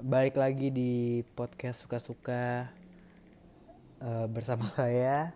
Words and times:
balik 0.00 0.40
lagi 0.40 0.72
di 0.72 1.20
podcast 1.36 1.84
suka-suka 1.84 2.72
eh, 4.00 4.26
bersama 4.28 4.66
saya. 4.78 5.32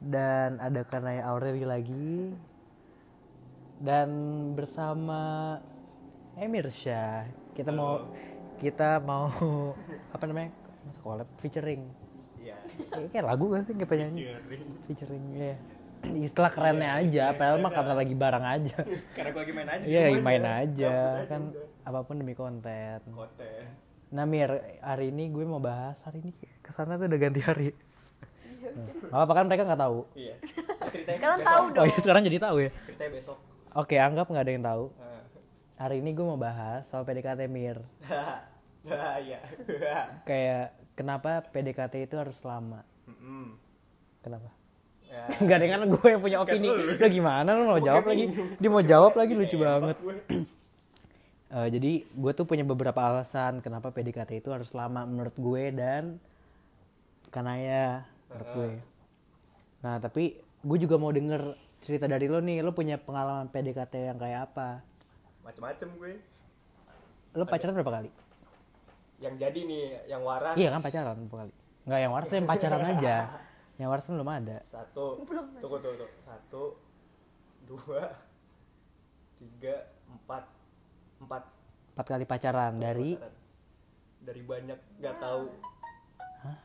Dan 0.00 0.56
ada 0.62 0.80
Kanaya 0.86 1.28
Aureli 1.28 1.66
lagi. 1.66 2.32
Dan 3.76 4.10
bersama 4.56 5.56
Emir 6.38 6.70
Syah. 6.72 7.28
Kita 7.52 7.74
mau 7.74 8.08
kita 8.56 9.02
mau 9.02 9.28
apa 10.14 10.24
namanya? 10.24 10.54
Masuk 10.88 11.02
collab 11.04 11.28
featuring. 11.42 11.84
Iya. 12.40 12.56
Ini 12.96 13.08
kayak 13.12 13.26
lagu 13.26 13.52
gak 13.52 13.68
sih? 13.68 13.74
Kayak 13.76 13.90
penyanyi? 13.92 14.22
Featuring. 14.88 15.24
Ya 15.36 15.54
istilah 16.26 16.48
kerennya 16.48 16.96
aja 16.96 17.24
padahal 17.36 17.60
mah 17.60 17.72
karena 17.72 17.94
lagi 17.96 18.14
barang 18.16 18.44
aja. 18.44 18.78
Karena 19.16 19.28
gue 19.36 19.42
lagi 19.44 19.54
main 19.54 19.68
aja. 19.68 19.84
iya 19.84 20.00
lagi 20.08 20.22
main 20.24 20.44
ya. 20.44 20.52
aja 20.64 20.94
kan. 21.28 21.42
Apa 21.82 22.00
pun 22.02 22.16
demi 22.16 22.32
konten 22.32 23.00
Konten. 23.06 23.64
Nah 24.10 24.26
Mir, 24.26 24.50
hari 24.82 25.08
ini 25.08 25.30
gue 25.30 25.46
mau 25.46 25.62
bahas 25.62 25.96
hari 26.02 26.18
ini 26.18 26.30
ke 26.60 26.70
sana 26.70 26.98
tuh 26.98 27.06
udah 27.06 27.20
ganti 27.20 27.40
hari. 27.40 27.70
Gak 29.06 29.14
apa 29.16 29.32
kan 29.32 29.44
mereka 29.46 29.62
nggak 29.64 29.80
tahu. 29.80 29.98
Iya. 30.14 30.34
Ceritanya 30.90 31.16
Sekarang 31.16 31.38
tahu 31.40 31.62
Oh 31.62 31.70
dong. 31.70 31.86
iya 31.86 31.98
sekarang 31.98 32.22
jadi 32.26 32.38
tahu 32.38 32.56
ya. 32.58 32.70
Ceritanya 32.84 33.10
besok. 33.14 33.38
Oke 33.72 33.96
anggap 33.96 34.26
nggak 34.26 34.44
ada 34.44 34.52
yang 34.52 34.66
tahu. 34.66 34.84
Hari 35.80 35.96
ini 36.04 36.10
gue 36.12 36.26
mau 36.26 36.36
bahas 36.36 36.84
soal 36.90 37.06
PDKT 37.06 37.46
Mir. 37.46 37.78
Iya. 39.20 39.44
Kayak 40.28 40.72
kenapa 40.96 41.44
PDKT 41.52 42.08
itu 42.08 42.16
harus 42.16 42.40
lama? 42.40 42.80
Kenapa? 44.24 44.48
Ya. 45.04 45.26
Gak 45.48 45.56
ada 45.60 45.66
kan 45.68 45.80
gue 45.84 46.06
yang 46.08 46.22
punya 46.22 46.38
opini. 46.40 46.68
Lo 46.70 47.06
gimana 47.10 47.50
lo 47.52 47.76
mau 47.76 47.80
jawab 47.82 48.08
lagi? 48.08 48.32
Dia 48.56 48.70
mau 48.72 48.80
jawab 48.80 49.12
lagi 49.18 49.32
lucu 49.36 49.56
banget. 49.60 49.96
Eh, 51.50 51.68
jadi 51.74 52.06
gue 52.06 52.32
tuh 52.32 52.46
punya 52.46 52.62
beberapa 52.62 53.02
alasan 53.02 53.58
kenapa 53.58 53.90
PDKT 53.90 54.38
itu 54.38 54.54
harus 54.54 54.70
lama 54.70 55.02
menurut 55.02 55.34
gue 55.34 55.74
dan 55.74 56.22
Kanaya 57.34 58.06
menurut 58.30 58.48
gue. 58.54 58.70
Nah 59.82 59.98
tapi 59.98 60.38
gue 60.38 60.78
juga 60.78 60.94
mau 60.94 61.10
denger 61.10 61.58
cerita 61.82 62.06
dari 62.06 62.30
lo 62.30 62.38
nih, 62.38 62.62
lo 62.62 62.70
punya 62.70 63.02
pengalaman 63.02 63.50
PDKT 63.50 64.14
yang 64.14 64.18
kayak 64.22 64.54
apa? 64.54 64.78
Macem-macem 65.42 65.90
gue. 65.98 66.22
Lo 67.34 67.42
pacaran 67.42 67.74
berapa 67.74 67.92
kali? 67.98 68.10
Yang 69.18 69.34
jadi 69.42 69.60
nih, 69.66 69.84
yang 70.06 70.22
waras. 70.22 70.54
Iya 70.54 70.70
kan 70.70 70.80
pacaran 70.86 71.18
berapa 71.26 71.38
kali? 71.50 71.52
Nggak 71.82 71.98
yang 71.98 72.12
waras 72.14 72.30
yang 72.30 72.46
pacaran 72.46 72.82
aja. 72.94 73.16
Yang 73.74 73.88
waras 73.90 74.04
kan 74.06 74.14
belum 74.14 74.30
ada. 74.30 74.58
Satu. 74.70 75.06
Tunggu, 75.18 75.32
tunggu, 75.58 75.76
tunggu. 75.82 76.06
Satu. 76.22 76.62
Dua. 77.66 78.02
Tiga. 79.42 79.90
Empat. 80.06 80.59
Empat. 81.20 81.42
Empat 81.92 82.06
kali 82.08 82.24
pacaran 82.24 82.72
dari 82.80 83.12
Pacaran. 83.14 83.34
Dari 84.20 84.42
banyak 84.44 84.78
nggak 85.00 85.16
tahu. 85.20 85.44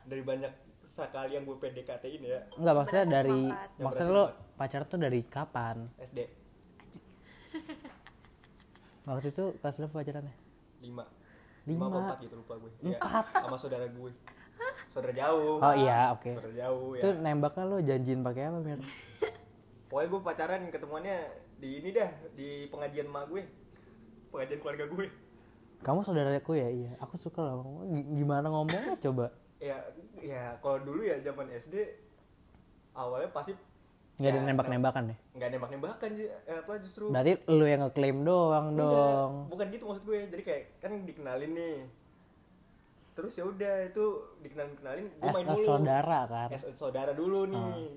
Dari 0.08 0.22
banyak 0.24 0.52
sekali 0.88 1.36
yang 1.36 1.44
gue 1.44 1.56
PDKT-in 1.60 2.22
ya. 2.24 2.40
Enggak 2.56 2.74
maksudnya 2.80 3.04
Berhasil 3.04 3.16
dari 3.20 3.40
sempat. 3.44 3.70
Maksudnya 3.84 4.16
lo 4.16 4.24
pacaran 4.56 4.86
tuh 4.88 5.00
dari 5.00 5.20
kapan? 5.28 5.76
SD. 6.00 6.18
Waktu 9.06 9.28
itu 9.28 9.44
kelas 9.60 9.76
berapa 9.76 9.94
pacarannya? 10.00 10.34
Lima. 10.80 11.04
Lima. 11.68 11.84
apa 11.90 11.96
empat 12.00 12.18
gitu 12.24 12.34
lupa 12.40 12.54
gue. 12.56 12.70
Iya, 12.80 12.98
Empat. 13.02 13.26
Sama 13.36 13.56
saudara 13.60 13.86
gue. 13.90 14.10
Saudara 14.88 15.12
jauh. 15.12 15.60
Oh 15.60 15.74
iya 15.76 16.16
oke. 16.16 16.32
Saudara 16.32 16.56
jauh 16.56 16.90
ya. 16.96 17.02
Itu 17.04 17.08
nembaknya 17.20 17.62
lo 17.68 17.76
janjiin 17.84 18.20
pakai 18.24 18.42
apa 18.48 18.58
Mir? 18.64 18.80
Pokoknya 19.92 20.08
gue 20.08 20.20
pacaran 20.24 20.60
ketemuannya 20.72 21.16
di 21.60 21.70
ini 21.84 21.88
dah, 21.92 22.10
di 22.32 22.48
pengajian 22.72 23.12
emak 23.12 23.24
gue. 23.28 23.42
Pengajian 24.36 24.60
keluarga 24.60 24.84
gue. 24.84 25.06
Kamu 25.80 26.04
saudaraku 26.04 26.52
ya 26.54 26.68
iya. 26.68 26.92
Aku 27.00 27.16
suka 27.16 27.40
lah. 27.40 27.56
Gimana 28.12 28.52
ngomongnya 28.52 29.00
coba? 29.00 29.32
Ya, 29.56 29.80
ya 30.20 30.60
kalau 30.60 30.84
dulu 30.84 31.00
ya 31.00 31.16
zaman 31.24 31.48
SD 31.48 31.88
awalnya 32.92 33.32
pasti 33.32 33.56
Nggak 34.16 34.28
ada 34.28 34.40
Ya, 34.40 34.48
nembak-nembakan 34.48 35.02
ya? 35.12 35.16
nggak 35.36 35.48
nembak-nembakan 35.52 36.10
eh, 36.16 36.32
apa 36.48 36.72
justru 36.80 37.08
Berarti 37.08 37.32
lu 37.48 37.64
yang 37.64 37.80
ngeklaim 37.84 38.18
doang 38.20 38.66
Enggak, 38.72 38.88
dong. 38.88 39.32
bukan 39.48 39.66
gitu 39.68 39.84
maksud 39.84 40.04
gue 40.04 40.18
jadi 40.28 40.42
kayak 40.44 40.62
kan 40.80 40.92
dikenalin 41.04 41.52
nih 41.52 41.76
terus 43.12 43.32
ya 43.32 43.44
udah 43.44 43.74
itu 43.84 44.04
dikenalin 44.40 44.72
kenalin 44.76 45.06
gue 45.10 45.30
main 45.32 45.44
a 45.44 45.52
dulu 45.52 45.64
saudara 45.64 46.20
kan. 46.28 46.48
as 46.48 46.64
saudara 46.72 47.12
dulu 47.12 47.44
nih 47.44 47.96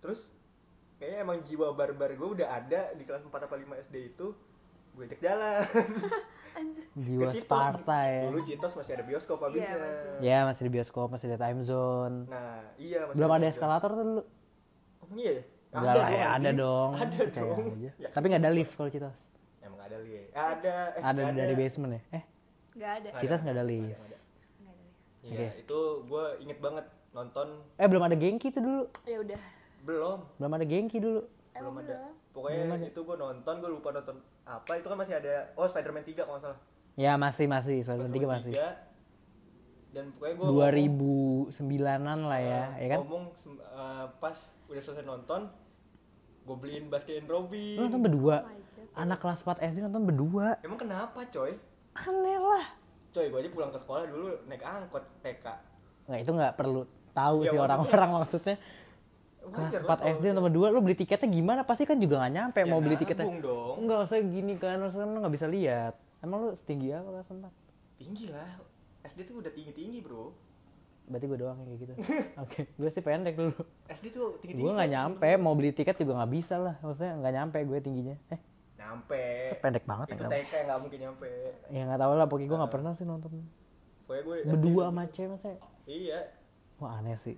terus 0.00 0.32
kayaknya 0.96 1.18
emang 1.20 1.38
jiwa 1.40 1.72
barbar 1.72 2.12
gue 2.12 2.28
udah 2.40 2.48
ada 2.50 2.92
di 2.92 3.04
kelas 3.04 3.20
4 3.20 3.28
apa 3.28 3.56
5 3.56 3.84
SD 3.84 3.96
itu 4.16 4.32
gue 4.94 5.04
cek 5.06 5.20
jalan 5.20 5.62
Jiwa 6.96 7.26
Citos. 7.28 7.50
Sparta 7.50 7.98
ya. 8.06 8.30
dulu 8.30 8.40
Citos 8.40 8.72
masih 8.74 8.92
ada 8.94 9.04
bioskop 9.04 9.38
habisnya 9.42 9.74
masih. 9.74 10.18
Ya 10.22 10.38
masih 10.46 10.62
di 10.62 10.70
bioskop, 10.70 11.08
masih 11.10 11.26
di 11.26 11.36
time 11.36 11.60
zone. 11.60 12.30
nah 12.30 12.62
iya 12.78 13.02
masih 13.04 13.18
Belum 13.18 13.30
ada 13.32 13.38
ada 13.40 13.46
eskalator 13.50 13.90
tuh 13.90 14.04
dulu. 14.04 14.22
oh, 15.02 15.08
iya 15.12 15.32
ya? 15.32 15.42
Enggak 15.74 15.94
lah 15.98 16.08
ya, 16.08 16.26
ada 16.38 16.50
dong. 16.54 16.90
ada 16.94 17.16
Percaya 17.18 17.50
dong 17.50 17.66
aja. 17.74 17.90
Ya, 17.98 18.08
Tapi 18.08 18.24
nggak 18.30 18.40
ada 18.40 18.52
lift 18.54 18.72
kalau 18.72 18.86
Citos. 18.88 19.18
emang 19.58 19.80
ada 19.82 19.96
li 19.98 20.12
ada 20.30 20.74
eh, 20.94 21.02
Ada 21.02 21.18
nggak 21.20 21.34
dari 21.34 21.54
basement 21.58 21.92
ya? 21.92 22.02
Eh, 22.12 22.22
Nggak 22.74 22.90
ada. 22.94 23.08
Citos 23.18 23.40
nggak 23.42 23.56
ada 23.56 23.64
lift. 23.66 23.90
ada. 23.90 24.06
Ada. 24.06 24.18
Iya, 25.24 25.34
Oke. 25.34 25.46
itu 25.58 25.78
gue 26.06 26.24
inget 26.38 26.58
banget 26.60 26.86
nonton 27.10 27.46
Eh 27.74 27.86
belum 27.88 28.02
ada 28.04 28.14
Genki 28.14 28.48
tuh 28.48 28.62
dulu. 28.62 28.82
Ya 29.02 29.18
udah. 29.18 29.40
belum 29.82 30.18
Belum 30.38 30.52
ada 30.52 30.64
Genki 30.64 30.96
dulu. 30.96 31.20
belum 31.50 31.74
Emang 31.74 31.82
ada 31.82 31.98
pokoknya 32.34 32.58
itu 32.84 33.00
gue 33.00 33.16
nonton 33.16 33.54
gue 33.56 33.70
lupa 33.70 33.88
nonton 33.90 34.16
apa 34.44 34.72
itu 34.74 34.84
kan 34.84 34.98
masih 34.98 35.14
ada 35.14 35.54
oh 35.54 35.64
Spider-Man 35.64 36.02
3 36.02 36.18
kalau 36.18 36.34
nggak 36.34 36.44
salah 36.44 36.60
Ya 36.94 37.14
masih 37.16 37.46
masih, 37.46 37.80
Spider-Man 37.80 38.06
3 38.06 38.12
Spider-Man 38.12 38.34
masih. 38.36 38.52
3. 38.52 39.94
dan 39.94 40.04
pokoknya 40.10 40.34
gue 40.34 40.46
2009-an 40.50 42.20
lah 42.20 42.40
ya, 42.40 42.62
ya 42.76 42.86
kan? 42.88 42.98
ngomong 43.00 43.24
eh, 43.54 44.06
pas 44.16 44.36
udah 44.66 44.82
selesai 44.82 45.04
nonton 45.04 45.46
gue 46.44 46.56
beliin 46.56 46.86
Baskin 46.86 47.24
Robin 47.24 47.78
Lu 47.78 47.86
nonton 47.88 48.02
berdua. 48.02 48.36
Oh. 48.42 48.52
Anak 48.96 49.18
kelas 49.18 49.40
4 49.40 49.58
SD 49.64 49.78
nonton 49.80 50.02
berdua. 50.04 50.58
emang 50.60 50.76
kenapa 50.76 51.22
coy 51.24 51.54
Aneh 51.94 52.36
lah. 52.36 52.66
coy 53.08 53.26
gue 53.26 53.38
aja 53.38 53.48
pulang 53.48 53.70
ke 53.70 53.78
sekolah 53.78 54.04
dulu 54.04 54.34
naik 54.44 54.60
angkot 54.60 55.02
TK 55.20 55.46
Nggak 56.04 56.20
itu 56.20 56.30
nggak 56.32 56.54
perlu 56.54 56.82
tahu 57.12 57.36
Ya, 57.40 57.48
sih 57.48 57.56
maksudnya- 57.56 57.64
orang-orang 57.64 58.10
maksudnya. 58.12 58.56
Kelas 59.44 59.60
Wajar 59.66 59.80
4 59.80 59.84
lah 59.84 59.96
kalau 59.96 60.12
SD 60.14 60.24
nonton 60.26 60.44
berdua, 60.44 60.66
lu 60.68 60.80
beli 60.80 60.96
tiketnya 60.96 61.28
gimana? 61.28 61.60
Pasti 61.62 61.82
kan 61.82 61.96
juga 61.96 62.14
nggak 62.18 62.32
nyampe 62.32 62.58
Ya, 62.58 62.66
mau 62.66 62.80
beli 62.80 62.96
tiketnya. 62.96 63.26
dong 63.38 63.76
Enggak 63.78 63.98
usah 64.02 64.18
gini 64.18 64.54
kan, 64.54 64.76
maksudnya 64.78 65.04
lu 65.04 65.18
nggak 65.18 65.34
bisa 65.34 65.46
lihat. 65.46 65.94
Emang 66.18 66.38
lu 66.40 66.50
setinggi 66.54 66.88
apa 66.90 67.08
kelas 67.10 67.28
4? 67.28 67.52
tinggi 67.94 68.26
lah 68.26 68.48
SD 69.02 69.20
tuh 69.24 69.38
udah 69.38 69.48
tinggi-tinggi 69.48 70.00
bro 70.00 70.32
Berarti 71.04 71.26
gue 71.26 71.36
doang 71.36 71.56
yang 71.56 71.68
kayak 71.68 71.78
gitu. 71.78 71.92
Oke, 72.42 72.60
gue 72.66 72.88
sih 72.90 73.02
pendek 73.02 73.34
dulu. 73.34 73.52
SD 73.86 74.06
tuh 74.08 74.40
tinggi-tinggi 74.40 74.64
Gue 74.64 74.72
nggak 74.72 74.88
kan. 74.88 74.96
nyampe, 74.96 75.30
mau 75.36 75.52
beli 75.52 75.70
tiket 75.70 75.94
juga 75.94 76.16
nggak 76.16 76.32
bisa 76.32 76.56
lah. 76.56 76.74
Maksudnya 76.80 77.12
nggak 77.14 77.32
nyampe 77.34 77.58
gue 77.60 77.78
tingginya. 77.78 78.16
Eh, 78.28 78.40
nyampe 78.74 79.22
pendek 79.58 79.84
banget 79.84 80.06
itu 80.10 80.18
ya. 80.18 80.28
TK 80.30 80.52
nggak 80.64 80.78
mungkin 80.78 80.98
nyampe 81.00 81.30
Ya 81.68 81.82
nggak 81.84 82.00
tahu 82.00 82.12
lah, 82.14 82.26
pokoknya 82.26 82.46
gue 82.46 82.58
nggak 82.58 82.72
pernah 82.72 82.92
sih 82.92 83.04
nonton 83.04 83.30
pokoknya 84.04 84.22
gue 84.22 84.36
berdua 84.46 84.82
sama 84.86 85.02
cewek 85.06 85.28
maksudnya. 85.30 85.56
iya 85.84 86.20
Wah 86.76 86.98
aneh 86.98 87.16
sih. 87.16 87.36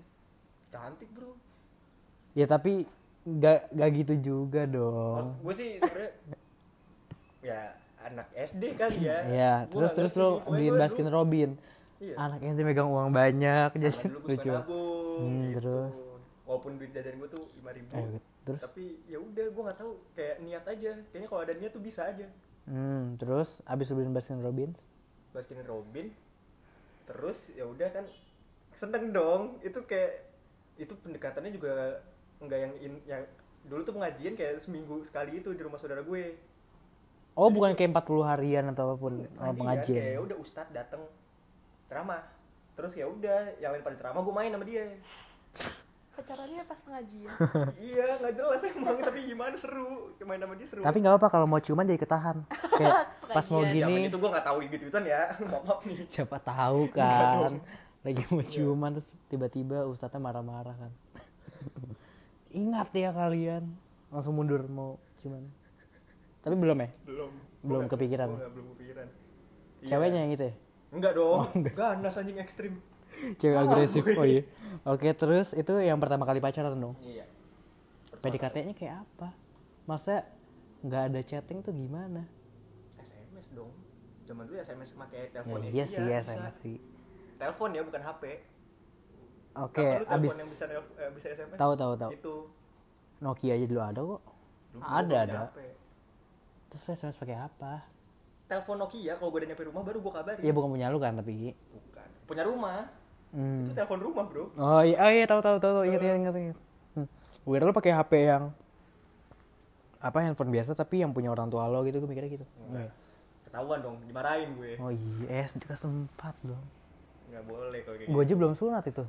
cantik 0.67 1.07
bro 1.09 1.39
Ya 2.37 2.45
tapi 2.47 2.85
nggak 3.25 3.73
nggak 3.73 3.91
gitu 3.97 4.15
juga 4.23 4.63
dong. 4.65 5.35
gue 5.41 5.55
sih 5.57 5.71
sebenernya 5.77 6.13
ya 7.49 7.61
anak 8.05 8.29
SD 8.31 8.77
kali 8.77 8.99
ya 9.03 9.19
Iya, 9.25 9.55
Gua 9.65 9.71
terus 9.73 9.93
terus 9.93 10.13
lo 10.15 10.39
beliin 10.45 10.77
Baskin 10.77 11.07
dulu- 11.07 11.17
Robin. 11.17 11.51
Iya. 11.97 12.15
Anak 12.15 12.45
SD 12.45 12.61
megang 12.61 12.87
uang 12.87 13.09
banyak 13.11 13.73
jadi 13.75 13.89
Karena 13.91 14.13
dulu 14.13 14.29
lucu. 14.29 14.51
nabung 14.53 15.19
Hmm, 15.19 15.43
gitu. 15.49 15.57
terus? 15.59 15.97
walaupun 16.47 16.79
duit 16.79 16.93
jajan 16.93 17.17
gue 17.17 17.27
tuh 17.29 17.43
lima 17.57 17.71
ribu 17.73 17.91
Eh, 17.91 18.07
terus? 18.45 18.61
tapi 18.63 18.85
ya 19.05 19.19
udah 19.19 19.47
gue 19.49 19.63
nggak 19.65 19.79
tahu 19.81 19.93
kayak 20.13 20.37
niat 20.39 20.63
aja 20.65 20.93
kayaknya 21.11 21.27
kalau 21.27 21.43
ada 21.43 21.53
niat 21.53 21.73
tuh 21.73 21.83
bisa 21.83 22.05
aja 22.05 22.27
Hmm, 22.63 23.15
terus 23.17 23.59
abis 23.65 23.91
beliin 23.91 24.11
Baskin 24.11 24.39
Robin, 24.39 24.71
Baskin 25.31 25.59
Robin 25.63 26.07
terus 27.03 27.51
ya 27.51 27.63
udah 27.63 27.89
kan 27.89 28.07
seneng 28.73 29.11
dong 29.11 29.59
itu 29.61 29.79
kayak 29.83 30.23
itu 30.77 30.95
pendekatannya 30.97 31.51
juga 31.51 31.99
nggak 32.43 32.59
yang 32.59 32.73
in, 32.83 32.93
yang 33.09 33.23
dulu 33.67 33.81
tuh 33.83 33.95
pengajian 33.97 34.35
kayak 34.39 34.63
seminggu 34.63 35.03
sekali 35.03 35.43
itu 35.43 35.51
di 35.57 35.63
rumah 35.63 35.81
saudara 35.81 36.05
gue 36.05 36.39
oh 37.37 37.49
bukan 37.51 37.75
kayak 37.75 37.93
40 37.93 38.31
harian 38.31 38.65
atau 38.73 38.93
apa 38.93 38.95
pun 38.97 39.13
oh, 39.21 39.27
kayak 39.27 39.57
pengajian. 39.59 40.03
udah 40.23 40.37
ustadz 40.39 40.73
dateng 40.73 41.03
ceramah 41.87 42.23
terus 42.77 42.93
ya 42.93 43.09
udah 43.09 43.57
yang 43.59 43.73
lain 43.73 43.83
pada 43.83 43.97
ceramah 43.97 44.21
gue 44.21 44.35
main 44.35 44.53
sama 44.53 44.65
dia 44.69 44.85
Pacarannya 46.17 46.65
pas 46.65 46.81
pengajian. 46.81 47.29
iya 47.93 48.17
nggak 48.17 48.33
jelas 48.41 48.65
emang 48.73 48.97
tapi 49.05 49.29
gimana 49.29 49.53
seru 49.53 50.17
main 50.25 50.41
sama 50.41 50.57
dia 50.57 50.65
seru 50.65 50.81
Tapi 50.81 50.97
nggak 51.05 51.21
apa 51.21 51.29
kalau 51.29 51.45
mau 51.45 51.61
ciuman 51.61 51.85
jadi 51.85 52.01
ketahan. 52.01 52.41
Kayak 52.49 53.05
pas 53.37 53.45
mau 53.53 53.61
Pengajian. 53.61 53.85
Zaman 53.85 54.01
gini, 54.01 54.09
itu 54.09 54.17
gue 54.17 54.31
nggak 54.33 54.47
tahu 54.49 54.57
gitu 54.65 54.75
gituan 54.89 55.05
ya 55.05 55.23
maaf 55.53 55.63
maaf 55.69 55.81
nih 55.85 55.99
siapa 56.09 56.37
tahu 56.41 56.89
kan. 56.89 57.61
Lagi 58.01 58.23
mau 58.33 58.41
ciuman 58.41 58.91
terus 58.97 59.13
tiba-tiba 59.29 59.85
ustadznya 59.85 60.17
marah-marah 60.25 60.77
kan. 60.81 60.93
Ingat 62.57 62.89
ya 62.91 63.13
kalian. 63.13 63.69
Langsung 64.09 64.33
mundur 64.33 64.65
mau 64.65 64.97
ciuman. 65.19 65.45
Tapi 66.41 66.55
belum 66.55 66.79
ya? 66.79 66.89
belum 67.05 67.31
Belum 67.61 67.85
kepikiran. 67.87 68.29
belum 68.31 68.67
kepikiran 68.73 69.09
Iya. 69.77 69.89
Ceweknya 69.93 70.21
yang 70.21 70.31
gitu 70.33 70.45
ya? 70.45 70.55
enggak 70.89 71.13
dong 71.13 71.41
ganas 71.75 72.15
anjing 72.17 72.39
ekstrim 72.39 72.79
cewek 73.37 73.53
Kalah 73.55 73.69
agresif 73.69 74.03
gue. 74.03 74.15
oh 74.15 74.25
iya 74.25 74.43
oke 74.85 75.09
terus 75.13 75.53
itu 75.53 75.73
yang 75.77 75.99
pertama 75.99 76.25
kali 76.25 76.39
pacaran 76.39 76.73
dong 76.75 76.95
iya 77.03 77.27
PDKT-nya 78.17 78.73
kayak 78.73 79.05
apa 79.05 79.35
masa 79.85 80.25
nggak 80.81 81.03
ada 81.07 81.21
chatting 81.21 81.61
tuh 81.61 81.71
gimana 81.71 82.25
SMS 82.97 83.51
dong 83.53 83.69
zaman 84.25 84.47
dulu 84.47 84.57
SMS 84.57 84.95
pakai 84.97 85.21
ya, 85.21 85.27
telepon 85.35 85.59
iya 85.61 85.85
Asia, 85.85 85.85
sih 85.91 86.03
bisa. 86.03 86.23
SMS 86.25 86.57
sih 86.61 86.77
telepon 87.37 87.71
ya 87.71 87.83
bukan 87.83 88.01
HP 88.01 88.23
oke 89.65 89.81
telepon 89.81 90.15
abis 90.21 90.31
yang 90.37 90.51
bisa 90.51 90.65
eh, 90.69 91.11
bisa 91.17 91.27
SMS 91.33 91.57
tahu 91.57 91.73
tahu 91.79 91.93
tahu. 91.97 92.11
Itu. 92.13 92.35
Nokia 93.17 93.57
aja 93.57 93.65
dulu 93.65 93.81
ada 93.81 94.01
kok. 94.05 94.23
Dulu 94.77 94.83
ada 94.85 95.17
ada. 95.25 95.39
HP. 95.49 95.59
terus 96.67 96.83
lu 96.85 96.91
SMS 96.93 97.17
pakai 97.17 97.37
apa? 97.41 97.73
Telepon 98.47 98.77
Nokia 98.79 99.13
kalau 99.19 99.31
gue 99.33 99.39
udah 99.43 99.49
nyampe 99.51 99.65
rumah 99.67 99.83
baru 99.83 99.99
gue 100.05 100.13
kabarin. 100.13 100.43
Ya 100.45 100.53
bukan 100.53 100.69
punya 100.71 100.87
lu 100.93 100.99
kan 101.01 101.13
tapi. 101.17 101.57
Bukan. 101.57 102.09
Punya 102.29 102.43
rumah. 102.45 102.87
Hmm. 103.35 103.67
itu 103.67 103.73
telepon 103.75 104.01
rumah 104.01 104.25
bro. 104.29 104.55
Oh 104.57 104.81
iya 104.87 104.97
oh, 105.03 105.11
iya 105.11 105.25
tahu 105.27 105.41
tahu 105.43 105.57
tahu 105.59 105.73
tahu. 105.83 105.85
Ingat 105.89 106.01
ingat 106.05 106.17
ingat, 106.21 106.35
ingat. 106.37 106.59
Hmm. 106.97 107.09
gue 107.47 107.57
lu 107.63 107.75
pakai 107.75 107.93
HP 107.97 108.13
yang 108.29 108.45
apa 109.97 110.19
handphone 110.23 110.53
biasa 110.53 110.77
tapi 110.77 111.03
yang 111.03 111.11
punya 111.11 111.33
orang 111.33 111.51
tua 111.51 111.67
lo 111.67 111.83
gitu 111.83 111.99
gue 111.99 112.09
mikirnya 112.09 112.31
gitu. 112.31 112.47
Enggak. 112.69 112.93
ketahuan 113.49 113.79
dong 113.81 113.97
dimarahin 114.05 114.53
gue. 114.55 114.77
Oh 114.79 114.93
iya 114.93 115.49
SD 115.51 115.67
kelas 115.67 115.89
empat 115.89 116.37
dong 116.45 116.63
nggak 117.37 117.45
boleh 117.53 117.81
kalau 117.83 117.97
kayak 117.99 118.09
gue 118.09 118.23
aja 118.23 118.35
belum 118.39 118.53
sunat 118.55 118.85
itu 118.87 119.05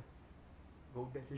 gue 0.97 1.05
udah 1.13 1.23
sih. 1.23 1.37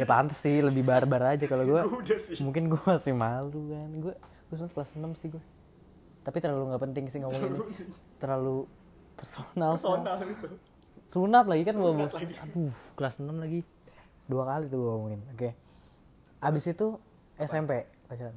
Ya 0.00 0.08
pantes 0.08 0.40
sih 0.40 0.64
lebih 0.64 0.80
barbar 0.80 1.36
aja 1.36 1.44
kalau 1.44 1.68
gue 1.68 1.80
sih. 2.16 2.40
Mungkin 2.40 2.72
gue 2.72 2.80
masih 2.80 3.12
malu 3.12 3.68
kan. 3.68 3.90
Gue 4.00 4.14
gue 4.48 4.56
kelas 4.56 4.96
6 4.96 5.04
sih 5.20 5.28
gue 5.28 5.44
tapi 6.26 6.42
terlalu 6.42 6.74
nggak 6.74 6.82
penting 6.82 7.04
sih 7.06 7.22
ngomongin 7.22 7.54
terlalu 8.18 8.66
personal. 9.14 9.78
Personal 9.78 10.18
itu 10.26 10.48
sunat 11.06 11.46
lagi 11.46 11.62
kan 11.62 11.78
gue 11.78 11.90
aduh 11.92 12.74
kelas 12.96 13.20
6 13.20 13.30
lagi. 13.36 13.60
Dua 14.26 14.42
kali 14.42 14.66
tuh 14.66 14.80
gue 14.80 14.90
ngomongin. 14.90 15.20
Oke. 15.36 15.54
Abis 16.42 16.66
itu 16.66 16.98
SMP 17.38 17.86
pacaran. 18.10 18.34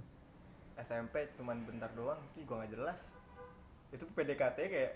SMP 0.78 1.34
cuman 1.40 1.66
bentar 1.66 1.90
doang 1.98 2.22
itu 2.36 2.46
gue 2.46 2.56
nggak 2.60 2.72
jelas. 2.76 3.10
Itu 3.90 4.06
PDKT 4.14 4.58
kayak 4.70 4.92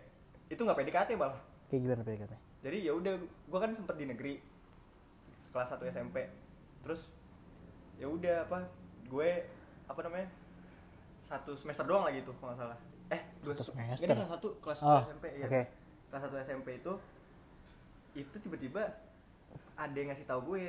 itu 0.53 0.61
nggak 0.61 0.77
PDKT 0.83 1.09
malah. 1.17 1.41
Kayak 1.71 1.81
gimana 1.81 2.03
PDKT 2.05 2.33
jadi 2.63 2.77
ya 2.79 2.95
udah 2.95 3.13
gue 3.19 3.59
kan 3.59 3.71
sempet 3.75 3.95
di 3.99 4.05
negeri 4.07 4.39
kelas 5.53 5.69
1 5.71 5.85
SMP 5.87 6.17
terus 6.81 7.13
ya 7.95 8.09
udah 8.09 8.43
apa 8.43 8.59
gue 9.05 9.29
apa 9.85 9.99
namanya 10.01 10.27
satu 11.23 11.53
semester 11.53 11.85
doang 11.85 12.03
lagi 12.03 12.21
tuh 12.21 12.33
kalau 12.35 12.51
nggak 12.51 12.61
salah. 12.61 12.77
Eh 13.09 13.21
dua 13.39 13.53
Satu 13.53 13.71
ini 13.71 13.95
semester? 13.95 14.07
kelas 14.11 14.31
satu 14.31 14.47
kelas 14.59 14.79
Oh, 14.81 15.01
1 15.01 15.07
SMP 15.07 15.25
ya 15.33 15.45
oke. 15.45 15.61
kelas 16.09 16.21
1 16.27 16.43
SMP 16.43 16.67
itu 16.77 16.93
itu 18.13 18.35
tiba-tiba 18.39 18.83
ada 19.75 19.93
yang 19.93 20.09
ngasih 20.09 20.25
tahu 20.25 20.53
gue 20.53 20.63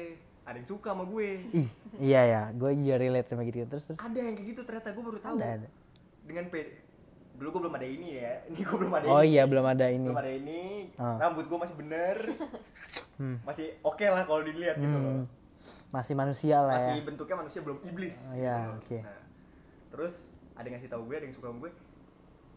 ada 0.45 0.57
yang 0.57 0.69
suka 0.69 0.93
sama 0.93 1.05
gue. 1.05 1.29
Ih 1.53 1.69
iya 1.99 2.21
ya 2.23 2.43
gue 2.53 2.71
juga 2.75 2.95
relate 2.99 3.29
sama 3.29 3.43
gitu 3.43 3.65
terus 3.65 3.85
terus? 3.87 3.99
Ada 3.99 4.19
yang 4.21 4.35
kayak 4.35 4.49
gitu 4.51 4.61
ternyata 4.63 4.89
gue 4.93 5.03
baru 5.03 5.19
tahu. 5.19 5.37
Ada 5.39 5.49
ada. 5.59 5.69
Dengan 6.25 6.45
P 6.49 6.55
dulu 7.45 7.53
gue 7.53 7.69
belum 7.69 7.77
ada 7.77 7.85
ini 7.87 8.09
ya. 8.17 8.33
Ini 8.49 8.59
gue 8.59 8.77
belum 8.81 8.95
ada 8.95 9.05
oh 9.07 9.21
ini. 9.21 9.31
iya 9.31 9.43
belum 9.45 9.67
ada 9.69 9.87
ini. 9.87 10.09
Belum 10.09 10.17
ada 10.17 10.33
ini. 10.33 10.61
Ah. 10.97 11.21
rambut 11.21 11.45
gue 11.45 11.59
masih 11.61 11.77
bener. 11.77 12.17
Hmm. 13.15 13.37
masih 13.45 13.77
oke 13.85 14.01
lah 14.03 14.25
kalau 14.25 14.41
dilihat 14.41 14.75
gitu 14.75 14.97
loh. 14.97 15.21
Hmm. 15.21 15.25
masih 15.93 16.15
manusia 16.17 16.59
lah 16.59 16.81
masih 16.81 16.99
ya. 16.99 17.05
bentuknya 17.05 17.37
manusia 17.39 17.61
belum 17.61 17.79
iblis 17.85 18.17
Oh, 18.33 18.41
iya, 18.41 18.57
loh. 18.67 18.81
oke. 18.81 18.99
Nah, 18.99 19.21
terus 19.93 20.15
ada 20.57 20.65
yang 20.65 20.75
ngasih 20.75 20.91
tahu 20.91 21.03
gue 21.05 21.15
ada 21.15 21.27
yang 21.29 21.37
suka 21.37 21.47
sama 21.47 21.59
gue. 21.61 21.73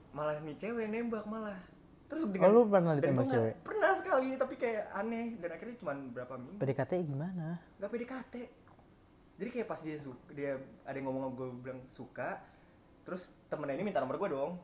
Malah 0.10 0.36
nih 0.42 0.56
cewek 0.56 0.82
yang 0.88 0.94
nembak 0.96 1.28
malah. 1.28 1.60
Terus 2.08 2.24
Oh, 2.24 2.48
lu 2.48 2.62
pernah 2.66 2.96
ditembak 2.96 3.28
cewek? 3.28 3.54
pernah 3.62 3.92
sekali 3.92 4.34
tapi 4.34 4.56
kayak 4.56 4.88
aneh. 4.96 5.36
Dan 5.38 5.50
akhirnya 5.52 5.76
cuma 5.78 5.92
berapa 5.94 6.34
minggu. 6.40 6.58
PDKT 6.58 6.92
gimana? 7.04 7.60
Nggak 7.78 7.90
PDKT 7.92 8.36
jadi 9.38 9.50
kayak 9.54 9.68
pas 9.70 9.80
dia 9.80 9.98
suka 10.02 10.18
dia 10.34 10.58
ada 10.82 10.98
yang 10.98 11.06
ngomong 11.06 11.38
gue 11.38 11.48
bilang 11.62 11.78
suka 11.86 12.42
terus 13.06 13.30
temennya 13.48 13.78
ini 13.78 13.86
minta 13.86 14.02
nomor 14.02 14.18
gue 14.18 14.34
dong 14.34 14.58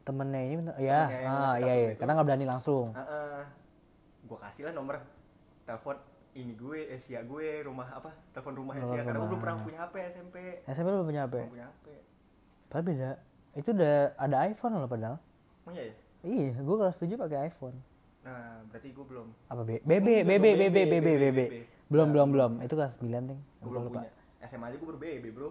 temennya 0.00 0.40
ini 0.42 0.54
bentar- 0.56 0.78
ya 0.78 1.00
Temennya 1.04 1.30
ah 1.30 1.54
iya 1.56 1.72
iya 1.74 1.88
itu. 1.88 1.98
karena 1.98 2.12
nggak 2.12 2.26
berani 2.26 2.46
langsung. 2.46 2.86
Gue 4.22 4.38
kasih 4.38 4.62
lah 4.64 4.72
nomor 4.72 4.96
telepon 5.62 5.96
ini 6.32 6.54
gue 6.54 6.78
Asia 6.88 7.20
gue 7.20 7.46
rumah 7.60 7.90
apa 7.90 8.10
telepon 8.30 8.54
rumah 8.56 8.74
Asia 8.76 9.00
karena 9.00 9.18
gue 9.18 9.28
belum 9.28 9.40
pernah 9.40 9.56
punya 9.60 9.78
HP 9.82 9.94
SMP 10.08 10.36
SMP 10.64 10.86
lu 10.88 11.02
punya 11.02 11.22
HP 11.24 11.34
belum 11.36 11.50
punya 11.50 11.66
HP 11.68 11.86
padahal 12.66 12.84
beda. 12.86 13.10
Itu 13.52 13.68
udah 13.72 13.94
ada 14.14 14.36
iPhone 14.46 14.72
loh 14.76 14.86
padahal. 14.86 15.16
Oh 15.60 15.70
iya 15.70 15.82
ya? 15.84 15.94
Iya 16.22 16.48
gue 16.56 16.76
kelas 16.76 16.96
7 16.96 17.18
pakai 17.18 17.38
iPhone. 17.44 17.76
Nah 18.20 18.62
berarti 18.64 18.88
gue 18.88 19.04
belum. 19.04 19.26
Apa 19.46 19.62
B? 19.64 19.70
BB 19.80 20.06
BB 20.22 20.22
belum 20.22 20.22
BB 20.22 20.68
BB, 20.70 20.92
BB 20.94 20.94
BB 21.02 21.24
BB. 21.26 21.40
belum 21.88 22.06
Nah, 22.06 22.14
belum 22.14 22.28
belum. 22.30 22.50
belum. 22.54 22.64
Itu 22.64 22.74
kelas 22.74 22.94
9 22.96 23.10
ting 23.26 23.40
gue 23.58 23.66
belum 23.66 23.82
punya. 23.90 24.10
SMA 24.40 24.66
aja 24.66 24.76
gue 24.76 24.86
baru 24.86 24.98
BB 24.98 25.26
bro 25.30 25.50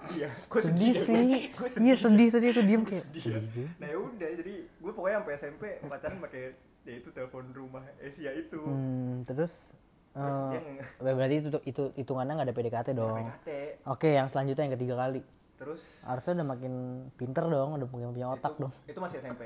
sedih 0.00 0.18
ya 0.18 0.30
gue 0.32 0.60
sedih 0.64 0.92
sih. 0.96 1.28
gue 1.58 1.68
iya 1.80 1.94
sedih. 1.94 2.28
sedih 2.32 2.48
aku 2.50 2.62
diem 2.64 2.82
kayak. 2.82 3.04
Sedih. 3.04 3.22
Ya. 3.22 3.38
sedih. 3.38 3.68
nah 3.76 3.86
ya 3.86 3.98
udah 4.00 4.28
jadi 4.40 4.54
gue 4.64 4.92
pokoknya 4.92 5.16
sampai 5.20 5.34
SMP 5.36 5.62
pacaran 5.84 6.18
pakai 6.18 6.42
ya 6.80 6.92
itu 6.96 7.08
telepon 7.12 7.44
rumah 7.52 7.84
Asia 8.00 8.32
itu. 8.32 8.60
Hmm, 8.60 9.20
terus 9.22 9.76
terus 10.10 10.38
dia 10.50 10.58
nge- 10.58 11.14
berarti 11.14 11.34
itu 11.38 11.58
itu 11.62 11.82
hitungannya 11.94 12.32
nggak 12.34 12.48
ada 12.50 12.56
PDKT 12.56 12.88
dong? 12.92 13.14
PDKT 13.14 13.48
oke 13.86 14.08
yang 14.08 14.26
selanjutnya 14.26 14.64
yang 14.66 14.74
ketiga 14.74 14.94
kali. 14.96 15.20
Terus? 15.54 15.82
Harusnya 16.02 16.40
udah 16.40 16.48
makin 16.48 16.74
pinter 17.14 17.44
dong 17.44 17.76
udah 17.76 17.84
punya 17.86 18.08
punya 18.08 18.26
otak 18.32 18.56
itu, 18.56 18.60
dong. 18.64 18.72
itu 18.88 18.98
masih 18.98 19.16
SMP 19.20 19.42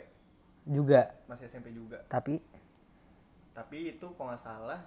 juga? 0.64 1.10
Masih 1.26 1.44
SMP 1.50 1.74
juga. 1.74 1.98
Tapi? 2.06 2.38
Tapi 3.50 3.78
itu 3.92 4.06
kalau 4.14 4.30
nggak 4.30 4.40
salah 4.40 4.80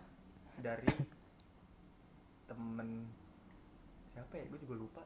dari 0.57 0.87
temen 2.49 3.05
siapa 4.15 4.33
ya? 4.33 4.43
Gue 4.47 4.59
juga 4.63 4.75
lupa 4.79 5.03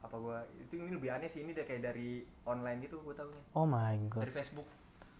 apa 0.00 0.16
gue 0.16 0.36
itu 0.60 0.74
ini 0.76 0.90
lebih 0.90 1.10
aneh 1.10 1.26
sih 1.26 1.40
ini 1.40 1.52
udah 1.52 1.62
kayak 1.62 1.82
dari 1.84 2.10
online 2.42 2.80
gitu 2.82 2.98
gue 2.98 3.12
tahunya 3.12 3.42
oh 3.52 3.64
my 3.64 3.96
god. 4.08 4.20
Dari 4.20 4.32
Facebook. 4.32 4.64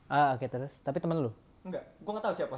Ah 0.06 0.32
oke 0.32 0.42
terus. 0.44 0.74
Tapi 0.78 0.96
temen 0.96 1.20
lu? 1.20 1.30
Enggak 1.62 1.84
gue 1.94 2.10
nggak 2.10 2.24
tahu 2.24 2.34
siapa. 2.34 2.56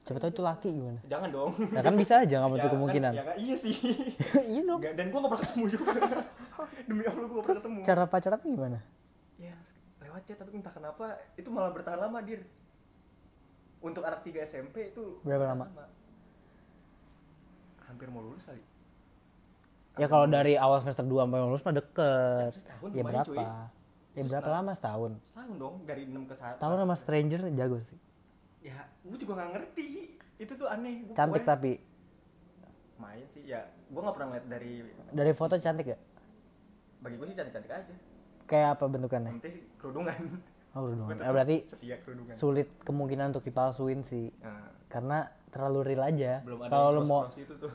Siapa 0.00 0.18
tahu 0.18 0.30
itu 0.30 0.40
laki 0.40 0.68
gimana? 0.70 1.00
Jangan 1.04 1.28
dong. 1.28 1.50
Ya 1.68 1.82
kan 1.82 1.94
bisa 1.94 2.14
aja 2.18 2.34
nggak 2.38 2.50
menutup 2.52 2.64
Ya, 2.64 2.74
kemungkinan. 2.74 3.10
kan, 3.10 3.12
ya 3.12 3.22
nggak- 3.24 3.40
iya 3.40 3.54
sih. 3.56 3.74
Iya 4.52 4.62
dong. 4.62 4.78
Nggak, 4.78 4.94
dan 4.94 5.06
gue 5.06 5.18
gak 5.18 5.28
pernah 5.28 5.42
ketemu 5.42 5.64
juga. 5.68 5.90
Demi 6.88 7.02
allah 7.04 7.26
gue 7.26 7.40
pernah 7.40 7.58
ketemu. 7.58 7.78
cara 7.82 8.02
pacaran 8.04 8.40
gimana? 8.40 8.78
Ya 9.36 9.54
lewat 10.00 10.22
chat 10.24 10.38
tapi 10.38 10.50
entah 10.52 10.70
kenapa 10.70 11.06
itu 11.34 11.48
malah 11.48 11.70
bertahan 11.70 11.98
lama 11.98 12.18
dir. 12.20 12.46
Untuk 13.76 14.00
anak 14.00 14.22
3 14.22 14.40
SMP 14.42 14.88
itu 14.88 15.18
Berapa 15.20 15.42
bertahan 15.44 15.58
lama? 15.60 15.84
hampir 17.84 18.08
mau 18.08 18.18
lulus 18.20 18.42
kali 18.42 18.58
ya 19.96 20.06
kalau 20.06 20.26
dari 20.26 20.54
awal 20.54 20.80
semester 20.80 21.02
2 21.02 21.24
sampai 21.24 21.38
lulus 21.40 21.62
mah 21.62 21.74
deket. 21.74 22.50
Setahun 22.52 22.88
ya 22.92 23.02
berapa 23.02 23.24
cuy. 23.24 23.36
ya 23.36 23.50
Itu 24.16 24.28
berapa 24.28 24.50
lama? 24.52 24.72
Setahun. 24.72 25.12
Setahun 25.24 25.54
dong 25.56 25.74
dari 25.84 26.02
6 26.04 26.30
ke 26.30 26.34
1 26.34 26.56
setahun 26.56 26.76
sama 26.78 26.94
stranger 26.94 27.40
jago 27.50 27.78
sih. 27.80 27.98
Ya 28.60 28.78
gue 29.00 29.16
juga 29.16 29.32
gak 29.38 29.50
ngerti. 29.56 29.88
Itu 30.36 30.52
tuh 30.54 30.68
aneh. 30.68 31.04
Gua 31.04 31.16
cantik 31.16 31.40
pokoknya 31.40 31.48
tapi. 31.48 31.72
Main 32.96 33.24
sih 33.28 33.42
ya. 33.44 33.60
Gue 33.88 34.00
gak 34.00 34.14
pernah 34.14 34.28
ngeliat 34.32 34.46
dari 34.48 34.72
dari 35.10 35.32
foto 35.32 35.56
cantik 35.56 35.86
gak 35.88 36.00
bagi 36.96 37.16
gue 37.16 37.26
sih 37.28 37.36
cantik 37.36 37.54
cantik 37.54 37.72
aja. 37.72 37.94
Kayak 38.46 38.68
apa 38.78 38.84
bentukannya? 38.86 39.30
Sih 39.38 39.54
kerudungan. 39.78 40.16
Oh 40.74 40.80
Gua 40.82 40.92
kerudungan 40.92 41.16
Eh, 41.18 41.32
berarti 41.32 41.56
setia 41.64 41.96
kerudungan. 42.00 42.34
sulit 42.34 42.68
kemungkinan 42.82 43.30
untuk 43.30 43.44
dipalsuin 43.44 44.02
sih. 44.02 44.28
Nah, 44.42 44.70
karena 44.88 45.30
terlalu 45.56 45.78
real 45.88 46.04
aja. 46.04 46.44
Kalau 46.44 46.88
lu 46.92 47.02
mau 47.08 47.24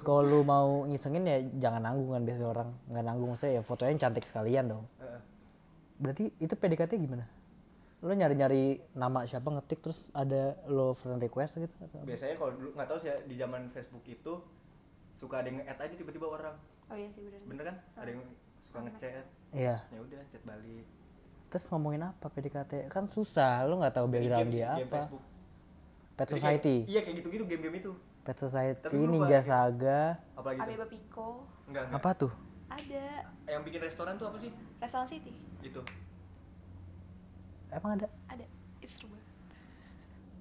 kalau 0.06 0.22
lu 0.22 0.40
mau 0.46 0.86
ngisengin 0.86 1.26
ya 1.26 1.38
jangan 1.58 1.82
nanggung 1.82 2.14
kan 2.14 2.22
biasanya 2.22 2.50
orang. 2.54 2.70
Nggak 2.94 3.04
nanggung 3.10 3.30
maksudnya 3.34 3.54
ya 3.58 3.62
fotonya 3.66 3.92
yang 3.98 4.02
cantik 4.06 4.26
sekalian 4.30 4.66
dong. 4.70 4.86
Heeh. 5.02 5.20
berarti 6.02 6.26
itu 6.38 6.54
PDKT 6.54 6.92
gimana? 6.98 7.26
Lo 8.02 8.14
nyari-nyari 8.14 8.82
nama 8.98 9.26
siapa 9.26 9.50
ngetik 9.50 9.86
terus 9.86 10.10
ada 10.14 10.58
lo 10.66 10.94
friend 10.98 11.22
request 11.22 11.62
gitu 11.62 11.74
atau 11.78 12.02
apa? 12.02 12.06
biasanya 12.10 12.34
kalau 12.38 12.52
dulu 12.58 12.70
nggak 12.74 12.88
tahu 12.90 12.98
sih 12.98 13.10
ya, 13.14 13.16
di 13.22 13.36
zaman 13.38 13.62
Facebook 13.70 14.06
itu 14.10 14.34
suka 15.18 15.46
ada 15.46 15.54
yang 15.54 15.62
nge-add 15.62 15.82
aja 15.86 15.96
tiba-tiba 15.98 16.26
orang. 16.30 16.56
Oh 16.90 16.98
iya 16.98 17.10
sih 17.14 17.22
bener. 17.22 17.42
Bener 17.46 17.64
kan? 17.70 17.76
Ada 17.98 18.10
yang 18.14 18.22
suka 18.66 18.80
ngechat. 18.86 19.26
Iya. 19.54 19.76
Ya 19.90 20.00
udah 20.02 20.22
chat 20.30 20.44
balik. 20.46 20.86
Terus 21.54 21.66
ngomongin 21.70 22.02
apa 22.10 22.26
PDKT 22.30 22.90
kan 22.90 23.06
susah 23.06 23.66
lo 23.70 23.78
nggak 23.82 23.94
tahu 23.98 24.06
background 24.10 24.50
dia 24.50 24.78
game 24.78 24.90
apa. 24.90 24.98
Facebook. 25.06 25.24
Pet 26.22 26.28
Jadi 26.28 26.38
Society. 26.38 26.76
kayak- 26.78 26.88
iya 26.88 27.00
kayak 27.02 27.16
gitu-gitu 27.18 27.44
game-game 27.46 27.76
itu. 27.76 27.92
Pet 28.22 28.38
Society 28.38 28.78
Tapi 28.80 28.96
Ninja 29.02 29.18
lupa. 29.34 29.42
Saga. 29.44 30.02
Apalagi 30.38 30.58
tuh? 30.58 30.66
Ameba 30.68 30.86
Pico. 30.86 31.28
Enggak 31.66 31.84
enggak. 31.84 31.98
Apa 31.98 32.10
tuh? 32.16 32.32
Ada. 32.70 33.06
Yang 33.48 33.62
bikin 33.66 33.80
restoran 33.82 34.14
tuh 34.16 34.28
apa 34.30 34.38
sih? 34.38 34.52
Restaurant 34.78 35.10
City. 35.10 35.34
Itu. 35.60 35.82
Emang 37.70 37.92
ada? 37.96 38.08
Ada. 38.28 38.46
Itu 38.78 38.88
seru 38.88 39.08
banget 39.10 39.30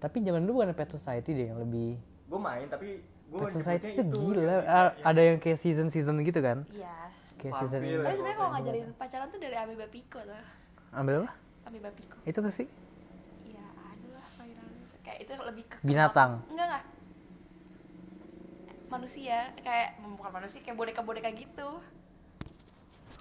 tapi 0.00 0.24
zaman 0.24 0.40
dulu 0.42 0.52
bukan 0.58 0.72
Pet 0.72 0.88
Society 0.90 1.30
deh 1.34 1.46
yang 1.46 1.60
lebih 1.60 2.00
gue 2.00 2.40
main 2.40 2.64
tapi 2.66 3.04
gue 3.04 3.36
Pet 3.38 3.52
Society 3.52 3.92
itu 3.92 4.00
gila. 4.00 4.40
yang- 4.40 4.64
yang- 4.64 4.92
ada 5.04 5.20
yang 5.22 5.36
kayak 5.36 5.60
season 5.60 5.92
season 5.92 6.16
gitu 6.24 6.40
kan? 6.40 6.64
Iya. 6.72 6.88
Kayak 7.36 7.52
Farmville. 7.54 7.84
season 7.84 8.00
tapi 8.00 8.16
sebenarnya 8.16 8.38
kalau 8.38 8.50
ngajarin 8.50 8.86
pacaran 8.96 9.26
tuh 9.28 9.36
dari 9.38 9.56
Ameba 9.60 9.86
Pico 9.86 10.18
tuh. 10.18 10.42
Ambil 10.90 11.14
apa? 11.20 11.32
Ameba 11.62 11.90
Pico. 11.92 12.16
Itu 12.24 12.40
apa 12.40 12.48
sih 12.50 12.64
gitu 15.20 15.32
lebih 15.38 15.64
ke 15.64 15.76
Binatang. 15.80 16.40
enggak 16.46 16.66
enggak 16.66 16.84
manusia 18.90 19.36
kayak 19.56 19.88
bukan 20.02 20.32
manusia 20.32 20.58
kayak 20.60 20.76
boneka 20.76 21.00
boneka 21.00 21.30
gitu 21.30 21.68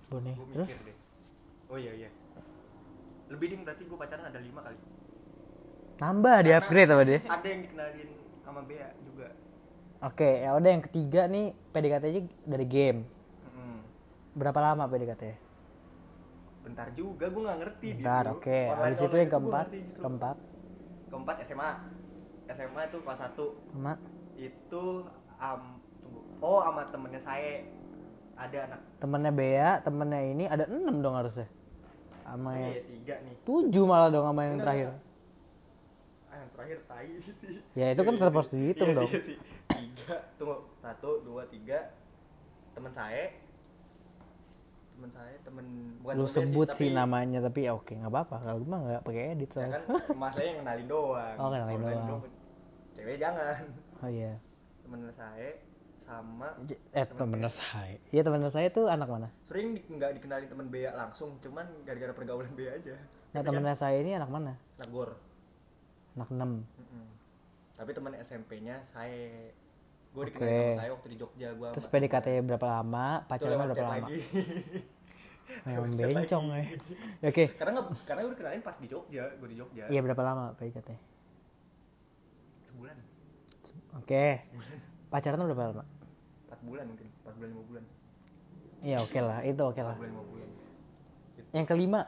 gue 0.09 0.19
Terus 0.51 0.69
deh 0.81 0.97
oh 1.69 1.77
iya 1.77 1.93
iya 1.95 2.09
lebih 3.29 3.45
ding 3.47 3.61
berarti 3.61 3.85
gue 3.85 3.93
pacaran 3.95 4.25
ada 4.25 4.41
lima 4.41 4.59
kali 4.59 4.77
nambah 5.99 6.37
di 6.41 6.51
upgrade 6.51 6.89
apa 6.89 7.03
dia? 7.03 7.19
ada 7.21 7.45
yang 7.45 7.61
dikenalin 7.61 8.09
sama 8.41 8.61
Bea 8.63 8.89
juga 9.03 9.27
Oke, 9.99 10.47
ya 10.47 10.55
udah 10.55 10.69
yang 10.71 10.79
ketiga 10.81 11.27
nih 11.27 11.51
PDKT 11.75 12.03
aja 12.07 12.21
dari 12.47 12.63
game. 12.63 13.03
Mm-mm. 13.45 13.83
Berapa 14.31 14.55
lama 14.63 14.87
PDKT? 14.87 15.23
bentar 16.63 16.87
juga 16.93 17.27
gue 17.27 17.41
nggak 17.41 17.59
ngerti 17.59 17.87
Bentar, 17.97 18.23
oke. 18.31 18.47
Online- 18.47 18.79
Habis 18.85 18.99
itu 19.01 19.15
yang 19.17 19.27
keempat, 19.29 19.65
keempat 19.99 20.35
keempat 21.09 21.35
SMA 21.41 21.71
SMA 22.49 22.81
itu 22.85 22.97
kelas 22.99 23.19
satu. 23.19 23.57
Sama. 23.69 23.93
Itu 24.33 25.05
am 25.37 25.77
tunggu. 25.99 26.21
Oh 26.39 26.61
sama 26.61 26.81
temennya 26.85 27.17
saya 27.17 27.65
ada 28.33 28.57
anak. 28.65 28.81
Temennya 28.97 29.31
Bea, 29.31 29.69
temennya 29.79 30.21
ini 30.23 30.45
ada 30.45 30.65
enam 30.65 31.01
dong 31.01 31.13
harusnya. 31.13 31.45
Sama 32.23 32.53
ini 32.53 32.61
yang 32.61 32.71
ya 32.71 32.83
tiga 32.85 33.15
nih. 33.21 33.35
tujuh 33.43 33.83
malah 33.83 34.07
dong 34.07 34.23
sama 34.23 34.41
yang 34.43 34.53
Enggak, 34.55 34.65
terakhir. 34.65 34.89
ah 36.25 36.35
yang 36.37 36.49
terakhir 36.53 36.77
tai 36.85 37.09
sih. 37.41 37.55
Ya, 37.73 37.87
itu 37.89 38.01
kan 38.01 38.13
Iya 38.13 38.23
harus 38.23 38.49
dihitung 38.49 38.87
Iya 38.87 38.97
dong. 38.97 39.09
sih, 39.09 39.13
iya 39.13 39.21
sih. 39.25 39.37
tiga 39.67 40.15
tunggu. 40.37 40.57
Satu 40.79 41.09
dua 41.21 41.43
tiga. 41.45 41.79
Teman 42.71 42.93
saya 42.93 43.33
teman 44.99 45.11
saya 45.13 45.35
temen 45.39 45.65
bukan 45.97 46.13
Lu 46.13 46.25
temen 46.25 46.33
sebut 46.45 46.67
tapi- 46.67 46.77
sih 46.77 46.89
namanya 46.91 47.39
tapi 47.39 47.59
ya 47.61 47.71
oke 47.71 47.93
nggak 47.93 48.09
apa-apa. 48.09 48.35
Kalau 48.37 48.57
gue 48.57 48.67
mah 48.67 48.79
nggak 48.81 49.01
pakai 49.01 49.23
edit 49.31 49.47
ya 49.47 49.55
soalnya. 49.55 49.79
kan 49.79 49.81
mas 50.13 50.31
saya 50.33 50.45
yang 50.45 50.57
kenalin 50.59 50.87
doang 50.87 51.35
Oh, 51.35 51.47
kenalin 51.47 51.77
Kalau 51.77 51.87
doang. 51.89 52.21
cewek 52.91 53.15
jangan 53.17 53.57
Oh 53.97 54.09
iya. 54.09 54.33
temen 54.81 54.99
saya 55.09 55.49
sama 55.99 56.47
Eh 56.89 57.05
temennya 57.07 57.47
saya. 57.49 57.95
Iya 58.09 58.21
temennya 58.21 58.49
saya 58.49 58.67
tuh 58.67 58.85
anak 58.85 59.07
mana? 59.07 59.29
sering 59.41 59.67
di- 59.71 59.85
nggak 59.87 60.11
dikenalin 60.15 60.47
temen 60.47 60.67
Bea 60.67 60.91
langsung 60.91 61.39
cuman 61.39 61.63
gara-gara 61.81 62.11
pergaulan 62.11 62.51
Bea 62.51 62.73
aja 62.73 62.95
Nah 63.29 63.41
temennya 63.41 63.73
saya 63.73 63.97
ini 63.97 64.11
anak 64.13 64.27
mana? 64.27 64.53
Nagor 64.75 65.15
Anak 66.11 66.29
enam. 66.29 66.51
Mm-mm. 66.75 67.07
tapi 67.73 67.91
teman 67.93 68.11
SMP-nya 68.13 68.83
saya 68.83 69.53
gue 70.09 70.23
sama 70.25 70.73
saya 70.75 70.89
waktu 70.89 71.07
di 71.07 71.17
Jogja 71.17 71.47
gue 71.53 71.67
Terus 71.69 71.85
PDKT 71.85 72.27
berapa 72.41 72.67
lama? 72.67 73.21
Pacaran 73.23 73.61
berapa 73.63 73.77
lama? 73.79 74.07
lagi 74.07 74.19
bencong 75.59 76.45
ya. 76.45 76.53
lagi. 76.55 76.75
Oke. 77.21 77.43
karena 77.53 77.71
nggak 77.75 77.85
karena 78.05 78.19
gue 78.21 78.31
dikenalin 78.33 78.61
pas 78.61 78.75
di 78.75 78.87
Jogja 78.87 79.23
gue 79.33 79.47
di 79.47 79.57
Jogja 79.57 79.83
Iya 79.85 79.99
berapa 80.01 80.21
lama 80.21 80.43
PDKT? 80.55 80.89
sebulan 82.65 82.97
Oke. 83.95 84.25
Pacaran 85.09 85.41
berapa 85.43 85.63
lama? 85.67 85.83
empat 86.45 86.59
bulan 86.61 86.85
mungkin 86.85 87.07
empat 87.15 87.33
bulan 87.35 87.49
lima 87.49 87.63
bulan 87.63 87.83
Iya 88.79 88.97
oke 89.01 89.19
lah, 89.19 89.39
itu 89.43 89.59
oke 89.59 89.77
lah. 89.79 89.91
empat 89.91 89.99
bulan 89.99 90.11
lima 90.11 90.23
bulan 90.25 90.49
Yang 91.51 91.65
kelima 91.67 92.01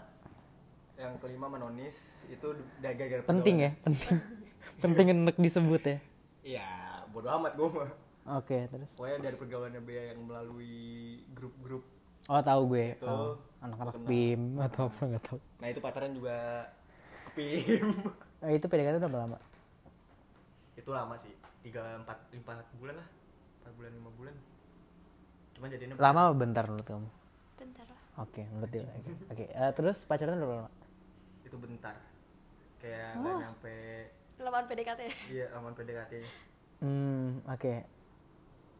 yang 0.95 1.17
kelima 1.17 1.47
menonis 1.47 1.97
itu 2.27 2.45
udah 2.45 2.91
gara-gara 2.93 3.21
penting 3.25 3.55
ya, 3.59 3.71
penting. 3.81 4.17
penting 4.79 5.05
untuk 5.19 5.33
disebut 5.35 5.81
ya. 5.81 5.97
iya 6.43 6.69
bodo 7.21 7.29
amat 7.37 7.53
gue 7.53 7.69
mah 7.71 7.91
Oke, 8.33 8.65
terus. 8.65 8.89
pokoknya 8.93 9.17
dari 9.19 9.33
pergaulannya 9.35 9.81
Bea 9.81 10.13
yang 10.13 10.21
melalui 10.21 10.73
grup-grup 11.33 11.81
Oh 12.25 12.37
tahu 12.37 12.69
gue. 12.69 12.93
Itu, 12.93 13.05
Oh, 13.05 13.33
anak-anak. 13.59 13.97
BIM 14.05 14.61
atau 14.61 14.85
apa 14.87 15.01
nggak 15.07 15.23
tahu. 15.23 15.37
nah 15.57 15.67
itu 15.67 15.79
pacaran 15.79 16.11
juga 16.11 16.65
kepim 17.29 17.85
Eh, 18.45 18.57
itu 18.57 18.65
PDKT 18.65 18.97
berapa 18.97 19.19
lama? 19.19 19.37
itu 20.71 20.89
lama 20.89 21.13
sih 21.15 21.29
tiga 21.61 21.81
empat 21.95 22.17
empat 22.31 22.65
bulan 22.75 22.97
lah 22.97 23.07
empat 23.61 23.73
bulan 23.75 23.91
lima 23.91 24.09
bulan 24.11 24.33
cuma 25.53 25.65
jadinya 25.69 25.93
Lama 25.95 26.21
apa 26.25 26.33
bentar 26.35 26.65
menurut 26.65 26.87
kamu? 26.87 27.09
bentar 27.55 27.85
lah 27.85 28.01
Oke, 28.17 28.41
menurut 28.49 28.71
dia. 28.71 28.81
Oke, 28.81 29.11
Oke, 29.29 29.45
eh, 29.47 29.71
terus 29.71 29.97
pacaran 30.03 30.35
berapa 30.35 30.55
lama? 30.57 30.71
itu 31.41 31.53
bentar 31.55 31.93
kayak 32.77 33.13
nggak 33.15 33.33
nyampe 33.39 33.75
lamaan 34.37 34.65
PDKT 34.65 35.01
iya 35.29 35.45
aman 35.53 35.73
PDKT 35.73 36.13
Hmm, 36.81 37.45
oke. 37.45 37.73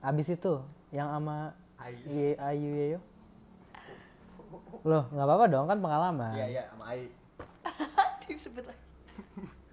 Abis 0.01 0.27
itu 0.31 0.53
yang 0.89 1.07
sama 1.07 1.53
Ai 1.77 1.93
Ye- 2.03 2.39
Ayu 2.39 2.69
Yeyo? 2.71 2.99
Loh, 4.81 5.05
nggak 5.07 5.23
apa-apa 5.23 5.45
dong 5.47 5.65
kan 5.65 5.77
pengalaman. 5.77 6.33
iya 6.33 6.45
iya 6.49 6.63
sama 6.67 6.83
Ai 6.87 7.05
disebut 8.25 8.63
lagi 8.63 8.81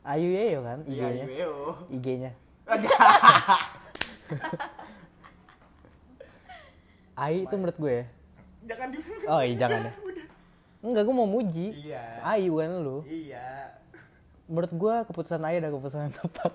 Ayu 0.05 0.29
Yeyo 0.31 0.59
kan 0.61 0.79
iya 0.85 1.05
IG-nya? 1.09 1.25
Ayu 1.27 1.53
IG-nya. 1.91 2.33
Ayu 7.19 7.39
itu 7.45 7.55
menurut 7.55 7.79
gue 7.79 7.93
ya. 7.95 8.05
jangan 8.67 8.89
disebut 8.91 9.27
Oh 9.27 9.41
iya 9.41 9.55
jangan 9.59 9.81
ya. 9.83 9.93
Enggak, 10.85 11.03
gue 11.03 11.15
mau 11.17 11.27
muji. 11.27 11.75
iya 11.83 12.21
Ayu 12.23 12.53
kan 12.55 12.71
lu. 12.79 13.01
iya 13.03 13.73
Menurut 14.45 14.71
gue 14.71 14.95
keputusan 15.07 15.41
Ayu 15.43 15.57
adalah 15.59 15.73
keputusan 15.75 16.01
yang 16.05 16.15
tepat. 16.15 16.53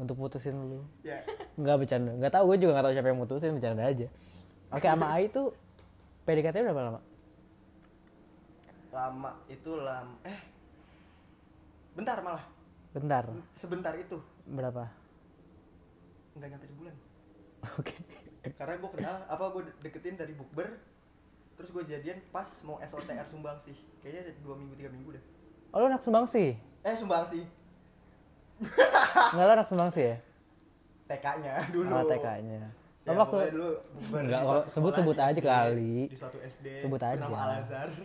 Untuk 0.00 0.16
putusin 0.16 0.56
lu. 0.56 0.80
ya 1.02 1.20
Enggak 1.54 1.84
bercanda. 1.84 2.10
Enggak 2.12 2.32
tahu 2.32 2.44
gue 2.48 2.58
juga 2.60 2.70
enggak 2.72 2.84
tahu 2.84 2.94
siapa 2.94 3.08
yang 3.08 3.20
mutusin, 3.20 3.50
bercanda 3.52 3.82
aja. 3.84 4.06
Oke, 4.68 4.86
sama 4.86 5.06
Ayu 5.12 5.26
tuh 5.28 5.48
PDKT 6.22 6.56
berapa 6.62 6.82
lama? 6.82 7.00
lama 8.90 9.40
itu 9.48 9.72
lam 9.74 10.20
eh 10.22 10.36
bentar 11.92 12.20
malah 12.20 12.44
Bentar. 12.92 13.24
sebentar 13.50 13.96
itu 13.96 14.20
Berapa? 14.44 14.84
nggak 16.32 16.48
nyampe 16.50 16.66
sebulan 16.66 16.96
Oke. 17.76 17.96
karena 18.52 18.74
gue 18.76 18.90
kenal 18.90 19.16
apa 19.26 19.44
gue 19.50 19.62
deketin 19.80 20.16
dari 20.16 20.32
bukber 20.32 20.76
terus 21.54 21.68
gue 21.70 21.84
jadian 21.86 22.20
pas 22.28 22.44
mau 22.62 22.76
SOTR 22.80 23.24
sumbang 23.24 23.56
sih 23.56 23.72
kayaknya 24.00 24.28
ada 24.28 24.32
dua 24.40 24.54
minggu 24.56 24.76
tiga 24.76 24.88
minggu 24.88 25.10
dah 25.12 25.24
Oh, 25.72 25.80
lu 25.80 25.88
anak 25.88 26.04
sumbang 26.04 26.28
sih? 26.28 26.52
eh 26.82 26.92
sumbang 26.92 27.24
sih 27.24 27.48
Enggak 28.62 29.44
lu 29.44 29.52
anak 29.52 29.66
sumbang 29.66 29.90
sih 29.90 30.04
ya? 30.04 30.16
TK-nya 31.04 31.54
dulu 31.74 31.86
Oh, 31.88 32.04
TK-nya. 32.04 32.62
ya, 33.02 33.10
aku 33.12 33.36
dulu 33.48 33.68
Enggak, 34.12 34.40
kalau 34.40 34.62
sebut- 34.64 34.94
sebut 34.94 35.16
aja 35.16 35.34
SD, 35.34 35.42
kali. 35.42 35.94
di 36.06 36.14
suatu 36.14 36.38
SD 36.38 36.66
Sebut 36.80 37.00
aja. 37.00 37.20
Al 37.20 37.52
Azhar 37.56 37.88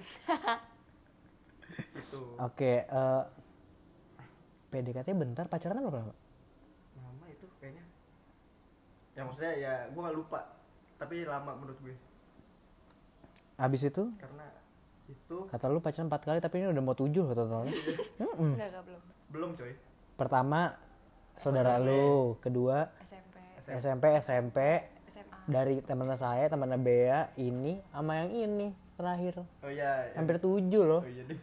itu 1.93 2.19
Oke, 2.37 2.83
eh 2.83 3.23
PDKT 4.67 5.07
bentar, 5.13 5.45
pacaran 5.45 5.79
berapa 5.79 6.01
lama? 6.01 6.13
lama 6.97 7.25
itu 7.27 7.45
kayaknya 7.55 7.85
ya 9.13 9.21
maksudnya 9.23 9.53
ya 9.55 9.73
gue 9.87 10.01
gak 10.01 10.13
lupa 10.13 10.39
tapi 10.95 11.23
lama 11.23 11.51
menurut 11.53 11.79
gue 11.79 11.95
Habis 13.55 13.81
itu 13.83 14.03
karena 14.15 14.45
itu 15.07 15.37
kata 15.47 15.65
lu 15.67 15.79
pacaran 15.79 16.05
4 16.05 16.19
kali 16.19 16.39
tapi 16.39 16.55
ini 16.57 16.67
udah 16.67 16.83
mau 16.83 16.93
7 16.93 17.09
totalnya. 17.09 17.73
Mm-mm. 18.19 18.51
enggak 18.51 18.67
enggak 18.69 18.83
belum 18.83 19.01
belum 19.27 19.49
coy 19.55 19.73
Pertama 20.17 20.74
saudara 21.38 21.77
lu, 21.77 22.33
kedua 22.41 22.89
SMP 23.05 23.38
SMP 23.62 24.03
SMP 24.17 24.57
SMA 25.07 25.38
dari 25.45 25.79
temennya 25.79 26.17
saya, 26.17 26.50
temennya 26.50 26.75
Bea, 26.75 27.29
ini 27.38 27.77
sama 27.88 28.17
yang 28.17 28.33
ini 28.33 28.67
terakhir. 28.97 29.45
oh 29.62 29.69
iya 29.69 30.09
ya. 30.09 30.17
Hampir 30.17 30.41
7 30.41 30.57
loh. 30.81 31.00
oh 31.00 31.05
iya 31.05 31.24
deh 31.24 31.39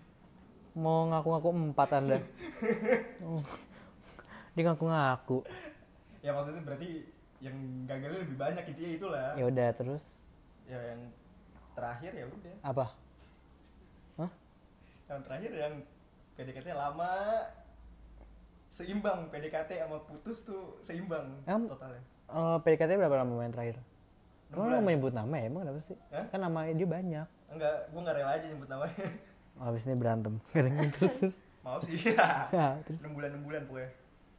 Mau 0.75 1.07
ngaku-ngaku 1.07 1.49
4 1.71 1.78
Anda. 1.95 2.19
Dia 4.54 4.62
ngaku-ngaku. 4.64 5.38
ya 6.19 6.33
maksudnya 6.33 6.64
berarti 6.64 7.04
yang 7.38 7.54
gagalnya 7.85 8.25
lebih 8.25 8.35
banyak 8.35 8.64
intinya 8.64 8.90
itulah 8.90 9.28
Ya 9.37 9.45
udah 9.45 9.69
terus 9.71 10.02
ya 10.64 10.81
yang 10.81 11.12
terakhir 11.76 12.11
ya 12.11 12.25
udah 12.25 12.54
apa? 12.64 12.87
Hah? 14.16 14.31
yang 15.04 15.21
terakhir 15.23 15.50
yang 15.52 15.75
PDKT 16.35 16.69
lama 16.73 17.12
seimbang 18.75 19.31
PDKT 19.31 19.71
sama 19.78 20.02
putus 20.02 20.43
tuh 20.43 20.75
seimbang 20.81 21.38
Em- 21.45 21.71
totalnya 21.71 22.02
Eh, 22.25 22.57
PDKT 22.59 22.97
berapa 22.97 23.16
lama 23.16 23.37
main 23.37 23.49
terakhir? 23.49 23.78
Lu 24.50 24.64
bulan. 24.64 24.81
menyebut 24.81 25.12
nama 25.12 25.35
ya? 25.37 25.45
Emang 25.45 25.61
kenapa 25.62 25.81
sih? 25.85 25.97
Hah? 26.11 26.25
Kan 26.26 26.40
nama 26.40 26.66
dia 26.66 26.88
banyak. 26.88 27.26
enggak 27.47 27.75
gue 27.87 28.00
nggak 28.00 28.16
rela 28.16 28.33
aja 28.33 28.47
nyebut 28.49 28.66
namanya 28.66 29.07
Oh, 29.54 29.64
habis 29.64 29.85
ini 29.85 29.95
berantem. 29.95 30.35
Kadang 30.50 30.75
terus 30.90 31.14
terus. 31.14 31.37
mau 31.61 31.78
sih 31.78 31.95
ya 32.02 32.50
Ya, 32.50 32.66
terus 32.83 32.99
enam 32.99 33.14
bulan 33.14 33.28
enam 33.31 33.43
bulan 33.45 33.62
pokoknya 33.64 33.90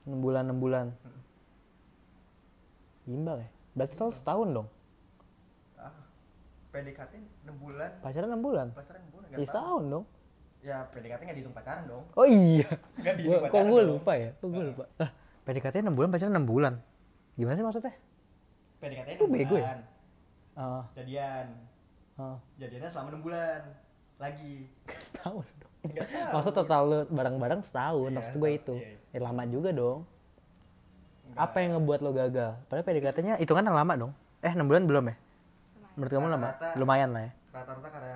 6 0.03 0.19
bulan 0.19 0.43
6 0.45 0.59
bulan. 0.59 0.85
Gimbal 3.03 3.37
ya? 3.39 3.49
Berarti 3.73 3.93
total 3.93 4.11
setahun 4.11 4.47
dong. 4.51 4.67
ah 5.77 5.93
PDKT 6.69 7.13
enam 7.45 7.55
bulan 7.55 7.91
Pacaran 8.01 8.29
6 8.29 8.41
bulan. 8.41 8.67
pacaran 8.71 8.99
enam 8.99 9.11
bulan 9.13 9.25
Ya 9.25 9.35
nggak 9.35 9.47
setahun 9.47 9.83
dong. 9.87 10.05
Ya 10.65 10.81
PDKT 10.89 11.21
nggak 11.21 11.37
dihitung 11.37 11.53
pacaran 11.53 11.85
dong 11.85 12.03
Oh 12.17 12.25
iya. 12.25 12.65
Gua, 12.97 13.13
dihitung 13.13 13.37
kok 13.37 13.43
pacaran 13.45 13.65
gue 13.69 13.81
dong. 13.85 13.91
lupa 13.93 14.11
ya? 14.17 14.29
Kok 14.33 14.47
gue 14.49 14.63
lupa? 14.73 14.83
Lah, 14.97 15.09
PDKT 15.45 15.75
6 15.85 15.93
bulan, 15.93 16.09
pacaran 16.09 16.33
6 16.33 16.49
bulan. 16.49 16.73
Gimana 17.37 17.53
sih 17.53 17.61
maksudnya? 17.61 17.93
PDKT 18.81 19.07
Lu 19.21 19.25
enam 19.29 19.33
bego 19.37 19.55
ya? 19.55 19.61
bulan 19.61 19.79
Oh, 20.55 20.83
jadian 20.95 21.45
oh. 22.15 22.37
jadiannya 22.55 22.87
selama 22.87 23.07
enam 23.11 23.21
bulan 23.21 23.61
lagi 24.15 24.71
setahun 24.97 25.45
dong. 25.59 25.73
Setahun. 26.01 26.31
maksud 26.39 26.53
total 26.55 26.81
lu 26.87 26.99
bareng-bareng 27.11 27.61
setahun 27.61 28.07
Iya, 28.07 28.15
maksud 28.15 28.33
gue 28.35 28.51
itu 28.51 28.75
iya, 28.79 28.95
Ya, 29.13 29.19
lama 29.21 29.43
juga 29.45 29.69
dong 29.69 30.07
Nggak. 31.25 31.43
apa 31.43 31.57
yang 31.59 31.71
ngebuat 31.75 31.99
lo 31.99 32.11
gagal 32.11 32.51
padahal 32.65 32.85
PDKT-nya 32.87 33.35
itu 33.37 33.51
kan 33.51 33.63
lama 33.63 33.93
dong 33.93 34.11
eh 34.39 34.49
6 34.49 34.63
bulan 34.63 34.83
belum 34.87 35.03
ya 35.11 35.15
menurut 35.93 36.11
kamu 36.11 36.27
lama 36.31 36.47
lumayan 36.73 37.09
lah 37.11 37.21
ya 37.27 37.31
rata-rata 37.51 37.87
karena 37.91 38.15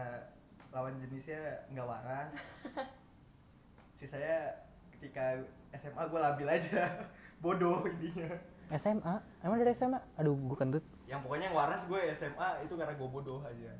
lawan 0.69 0.93
jenisnya 1.01 1.65
nggak 1.73 1.87
waras. 1.87 2.33
Sisanya 3.97 4.53
ketika 4.93 5.41
SMA 5.73 6.03
gue 6.05 6.19
labil 6.19 6.47
aja. 6.49 6.85
Bodoh 7.43 7.85
intinya. 7.87 8.29
SMA 8.69 9.15
emang 9.41 9.57
dari 9.57 9.73
SMA 9.73 9.97
aduh 10.13 10.37
gue 10.37 10.57
kentut. 10.57 10.85
Yang 11.09 11.25
pokoknya 11.25 11.45
yang 11.49 11.57
waras 11.57 11.89
gue 11.89 12.01
SMA 12.13 12.49
itu 12.61 12.73
karena 12.77 12.93
gue 12.93 13.09
bodoh 13.09 13.41
aja. 13.41 13.73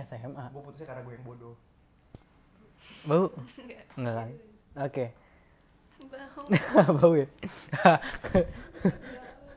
SMA 0.00 0.40
gue 0.48 0.62
putusnya 0.64 0.88
karena 0.88 1.04
gue 1.04 1.14
yang 1.20 1.26
bodoh. 1.26 1.54
Bau? 3.04 3.28
Enggak. 3.60 3.84
enggak 4.00 4.14
kan? 4.16 4.28
Oke. 4.88 5.06
Bau. 6.08 6.96
bau 6.96 7.12
ya? 7.12 7.28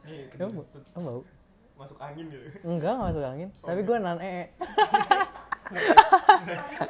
Nih 0.03 0.27
bau? 0.35 0.67
bau? 0.91 1.21
Masuk 1.79 1.97
angin 2.03 2.27
gitu. 2.27 2.43
Enggak 2.67 2.99
nggak 2.99 3.07
masuk 3.15 3.23
angin. 3.23 3.49
Tapi 3.63 3.81
gue 3.87 3.97
nan 4.03 4.19
Panas 4.19 5.32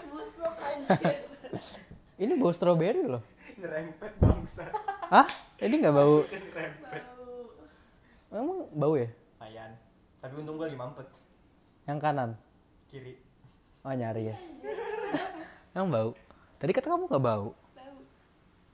busuk 0.09 0.53
anjir. 0.53 1.15
ini 2.17 2.33
bau 2.37 2.51
strawberry 2.51 3.03
loh 3.05 3.21
nyerempet 3.55 4.11
bangsa 4.17 4.65
Hah? 5.07 5.27
ini 5.61 5.75
nggak 5.77 5.93
bau 5.93 6.25
nyerempet 6.25 7.03
Bau. 8.31 8.41
emang 8.41 8.59
bau 8.73 8.93
ya 8.97 9.09
lumayan 9.37 9.71
tapi 10.19 10.33
untung 10.39 10.55
gue 10.57 10.65
lagi 10.65 10.79
mampet 10.79 11.07
yang 11.85 11.99
kanan 11.99 12.31
kiri 12.89 13.19
oh 13.83 13.93
nyari 13.93 14.33
yes 14.33 14.43
emang 15.75 15.89
bau 15.91 16.09
tadi 16.57 16.71
kata 16.71 16.87
kamu 16.89 17.05
nggak 17.05 17.23
bau 17.23 17.47
Bau. 17.73 17.97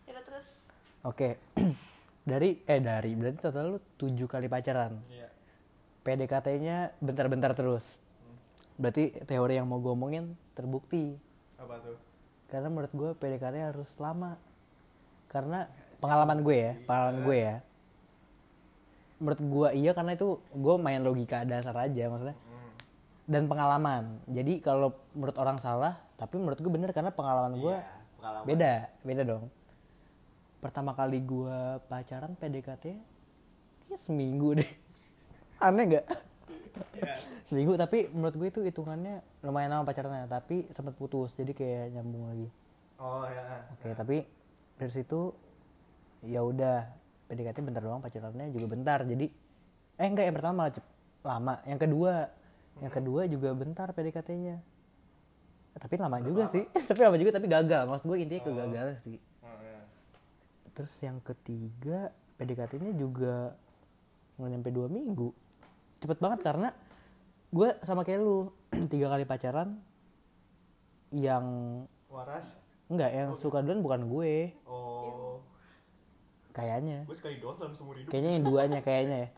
Ya 0.06 0.22
terus. 0.22 0.48
Oke. 1.02 1.42
dari 2.30 2.62
eh 2.68 2.78
dari 2.78 3.18
berarti 3.18 3.40
total 3.42 3.74
lu 3.74 3.80
tujuh 3.98 4.30
kali 4.30 4.46
pacaran. 4.46 5.02
iya 5.10 5.26
PDKT-nya 6.04 6.94
bentar-bentar 7.02 7.58
terus. 7.58 7.98
Berarti 8.80 9.12
teori 9.28 9.60
yang 9.60 9.68
mau 9.68 9.78
gue 9.78 9.92
omongin 9.92 10.26
terbukti. 10.56 11.20
apa 11.60 11.76
tuh 11.84 12.00
Karena 12.48 12.72
menurut 12.72 12.90
gue 12.90 13.10
PDKT 13.14 13.56
harus 13.60 13.92
lama. 14.00 14.40
Karena 15.28 15.68
pengalaman 16.00 16.40
gue 16.42 16.56
ya, 16.56 16.74
pengalaman 16.88 17.18
gue 17.22 17.38
ya. 17.38 17.56
Menurut 19.20 19.42
gue 19.44 19.68
iya 19.76 19.92
karena 19.92 20.16
itu 20.16 20.28
gue 20.50 20.76
main 20.80 21.04
logika 21.04 21.44
dasar 21.44 21.76
aja 21.78 22.08
maksudnya. 22.08 22.34
hmm. 22.34 22.72
Dan 23.28 23.46
pengalaman. 23.46 24.04
Jadi 24.26 24.64
kalau 24.64 24.96
menurut 25.12 25.36
orang 25.36 25.60
salah, 25.60 26.00
tapi 26.16 26.40
menurut 26.40 26.58
gue 26.58 26.72
bener 26.72 26.90
karena 26.90 27.12
pengalaman 27.12 27.60
gue 27.60 27.76
Iya, 27.76 27.84
pengalaman. 28.18 28.46
beda 28.48 28.74
beda 29.04 29.24
dong 29.24 29.46
pertama 30.60 30.92
kali 30.92 31.24
gua 31.24 31.80
pacaran 31.88 32.36
PDKT 32.36 32.92
ya 33.88 33.98
seminggu 34.04 34.60
deh 34.60 34.68
aneh 35.64 35.84
nggak 35.88 36.06
Seminggu 37.50 37.74
tapi 37.80 38.08
menurut 38.14 38.36
gue 38.36 38.48
itu 38.50 38.62
hitungannya 38.62 39.22
lumayan 39.42 39.74
lama 39.74 39.84
pacarannya 39.88 40.30
tapi 40.30 40.70
sempat 40.76 40.94
putus 40.96 41.34
jadi 41.34 41.52
kayak 41.56 41.86
nyambung 41.98 42.30
lagi. 42.30 42.48
Oh 43.00 43.26
ya 43.26 43.64
oke 43.80 43.88
tapi 43.96 44.18
dari 44.76 44.92
situ 44.92 45.32
ya 46.28 46.44
udah 46.44 46.88
PDKT 47.32 47.64
bentar 47.64 47.82
doang 47.82 48.04
pacarannya 48.04 48.52
juga 48.52 48.66
bentar 48.68 49.00
jadi 49.08 49.26
eh 50.00 50.08
enggak 50.08 50.26
yang 50.30 50.36
pertama 50.36 50.56
malah 50.68 50.74
lama. 51.24 51.56
Yang 51.66 51.80
kedua 51.88 52.14
yang 52.80 52.94
kedua 52.94 53.22
juga 53.28 53.50
bentar 53.52 53.88
PDKT-nya 53.92 54.56
tapi 55.80 55.96
lama 55.96 56.20
juga 56.20 56.52
sih 56.52 56.68
tapi 56.90 57.00
lama 57.08 57.16
juga 57.16 57.32
tapi 57.40 57.48
gagal. 57.48 57.84
Maksud 57.88 58.06
gue 58.06 58.18
intinya 58.20 58.42
kegagalan 58.46 58.98
sih. 59.08 59.18
Oh, 59.42 59.60
ya. 59.64 59.80
terus 60.76 60.94
yang 61.00 61.18
ketiga 61.24 62.12
PDKT-nya 62.36 62.92
juga 62.96 63.56
nggak 64.40 64.50
nyampe 64.56 64.70
dua 64.72 64.88
minggu 64.88 65.30
cepet 66.00 66.18
banget 66.18 66.40
karena 66.42 66.70
gue 67.50 67.70
sama 67.82 68.02
kayak 68.02 68.20
lu 68.20 68.52
tiga 68.92 69.08
kali 69.08 69.24
pacaran 69.24 69.80
yang 71.10 71.46
waras? 72.08 72.58
Enggak 72.86 73.12
yang 73.12 73.30
suka 73.36 73.62
duluan 73.62 73.82
bukan 73.82 74.02
gue. 74.08 74.34
Oh. 74.66 75.42
Kayaknya. 76.52 77.06
Gue 77.06 77.14
sekali 77.14 77.38
doang 77.38 77.58
dalam 77.58 77.74
seumur 77.74 77.96
hidup. 77.96 78.10
Kayaknya 78.10 78.32
yang 78.32 78.44
duanya 78.44 78.80
kayaknya 78.80 79.18
ya. 79.20 79.30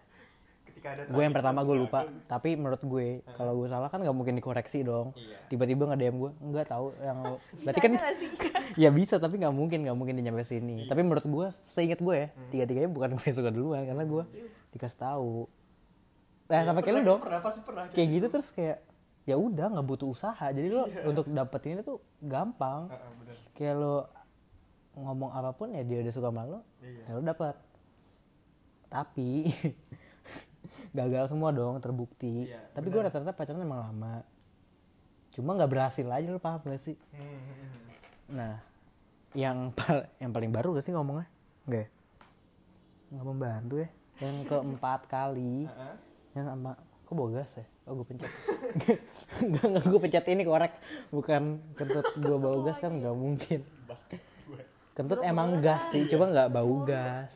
Ketika 0.61 0.87
ada 0.95 1.01
gue 1.03 1.21
yang 1.21 1.35
pertama 1.35 1.59
gue 1.61 1.75
lupa 1.75 2.07
gagal. 2.07 2.31
tapi 2.31 2.49
menurut 2.55 2.79
gue 2.79 3.07
kalau 3.35 3.59
gue 3.59 3.67
salah 3.67 3.91
kan 3.91 3.99
nggak 3.99 4.15
mungkin 4.15 4.35
dikoreksi 4.35 4.81
dong. 4.81 5.11
Iya. 5.13 5.35
tiba-tiba 5.47 5.83
nge 5.85 5.97
DM 5.99 6.15
gue 6.17 6.31
enggak 6.39 6.65
tahu 6.67 6.95
yang 6.97 7.19
berarti 7.67 7.79
kan 7.79 7.91
nggak 7.91 8.13
ya 8.83 8.89
bisa 8.89 9.15
tapi 9.19 9.35
nggak 9.35 9.51
mungkin 9.51 9.83
nggak 9.83 9.97
mungkin 9.99 10.15
dia 10.15 10.31
nyampe 10.31 10.43
sini. 10.43 10.87
Iya. 10.87 10.87
tapi 10.87 11.01
menurut 11.03 11.23
gue 11.23 11.47
seingat 11.65 11.99
gue 11.99 12.15
ya 12.15 12.27
Hmm. 12.31 12.47
tiga 12.49 12.63
tiganya 12.63 12.87
bukan 12.87 13.09
gue 13.15 13.25
yang 13.25 13.35
suka 13.35 13.51
duluan 13.51 13.83
karena 13.83 14.03
gue 14.03 14.23
dikasih 14.71 14.95
tahu 14.97 15.51
nah 16.51 16.61
sama 16.61 16.79
kayak 16.79 16.95
lu 16.99 17.03
dong. 17.07 17.19
pernah 17.23 17.39
pasti 17.39 17.59
pernah 17.63 17.83
kayak 17.87 18.07
gitu 18.11 18.27
terus 18.27 18.47
kayak 18.51 18.77
ya 19.23 19.35
udah 19.37 19.65
nggak 19.71 19.87
butuh 19.87 20.09
usaha. 20.09 20.45
Jadi 20.51 20.67
lo 20.67 20.83
untuk 21.05 21.25
dapetin 21.25 21.79
itu 21.79 21.95
gampang. 22.19 22.91
Heeh, 22.91 23.11
bener. 23.17 23.35
kayak 23.55 23.75
lo 23.77 23.95
ngomong 24.91 25.31
apa 25.31 25.55
pun 25.55 25.71
ya 25.71 25.81
dia 25.81 26.03
udah 26.03 26.11
suka 26.11 26.27
sama 26.27 26.43
lo 26.43 26.59
Iya. 26.83 27.03
ya 27.07 27.11
lo 27.15 27.21
dapet. 27.23 27.55
Tapi 28.89 29.47
gagal 30.97 31.31
semua 31.31 31.55
dong 31.55 31.79
terbukti. 31.79 32.51
Iya, 32.51 32.59
tapi 32.75 32.91
gue 32.91 32.99
rata-rata 32.99 33.31
pacaran 33.31 33.63
emang 33.63 33.79
lama. 33.79 34.27
Cuma 35.31 35.55
nggak 35.55 35.71
berhasil 35.71 36.03
aja 36.03 36.27
lo 36.27 36.43
paham 36.43 36.59
gak 36.61 36.83
sih? 36.83 36.99
Hmm, 37.15 37.23
hmm, 37.23 37.39
hmm. 37.39 37.79
nah 38.35 38.53
yang 39.31 39.71
pal- 39.71 40.11
yang 40.19 40.35
paling 40.35 40.51
baru 40.51 40.75
gak 40.75 40.83
sih 40.83 40.91
ngomongnya? 40.91 41.27
Enggak 41.63 41.87
ya? 41.87 41.89
nggak 43.11 43.25
membantu 43.27 43.75
ya? 43.79 43.89
Yang 44.19 44.35
keempat 44.47 44.99
kali. 45.07 45.67
Heeh. 45.67 45.95
Yang 46.35 46.47
sama. 46.47 46.71
Kok 47.07 47.13
bawa 47.17 47.29
gas 47.43 47.51
ya? 47.59 47.65
Oh 47.87 47.93
gue 47.99 48.05
pencet. 48.07 48.31
Enggak 49.43 49.83
gue 49.83 49.99
pencet 49.99 50.25
ini 50.31 50.43
korek. 50.47 50.73
Bukan 51.11 51.59
kentut 51.75 52.07
gue 52.15 52.37
bau 52.39 52.59
gas 52.63 52.79
kan 52.79 52.95
nggak 52.95 53.15
mungkin. 53.15 53.59
Kentut 54.95 55.19
emang 55.23 55.59
gas 55.59 55.91
sih 55.91 56.07
cuma 56.07 56.31
nggak 56.31 56.49
bau 56.55 56.87
gas. 56.87 57.35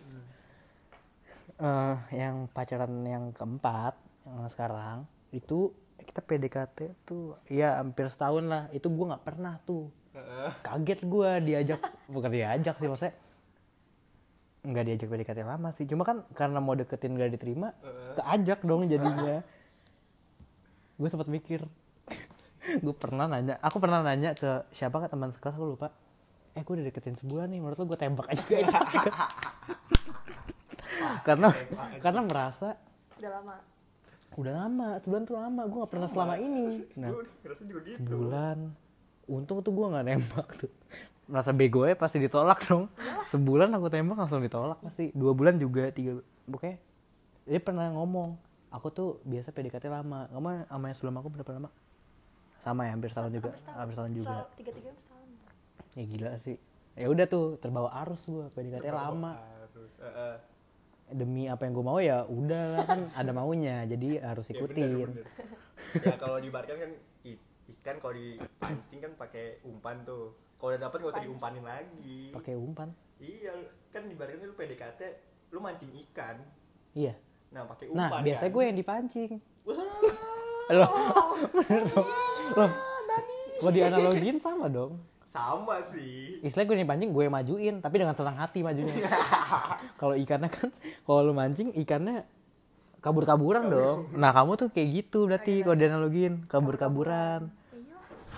Eh, 1.56 1.96
yang 2.16 2.48
pacaran 2.52 2.92
yang 3.08 3.32
keempat 3.32 3.96
yang 4.28 4.48
sekarang 4.52 5.08
itu 5.32 5.72
kita 6.04 6.20
PDKT 6.20 7.08
tuh 7.08 7.36
ya 7.52 7.84
hampir 7.84 8.08
setahun 8.08 8.48
lah. 8.48 8.64
Itu 8.72 8.88
gue 8.88 9.06
nggak 9.12 9.26
pernah 9.28 9.60
tuh. 9.68 9.92
Kaget 10.64 11.04
gue 11.04 11.30
diajak. 11.44 11.82
Bukan 12.08 12.32
diajak 12.32 12.80
sih 12.80 12.88
maksudnya 12.88 13.16
nggak 14.66 14.84
diajak 14.84 15.08
PDKT 15.08 15.40
lama 15.42 15.70
sih. 15.72 15.86
Cuma 15.86 16.02
kan 16.02 16.26
karena 16.34 16.58
mau 16.58 16.74
deketin 16.74 17.14
gak 17.14 17.32
diterima 17.32 17.72
keajak 18.16 18.60
dong 18.62 18.86
jadinya. 18.86 19.46
Gue 20.96 21.08
sempat 21.08 21.28
mikir. 21.28 21.62
Gue 22.84 22.96
pernah 22.96 23.30
nanya 23.30 23.62
aku 23.62 23.78
pernah 23.78 24.02
nanya 24.02 24.34
ke 24.34 24.66
siapa 24.72 24.98
ke 24.98 25.08
teman 25.08 25.30
sekelas 25.30 25.54
aku 25.54 25.78
lupa. 25.78 25.94
Eh 26.56 26.64
gue 26.64 26.74
udah 26.74 26.86
deketin 26.86 27.14
sebulan 27.14 27.48
nih 27.48 27.60
menurut 27.60 27.78
lo 27.78 27.86
gue 27.86 28.00
tembak 28.00 28.26
aja. 28.26 28.42
Gak 28.42 28.62
ya?" 28.66 29.12
karena 31.22 31.50
karena 32.00 32.22
merasa 32.24 32.80
Udah 33.16 33.32
lama. 33.32 33.56
udah 34.36 34.54
lama 34.54 34.88
sebulan 35.00 35.24
tuh 35.24 35.36
lama 35.36 35.62
gue 35.64 35.78
gak 35.80 35.92
pernah 35.92 36.10
selama 36.10 36.36
ini. 36.38 36.66
Nah 36.98 37.10
gue 37.12 37.24
ngerasa 37.44 37.62
juga 37.64 37.80
gitu. 37.86 37.98
sebulan. 38.02 38.58
Untung 39.26 39.58
tuh 39.60 39.74
gue 39.74 39.86
nggak 39.90 40.06
nembak 40.06 40.48
tuh 40.56 40.72
merasa 41.26 41.50
bego 41.50 41.84
ya 41.84 41.94
pasti 41.94 42.18
ditolak 42.18 42.66
dong. 42.66 42.90
Sebulan 43.28 43.74
aku 43.74 43.90
tembak 43.90 44.18
langsung 44.18 44.40
ditolak 44.40 44.78
pasti. 44.80 45.10
Dua 45.12 45.32
bulan 45.32 45.58
juga 45.58 45.90
tiga 45.90 46.20
pokoknya 46.46 46.78
dia 47.46 47.60
pernah 47.60 47.90
ngomong 47.92 48.38
aku 48.70 48.88
tuh 48.90 49.10
biasa 49.24 49.50
PDKT 49.50 49.86
lama. 49.88 50.30
Kamu 50.30 50.66
sama 50.66 50.86
yang 50.86 50.96
sebelum 50.96 51.16
aku 51.18 51.28
berapa 51.30 51.52
lama? 51.52 51.70
Sama 52.62 52.82
ya 52.84 52.92
hampir 52.94 53.10
setahun 53.10 53.32
juga. 53.32 53.50
hampir 53.72 53.94
setahun 53.94 54.14
juga. 54.14 54.36
Tiga 54.56 54.72
tiga 54.72 54.90
setahun. 54.94 55.28
ya 55.94 56.04
gila 56.04 56.32
sih. 56.40 56.58
Ya 56.96 57.08
udah 57.08 57.26
tuh 57.26 57.58
terbawa 57.58 57.90
arus 58.02 58.22
gue 58.24 58.46
PDKT 58.50 58.88
lama. 58.90 59.36
harus 59.36 59.92
Heeh. 60.00 60.36
demi 61.08 61.46
apa 61.46 61.62
yang 61.62 61.74
gue 61.74 61.86
mau 61.86 62.00
ya 62.00 62.26
udah 62.26 62.64
lah 62.72 62.84
kan 62.84 63.00
ada 63.14 63.32
maunya. 63.32 63.86
Jadi 63.86 64.18
harus 64.18 64.46
Ya, 64.48 64.54
ikutin. 64.56 64.90
bener, 65.06 65.26
bener. 65.26 65.26
ya 66.02 66.16
kalau 66.18 66.38
diibaratkan 66.38 66.78
kan 66.78 66.92
i- 67.24 67.42
ikan 67.72 67.96
kalau 67.98 68.14
dipancing 68.14 69.00
kan 69.00 69.12
pakai 69.14 69.62
umpan 69.62 70.02
tuh 70.02 70.34
kalau 70.56 70.70
udah 70.74 70.82
dapet 70.82 70.98
gak 71.04 71.12
usah 71.14 71.24
diumpanin 71.26 71.64
lagi. 71.66 72.20
Pakai 72.32 72.54
umpan? 72.56 72.90
Iya 73.20 73.54
kan 73.96 74.12
diibaratkan 74.12 74.44
lu 74.44 74.56
PDKT 74.60 75.02
lu 75.56 75.60
mancing 75.64 75.92
ikan. 76.10 76.36
Iya. 76.92 77.14
Nah 77.52 77.64
pakai 77.68 77.86
umpan 77.92 78.10
nah 78.12 78.22
biasanya 78.24 78.52
kan. 78.52 78.56
gue 78.56 78.64
yang 78.64 78.78
dipancing. 78.78 79.32
Wah, 79.66 80.74
loh. 80.76 80.90
Bener 81.54 81.82
dong 81.90 82.08
loh 82.56 82.72
kalau 83.60 83.72
dianalogin 83.72 84.38
sama 84.44 84.68
dong. 84.68 85.00
Sama 85.26 85.80
sih. 85.84 86.40
Istilahnya 86.44 86.68
gue 86.70 86.78
dipancing 86.86 87.10
gue 87.12 87.24
yang 87.28 87.36
majuin 87.36 87.76
tapi 87.84 87.96
dengan 88.00 88.16
senang 88.16 88.38
hati 88.40 88.64
majunya. 88.64 88.94
Kalau 90.00 90.16
ikannya 90.16 90.52
kan 90.52 90.70
kalau 91.08 91.32
lu 91.32 91.34
mancing 91.34 91.72
ikannya 91.72 92.28
kabur-kaburan 93.00 93.68
dong. 93.72 94.12
Nah 94.16 94.36
kamu 94.36 94.60
tuh 94.60 94.68
kayak 94.76 94.90
gitu 94.92 95.28
berarti 95.28 95.64
kalau 95.64 95.78
dianalogin 95.80 96.44
kabur-kaburan. 96.52 97.48
Iya. 97.48 97.55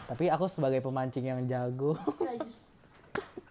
Tapi 0.08 0.26
aku 0.28 0.48
sebagai 0.48 0.80
pemancing 0.80 1.26
yang 1.26 1.44
jago. 1.46 2.00
Najis. 2.18 2.80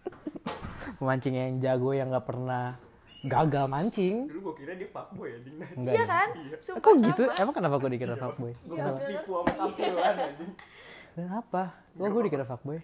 pemancing 0.99 1.35
yang 1.35 1.55
jago 1.59 1.93
yang 1.93 2.09
nggak 2.09 2.25
pernah 2.25 2.77
gagal 3.23 3.65
mancing. 3.67 4.25
Dulu 4.27 4.41
gue 4.43 4.55
kira 4.57 4.73
dia 4.73 4.89
fuckboy 4.89 5.29
ya 5.29 5.39
ding 5.41 5.57
enggak 5.59 5.93
Iya 5.93 6.05
kan? 6.07 6.29
Iya. 6.33 6.57
Sumpah 6.59 6.81
kok 6.81 6.95
gitu? 6.97 7.23
sama. 7.27 7.41
emang 7.43 7.55
kenapa 7.55 7.77
gue 7.77 7.91
dikira 7.93 8.15
fuckboy? 8.15 8.53
Gue 8.63 8.77
Iya, 8.77 8.87
tipu 8.95 9.31
sama 9.35 9.53
tampilan 9.53 10.15
anjing. 10.17 10.53
Kenapa? 11.13 11.63
Kok 11.93 12.09
gue 12.09 12.23
dikira 12.25 12.45
fuckboy? 12.45 12.79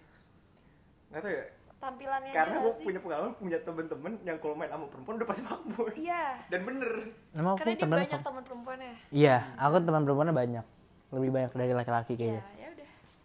Nggak 1.09 1.21
tau 1.21 1.31
ya. 1.31 1.45
Tampilannya 1.83 2.31
karena 2.31 2.55
gue 2.63 2.73
punya 2.79 2.99
pengalaman 3.03 3.31
punya 3.35 3.59
temen-temen 3.59 4.13
yang 4.23 4.37
kalau 4.39 4.55
main 4.55 4.71
sama 4.71 4.85
perempuan 4.87 5.15
udah 5.17 5.27
pasti 5.27 5.41
fuckboy. 5.43 5.91
Iya. 5.97 6.23
dan 6.47 6.61
bener. 6.63 6.91
Emang 7.33 7.55
Karena 7.55 7.71
dia 7.71 7.81
temen 7.81 7.97
banyak 7.99 8.21
teman 8.21 8.41
perempuannya. 8.43 8.93
iya 9.11 9.35
aku 9.55 9.75
teman 9.79 10.01
perempuannya 10.03 10.35
banyak. 10.35 10.65
Lebih 11.13 11.29
banyak 11.29 11.51
dari 11.53 11.73
laki-laki 11.73 12.13
Iya, 12.13 12.19
kayaknya. 12.19 12.41
Ya 12.41 12.43
udah. 12.43 12.52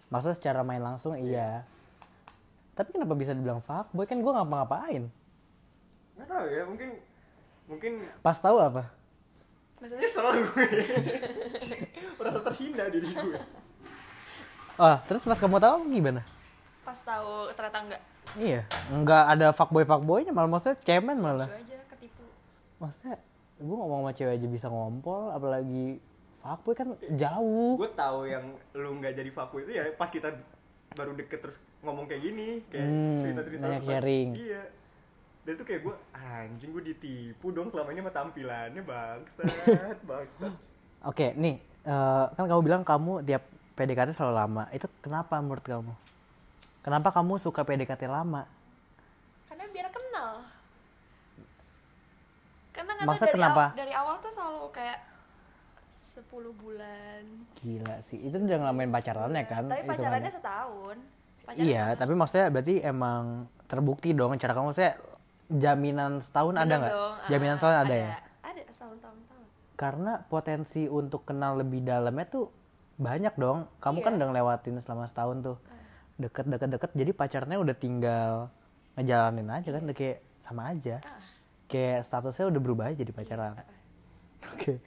Maksudnya 0.08 0.36
secara 0.36 0.60
main 0.64 0.80
langsung 0.80 1.16
iya. 1.16 1.64
tapi 2.72 2.94
kenapa 2.94 3.12
bisa 3.18 3.34
dibilang 3.34 3.60
fuckboy? 3.60 4.06
Kan 4.06 4.22
gue 4.22 4.32
ngapa-ngapain. 4.32 5.02
Nggak 6.14 6.28
tahu 6.30 6.46
ya 6.46 6.62
mungkin 6.64 6.90
mungkin 7.68 7.92
pas 8.22 8.38
tahu 8.38 8.56
apa? 8.62 8.88
Maksudnya? 9.78 10.02
Nyesel 10.02 10.26
gue 10.46 10.66
merasa 12.18 12.40
terhina 12.42 12.84
diri 12.90 13.10
gue 13.14 13.40
oh 14.78 14.96
terus 15.10 15.22
pas 15.26 15.38
kamu 15.38 15.58
tahu 15.58 15.76
gimana? 15.90 16.22
Pas 16.86 16.98
tahu 17.02 17.50
ternyata 17.52 17.78
enggak. 17.84 18.02
iya 18.36 18.62
nggak 18.92 19.24
ada 19.36 19.46
fuckboy 19.56 19.88
fuckboynya 19.88 20.32
malah 20.36 20.48
maksudnya 20.48 20.78
cemen 20.84 21.18
malah. 21.18 21.48
Lucu 21.48 21.58
aja 21.64 21.76
ketipu. 21.96 22.24
maksudnya 22.78 23.16
gue 23.58 23.76
ngomong 23.76 24.06
sama 24.06 24.12
cewek 24.14 24.34
aja 24.38 24.46
bisa 24.46 24.66
ngompol 24.70 25.34
apalagi 25.34 25.98
fuckboy 26.48 26.74
kan 26.74 26.88
jauh 27.12 27.76
gue 27.76 27.90
tahu 27.92 28.18
yang 28.24 28.44
lu 28.72 28.96
nggak 28.96 29.12
jadi 29.14 29.28
fuckboy 29.28 29.60
itu 29.62 29.72
ya 29.74 29.84
pas 29.92 30.08
kita 30.08 30.32
baru 30.90 31.12
deket 31.14 31.38
terus 31.38 31.56
ngomong 31.78 32.04
kayak 32.04 32.22
gini 32.22 32.64
kayak 32.66 32.84
Hmm, 32.84 33.20
cerita-cerita 33.20 33.60
banyak 33.60 33.76
tentang- 33.78 33.92
sharing. 33.94 34.28
iya 34.34 34.62
dan 35.40 35.52
itu 35.54 35.64
kayak 35.64 35.80
gue 35.82 35.94
anjing 36.14 36.70
gue 36.70 36.84
ditipu 36.86 37.46
dong 37.50 37.68
selama 37.68 37.88
ini 37.90 38.00
sama 38.00 38.12
tampilannya 38.14 38.82
bangsat 38.82 39.48
bangsat 40.08 40.52
Oke, 41.00 41.30
nih 41.32 41.56
eh, 41.84 42.24
kan 42.28 42.44
kamu 42.44 42.60
bilang 42.62 42.82
kamu 42.82 43.22
tiap 43.22 43.44
PDKT 43.72 44.10
selalu 44.10 44.34
lama. 44.36 44.64
Itu 44.68 44.90
kenapa 44.98 45.38
menurut 45.38 45.62
kamu? 45.62 45.94
Kenapa 46.80 47.12
kamu 47.12 47.38
suka 47.38 47.62
PDKT 47.62 48.04
lama? 48.04 48.42
Karena 49.46 49.62
biar 49.68 49.86
kenal. 49.88 50.42
Karena 52.72 52.92
Maksudnya 53.00 53.22
dari, 53.24 53.36
kenapa? 53.36 53.64
aw- 53.64 53.76
dari 53.76 53.92
awal 53.92 54.14
tuh 54.18 54.30
selalu 54.30 54.70
kayak 54.70 54.98
10 56.20 56.26
bulan. 56.54 57.22
Gila 57.56 57.96
sih, 58.04 58.18
itu 58.20 58.34
udah 58.34 58.58
ngalamin 58.60 58.90
pacarannya 58.90 59.42
kan? 59.44 59.62
Tapi 59.66 59.82
pacarannya 59.84 60.30
setahun. 60.30 60.96
Pacarannya 61.44 61.64
Iya, 61.64 61.84
setahun. 61.86 61.98
tapi 62.00 62.12
maksudnya 62.14 62.46
berarti 62.48 62.74
emang 62.80 63.22
terbukti 63.64 64.08
dong 64.10 64.34
cara 64.36 64.52
kamu 64.52 64.70
saya 64.72 64.98
jaminan 65.48 66.18
setahun 66.18 66.54
ada 66.54 66.66
Bener 66.66 66.78
nggak? 66.78 66.92
dong, 66.92 67.14
Jaminan 67.28 67.54
ah, 67.54 67.58
setahun 67.58 67.76
ada, 67.78 67.94
ya? 67.94 68.10
Ada 68.42 68.60
setahun 68.68 68.96
setahun 68.96 69.18
setahun. 69.18 69.46
Karena 69.74 70.12
potensi 70.22 70.82
untuk 70.84 71.22
kenal 71.22 71.56
lebih 71.56 71.80
dalamnya 71.80 72.26
tuh 72.26 72.44
banyak 72.96 73.34
dong. 73.34 73.70
Kamu 73.78 73.96
Iya. 73.96 74.04
kan 74.04 74.12
udah 74.14 74.26
ngelewatin 74.28 74.74
selama 74.80 75.06
setahun 75.06 75.36
tuh. 75.40 75.56
Deket, 76.16 76.44
deket, 76.46 76.68
deket. 76.68 76.90
Jadi 76.92 77.10
pacarnya 77.12 77.56
udah 77.56 77.72
tinggal 77.72 78.50
ngejalanin 78.94 79.46
aja 79.48 79.68
kan, 79.70 79.82
udah 79.82 79.94
kayak 79.94 80.18
sama 80.42 80.62
aja. 80.68 80.98
Ah. 81.00 81.22
Kayak 81.66 82.04
statusnya 82.04 82.48
udah 82.48 82.60
berubah 82.60 82.84
aja 82.90 82.98
jadi 82.98 83.12
pacaran. 83.12 83.54
Oke. 84.50 84.82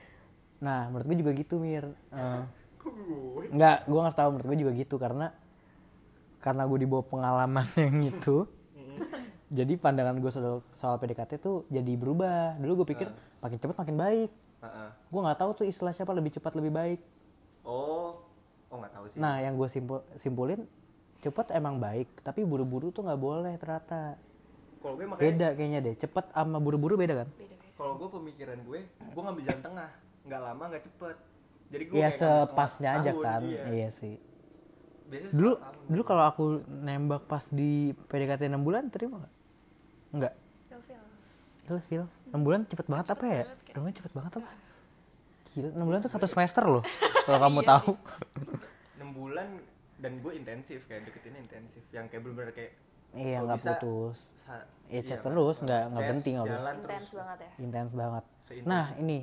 Nah, 0.61 0.87
menurut 0.87 1.05
gue 1.09 1.17
juga 1.25 1.31
gitu, 1.33 1.57
Mir. 1.57 1.89
Eh, 2.13 2.41
kok 2.77 2.93
gue 2.93 3.49
Enggak, 3.49 3.83
gue 3.83 3.99
nggak 3.99 4.17
tahu 4.17 4.29
menurut 4.31 4.47
gue 4.47 4.59
juga 4.61 4.71
gitu 4.77 4.95
karena 4.95 5.27
karena 6.37 6.63
gue 6.65 6.77
dibawa 6.79 7.03
pengalaman 7.05 7.65
yang 7.81 7.97
itu. 8.01 8.45
jadi 9.51 9.73
pandangan 9.75 10.15
gue 10.15 10.31
soal, 10.31 10.63
soal 10.73 10.95
PDKT 10.95 11.41
tuh 11.41 11.65
jadi 11.67 11.93
berubah. 11.97 12.55
Dulu 12.61 12.85
gue 12.85 12.87
pikir 12.95 13.07
makin 13.41 13.57
cepat 13.57 13.77
makin 13.81 13.97
baik. 13.97 14.29
Heeh. 14.61 14.89
Gue 15.09 15.19
nggak 15.21 15.39
tahu 15.41 15.51
tuh 15.57 15.65
istilah 15.65 15.91
siapa 15.91 16.13
lebih 16.13 16.31
cepat 16.31 16.53
lebih 16.55 16.71
baik. 16.71 16.99
oh 17.61 18.17
oh 18.71 18.77
nggak 18.79 18.93
tahu 18.95 19.05
sih 19.05 19.17
Nah, 19.21 19.37
yang 19.37 19.53
gue 19.53 19.67
simpul, 19.67 20.01
simpulin 20.17 20.65
cepat 21.21 21.53
emang 21.53 21.77
baik, 21.77 22.09
tapi 22.25 22.41
buru-buru 22.41 22.89
tuh 22.89 23.05
nggak 23.05 23.19
boleh 23.19 23.53
ternyata. 23.57 24.17
kalau 24.81 24.97
gue 24.97 25.05
makanya 25.05 25.25
Beda 25.29 25.47
kayaknya 25.53 25.79
deh. 25.83 25.93
Cepet 25.93 26.25
sama 26.33 26.57
buru-buru 26.57 26.97
beda 26.97 27.21
kan? 27.21 27.29
Kalau 27.77 27.97
gue 27.97 28.09
pemikiran 28.09 28.57
gue 28.65 28.79
gue 28.87 29.21
ngambil 29.21 29.43
jalan 29.45 29.61
tengah 29.61 29.89
nggak 30.21 30.41
lama 30.41 30.63
nggak 30.69 30.83
cepet 30.85 31.17
jadi 31.71 31.83
gue 31.87 31.95
Iya 31.95 32.09
sepasnya 32.11 32.89
aja 32.99 33.11
tahun, 33.11 33.23
kan. 33.23 33.41
iya. 33.47 33.63
Iya 33.65 33.89
sih. 33.89 34.15
Biasanya 35.07 35.31
Dulu 35.31 35.51
tahun. 35.55 35.75
dulu 35.87 36.01
kalau 36.03 36.23
aku 36.25 36.43
nembak 36.67 37.21
pas 37.25 37.43
di 37.47 37.71
PDKT 38.07 38.47
6 38.47 38.59
bulan 38.59 38.91
terima 38.91 39.23
nggak? 39.23 39.33
Enggak. 40.11 40.33
Feel-feel. 40.67 41.03
Gila, 41.63 41.79
Phil. 41.81 42.03
6 42.29 42.43
bulan 42.43 42.59
cepet 42.67 42.85
banget 42.87 43.07
apa 43.09 43.23
ya? 43.25 43.43
6 43.71 43.79
bulan 43.79 43.95
cepet 43.95 44.11
banget 44.11 44.31
apa? 44.35 44.49
Gila, 45.51 45.69
6 45.71 45.87
bulan 45.87 45.99
tuh 46.01 46.11
satu 46.11 46.27
semester 46.27 46.63
loh. 46.65 46.83
Kalau 47.25 47.39
kamu 47.39 47.59
tahu. 47.63 47.91
enam 48.95 49.09
bulan 49.15 49.47
dan 49.97 50.19
gue 50.19 50.33
intensif 50.33 50.83
kayak 50.85 51.07
deketinnya 51.07 51.39
intensif 51.39 51.83
yang 51.89 52.05
kayak 52.07 52.21
bener-bener 52.21 52.51
kayak 52.51 52.71
Iya, 53.11 53.43
nggak 53.43 53.57
bisa 53.59 53.71
putus. 53.75 54.19
Iya, 54.87 55.01
chat 55.03 55.19
iya, 55.19 55.23
terus, 55.23 55.57
nggak 55.61 55.81
nggak 55.87 56.01
berhenti 56.01 56.29
nggak 56.31 56.47
Intens 56.47 57.11
banget 57.11 57.37
ya. 57.39 57.51
Intens 57.59 57.91
banget. 57.91 58.23
Seintens 58.43 58.67
Nah, 58.67 58.85
ini 58.97 59.19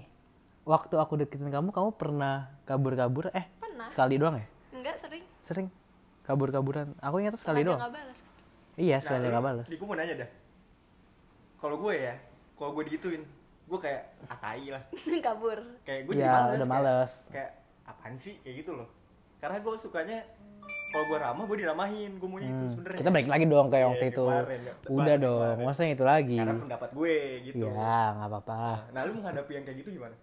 waktu 0.69 0.95
aku 0.95 1.17
deketin 1.17 1.49
kamu, 1.49 1.73
kamu 1.73 1.89
pernah 1.95 2.35
kabur-kabur? 2.63 3.33
Eh, 3.33 3.49
Pernah. 3.57 3.89
sekali 3.89 4.15
doang 4.15 4.37
ya? 4.37 4.47
Enggak 4.71 4.97
sering. 4.97 5.25
Sering 5.41 5.67
kabur-kaburan. 6.23 6.93
Aku 7.01 7.17
ingat 7.19 7.35
sekali 7.37 7.65
doang. 7.65 7.81
nggak 7.81 7.89
balas. 7.91 8.19
Iya, 8.77 8.95
nah, 8.95 9.03
sekali 9.03 9.19
lu- 9.21 9.31
nggak 9.31 9.45
balas. 9.45 9.67
di 9.67 9.75
gue 9.75 9.87
mau 9.87 9.97
nanya 9.97 10.15
dah 10.19 10.31
kalau 11.59 11.77
gue 11.77 11.95
ya 11.97 12.15
kalau 12.55 12.71
gue 12.73 12.85
digituin 12.87 13.23
gue 13.65 13.79
kayak 13.79 14.03
atai 14.29 14.71
lah 14.71 14.83
Kabur. 15.27 15.59
kayak 15.83 16.07
gue 16.07 16.15
Iya, 16.15 16.21
jadi 16.21 16.31
males 16.31 16.47
udah 16.55 16.59
kayak- 16.61 16.71
males. 16.71 17.13
kayak, 17.29 17.51
apaan 17.85 18.15
sih 18.15 18.39
kayak 18.39 18.57
gitu 18.57 18.73
loh 18.75 18.87
karena 19.39 19.59
gue 19.59 19.75
sukanya 19.75 20.19
kalau 20.89 21.05
gue 21.05 21.19
ramah 21.19 21.45
gue 21.45 21.59
diramahin 21.59 22.11
gue 22.15 22.29
maunya 22.29 22.47
itu 22.47 22.55
Hmm, 22.57 22.71
sebenarnya 22.73 22.97
Kita 22.97 23.11
balik 23.11 23.29
lagi 23.29 23.45
dong 23.45 23.67
kayak 23.67 23.81
Iya, 23.81 23.91
waktu 23.91 24.07
itu. 24.07 24.25
kemarin, 24.25 24.61
ya. 24.61 24.73
Udah 24.89 25.17
dong, 25.19 25.57
maksudnya 25.61 25.91
itu 25.91 26.05
lagi. 26.07 26.39
karena 26.39 26.55
pendapat 26.61 26.91
gue 26.93 27.15
gitu 27.43 27.67
Iya, 27.67 27.95
nggak 28.15 28.29
apa-apa. 28.31 28.61
nah 28.89 29.01
lu 29.03 29.13
menghadapi 29.13 29.51
yang 29.53 29.65
kayak 29.67 29.79
gitu 29.81 29.91
gimana 29.93 30.15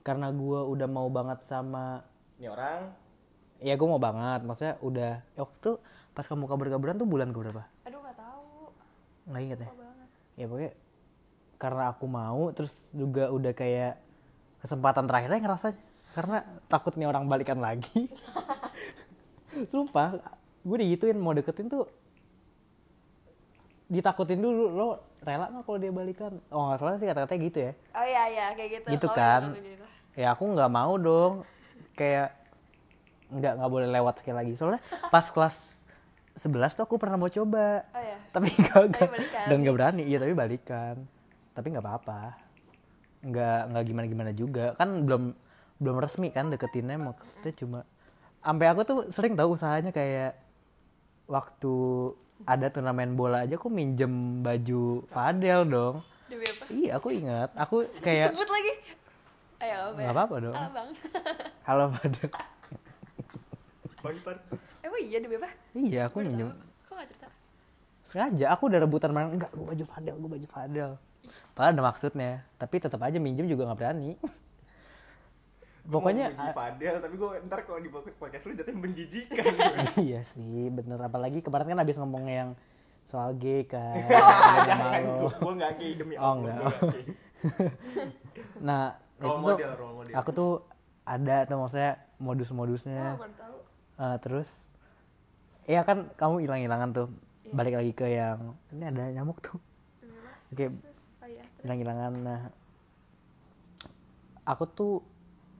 Karena 0.00 0.28
gua 0.30 0.64
udah 0.64 0.88
mau 0.88 1.08
banget 1.08 1.44
sama 1.44 2.00
ini 2.36 2.48
orang 2.48 2.88
ya 3.60 3.76
gue 3.76 3.84
mau 3.84 4.00
banget 4.00 4.40
maksudnya 4.40 4.80
udah 4.80 5.20
ya 5.20 5.38
waktu 5.38 5.76
pas 6.10 6.24
kamu 6.24 6.48
kabur-kaburan 6.48 6.96
tuh 6.96 7.04
bulan 7.04 7.28
keberapa 7.28 7.68
Aduh 7.84 8.00
nggak 8.00 8.16
tahu. 8.16 8.72
nggak 9.28 9.42
inget 9.44 9.58
ya 9.60 9.70
ya 10.34 10.44
pokoknya 10.48 10.72
karena 11.60 11.82
aku 11.86 12.04
mau 12.08 12.48
terus 12.50 12.88
juga 12.90 13.28
udah 13.28 13.52
kayak 13.52 14.00
kesempatan 14.58 15.04
terakhirnya 15.04 15.44
ngerasa 15.44 15.76
karena 16.10 16.40
takut 16.66 16.96
nih 16.96 17.04
orang 17.04 17.28
balikan 17.28 17.60
lagi 17.60 18.08
sumpah 19.72 20.16
gue 20.62 20.76
digituin 20.78 21.20
mau 21.20 21.36
deketin 21.36 21.68
tuh 21.68 21.84
ditakutin 23.86 24.38
dulu 24.38 24.64
lo 24.70 24.88
rela 25.20 25.50
nggak 25.50 25.64
kalau 25.66 25.76
dia 25.76 25.92
balikan 25.92 26.32
oh 26.48 26.62
nggak 26.64 26.78
salah 26.78 26.96
sih 26.96 27.04
kata-katanya 27.04 27.40
gitu 27.44 27.58
ya 27.60 27.72
Oh 27.92 28.04
iya 28.06 28.22
iya 28.26 28.46
kayak 28.54 28.70
gitu. 28.72 28.86
Gitu 28.88 29.06
Oh, 29.06 29.12
kan. 29.12 29.42
iya, 29.52 29.60
gitu. 29.66 29.86
Ya 30.14 30.34
aku 30.34 30.44
nggak 30.46 30.70
mau 30.70 30.94
dong. 30.96 31.44
Kayak 31.94 32.34
nggak 33.30 33.52
nggak 33.60 33.70
boleh 33.70 33.88
lewat 33.90 34.14
sekali 34.22 34.36
lagi. 34.36 34.52
Soalnya 34.56 34.80
pas 35.08 35.26
kelas 35.26 35.56
11 36.38 36.76
tuh 36.78 36.84
aku 36.86 36.96
pernah 36.96 37.20
mau 37.20 37.28
coba. 37.28 37.84
Oh 37.92 38.00
iya. 38.00 38.16
tapi 38.30 38.48
gagal 38.70 38.86
Tapi 38.94 39.10
balikan. 39.12 39.44
dan 39.50 39.56
nggak 39.60 39.74
berani. 39.76 40.02
Iya 40.06 40.18
tapi 40.22 40.32
balikan. 40.32 40.96
Tapi 41.52 41.66
nggak 41.70 41.84
apa-apa. 41.84 42.20
Nggak 43.20 43.60
nggak 43.70 43.84
gimana 43.84 44.06
gimana 44.08 44.30
juga. 44.32 44.66
Kan 44.74 45.04
belum 45.04 45.22
belum 45.80 45.96
resmi 46.00 46.32
kan 46.32 46.48
deketinnya. 46.48 46.96
Maksudnya 46.96 47.52
cuma 47.58 47.80
sampai 48.40 48.66
aku 48.72 48.80
tuh 48.88 48.98
sering 49.12 49.36
tahu 49.36 49.52
usahanya 49.52 49.92
kayak 49.92 50.32
waktu 51.28 51.74
ada 52.48 52.72
turnamen 52.72 53.12
bola 53.12 53.44
aja 53.44 53.60
aku 53.60 53.68
minjem 53.68 54.40
baju 54.40 55.04
Fadel 55.12 55.68
dong. 55.68 56.00
Demi 56.30 56.46
apa? 56.46 56.64
iya 56.72 56.90
aku 56.96 57.08
ingat. 57.12 57.50
Aku 57.58 57.84
kayak 58.00 58.32
Sebut 58.32 58.48
lagi. 58.48 58.72
Ayo 59.60 59.76
apa 59.86 59.98
ya? 59.98 60.02
nggak 60.02 60.16
apa-apa 60.16 60.34
dong 60.40 60.54
halo 61.62 61.84
Fadel 61.92 62.28
bang 64.00 64.14
Ipar 64.18 64.36
Emang 64.80 65.00
iya 65.02 65.18
demi 65.20 65.36
apa? 65.36 65.50
iya 65.74 66.00
aku 66.06 66.16
Gue 66.18 66.26
minjem 66.26 66.48
tahu. 66.48 66.60
Kok 66.82 66.94
nggak 66.94 67.08
cerita? 67.08 67.28
sengaja 68.02 68.46
aku 68.50 68.62
udah 68.66 68.80
rebutan 68.80 69.10
main 69.10 69.30
enggak 69.30 69.50
gue 69.50 69.62
baju 69.62 69.84
Fadel 69.86 70.16
gue 70.16 70.30
baju 70.30 70.46
Fadel 70.48 70.90
padahal 71.52 71.70
ada 71.70 71.82
maksudnya 71.84 72.30
tapi 72.56 72.76
tetap 72.76 72.98
aja 73.00 73.16
minjem 73.16 73.46
juga 73.46 73.62
nggak 73.64 73.78
berani 73.78 74.18
pokoknya 75.84 76.26
muji 76.28 76.50
Fadel 76.50 76.94
tapi 76.98 77.14
gue 77.14 77.28
ntar 77.44 77.60
kalau 77.62 77.78
di 77.78 77.86
podcast 77.88 78.44
lu 78.44 78.52
jatuhnya 78.52 78.80
menjijikan 78.80 79.44
iya 80.02 80.26
sih 80.26 80.66
bener 80.68 80.98
apalagi 80.98 81.38
kemarin 81.38 81.68
kan 81.68 81.78
habis 81.78 81.96
ngomongnya 81.96 82.34
yang 82.40 82.50
soal 83.04 83.30
gay 83.32 83.62
kan 83.62 83.94
jangan 84.66 84.90
Malu. 85.04 85.28
gue 85.30 85.52
nggak 85.54 85.72
gay 85.76 85.92
demi 85.94 86.14
Oh, 86.14 86.24
Allah 86.24 86.34
enggak. 86.40 86.56
gua 86.56 86.66
nggak 86.66 86.90
gay. 86.90 87.04
nah 88.58 88.84
role 89.20 89.28
itu 89.28 89.36
tuh 89.36 89.44
model 89.46 89.70
role 89.76 89.94
model 90.00 90.14
aku 90.16 90.30
tuh 90.32 90.50
ada 91.04 91.36
tuh 91.44 91.56
maksudnya 91.58 91.92
modus-modusnya 92.18 93.04
Oh. 94.00 94.04
Eh, 94.06 94.16
terus 94.24 94.48
Iya 95.68 95.86
kan 95.86 96.10
kamu 96.18 96.42
hilang-hilangan 96.42 96.90
tuh. 96.90 97.08
Iya. 97.46 97.52
Balik 97.54 97.74
lagi 97.78 97.92
ke 97.94 98.06
yang 98.10 98.58
ini 98.72 98.84
ada 98.90 99.04
nyamuk 99.12 99.38
tuh. 99.38 99.60
Oke, 100.50 100.66
Oh 100.66 101.28
iya. 101.28 101.44
hilang-hilangan. 101.62 102.12
Nah, 102.18 102.40
aku 104.42 104.64
tuh 104.66 105.04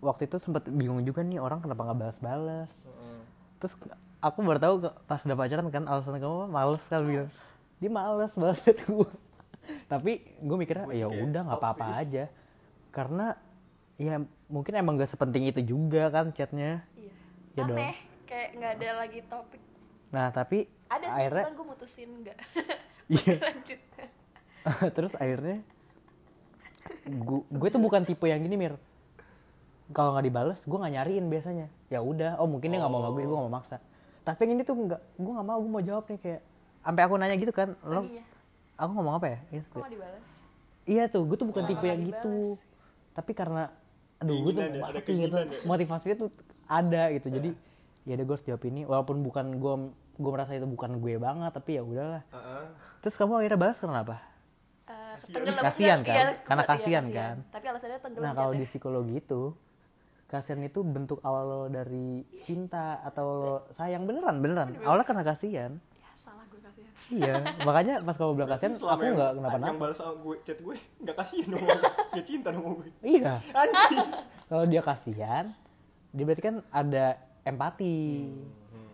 waktu 0.00 0.26
itu 0.26 0.40
sempet 0.40 0.66
bingung 0.66 1.04
juga 1.04 1.20
nih 1.22 1.38
orang 1.38 1.60
kenapa 1.62 1.86
nggak 1.86 1.98
balas-balas. 2.00 2.72
Heeh. 2.72 3.20
Terus 3.60 3.76
aku 4.18 4.38
baru 4.42 4.58
tahu 4.58 4.74
pas 5.04 5.20
udah 5.22 5.36
pacaran 5.36 5.68
kan 5.70 5.84
alasan 5.86 6.18
kamu 6.18 6.48
males 6.48 6.82
kan 6.88 7.04
bilang. 7.06 7.30
Dia 7.78 7.90
males 7.92 8.32
balas 8.34 8.58
gue. 8.88 9.10
Tapi 9.86 10.12
gue 10.42 10.56
mikirnya 10.58 10.90
ya 10.90 11.06
udah 11.06 11.40
nggak 11.46 11.60
apa-apa 11.60 12.02
aja. 12.02 12.24
Karena 12.90 13.36
ya 14.00 14.16
mungkin 14.48 14.72
emang 14.72 14.96
gak 14.96 15.12
sepenting 15.12 15.44
itu 15.44 15.60
juga 15.62 16.08
kan 16.08 16.32
chatnya. 16.32 16.80
Iya. 16.96 17.12
Ya 17.52 17.62
dong. 17.66 17.76
Aneh, 17.76 17.96
kayak 18.24 18.48
nggak 18.56 18.72
ada 18.80 18.88
lagi 18.98 19.20
topik. 19.22 19.60
Nah 20.08 20.32
tapi 20.32 20.64
Ada 20.88 21.06
sih, 21.06 21.20
akhirnya 21.20 21.44
cuman 21.44 21.54
gue 21.54 21.66
mutusin 21.68 22.08
nggak. 22.24 22.38
Iya. 23.10 23.34
Lanjut. 23.46 23.80
terus 24.96 25.12
akhirnya 25.14 25.58
gue 27.50 27.68
tuh 27.68 27.80
bukan 27.80 28.02
tipe 28.02 28.24
yang 28.24 28.38
gini 28.38 28.56
mir 28.56 28.74
kalau 29.90 30.14
nggak 30.14 30.26
dibales 30.26 30.60
gue 30.62 30.78
nggak 30.78 30.94
nyariin 30.94 31.26
biasanya 31.26 31.66
ya 31.88 31.98
udah 31.98 32.38
oh 32.38 32.46
mungkin 32.46 32.70
dia 32.70 32.78
nggak 32.78 32.92
mau 32.92 33.02
sama 33.02 33.10
gue 33.10 33.22
gue 33.24 33.34
nggak 33.34 33.46
mau 33.46 33.56
maksa 33.56 33.76
tapi 34.22 34.46
yang 34.46 34.52
ini 34.54 34.62
tuh 34.62 34.76
nggak 34.76 35.00
gue 35.16 35.32
nggak 35.32 35.48
mau 35.48 35.58
gue 35.58 35.72
mau 35.72 35.82
jawab 35.82 36.04
nih 36.06 36.20
kayak 36.20 36.40
sampai 36.80 37.02
aku 37.02 37.14
nanya 37.18 37.36
gitu 37.36 37.50
kan 37.50 37.68
lo 37.82 38.06
Lagi 38.06 38.20
ya. 38.20 38.24
aku 38.78 38.90
ngomong 38.94 39.14
apa 39.18 39.26
ya 39.26 39.38
Iya, 39.50 39.62
Kok 39.66 39.76
nggak 39.76 39.92
dibalas? 39.92 40.28
iya 40.86 41.02
tuh 41.10 41.22
gue 41.26 41.36
tuh 41.36 41.48
bukan 41.50 41.64
tipe 41.66 41.84
yang 41.84 42.00
gitu 42.04 42.30
dibales? 42.30 42.62
tapi 43.10 43.32
karena 43.34 43.62
aduh 44.20 44.36
gue 44.38 44.52
tuh 44.52 44.62
ya, 44.62 44.68
ada 44.68 44.78
mati 44.84 45.12
gitu 45.16 45.32
ya. 45.32 45.44
motivasinya 45.64 46.16
tuh 46.18 46.28
ada 46.66 47.02
gitu 47.10 47.28
jadi 47.28 47.50
ya 48.02 48.12
udah 48.14 48.24
gue 48.24 48.34
harus 48.34 48.46
jawab 48.46 48.62
ini 48.64 48.80
walaupun 48.84 49.16
bukan 49.20 49.46
gue 49.56 49.74
gue 50.16 50.30
merasa 50.30 50.52
itu 50.52 50.64
bukan 50.64 51.00
gue 51.00 51.16
banget 51.16 51.50
tapi 51.50 51.70
ya 51.74 51.82
udahlah 51.82 52.22
Heeh. 52.28 52.64
terus 53.00 53.16
kamu 53.16 53.40
akhirnya 53.40 53.58
balas 53.58 53.78
kenapa 53.78 54.16
Eh, 54.90 55.14
Kasian. 55.14 55.34
tenggelam 55.38 55.62
Kasian 55.62 55.98
nggak? 56.02 56.10
kan? 56.10 56.26
Iya, 56.26 56.42
Karena 56.42 56.62
iya, 56.62 56.70
kasian 56.74 57.04
kan? 57.08 57.36
Tapi 57.46 57.64
alasannya 57.64 57.98
tenggelam 58.00 58.24
Nah 58.26 58.32
kalau 58.34 58.52
di 58.52 58.64
psikologi 58.66 59.14
itu 59.16 59.42
kasihan 60.26 60.60
itu 60.60 60.80
bentuk 60.82 61.22
awal 61.22 61.44
lo 61.44 61.62
dari 61.66 62.06
cinta 62.40 62.98
atau 63.00 63.26
lo 63.30 63.54
sayang 63.70 64.02
beneran 64.02 64.38
beneran 64.38 64.74
awalnya 64.80 65.02
karena 65.04 65.22
kasihan 65.22 65.72
Ya 65.94 66.10
salah 66.16 66.42
gue 66.44 66.58
kasihan. 66.58 66.90
Iya 67.10 67.34
makanya 67.60 67.94
pas 68.00 68.14
kamu 68.14 68.32
bilang 68.34 68.50
kasihan 68.50 68.72
aku 68.72 68.82
yang- 69.02 69.14
nggak 69.14 69.28
Yang 69.28 69.36
kenapa-napa 69.36 69.76
balas 69.76 69.96
sama 69.96 70.12
gue 70.16 70.34
chat 70.40 70.58
gue 70.58 70.76
nggak 71.00 71.16
kasihan 71.16 71.48
dong. 71.48 71.62
ya 72.10 72.22
cinta 72.22 72.48
dong 72.48 72.64
gue. 72.72 72.88
iya 73.02 73.32
kalau 74.46 74.64
dia 74.64 74.80
kasihan 74.80 75.44
dia 76.08 76.22
berarti 76.22 76.42
kan 76.42 76.54
ada 76.68 77.04
empati 77.42 78.30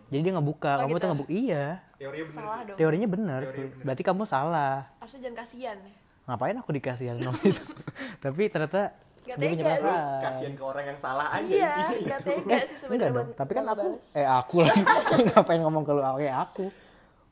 jadi 0.07 0.21
dia 0.23 0.33
ngebuka 0.33 0.71
Oh, 0.71 0.79
kamu 0.81 0.89
gitu? 0.89 0.99
tuh 0.99 1.09
ngebuka 1.09 1.31
iya 1.31 1.65
Teorinya 1.97 2.23
bener 2.23 2.37
Salah 2.37 2.53
sih. 2.55 2.65
dong. 2.65 2.77
teorinya 2.77 3.07
bener 3.07 3.41
Teorinya 3.43 3.69
bener. 3.69 3.83
berarti 3.83 4.03
kamu 4.03 4.21
salah 4.23 4.75
Harusnya 4.97 5.19
jangan 5.21 5.37
kasihan. 5.39 5.77
ngapain 6.23 6.55
aku 6.55 6.69
dikasihan 6.71 7.15
waktu 7.19 7.45
itu 7.49 7.63
tapi 8.23 8.41
ternyata 8.47 8.83
Gak 9.23 9.43
tega 9.43 9.73
sih. 9.75 9.97
Kasihan 10.23 10.53
ke 10.53 10.63
orang 10.63 10.85
yang 10.85 10.95
salah 10.97 11.27
aja 11.29 11.43
Iya, 11.45 11.67
intinya. 11.91 12.07
gak 12.07 12.21
tega 12.23 12.57
sih 12.63 12.77
sebenarnya 12.77 13.11
dong, 13.13 13.29
tapi 13.35 13.51
kan 13.51 13.65
aku 13.67 13.87
eh 14.13 14.23
aku 14.25 14.55
lagi 14.63 14.81
ngapain 15.27 15.59
ngomong 15.59 15.83
ke 15.83 15.91
lu 15.91 15.99
kayak 16.15 16.37
aku. 16.45 16.65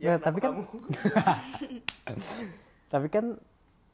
Ya, 0.06 0.14
kenapa 0.22 0.26
tapi 0.30 0.38
kan 0.38 0.54
tapi 2.94 3.08
kan 3.10 3.26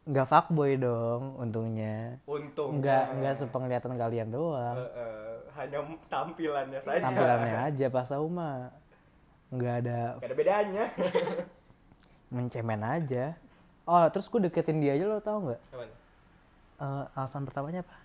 nggak 0.02 0.28
fuckboy 0.28 0.76
dong 0.76 1.40
untungnya. 1.40 2.20
Untung. 2.28 2.84
Nggak 2.84 3.04
nggak 3.22 3.34
sepenglihatan 3.40 3.96
kalian 3.96 4.30
doang. 4.34 4.76
Eh, 4.76 4.92
eh, 5.00 5.34
hanya 5.56 5.80
tampilannya 6.12 6.80
saja. 6.84 7.06
Tampilannya 7.08 7.58
aja 7.72 7.86
pas 7.88 8.08
tahu 8.10 8.28
mah 8.28 8.74
nggak 9.52 9.76
ada 9.86 10.00
Gak 10.20 10.30
ada 10.32 10.36
bedanya. 10.36 10.86
mencemen 12.36 12.82
aja. 12.82 13.36
Oh, 13.88 14.08
terus 14.08 14.32
gue 14.32 14.48
deketin 14.48 14.80
dia 14.80 14.96
aja 14.96 15.06
lo 15.08 15.20
tau 15.20 15.38
nggak? 15.48 15.62
Eh, 16.82 17.04
alasan 17.16 17.46
pertamanya 17.46 17.86
apa? 17.86 17.96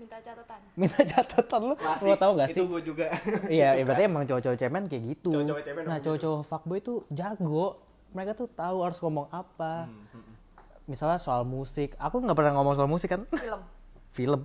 Minta 0.00 0.16
catatan. 0.16 0.60
Minta 0.80 1.00
catatan 1.04 1.60
lo, 1.60 1.74
Klasik. 1.76 2.08
lo 2.08 2.14
tau 2.16 2.32
gak 2.32 2.48
sih? 2.48 2.56
Itu 2.56 2.64
gue 2.72 2.82
juga. 2.82 3.06
Iya, 3.52 3.76
Itu 3.76 3.78
ya 3.78 3.84
berarti 3.84 4.02
emang 4.08 4.24
cowok-cowok 4.24 4.56
cemen 4.56 4.84
kayak 4.88 5.02
gitu. 5.12 5.30
Cowok-cowok 5.30 5.62
cemen 5.62 5.82
nah, 5.84 5.96
gitu. 6.00 6.04
cowok-cowok 6.08 6.40
fuckboy 6.48 6.78
tuh 6.80 6.98
jago. 7.12 7.66
Mereka 8.10 8.32
tuh 8.34 8.48
tahu 8.48 8.76
harus 8.80 8.96
ngomong 8.98 9.28
apa. 9.28 9.86
Hmm, 9.86 10.32
Misalnya 10.88 11.20
soal 11.20 11.44
musik, 11.44 11.94
aku 12.00 12.18
nggak 12.18 12.34
pernah 12.34 12.56
ngomong 12.56 12.74
soal 12.74 12.88
musik 12.88 13.12
kan? 13.12 13.22
Film. 13.30 13.60
film, 14.10 14.40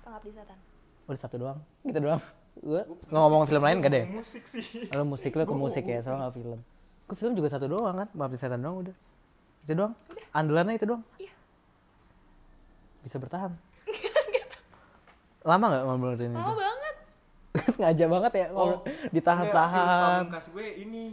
Pengabdi 0.00 0.32
setan. 0.32 0.56
udah 1.04 1.20
satu 1.20 1.36
doang, 1.36 1.58
gitu 1.84 2.00
doang. 2.00 2.22
Gue 2.56 2.80
nggak 3.10 3.20
ngomong 3.20 3.44
film 3.44 3.60
lain 3.60 3.76
gak 3.84 3.92
deh. 3.92 4.04
Musik 4.08 4.44
sih. 4.48 4.88
Kalau 4.88 5.04
musik 5.04 5.36
lo 5.36 5.44
ke 5.44 5.52
musik 5.52 5.84
ya, 5.84 6.00
soalnya 6.00 6.24
nggak 6.24 6.36
film. 6.40 6.60
Gue 7.04 7.16
film 7.20 7.32
juga 7.36 7.52
satu 7.52 7.68
doang 7.68 7.92
kan, 8.00 8.08
maaf 8.16 8.32
setan 8.32 8.64
doang 8.64 8.80
udah. 8.80 8.96
Itu 9.66 9.72
doang. 9.76 9.92
Andalannya 10.32 10.80
itu 10.80 10.86
doang. 10.88 11.02
Iya. 11.20 11.34
Bisa 13.02 13.20
bertahan. 13.20 13.52
Lama 15.42 15.64
nggak 15.66 15.82
ngobrolin 15.82 16.30
Lama 16.30 16.40
itu? 16.42 16.54
banget. 16.54 16.94
Sengaja 17.74 18.04
banget 18.06 18.32
ya. 18.34 18.46
Oh, 18.50 18.78
Enggak, 18.78 19.10
ditahan-tahan. 19.10 20.20
pamungkas 20.22 20.46
gue 20.48 20.66
ini 20.78 21.04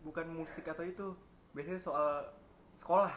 bukan 0.00 0.26
musik 0.30 0.64
atau 0.64 0.82
itu. 0.82 1.08
Biasanya 1.50 1.80
soal 1.80 2.08
sekolah. 2.76 3.12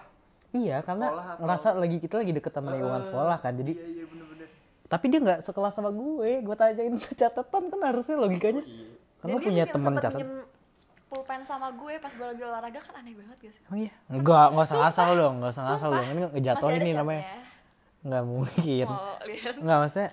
Iya, 0.51 0.81
karena 0.81 1.05
Sekolah 1.07 1.25
atau- 1.27 1.41
ngerasa 1.41 1.67
lagi 1.75 1.97
kita 1.97 2.15
lagi 2.15 2.31
deket 2.31 2.51
sama 2.51 2.69
lingkungan 2.71 2.99
Eh, 2.99 3.05
sekolah 3.05 3.37
kan. 3.37 3.53
Jadi 3.55 3.73
Iya, 3.73 3.85
iya 3.91 4.05
bener-bener. 4.05 4.47
tapi 4.85 5.05
dia 5.07 5.19
nggak 5.19 5.39
sekelas 5.41 5.73
sama 5.73 5.89
gue. 5.89 6.31
Gue 6.39 6.55
tanyain 6.55 6.93
catatan 7.21 7.63
kan 7.67 7.79
harusnya 7.83 8.15
logikanya. 8.15 8.63
Iya. 8.63 8.87
Karena 9.19 9.35
Dan 9.35 9.43
punya 9.43 9.63
teman 9.65 9.93
catatan. 9.95 10.27
pulpen 11.05 11.41
sama 11.41 11.69
gue 11.69 11.93
pas 11.95 12.09
gue 12.09 12.25
lagi 12.27 12.41
olahraga 12.41 12.79
kan 12.81 12.93
aneh 12.97 13.13
banget 13.13 13.37
gak 13.39 13.53
sih? 13.53 13.63
Oh 13.67 13.77
iya. 13.77 13.93
Enggak, 14.07 14.49
enggak 14.49 14.65
usah 14.65 14.77
ngasal 14.81 15.09
dong, 15.13 15.33
enggak 15.37 15.51
usah 15.51 15.63
Sumpah. 15.67 15.89
dong. 15.91 16.05
Ini 16.07 16.21
ngejatuhin 16.31 16.79
ini 16.79 16.93
namanya. 16.95 17.23
Enggak 18.01 18.23
mungkin. 18.25 18.85
Mau 18.87 19.21
lihat. 19.23 19.53
Enggak 19.55 19.77
maksudnya 19.79 20.09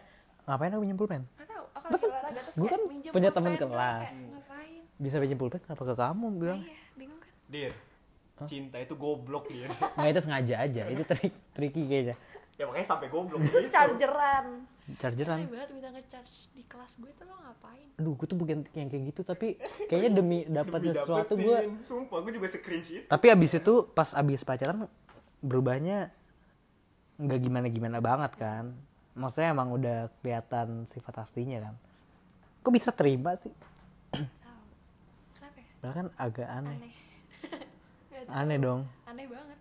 ngapain 0.51 0.71
aku 0.71 0.83
pinjem 0.83 0.99
pulpen? 0.99 1.23
Gak 1.31 1.47
tau, 1.47 1.65
aku 1.71 1.87
lagi 1.87 2.05
olahraga 2.05 2.41
terus 2.43 2.57
kayak 2.59 2.69
kan 2.69 2.81
minjem 2.85 3.13
punya 3.15 3.31
doang, 3.31 3.45
kelas. 3.63 4.11
Ngapain? 4.27 4.81
Bisa 4.99 5.17
pinjem 5.17 5.39
pulpen 5.39 5.61
kenapa 5.63 5.83
ke 5.83 5.95
kamu 5.95 6.27
bilang? 6.35 6.61
Iya, 6.61 6.77
bingung 6.99 7.21
kan? 7.23 7.33
Dir. 7.47 7.73
Cinta 8.41 8.77
itu 8.77 8.95
goblok 8.97 9.45
dia. 9.47 9.69
Enggak 9.97 10.11
itu 10.11 10.21
sengaja 10.25 10.55
aja. 10.65 10.83
Itu 10.89 11.03
trik 11.05 11.33
tricky 11.53 11.83
kayaknya. 11.87 12.17
ya 12.57 12.69
makanya 12.69 12.89
sampai 12.89 13.09
goblok. 13.09 13.41
Terus 13.47 13.69
gitu. 13.69 13.73
chargeran. 13.73 14.47
Aneh 14.91 14.99
Chargeran. 14.99 15.39
banget 15.47 15.71
minta 15.71 15.89
nge-charge 15.95 16.51
di 16.51 16.67
kelas 16.67 16.99
gue 16.99 17.15
tuh 17.15 17.23
lo 17.23 17.39
ngapain? 17.39 17.89
Aduh, 17.95 18.19
gue 18.19 18.27
tuh 18.27 18.35
bukan 18.35 18.67
yang 18.75 18.91
kayak 18.91 19.15
gitu 19.15 19.21
tapi 19.23 19.55
kayaknya 19.87 20.11
demi 20.19 20.39
dapat 20.59 20.83
sesuatu 20.83 21.39
gue 21.39 21.59
Sumpah 21.87 22.19
gue 22.27 22.33
juga 22.35 22.51
screenshot 22.51 22.99
itu. 22.99 23.07
tapi 23.07 23.27
abis 23.31 23.55
itu 23.55 23.75
pas 23.87 24.11
abis 24.11 24.43
pacaran 24.43 24.91
berubahnya 25.39 26.11
nggak 27.23 27.39
gimana 27.39 27.67
gimana 27.71 27.99
banget 28.03 28.33
kan 28.35 28.75
maksudnya 29.12 29.51
emang 29.51 29.68
udah 29.70 29.99
kelihatan 30.16 30.87
sifat 30.87 31.14
aslinya 31.20 31.59
kan 31.62 31.75
kok 32.61 32.70
bisa 32.70 32.90
terima 32.90 33.35
sih 33.37 33.51
ya? 34.12 34.27
bahkan 35.81 36.07
agak 36.14 36.44
aneh 36.46 36.77
Aneh. 36.77 36.92
Aneh 38.38 38.59
dong 38.59 38.81
Aneh 39.05 39.25
banget. 39.25 39.59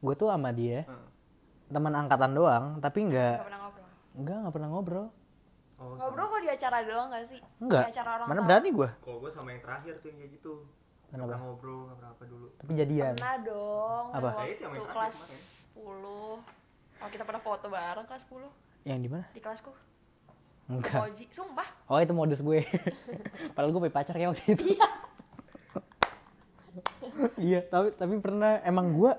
gue 0.00 0.14
tuh 0.14 0.28
sama 0.28 0.50
dia 0.50 0.82
Hmm. 0.84 1.06
teman 1.66 1.94
angkatan 1.94 2.32
doang 2.32 2.64
tapi 2.78 2.98
nggak 3.04 3.34
Gak 3.34 3.46
pernah 3.46 3.60
ngobrol. 3.62 3.86
nggak 4.14 4.36
nggak 4.38 4.52
pernah 4.52 4.70
ngobrol 4.70 5.08
Oh, 5.74 5.98
Ngobrol 5.98 6.26
kok 6.28 6.40
di 6.40 6.48
acara 6.48 6.78
doang 6.80 7.10
gak 7.10 7.26
sih? 7.26 7.42
nggak 7.58 7.82
Di 7.82 7.90
acara 7.90 8.10
orang 8.14 8.26
mana 8.26 8.38
tahu. 8.38 8.46
berani 8.46 8.68
gue 8.70 8.88
Kalau 9.00 9.18
gue 9.18 9.30
sama 9.32 9.48
yang 9.50 9.58
terakhir 9.60 9.94
tuh 9.98 10.06
yang 10.06 10.18
kayak 10.18 10.32
gitu. 10.32 10.52
Gak 10.62 11.10
Kenapa? 11.10 11.26
pernah 11.26 11.42
ngobrol, 11.44 11.80
gak 11.84 11.96
pernah 11.96 12.12
apa 12.12 12.24
dulu. 12.24 12.46
tapi 12.54 12.70
jadian 12.74 13.14
Pernah 13.14 13.36
dong. 13.42 14.06
Apa? 14.12 14.30
Waktu 14.30 14.84
kelas 14.86 15.18
kemarin. 15.74 16.38
10. 16.96 17.02
Oh 17.02 17.08
kita 17.08 17.22
pernah 17.22 17.40
foto 17.40 17.66
bareng 17.66 18.04
kelas 18.04 18.22
10 18.24 18.46
yang 18.84 18.98
di 18.98 19.08
mana 19.08 19.24
di 19.30 19.40
kelasku. 19.40 19.72
enggak 20.66 20.96
Koji, 20.98 21.24
sumpah. 21.28 21.68
oh 21.86 21.98
itu 21.98 22.12
modus 22.12 22.38
gue 22.38 22.64
padahal 23.52 23.68
gue 23.68 23.80
punya 23.80 23.94
pacar 23.94 24.12
kayak 24.12 24.30
waktu 24.30 24.44
itu 24.50 24.64
iya 27.40 27.60
tapi 27.62 27.92
tapi 27.92 28.14
pernah 28.18 28.58
emang 28.62 28.92
gue 28.92 29.12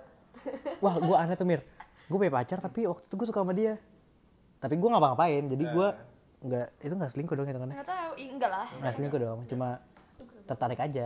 wah 0.80 0.96
gue 0.98 1.16
aneh 1.16 1.34
tuh 1.34 1.46
mir 1.46 1.62
gue 2.06 2.18
punya 2.18 2.34
pacar 2.34 2.58
tapi 2.60 2.84
waktu 2.84 3.04
itu 3.04 3.14
gue 3.16 3.28
suka 3.28 3.40
sama 3.40 3.54
dia 3.54 3.78
tapi 4.58 4.76
gue 4.76 4.86
ngapa-ngapain 4.86 5.46
jadi 5.46 5.64
gue 5.64 5.88
nggak 6.44 6.68
itu 6.80 6.94
nggak 6.94 7.12
selingkuh 7.12 7.36
dong 7.36 7.48
hitungannya 7.48 7.74
Enggak 7.76 7.90
tahu, 7.90 8.12
Ih, 8.16 8.30
enggak 8.32 8.52
lah. 8.52 8.68
nggak 8.76 8.94
selingkuh 8.94 9.20
dong 9.20 9.40
cuma 9.46 9.68
tertarik 10.46 10.78
aja 10.80 11.06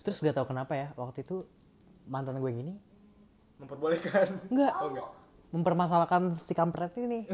terus 0.00 0.18
gak 0.18 0.32
tahu 0.32 0.46
kenapa 0.46 0.72
ya 0.72 0.86
waktu 0.94 1.20
itu 1.20 1.42
mantan 2.04 2.38
gue 2.38 2.48
yang 2.48 2.62
ini 2.64 2.74
Memperbolehkan. 3.58 4.26
enggak 4.48 4.72
Oh 4.76 4.88
enggak. 4.88 5.08
Mempermasalahkan 5.48 6.36
si 6.36 6.52
kampret 6.52 6.92
ini. 6.96 7.24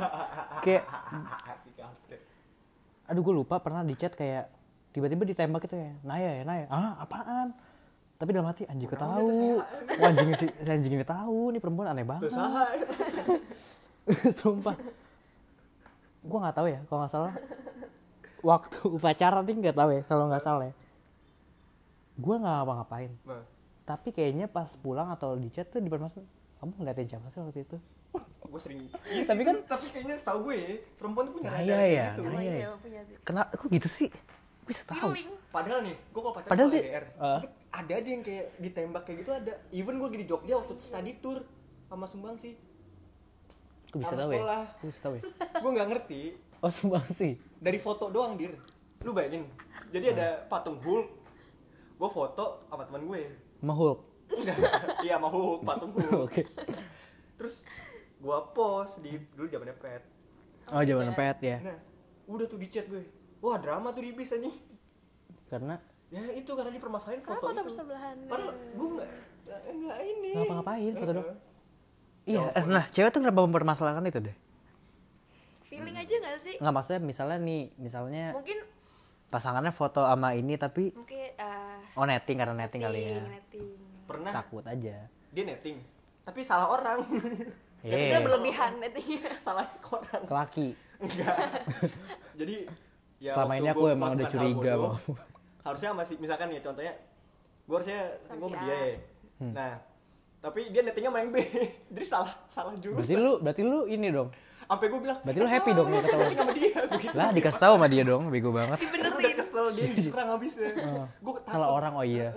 Kayak 0.64 0.84
Si 1.60 1.70
kampret. 1.72 2.20
aduh 3.04 3.20
gue 3.20 3.34
lupa 3.36 3.60
pernah 3.60 3.80
di 3.80 3.92
chat 3.94 4.12
kayak 4.12 4.48
tiba-tiba 4.90 5.28
ditembak 5.28 5.64
gitu 5.64 5.76
ya 5.76 5.92
Naya 6.00 6.30
ya 6.40 6.44
Naya. 6.44 6.66
Ah 6.68 6.96
apaan? 6.98 7.52
Tapi 8.14 8.30
dalam 8.30 8.48
hati 8.48 8.64
anjing 8.64 8.86
gue 8.86 8.96
tahu 8.96 9.28
Wah, 9.58 10.08
anjing 10.08 10.30
si, 10.38 10.46
si 10.48 10.68
anjing 10.68 10.94
ini 10.94 11.04
tahu 11.04 11.52
nih 11.52 11.60
perempuan 11.60 11.92
aneh 11.92 12.06
banget. 12.06 12.32
ah, 12.32 12.64
sumpah. 14.40 14.76
Gue 16.22 16.38
nggak 16.40 16.56
tahu 16.56 16.66
ya 16.68 16.80
kalau 16.86 16.98
nggak 17.04 17.12
salah. 17.12 17.32
Waktu 18.40 18.76
upacara 18.88 19.40
nih 19.40 19.56
nggak 19.58 19.76
tahu 19.76 19.90
ya 19.92 20.02
kalau 20.04 20.24
nggak 20.28 20.44
salah 20.44 20.64
ya. 20.68 20.74
Gue 22.16 22.34
nggak 22.38 22.54
ngapa-ngapain. 22.54 23.12
Nah, 23.26 23.44
tapi 23.84 24.16
kayaknya 24.16 24.48
pas 24.48 24.72
pulang 24.80 25.12
atau 25.12 25.36
di 25.36 25.52
chat 25.52 25.68
tuh 25.68 25.82
dipermasalahin 25.82 26.24
kamu 26.64 26.72
ngeliatin 26.74 27.06
siapa 27.06 27.26
sih 27.28 27.38
waktu 27.38 27.60
itu 27.62 27.76
gue 28.50 28.60
sering 28.62 28.80
Tapi 29.28 29.42
kan- 29.42 29.60
tapi 29.64 29.86
kayaknya 29.90 30.16
setahu 30.16 30.38
gue 30.46 30.56
ya, 30.56 30.68
perempuan 30.96 31.24
tuh 31.26 31.34
punya 31.34 31.46
Nah, 31.46 31.56
radar 31.56 31.66
iya, 31.66 31.80
iya. 31.84 32.06
gitu. 32.08 32.20
Nah, 32.22 32.32
iya, 32.32 32.40
iya, 32.40 32.54
iya. 32.56 32.68
punya 32.74 33.00
sih. 33.02 33.16
kenapa 33.20 33.50
kok 33.52 33.68
gitu 33.68 33.88
sih 33.90 34.08
bisa 34.64 34.82
tahu 34.86 35.12
Feeling. 35.12 35.28
Padahal 35.50 35.80
nih, 35.82 35.92
gue 35.92 36.18
kalau 36.18 36.32
pacaran 36.32 36.50
Padahal 36.50 36.66
sama 36.66 36.74
dia- 36.74 36.84
LDR, 36.88 37.04
Ah. 37.14 37.36
tapi 37.36 37.46
ada 37.70 37.92
aja 37.94 38.08
yang 38.08 38.22
kayak 38.22 38.46
ditembak 38.56 39.02
kayak 39.04 39.18
gitu 39.20 39.30
ada. 39.30 39.52
Even 39.70 39.94
gue 39.94 40.08
di 40.10 40.24
Jogja 40.24 40.54
waktu 40.56 40.72
study 40.78 41.12
tour 41.16 41.38
sama 41.86 42.06
Sumbang 42.06 42.34
sih. 42.34 42.56
kok 43.86 43.98
bisa 44.00 44.10
Sama 44.10 44.22
tahu 44.22 44.30
ya 44.32 44.42
kok 44.72 44.86
bisa 44.88 45.00
tahu 45.00 45.14
ya 45.14 45.22
gue 45.62 45.70
nggak 45.70 45.88
ngerti 45.88 46.20
oh 46.58 46.66
sumpah 46.68 47.04
sih 47.12 47.36
dari 47.56 47.76
foto 47.76 48.08
doang 48.08 48.34
dir. 48.34 48.56
Lu 48.98 49.12
bayangin. 49.12 49.44
Jadi 49.90 50.06
ada 50.10 50.42
patung 50.44 50.80
Hulk. 50.80 51.06
Gue 51.94 52.08
foto 52.08 52.64
sama 52.64 52.82
teman 52.82 53.04
gue. 53.04 53.22
mahul 53.60 53.94
Enggak, 53.94 54.13
iya 55.00 55.16
mau 55.16 55.30
patung 55.58 55.92
oke 55.94 56.42
Terus 57.34 57.66
gue 58.16 58.38
post 58.50 59.00
di 59.00 59.18
dulu 59.30 59.46
zamannya 59.46 59.74
pet. 59.74 60.02
oh 60.68 60.80
jawaban 60.80 61.08
iya. 61.08 61.16
pet 61.16 61.38
ya 61.40 61.56
Nah, 61.62 61.78
udah 62.26 62.46
tuh 62.46 62.56
di 62.56 62.66
chat 62.66 62.86
gue. 62.86 63.04
Wah 63.38 63.56
drama 63.56 63.90
tuh 63.90 64.00
di 64.00 64.10
bis 64.10 64.32
nih. 64.32 64.54
karena 65.46 65.76
Ya 66.08 66.22
itu 66.32 66.46
karena 66.48 66.70
dipermasalahin 66.70 67.20
Karena 67.20 67.36
foto, 67.36 67.44
foto 67.44 67.52
itu. 67.54 67.66
bersebelahan. 67.66 68.16
Padahal 68.24 68.54
gue 68.54 68.88
nggak 68.94 69.10
nggak 69.68 69.98
ini. 70.00 70.30
Nggak 70.30 70.40
ngapa-ngapain, 70.40 70.92
foto. 70.94 71.10
Heeh. 71.12 71.36
iya 72.24 72.38
Ya 72.40 72.48
ampun. 72.54 72.70
nah 72.70 72.84
cewek 72.88 73.10
tuh 73.10 73.20
kenapa 73.20 73.40
mempermasalahkan 73.42 74.04
itu 74.06 74.20
deh 74.22 74.36
Feeling 75.64 75.96
aja 75.96 76.14
gak 76.14 76.38
sih? 76.38 76.54
nggak 76.56 76.70
maksudnya 76.72 77.00
misalnya 77.02 77.38
nih 77.40 77.62
misalnya 77.76 78.24
Mungkin 78.30 78.58
pasangannya 79.26 79.68
foto 79.70 80.00
sama 80.00 80.32
ini 80.32 80.54
tapi 80.54 80.94
mungkin 80.94 81.34
ah 81.36 81.82
oh 81.92 82.06
netting 82.06 82.38
karena 82.38 82.54
netting 82.54 82.80
kali 82.80 83.00
ya 83.02 83.18
netting, 83.18 83.26
netting. 83.26 83.66
Pernah? 84.04 84.32
Takut 84.32 84.64
aja. 84.64 84.96
Dia 85.34 85.44
netting. 85.44 85.78
Tapi 86.24 86.40
salah 86.40 86.68
orang. 86.72 87.04
Iya. 87.84 88.08
Itu 88.08 88.16
berlebihan 88.24 88.80
nettingnya. 88.80 89.28
salah 89.46 89.68
orang. 89.84 90.22
Kelaki. 90.24 90.68
Enggak. 91.00 91.36
Jadi 92.40 92.56
ya 93.20 93.32
Selama 93.36 93.52
waktu 93.52 93.60
ini 93.60 93.68
aku 93.72 93.84
emang 93.88 94.10
udah 94.16 94.28
curiga 94.28 94.72
bodoh, 94.76 94.96
harusnya 95.64 95.90
masih 95.96 96.14
misalkan 96.20 96.46
nih 96.52 96.60
contohnya 96.60 96.94
gue 97.64 97.76
harusnya 97.80 98.00
gue 98.20 98.36
si 98.36 98.52
sama 98.52 98.56
dia 98.60 98.76
ya. 98.76 98.96
Hmm. 99.40 99.52
nah 99.56 99.72
tapi 100.44 100.60
dia 100.68 100.84
nettingnya 100.84 101.10
yang 101.24 101.32
B. 101.32 101.36
Jadi 101.96 102.04
salah 102.04 102.32
salah 102.52 102.76
berarti 102.76 103.16
jurusan 103.16 103.16
lu 103.16 103.32
berarti 103.40 103.62
lu 103.64 103.80
ini 103.88 104.12
dong. 104.12 104.28
Sampai 104.64 104.86
gue 104.88 105.00
bilang 105.00 105.18
Berarti 105.24 105.38
lu 105.40 105.46
"Eh, 105.48 105.52
happy 105.56 105.70
dong 105.72 105.88
lu 105.88 105.96
ya 105.96 106.02
ketahuan." 106.04 106.20
netting 106.20 106.40
sama 106.40 106.52
dia. 106.52 106.80
Gitu. 106.84 107.16
Lah 107.16 107.28
dikasih 107.32 107.60
tahu 107.60 107.72
sama 107.80 107.86
dia 107.88 108.02
dong 108.04 108.22
bego 108.28 108.50
banget. 108.52 108.78
Gua 108.80 109.16
udah 109.16 109.34
kesel 109.40 109.66
dia 109.72 109.86
diserang 109.92 110.28
habisnya. 110.36 110.70
Gue 111.24 111.32
salah 111.48 111.68
orang 111.72 111.92
oh 111.96 112.04
iya 112.04 112.28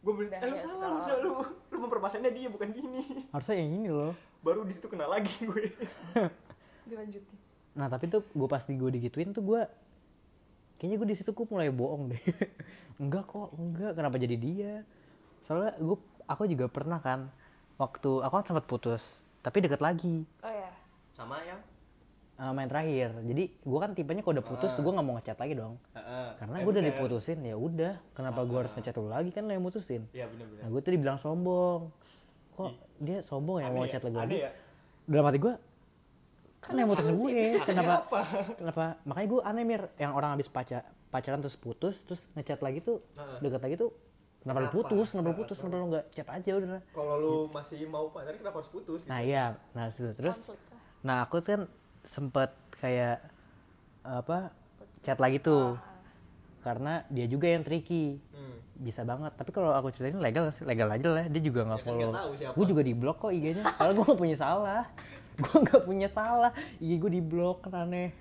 gue 0.00 0.12
bilang 0.16 0.32
eh, 0.32 0.48
lu 0.48 0.56
salah 0.56 0.76
salah 0.76 0.88
harusnya 0.96 1.16
lu 1.20 1.32
lu 1.44 1.76
mempermasalahinnya 1.84 2.32
dia 2.32 2.48
bukan 2.48 2.68
gini. 2.72 3.28
Harusnya 3.28 3.56
yang 3.60 3.70
ini 3.76 3.88
loh. 3.92 4.12
Baru 4.40 4.64
di 4.64 4.72
situ 4.72 4.88
kena 4.88 5.04
lagi 5.04 5.32
gue. 5.44 5.68
Dilanjutin. 6.88 7.38
nah 7.70 7.86
tapi 7.86 8.10
tuh 8.10 8.26
gue 8.34 8.48
pasti 8.50 8.74
gue 8.74 8.90
digituin 8.90 9.30
tuh 9.30 9.46
gue 9.46 9.62
kayaknya 10.74 10.96
gue 10.98 11.08
di 11.14 11.16
situ 11.16 11.30
gue 11.30 11.46
mulai 11.46 11.68
bohong 11.68 12.16
deh. 12.16 12.22
Enggak 13.02 13.28
kok 13.28 13.52
enggak. 13.56 13.96
Kenapa 13.96 14.16
jadi 14.20 14.36
dia? 14.36 14.72
Soalnya 15.44 15.76
gue 15.76 15.96
aku 16.28 16.42
juga 16.48 16.66
pernah 16.68 17.00
kan 17.00 17.28
waktu 17.80 18.10
aku 18.20 18.32
kan 18.40 18.44
sempat 18.44 18.66
putus 18.68 19.04
tapi 19.40 19.64
deket 19.64 19.80
lagi. 19.80 20.24
Oh 20.44 20.52
ya. 20.52 20.68
sama 21.16 21.40
yang 21.44 21.60
eh, 22.40 22.52
main 22.52 22.66
terakhir. 22.66 23.12
Jadi 23.20 23.44
gue 23.52 23.78
kan 23.78 23.90
tipenya 23.92 24.20
kalau 24.20 24.34
udah 24.34 24.46
putus 24.46 24.72
gue 24.72 24.88
nggak 24.90 25.04
mau 25.04 25.14
ngechat 25.14 25.36
lagi 25.36 25.54
dong. 25.54 25.74
Karena 25.92 26.56
Eh, 26.56 26.64
gue 26.64 26.72
udah 26.72 26.84
diputusin 26.86 27.38
ya 27.40 27.54
udah. 27.54 27.92
Kenapa 28.12 28.40
gue 28.42 28.58
harus 28.58 28.72
ngechat 28.72 28.94
lu 28.96 29.06
lagi? 29.06 29.28
Kan 29.28 29.44
lo 29.44 29.52
yang 29.52 29.62
mutusin. 29.62 30.08
Iya 30.10 30.24
benar-benar. 30.26 30.60
nah 30.64 30.68
gue 30.68 30.80
tuh 30.80 30.92
dibilang 30.92 31.18
sombong. 31.18 31.80
Kok 32.56 32.70
dia 32.98 33.18
sombong 33.22 33.60
ya 33.60 33.68
mau 33.68 33.80
Aneh 33.80 33.82
ngechat 33.86 34.02
lagi? 34.02 34.16
lagi 34.16 34.38
ya? 34.40 34.52
dalam 35.04 35.26
hati 35.26 35.38
gue 35.38 35.54
kan 36.60 36.72
yang 36.76 36.88
mutusin 36.88 37.14
gue 37.16 37.30
kenapa? 37.62 37.94
Apa? 38.04 38.20
kenapa? 38.56 38.82
Makanya 39.02 39.26
gue 39.28 39.40
aneh 39.42 39.64
mir. 39.64 39.82
Yang 39.96 40.12
orang 40.12 40.30
habis 40.32 40.48
pacar 40.48 40.82
pacaran 41.10 41.40
terus 41.40 41.56
putus 41.56 42.04
terus 42.06 42.22
ngechat 42.32 42.60
lagi 42.60 42.78
tuh 42.78 43.02
Heeh. 43.16 43.38
dekat 43.42 43.60
lagi 43.60 43.74
tuh 43.74 43.90
kenapa, 44.40 44.58
lu 44.60 44.68
Kenapa? 44.68 44.76
putus? 44.78 45.06
Kenapa 45.10 45.26
lu 45.26 45.36
putus? 45.36 45.56
Kenapa 45.58 45.74
lu 45.74 45.86
nggak 45.90 46.04
chat 46.08 46.28
aja 46.30 46.50
udah? 46.54 46.80
Kalau 46.94 47.14
lu 47.16 47.34
masih 47.50 47.78
mau 47.84 48.06
pacaran 48.08 48.38
kenapa 48.38 48.56
harus 48.62 48.70
putus? 48.70 49.00
Gitu? 49.02 49.10
nah 49.10 49.18
iya. 49.18 49.58
Nah 49.74 49.90
situ 49.90 50.14
terus 50.14 50.38
lah. 50.46 50.56
nah 51.00 51.16
aku 51.24 51.40
kan 51.40 51.64
sempet 52.06 52.50
kayak 52.76 53.20
apa 54.00 54.50
chat 55.00 55.20
lagi 55.20 55.38
tuh. 55.38 55.76
karena 56.60 57.08
dia 57.08 57.24
juga 57.24 57.48
yang 57.48 57.64
tricky. 57.64 58.20
Hmm. 58.36 58.60
bisa 58.76 59.00
banget. 59.00 59.32
Tapi 59.32 59.48
kalau 59.48 59.72
aku 59.72 59.88
ceritain 59.92 60.16
legal 60.16 60.52
legal 60.64 60.88
aja 60.88 61.08
lah. 61.08 61.24
Dia 61.28 61.40
juga 61.40 61.64
nggak 61.64 61.80
Ya 61.80 61.84
kan 61.84 61.88
follow. 61.92 62.10
nggak 62.12 62.36
siapa. 62.36 62.54
gue 62.56 62.66
juga 62.68 62.82
di 62.84 62.92
blok 62.92 63.16
kok 63.18 63.32
IG-nya 63.32 63.64
padahal 63.64 63.92
gue 63.92 64.04
gak 64.04 64.20
punya 64.20 64.36
salah. 64.36 64.82
Gue 65.36 65.56
nggak 65.56 65.82
punya 65.84 66.08
salah. 66.08 66.52
IG 66.76 66.90
gue 66.96 67.12
di 67.12 67.22
blok 67.24 67.64
kan 67.64 67.88
aneh. 67.88 68.12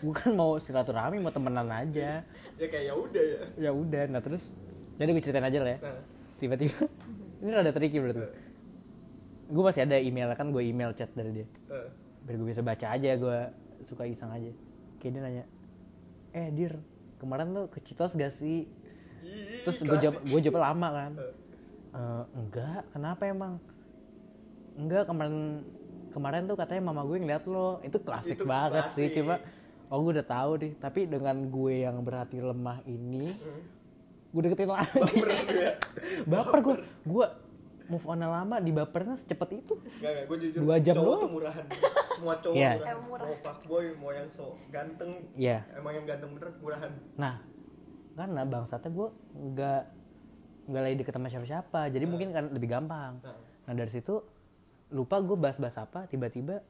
Gue 0.00 0.14
kan 0.14 0.32
mau 0.32 0.56
silaturahmi 0.56 1.20
mau 1.20 1.28
temenan 1.28 1.68
aja. 1.68 2.24
Ya 2.56 2.66
kayak 2.66 2.84
ya 2.88 2.94
udah 2.96 3.24
ya. 3.24 3.40
ya 3.68 3.70
udah. 3.72 4.02
Nah 4.08 4.20
terus 4.20 4.48
jadi 4.96 5.12
gue 5.12 5.20
ceritain 5.20 5.44
aja 5.44 5.58
lah 5.60 5.72
ya. 5.76 5.78
Nah, 5.84 6.00
tiba-tiba 6.36 6.80
ini 7.44 7.50
rada 7.52 7.72
tricky 7.72 8.00
berarti. 8.00 8.24
Gue 9.44 9.62
masih 9.62 9.84
ada 9.84 9.96
email 10.00 10.32
kan 10.32 10.48
gue 10.48 10.62
email 10.64 10.96
chat 10.96 11.12
dari 11.12 11.32
dia. 11.32 11.46
Eh, 11.68 11.88
biar 12.24 12.36
gue 12.36 12.48
bisa 12.48 12.64
baca 12.64 12.86
aja 12.88 13.10
gue 13.14 13.38
suka 13.84 14.04
iseng 14.04 14.32
aja. 14.32 14.50
Kayak 14.98 15.12
dia 15.12 15.22
nanya 15.22 15.44
eh 16.32 16.48
dir 16.50 16.72
kemarin 17.20 17.52
tuh 17.52 17.66
ke 17.70 17.78
Citos 17.80 18.12
gak 18.12 18.34
sih? 18.34 18.66
Ih, 19.22 19.62
terus 19.62 19.80
gue 19.80 19.98
jawab 20.00 20.16
gue 20.20 20.40
jawab 20.42 20.60
lama 20.60 20.88
kan. 20.90 21.12
"Eh, 21.94 22.24
enggak 22.34 22.82
kenapa 22.90 23.22
emang? 23.24 23.54
Enggak 24.74 25.06
kemarin 25.06 25.62
kemarin 26.10 26.42
tuh 26.44 26.56
katanya 26.56 26.82
mama 26.90 27.02
gue 27.04 27.16
ngeliat 27.18 27.44
lo. 27.46 27.78
Itu 27.80 28.00
klasik 28.00 28.42
Itu 28.42 28.48
banget 28.48 28.90
sih 28.92 29.08
klasik. 29.08 29.22
coba 29.22 29.34
oh 29.88 29.98
gue 30.02 30.12
udah 30.18 30.26
tahu 30.26 30.50
deh. 30.58 30.72
Tapi 30.74 31.00
dengan 31.06 31.36
gue 31.46 31.74
yang 31.84 32.00
berhati 32.02 32.40
lemah 32.40 32.82
ini 32.84 33.30
gue 34.34 34.40
deketin 34.42 34.66
lagi. 34.66 34.90
Baper 34.98 35.28
lu 35.46 35.62
ya. 35.62 35.72
baper 36.26 36.58
gue 36.60 36.74
gue 37.06 37.26
move 37.84 38.04
on 38.04 38.18
lama 38.18 38.56
di 38.58 38.70
bapernya 38.70 39.12
secepat 39.12 39.50
itu 39.54 39.76
Gak, 40.00 40.08
gak, 40.08 40.24
gue 40.24 40.36
jujur 40.40 40.60
Dua 40.62 40.76
jam 40.78 40.94
cowok 40.96 41.16
doang. 41.20 41.32
murahan 41.32 41.64
Semua 42.10 42.34
cowok 42.42 42.56
Iya. 42.56 42.70
murahan. 43.00 43.26
Mau 43.26 43.36
fuckboy, 43.38 43.84
mau 43.94 44.10
yang 44.10 44.28
so 44.28 44.56
ganteng 44.68 45.10
Iya. 45.34 45.58
Emang 45.74 45.92
yang 45.92 46.06
ganteng 46.06 46.30
bener 46.32 46.48
murahan 46.58 46.92
Nah, 47.14 47.34
karena 48.14 48.42
bangsatnya 48.42 48.88
gue 48.88 49.08
nggak 49.34 49.82
nggak 50.64 50.82
lagi 50.82 50.96
deket 50.96 51.12
sama 51.12 51.28
siapa-siapa, 51.28 51.80
jadi 51.88 52.04
mungkin 52.04 52.28
kan 52.30 52.48
lebih 52.48 52.68
gampang. 52.70 53.20
Nah. 53.20 53.36
Nah 53.64 53.72
dari 53.74 53.90
situ 53.90 54.24
lupa 54.88 55.20
gue 55.20 55.36
bahas-bahas 55.36 55.76
apa, 55.76 56.06
tiba-tiba, 56.06 56.64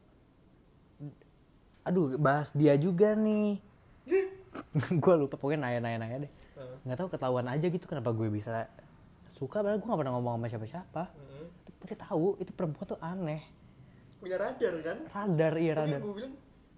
aduh 1.83 2.17
bahas 2.17 2.51
dia 2.51 2.75
juga 2.75 3.15
nih. 3.15 3.61
gue 5.03 5.15
lupa 5.15 5.37
pokoknya 5.37 5.61
nanya-nanya-nanya 5.63 6.17
deh. 6.27 6.33
Nah. 6.55 6.77
Nggak 6.83 6.97
tahu 6.99 7.09
ketahuan 7.09 7.47
aja 7.47 7.67
gitu 7.67 7.85
kenapa 7.85 8.11
gue 8.11 8.29
bisa 8.29 8.67
suka, 9.45 9.57
padahal 9.61 9.77
gue 9.77 9.85
nggak 9.85 10.01
pernah 10.01 10.15
ngomong 10.15 10.33
sama 10.35 10.47
siapa-siapa. 10.49 11.03
Mm-mm. 11.11 11.47
Tapi 11.67 11.83
dia 11.85 11.99
tahu 12.01 12.27
itu 12.39 12.51
perempuan 12.51 12.87
tuh 12.87 12.99
aneh, 12.99 13.43
Punya 14.17 14.37
radar 14.37 14.75
kan 14.81 14.99
radar 15.07 15.53
iya 15.55 15.73
radar. 15.75 16.01
gue 16.01 16.15
bilang 16.15 16.33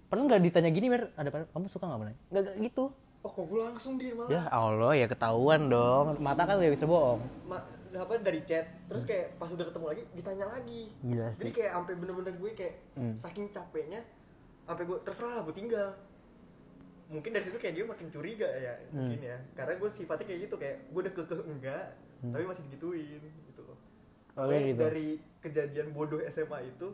Pernah 0.06 0.22
nggak 0.24 0.42
ditanya 0.44 0.70
gini 0.70 0.86
Mer, 0.88 1.02
ada 1.12 1.28
apa? 1.28 1.46
kamu 1.48 1.66
suka 1.66 1.84
nggak 1.84 2.00
pernah? 2.00 2.14
Nggak 2.28 2.44
gitu. 2.60 2.84
Oh 3.20 3.30
kok 3.32 3.44
gue 3.44 3.60
langsung 3.60 3.92
dia 3.96 4.12
malah 4.12 4.30
Ya 4.30 4.42
Allah 4.46 4.92
ya 4.94 5.06
ketahuan 5.06 5.66
dong, 5.66 6.06
mata 6.20 6.42
kan 6.42 6.56
gak 6.56 6.70
bisa 6.72 6.86
bohong. 6.86 7.22
Ma, 7.44 7.58
apa 7.92 8.12
dari 8.16 8.38
chat 8.42 8.66
terus 8.84 9.02
kayak 9.02 9.34
pas 9.34 9.48
udah 9.48 9.64
ketemu 9.64 9.86
lagi 9.88 10.02
ditanya 10.12 10.46
lagi 10.46 10.92
Gila 11.00 11.32
jadi 11.32 11.42
sih. 11.44 11.54
kayak 11.54 11.72
sampai 11.72 11.94
bener-bener 11.96 12.34
gue 12.34 12.50
kayak 12.52 12.74
Hmm. 12.92 13.14
saking 13.16 13.48
capeknya 13.48 14.04
sampai 14.62 14.84
gue 14.84 14.98
terserah 15.00 15.32
lah 15.32 15.42
gue 15.42 15.54
tinggal 15.56 15.88
mungkin 17.06 17.30
dari 17.30 17.44
situ 17.46 17.56
kayak 17.56 17.72
dia 17.72 17.84
makin 17.84 18.06
curiga 18.10 18.48
ya 18.52 18.74
Hmm. 18.86 19.00
mungkin 19.00 19.20
ya 19.22 19.38
karena 19.54 19.74
gue 19.74 19.88
sifatnya 19.88 20.24
kayak 20.24 20.40
gitu 20.44 20.54
kayak 20.56 20.76
gue 20.84 21.00
udah 21.00 21.14
kekeh 21.14 21.40
enggak 21.46 21.84
tapi 22.30 22.44
masih 22.44 22.62
digituin 22.64 23.20
gitu 23.44 23.62
loh 23.62 23.78
Oh, 24.34 24.46
gitu. 24.46 24.76
dari 24.78 25.08
kejadian 25.38 25.90
bodoh 25.90 26.20
SMA 26.24 26.58
itu 26.66 26.92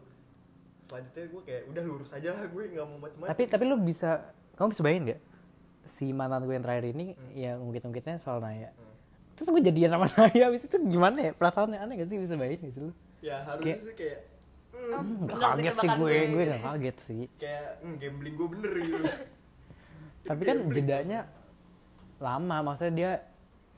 selanjutnya 0.85 1.25
gue 1.27 1.43
kayak 1.43 1.63
udah 1.67 1.83
lurus 1.83 2.11
aja 2.11 2.29
lah 2.31 2.45
gue 2.45 2.63
nggak 2.69 2.85
mau 2.85 2.99
macam-macam 3.01 3.31
Tapi 3.31 3.43
tapi 3.47 3.65
lu 3.65 3.77
bisa, 3.79 4.11
kamu 4.55 4.69
bisa 4.69 4.83
bayangin 4.83 5.03
nggak 5.05 5.21
si 5.85 6.07
mantan 6.11 6.43
gue 6.43 6.53
yang 6.53 6.63
terakhir 6.63 6.87
ini 6.89 7.07
yang 7.33 7.59
ungkit-ungkitnya 7.61 8.17
soal 8.17 8.39
Naya. 8.39 8.71
Hmm. 8.71 8.95
Terus 9.35 9.49
gue 9.49 9.63
jadian 9.65 9.91
sama 9.91 10.07
Naya, 10.17 10.43
habis 10.47 10.63
itu 10.63 10.77
gimana 10.81 11.19
ya? 11.21 11.33
Perasaannya 11.33 11.75
aneh 11.77 11.95
gak 11.97 12.07
sih 12.07 12.19
bisa 12.21 12.35
bayangin 12.35 12.61
gak 12.61 12.73
sih 12.73 12.83
lu? 12.83 12.93
ya 13.19 13.37
harusnya 13.41 13.67
kayak- 13.69 13.83
sih 13.83 13.95
kayak 13.95 14.19
hmm, 14.71 14.81
Oh, 14.85 14.99
Hmm, 14.99 15.15
bener 15.21 15.39
kaget 15.39 15.75
sih 15.77 15.89
gue, 15.93 16.13
gue 16.29 16.43
gak 16.45 16.63
kaget 16.63 16.97
sih. 17.01 17.23
kayak 17.35 17.67
hmm, 17.81 17.95
gambling 17.97 18.35
gue 18.35 18.49
bener 18.51 18.73
gitu 18.79 19.03
Tapi 20.29 20.43
kan 20.45 20.57
jedanya 20.71 21.21
lama, 22.19 22.57
maksudnya 22.63 22.93
dia 22.93 23.11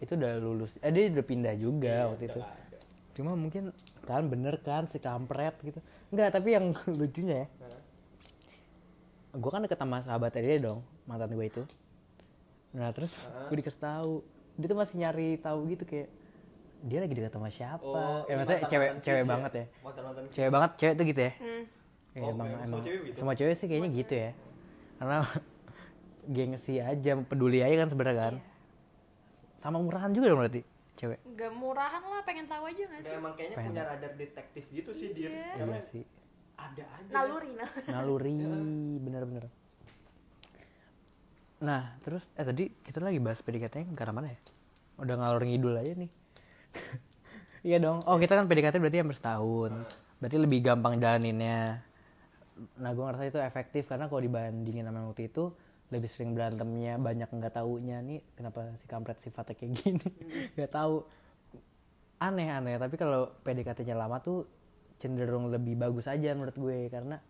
itu 0.04 0.12
udah 0.14 0.32
lulus, 0.36 0.70
eh 0.78 0.88
dia 0.88 1.08
udah 1.08 1.24
pindah 1.24 1.54
juga 1.56 1.90
Iya, 1.90 2.04
waktu 2.06 2.24
itu. 2.26 2.40
ada. 2.40 2.78
Cuma 3.12 3.32
mungkin 3.32 3.72
kan 4.02 4.22
bener 4.24 4.56
kan 4.58 4.84
si 4.84 4.98
kampret 4.98 5.56
gitu. 5.60 5.80
Enggak, 6.08 6.30
tapi 6.30 6.48
yang 6.52 6.70
lucunya 7.00 7.36
ya, 7.38 7.46
Nah, 7.58 7.80
gue 9.34 9.50
kan 9.50 9.60
deket 9.60 9.76
sama 9.76 9.98
sahabatnya 9.98 10.40
dia 10.40 10.56
dong 10.62 10.78
mantan 11.04 11.26
gue 11.28 11.42
itu 11.44 11.62
nah 12.70 12.90
terus 12.90 13.26
Ah. 13.28 13.46
gue 13.46 13.56
dikasih 13.56 13.80
tahu 13.80 14.12
dia 14.54 14.66
tuh 14.66 14.76
masih 14.76 14.94
nyari 14.96 15.28
tahu 15.36 15.66
gitu 15.68 15.82
kayak 15.84 16.06
dia 16.84 16.98
lagi 17.00 17.12
dekat 17.12 17.32
sama 17.32 17.48
siapa 17.48 17.82
Oh, 17.82 18.22
eh 18.22 18.28
ini 18.28 18.34
maksudnya 18.36 18.54
mantan- 18.56 18.70
cewek 18.70 18.88
mantan 18.88 19.02
cewek 19.02 19.18
ya? 19.18 19.26
banget 19.28 19.52
ya 19.52 19.64
Mantan-mantan 19.80 20.24
cewek 20.28 20.50
banget 20.52 20.70
cewek 20.76 20.94
tuh 20.94 21.04
gitu 21.04 21.20
ya 21.20 21.32
Hmm. 21.34 21.62
Ya, 22.14 22.20
Oh, 22.20 22.30
emang, 22.30 22.46
emang 22.48 22.62
semua 22.64 22.80
cewek 22.80 23.00
gitu? 23.04 23.16
semua 23.16 23.34
cewek 23.34 23.54
sih 23.56 23.66
kayaknya 23.68 23.90
gitu 23.92 24.14
ya 24.16 24.30
karena 24.96 25.16
gengsi 26.36 26.74
aja 26.80 27.10
peduli 27.20 27.58
aja 27.60 27.74
kan 27.76 27.88
sebenarnya 27.88 28.18
kan 28.20 28.34
Iya. 28.36 28.53
Sama 29.64 29.80
murahan 29.80 30.12
juga 30.12 30.28
dong 30.28 30.40
berarti 30.40 30.60
cewek 30.94 31.18
Gak 31.34 31.52
murahan 31.52 31.98
lah, 32.00 32.20
pengen 32.22 32.46
tahu 32.46 32.68
aja 32.68 32.82
gak 32.84 32.92
Nah, 32.92 33.00
sih? 33.02 33.16
emang 33.16 33.32
kayaknya 33.34 33.56
Pengen. 33.56 33.70
punya 33.72 33.82
radar 33.82 34.12
detektif 34.14 34.64
gitu 34.68 34.90
sih 34.92 35.10
dia. 35.10 35.26
Iya. 35.26 35.48
Karena 35.56 35.74
iya 35.74 35.88
sih 35.88 36.04
ada 36.54 36.84
aja. 36.86 37.10
Naluri, 37.10 37.50
nah. 37.58 37.70
naluri 37.96 38.34
bener-bener 39.00 39.44
nah 41.56 41.96
terus 41.98 42.28
eh 42.36 42.44
tadi 42.44 42.68
kita 42.68 43.00
lagi 43.00 43.18
bahas 43.18 43.40
PDKT 43.40 43.74
nya 43.82 43.94
karena 43.96 44.12
mana 44.12 44.28
ya 44.28 44.38
udah 45.00 45.14
ngalor 45.16 45.42
ngidul 45.42 45.74
aja 45.74 45.92
nih 45.96 46.10
iya 47.66 47.80
dong 47.80 48.04
oh 48.04 48.16
kita 48.20 48.36
kan 48.36 48.44
PDKT 48.44 48.76
berarti 48.76 49.00
hampir 49.00 49.16
setahun 49.16 49.72
berarti 50.20 50.36
lebih 50.36 50.60
gampang 50.60 51.00
jalaninnya 51.00 51.80
nah 52.76 52.90
gue 52.92 53.02
ngerasa 53.02 53.24
itu 53.26 53.38
efektif 53.40 53.88
karena 53.88 54.06
kalau 54.06 54.20
dibandingin 54.20 54.84
sama 54.84 55.02
yang 55.02 55.08
waktu 55.10 55.26
itu 55.26 55.50
lebih 55.92 56.08
sering 56.08 56.32
berantemnya 56.32 56.96
banyak 56.96 57.28
nggak 57.28 57.54
taunya. 57.60 58.00
Nih 58.00 58.24
kenapa 58.32 58.72
si 58.80 58.86
kampret 58.88 59.20
sifatnya 59.20 59.54
kayak 59.58 59.72
gini? 59.76 60.08
Nggak 60.56 60.72
tahu. 60.72 61.04
Aneh 62.22 62.48
aneh 62.48 62.80
tapi 62.80 62.96
kalau 62.96 63.28
PDKT-nya 63.44 63.92
lama 63.92 64.16
tuh 64.22 64.48
cenderung 64.96 65.52
lebih 65.52 65.76
bagus 65.76 66.08
aja 66.08 66.32
menurut 66.32 66.56
gue 66.56 66.88
karena 66.88 67.20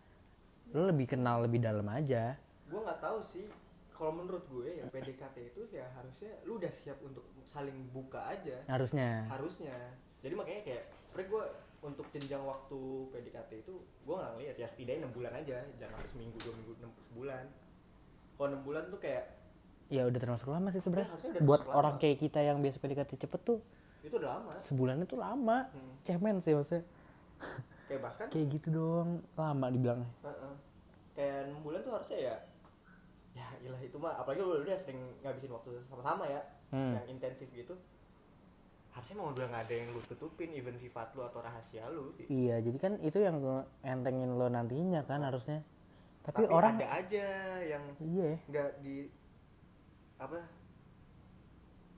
lo 0.71 0.87
lebih 0.87 1.17
kenal 1.17 1.43
lebih 1.43 1.59
dalam 1.59 1.83
aja. 1.91 2.39
Gue 2.71 2.79
nggak 2.79 3.01
tahu 3.03 3.19
sih. 3.27 3.47
Kalau 3.95 4.11
menurut 4.11 4.43
gue 4.51 4.83
ya 4.83 4.85
PDKT 4.91 5.55
itu 5.55 5.61
ya 5.71 5.87
harusnya 5.95 6.31
lu 6.43 6.59
udah 6.59 6.71
siap 6.71 6.99
untuk 7.03 7.23
saling 7.47 7.75
buka 7.91 8.27
aja. 8.27 8.63
harusnya. 8.67 9.27
Harusnya. 9.31 9.75
Jadi 10.19 10.33
makanya 10.35 10.61
kayak 10.67 10.83
sebenernya 10.99 11.27
gue 11.31 11.43
untuk 11.85 12.07
jenjang 12.09 12.43
waktu 12.43 12.79
PDKT 13.13 13.51
itu 13.67 13.73
gue 13.83 14.15
nggak 14.15 14.31
ngeliat. 14.35 14.55
Ya 14.59 14.67
setidaknya 14.67 14.99
enam 15.07 15.13
bulan 15.15 15.33
aja. 15.35 15.57
Jangan 15.79 15.95
sampai 15.95 16.09
seminggu 16.11 16.37
dua 16.39 16.53
minggu 16.55 16.73
enam 16.79 16.91
sebulan 17.03 17.45
kalau 18.35 18.47
enam 18.49 18.61
bulan 18.61 18.83
tuh 18.87 18.97
kayak 18.97 19.23
ya 19.85 20.01
udah 20.03 20.17
termasuk 20.17 20.47
lama 20.47 20.67
sih 20.67 20.79
sebenarnya 20.79 21.07
Ya, 21.07 21.39
buat 21.39 21.61
termasuk 21.61 21.69
orang 21.73 21.93
lama. 21.93 22.01
kayak 22.01 22.17
kita 22.19 22.39
yang 22.41 22.57
biasa 22.57 22.77
PDKT 22.77 23.11
cepet 23.17 23.41
tuh 23.43 23.59
itu 24.01 24.13
udah 24.13 24.29
lama 24.33 24.51
sebulan 24.59 24.97
itu 24.99 25.15
lama 25.15 25.57
Hmm. 25.67 25.93
cemen 26.03 26.37
sih 26.37 26.51
maksudnya 26.51 26.83
kayak 27.85 28.01
bahkan 28.01 28.25
kayak 28.27 28.47
gitu 28.51 28.67
doang 28.71 29.09
lama 29.33 29.65
dibilangnya 29.67 30.09
Heeh. 30.21 30.53
kayak 31.13 31.37
enam 31.45 31.59
bulan 31.61 31.79
tuh 31.79 31.93
harusnya 31.93 32.19
ya 32.19 32.35
ya 33.35 33.47
ilah 33.61 33.77
itu 33.79 33.95
mah 33.95 34.15
apalagi 34.15 34.39
lu 34.39 34.57
udah 34.57 34.75
sering 34.75 34.95
ngabisin 35.19 35.51
waktu 35.51 35.69
sama-sama 35.85 36.25
ya 36.25 36.41
Hmm. 36.67 36.91
yang 36.93 37.05
intensif 37.09 37.45
gitu 37.49 37.77
harusnya 38.89 39.15
mau 39.15 39.29
udah 39.29 39.45
nggak 39.45 39.63
ada 39.65 39.75
yang 39.75 39.89
lu 39.89 40.01
tutupin 40.01 40.49
even 40.51 40.73
sifat 40.73 41.13
lu 41.13 41.21
atau 41.21 41.39
rahasia 41.39 41.85
lu 41.87 42.09
sih 42.09 42.25
iya 42.25 42.57
jadi 42.57 42.73
kan 42.75 42.93
itu 42.99 43.19
yang 43.19 43.37
entengin 43.81 44.33
lo 44.33 44.47
nantinya 44.47 45.03
kan 45.03 45.21
harusnya 45.21 45.61
tapi, 46.25 46.41
tapi, 46.41 46.49
orang 46.49 46.73
ada 46.75 46.87
aja 46.97 47.25
yang 47.61 47.83
iya. 48.01 48.31
nggak 48.49 48.69
di 48.81 48.95
apa? 50.17 50.41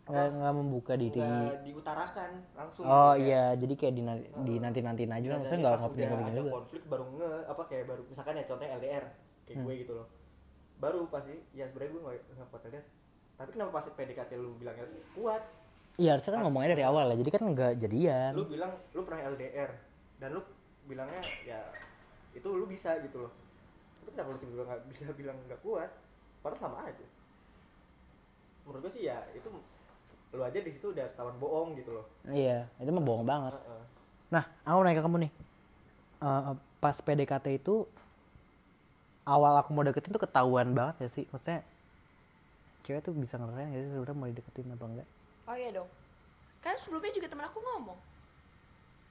Nggak 0.07 0.53
membuka 0.53 0.93
diri. 0.95 1.19
Nggak 1.19 1.63
diutarakan 1.63 2.29
langsung 2.55 2.83
oh 2.83 2.91
gitu, 2.91 3.23
kayak- 3.23 3.23
iya 3.23 3.43
jadi 3.55 3.73
kayak 3.75 3.93
di, 3.93 4.01
di 4.43 4.53
nanti 4.59 4.79
nantiin 4.83 5.11
aja. 5.11 5.25
Lah 5.25 5.31
Dan 5.31 5.39
maksudnya 5.39 5.59
nggak 5.59 5.75
ngobrol 5.77 6.07
ngobrol 6.07 6.27
ada 6.27 6.35
juga. 6.37 6.51
konflik 6.51 6.83
baru 6.87 7.03
nge 7.15 7.31
apa 7.47 7.63
kayak 7.67 7.85
baru 7.87 8.01
misalkan 8.07 8.33
ya 8.35 8.43
contohnya 8.43 8.71
LDR 8.75 9.05
kayak 9.43 9.55
Hmm. 9.55 9.65
gue 9.67 9.73
gitu 9.79 9.93
loh. 9.95 10.07
Baru 10.77 10.99
pasti 11.07 11.33
ya 11.51 11.65
sebenarnya 11.65 11.91
gue 11.91 12.01
nggak 12.03 12.15
nggak 12.35 12.47
kuat 12.51 12.63
LDR 12.67 12.85
tapi 13.37 13.49
kenapa 13.53 13.69
pas 13.69 13.85
PDKT 13.85 14.31
lu 14.35 14.51
bilang 14.59 14.75
LDR 14.75 15.05
kuat. 15.13 15.43
Iya 15.97 16.09
harusnya 16.13 16.31
kan 16.35 16.41
ngomongnya 16.43 16.69
dari 16.75 16.83
awal 16.83 17.03
lah 17.07 17.15
jadi 17.15 17.29
kan 17.31 17.43
nggak 17.47 17.71
jadian. 17.79 18.31
Lu 18.35 18.43
bilang 18.43 18.71
lu 18.91 19.01
pernah 19.07 19.21
LDR 19.25 19.71
dan 20.19 20.29
lu 20.35 20.41
bilangnya 20.83 21.19
ya 21.43 21.59
itu 22.31 22.47
lu 22.47 22.63
bisa 22.63 22.95
gitu 23.01 23.23
loh 23.23 23.46
kenapa 24.17 24.33
lu 24.33 24.39
tiba-tiba 24.41 24.65
nggak 24.65 24.81
bisa 24.89 25.13
bilang 25.13 25.37
nggak 25.45 25.61
kuat 25.61 25.93
padahal 26.41 26.57
sama 26.57 26.77
aja 26.89 27.05
menurut 28.65 28.81
gue 28.89 28.91
sih 28.97 29.05
ya 29.05 29.21
itu 29.37 29.45
lu 30.33 30.41
aja 30.41 30.57
di 30.57 30.71
situ 30.73 30.89
udah 30.89 31.05
ketahuan 31.13 31.37
bohong 31.37 31.77
gitu 31.77 31.93
loh 32.01 32.05
iya 32.33 32.65
itu 32.81 32.89
mah 32.89 33.05
bohong 33.05 33.23
banget 33.29 33.53
Heeh. 33.53 33.83
Nah, 34.27 34.43
aku 34.67 34.79
nanya 34.83 34.99
ke 34.99 35.03
kamu 35.07 35.17
nih. 35.23 35.31
Eh, 36.19 36.53
pas 36.83 36.95
PDKT 36.99 37.63
itu 37.63 37.87
awal 39.23 39.55
aku 39.59 39.71
mau 39.71 39.87
deketin 39.87 40.11
tuh 40.11 40.23
ketahuan 40.23 40.75
banget 40.75 41.07
ya 41.07 41.09
sih? 41.11 41.23
Maksudnya 41.31 41.63
cewek 42.83 43.03
tuh 43.03 43.15
bisa 43.15 43.39
ngerasain 43.39 43.71
gak 43.71 43.83
sih 43.83 43.91
sebenarnya 43.91 44.15
mau 44.19 44.27
dideketin 44.27 44.75
apa 44.75 44.85
enggak? 44.87 45.07
Oh 45.47 45.55
iya 45.55 45.69
dong. 45.71 45.89
Kan 46.59 46.75
sebelumnya 46.75 47.11
juga 47.15 47.27
temen 47.31 47.47
aku 47.47 47.59
ngomong. 47.63 47.99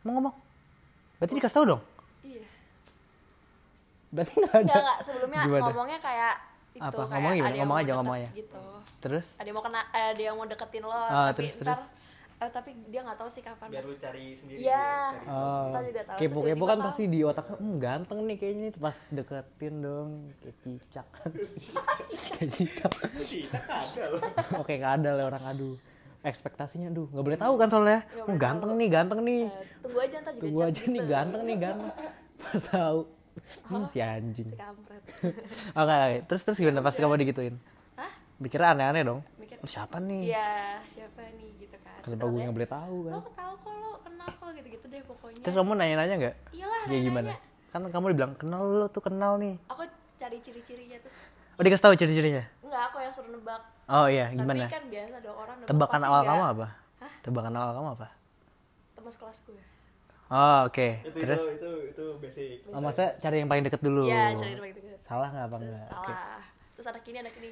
Mau 0.05 0.13
ngomong? 0.21 0.35
Berarti 1.17 1.33
dikasih 1.41 1.57
tau 1.57 1.65
dong? 1.65 1.83
Iya. 2.21 2.45
Berarti 4.09 4.33
nggak 4.35 4.51
ada. 4.51 4.61
Enggak, 4.63 4.79
enggak. 4.79 4.99
Sebelumnya 5.03 5.41
Gimana? 5.43 5.63
ngomongnya 5.65 5.99
kayak 5.99 6.35
itu 6.73 6.83
Apa? 6.83 6.93
kayak 7.01 7.11
Ngomong 7.11 7.33
gimana? 7.33 7.49
ada 7.49 7.57
Ngomong 7.59 7.79
aja, 7.79 7.93
ngomong 7.95 8.15
aja. 8.17 8.29
Gitu. 8.33 8.63
Terus? 8.99 9.27
Ada 9.35 9.47
yang 9.47 9.57
mau 9.57 9.65
kena 9.65 9.81
eh, 9.91 10.07
ada 10.11 10.23
yang 10.23 10.35
mau 10.35 10.47
deketin 10.47 10.83
lo, 10.83 10.93
Ah, 10.93 11.29
tapi 11.29 11.43
terus, 11.47 11.55
ntar 11.59 11.79
terus? 11.79 11.85
eh, 12.37 12.51
tapi 12.53 12.71
dia 12.87 13.01
nggak 13.01 13.17
tahu 13.17 13.29
sih 13.29 13.41
kapan. 13.41 13.67
biar 13.67 13.83
lu 13.83 13.97
cari 13.97 14.25
sendiri 14.31 14.59
Iya. 14.61 14.93
cari 15.11 15.27
Oh, 15.27 15.73
juga 15.83 16.03
tahu, 16.05 16.19
kepo-kepo 16.19 16.45
tiba-tiba 16.45 16.65
kan 16.67 16.79
tahu. 16.79 16.87
pasti 16.87 17.03
di 17.07 17.21
otaknya, 17.23 17.57
hmm 17.57 17.75
ganteng 17.79 18.19
nih 18.23 18.37
kayaknya 18.37 18.65
nih. 18.67 18.73
Pas 18.77 18.97
deketin 19.11 19.75
dong, 19.81 20.09
kayak 20.39 20.57
cicak. 20.61 21.07
kayak 22.37 22.51
cicak. 22.51 22.93
Oke, 24.61 24.75
kadal 24.77 25.17
ya 25.17 25.25
orang 25.25 25.45
aduh. 25.47 25.77
Ekspektasinya, 26.21 26.91
duh, 26.91 27.07
nggak 27.09 27.25
boleh 27.25 27.39
tahu 27.39 27.55
kan 27.55 27.69
soalnya. 27.69 28.01
Nggak 28.05 28.27
Hmm, 28.27 28.37
ganteng 28.37 28.71
tahu. 28.71 28.79
nih, 28.79 28.89
ganteng 28.91 29.21
nih. 29.23 29.41
Eh, 29.47 29.63
tunggu 29.81 29.99
aja 29.99 30.17
ntar 30.21 30.33
juga 30.33 30.43
Tunggu 30.43 30.61
aja 30.61 30.83
nih 30.85 31.01
gitu. 31.01 31.09
ganteng 31.09 31.43
nih 31.43 31.57
ganteng. 31.57 31.91
Pas 32.43 32.63
tahu. 32.69 33.01
Hmm, 33.67 33.85
si 33.93 33.99
anjing. 33.99 34.49
Si 34.49 34.57
kampret. 34.57 35.03
Oke, 35.81 35.93
oke. 35.93 36.17
Terus 36.27 36.41
terus 36.43 36.57
gimana 36.57 36.81
pas 36.81 36.93
kamu 36.93 37.15
digituin? 37.19 37.55
Hah? 37.95 38.11
Mikirnya 38.37 38.73
aneh-aneh 38.73 39.03
dong. 39.03 39.21
Mikir 39.37 39.57
Oh, 39.59 39.69
siapa 39.69 39.97
nih? 39.99 40.31
Iya, 40.31 40.53
siapa 40.89 41.21
nih 41.33 41.49
gitu 41.59 41.77
kan. 41.81 41.99
Kenapa 42.01 42.25
gue 42.27 42.41
nggak 42.41 42.57
boleh 42.57 42.71
tahu 42.71 42.97
kan? 43.03 43.13
Lo 43.13 43.21
tahu 43.33 43.53
kok 43.57 43.75
lo 43.75 43.91
kenal 44.01 44.29
kok 44.31 44.49
gitu-gitu 44.53 44.87
deh 44.87 45.03
pokoknya. 45.05 45.43
Terus 45.43 45.55
kamu 45.55 45.71
nanya-nanya 45.75 46.15
nggak? 46.17 46.37
Iyalah, 46.53 46.81
Kayak 46.85 47.03
gimana? 47.03 47.31
nanya-nanya. 47.33 47.71
Kan 47.73 47.81
kamu 47.91 48.05
dibilang 48.13 48.35
kenal 48.37 48.63
lo 48.65 48.87
tuh 48.89 49.03
kenal 49.03 49.33
nih. 49.37 49.55
Aku 49.67 49.83
cari 50.17 50.39
ciri-cirinya 50.41 50.97
terus 50.99 51.37
Oh 51.57 51.65
dikasih 51.65 51.85
tahu 51.85 51.95
ciri-cirinya? 51.95 52.45
enggak 52.61 52.83
aku 52.89 52.97
yang 53.01 53.13
suruh 53.13 53.33
nebak. 53.33 53.63
Oh 53.87 54.07
iya, 54.07 54.29
gimana? 54.29 54.67
Tapi 54.67 54.75
kan 54.75 54.85
biasa 54.87 55.15
dong 55.21 55.37
orang 55.37 55.57
nebak 55.57 55.69
Tebakan 55.73 56.03
awal 56.03 56.21
kamu 56.23 56.43
apa? 56.47 56.67
Hah? 57.01 57.13
Tebakan 57.25 57.55
awal 57.55 57.71
kamu 57.73 57.89
apa? 57.97 58.07
Teman 58.93 59.11
sekelas 59.11 59.39
gue. 59.45 59.63
Oh 60.27 60.67
oke. 60.67 60.89
itu 61.07 61.19
Terus? 61.23 61.39
itu 61.39 61.51
itu 61.55 61.71
itu 61.95 62.05
basic 62.19 62.67
Oh 62.75 62.83
maksudnya 62.83 63.15
cari 63.23 63.37
yang 63.39 63.49
paling 63.51 63.63
deket 63.63 63.79
dulu. 63.79 64.03
Iya, 64.11 64.35
cari 64.35 64.53
nebak 64.59 64.71
gitu. 64.75 64.81
Salah 65.07 65.29
nggak 65.31 65.47
apa 65.47 65.57
enggak? 65.63 65.87
Oke. 65.87 66.13
salah. 66.13 66.43
Terus 66.75 66.87
anak 66.91 67.05
ini 67.07 67.19
anak 67.23 67.35
ini. 67.39 67.51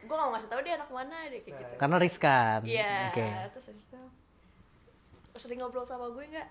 Gue 0.00 0.14
gak 0.16 0.26
mau 0.28 0.32
ngasih 0.32 0.48
tahu 0.48 0.60
dia 0.64 0.74
anak 0.80 0.90
mana 0.92 1.16
deh 1.28 1.40
kayak 1.40 1.56
gitu. 1.56 1.74
Karena 1.80 1.96
riskan. 1.96 2.60
Iya. 2.68 2.96
Oke. 3.12 3.26
Terus 3.56 3.66
habis 3.72 3.84
itu 3.88 4.00
sering 5.40 5.58
ngobrol 5.64 5.84
sama 5.88 6.12
gue 6.12 6.24
nggak? 6.28 6.48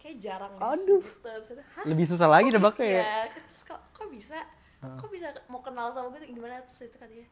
Kayak 0.00 0.16
jarang. 0.20 0.52
deh. 0.56 0.64
Aduh. 0.64 1.02
Gitu. 1.04 1.28
Terus 1.28 1.60
Hah? 1.76 1.84
Lebih 1.84 2.06
susah 2.08 2.28
lagi 2.28 2.48
nebaknya 2.48 2.84
bi- 2.88 2.94
ya. 2.96 3.02
Iya, 3.04 3.20
terus 3.36 3.60
kok, 3.68 3.80
kok 3.92 4.08
bisa? 4.08 4.38
Kok 4.80 5.08
bisa 5.12 5.28
mau 5.48 5.60
kenal 5.60 5.92
sama 5.92 6.08
gue 6.12 6.24
gimana? 6.28 6.60
Terus 6.64 6.88
itu 6.88 6.96
katanya, 6.96 7.28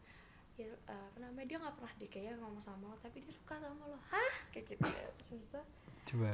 ya 0.57 0.68
eh, 0.68 1.05
apa 1.09 1.18
namanya 1.20 1.47
dia 1.49 1.57
nggak 1.61 1.74
pernah 1.80 1.93
deh 1.97 2.09
kayaknya 2.12 2.33
ngomong 2.45 2.61
sama 2.61 2.93
lo, 2.93 2.97
tapi 3.01 3.24
dia 3.24 3.33
suka 3.33 3.57
sama 3.57 3.89
lo. 3.89 3.97
Hah? 4.09 4.33
Kayak 4.53 4.76
gitu. 4.76 4.85
ya. 4.85 5.09
Terus 5.16 5.30
itu 5.37 5.61
Coba. 6.12 6.28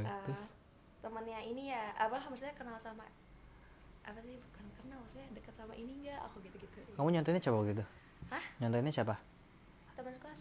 Temannya 0.98 1.38
ini 1.44 1.62
ya, 1.68 1.94
apa 1.94 2.18
maksudnya 2.20 2.52
kenal 2.52 2.76
sama 2.76 3.06
apa 4.02 4.18
sih 4.18 4.40
bukan 4.40 4.64
kenal 4.74 4.98
maksudnya 4.98 5.28
dekat 5.32 5.54
sama 5.54 5.72
ini 5.72 5.92
enggak 6.00 6.20
aku 6.22 6.40
gitu-gitu 6.40 6.78
Kamu 6.92 7.08
nyantainnya 7.08 7.38
siapa 7.38 7.58
gitu? 7.64 7.84
Hah? 8.28 8.42
Nyantainnya 8.58 8.90
siapa? 8.90 9.14
teman 9.94 10.12
sekelas 10.12 10.40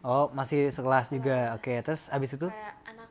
Oh 0.00 0.26
masih 0.30 0.68
sekelas 0.68 1.06
juga. 1.08 1.52
Oke. 1.54 1.76
Terus 1.78 2.08
abis 2.08 2.32
itu? 2.32 2.46
kayak 2.46 2.72
anak 2.84 3.08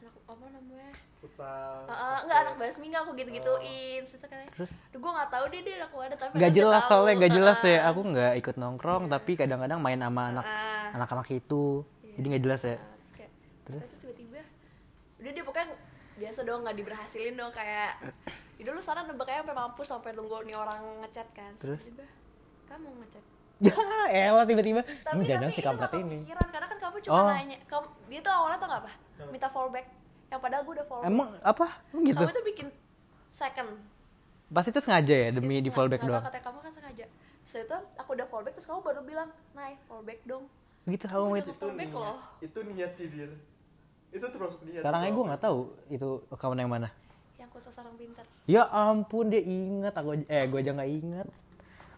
anak 0.00 0.14
apa 0.24 0.44
namanya 0.48 0.88
futsal 1.16 1.74
Eh, 1.84 1.92
eh, 1.92 2.18
enggak 2.22 2.38
anak 2.40 2.54
basmi 2.56 2.84
enggak 2.88 3.02
aku 3.02 3.12
gitu-gituin 3.14 4.00
terus 4.00 4.14
itu 4.14 4.24
katanya 4.24 4.48
Terus? 4.50 4.72
Duh, 4.88 4.98
gue 4.98 5.10
gak 5.12 5.30
tahu 5.30 5.44
dia 5.48 5.60
dia 5.60 5.74
anak 5.78 5.90
mana 5.92 6.14
tapi 6.14 6.32
Gak 6.32 6.32
aku 6.32 6.40
udah 6.40 6.50
jelas 6.56 6.82
tahu. 6.82 6.90
soalnya 6.90 7.14
gak 7.18 7.32
jelas 7.34 7.58
Eh, 7.60 7.68
ya. 7.68 7.78
Aku 7.86 8.00
nggak 8.02 8.32
ikut 8.36 8.54
nongkrong 8.56 9.04
tapi 9.06 9.32
kadang-kadang 9.34 9.78
main 9.78 10.00
sama 10.00 10.22
anak 10.28 10.44
Ah. 10.44 10.88
anak-anak 10.94 11.28
itu. 11.30 11.64
Jadi 12.10 12.26
nggak 12.26 12.44
jelas 12.44 12.60
ya. 12.62 12.70
Nah, 12.70 12.80
terus 12.80 13.12
kayak 13.14 13.30
terus 13.64 13.84
tiba-tiba 13.96 14.40
udah 15.16 15.30
dia 15.30 15.44
pokoknya 15.44 15.66
biasa 16.20 16.40
dong 16.42 16.60
nggak 16.60 16.76
diberhasilin 16.76 17.34
dong 17.34 17.50
kayak 17.50 17.96
ya 18.58 18.62
dulu 18.62 18.78
sana 18.78 19.02
nebaknya 19.02 19.40
sampai 19.40 19.56
mampus 19.56 19.88
sampai 19.88 20.12
tunggu 20.12 20.36
nih 20.42 20.54
orang 20.54 20.76
ngechat 21.00 21.28
kan 21.30 21.52
Terus? 21.56 21.80
tiba 21.82 22.04
kamu 22.66 22.92
ngechat 23.00 23.24
Ya 23.60 23.76
elah 24.28 24.44
tiba-tiba. 24.44 24.80
tapi 24.80 25.04
tapi 25.04 25.22
jangan 25.26 25.48
si 25.48 25.54
itu 25.54 25.66
kampret 25.66 25.84
gak 25.86 26.00
ini. 26.00 26.16
kepikiran 26.18 26.48
karena 26.48 26.66
kan 26.66 26.78
kamu 26.80 26.96
cuma 27.02 27.12
Oh. 27.14 27.28
nanya 27.28 27.58
kamu 27.66 27.86
dia 28.06 28.20
tuh 28.20 28.32
awalnya 28.32 28.56
tau 28.56 28.68
gak 28.68 28.80
apa 28.80 28.92
minta 29.28 29.48
fallback 29.48 29.86
yang 30.28 30.40
padahal 30.40 30.62
gue 30.62 30.74
udah 30.74 30.86
fallback 30.86 31.10
Emang 31.10 31.28
apa? 31.42 31.66
Emang 31.90 32.04
gitu? 32.06 32.20
kamu 32.20 32.32
tuh 32.32 32.44
bikin 32.46 32.66
second 33.30 33.70
Pasti 34.50 34.68
itu 34.68 34.80
sengaja 34.80 35.14
ya 35.14 35.28
demi 35.30 35.54
di 35.54 35.62
Nggak- 35.62 35.74
fallback 35.74 36.00
nggak 36.00 36.10
doang. 36.10 36.24
katanya 36.26 36.44
kamu 36.44 36.58
kan 36.58 36.72
sengaja 36.72 37.04
setelah 37.44 37.62
itu 37.62 37.76
aku 37.96 38.10
udah 38.14 38.26
fallback 38.26 38.52
terus 38.54 38.66
kamu 38.66 38.80
baru 38.80 39.00
bilang 39.02 39.28
naik 39.52 39.78
fallback 39.84 40.20
dong 40.24 40.44
gitu 40.86 41.04
aku 41.04 41.20
mau 41.22 41.36
itu 41.36 41.52
Fallback 41.52 41.90
loh. 41.92 42.16
itu 42.40 42.58
niat 42.64 42.92
sih 42.92 43.06
dia 43.06 43.28
itu 44.10 44.26
termasuk 44.26 44.58
niat 44.66 44.82
sekarang 44.82 45.00
aja 45.06 45.12
gue 45.14 45.24
nggak 45.30 45.42
tahu 45.42 45.58
itu 45.86 46.08
account 46.34 46.58
yang 46.58 46.70
mana. 46.70 46.88
Yang 47.38 47.50
khusus 47.54 47.74
orang 47.78 47.94
pintar. 47.94 48.24
ya 48.44 48.62
ampun 48.66 49.30
dia 49.30 49.42
inget 49.42 49.94
aku 49.94 50.08
eh 50.26 50.44
gue 50.50 50.58
aja 50.58 50.72
nggak 50.74 50.90
inget 50.90 51.28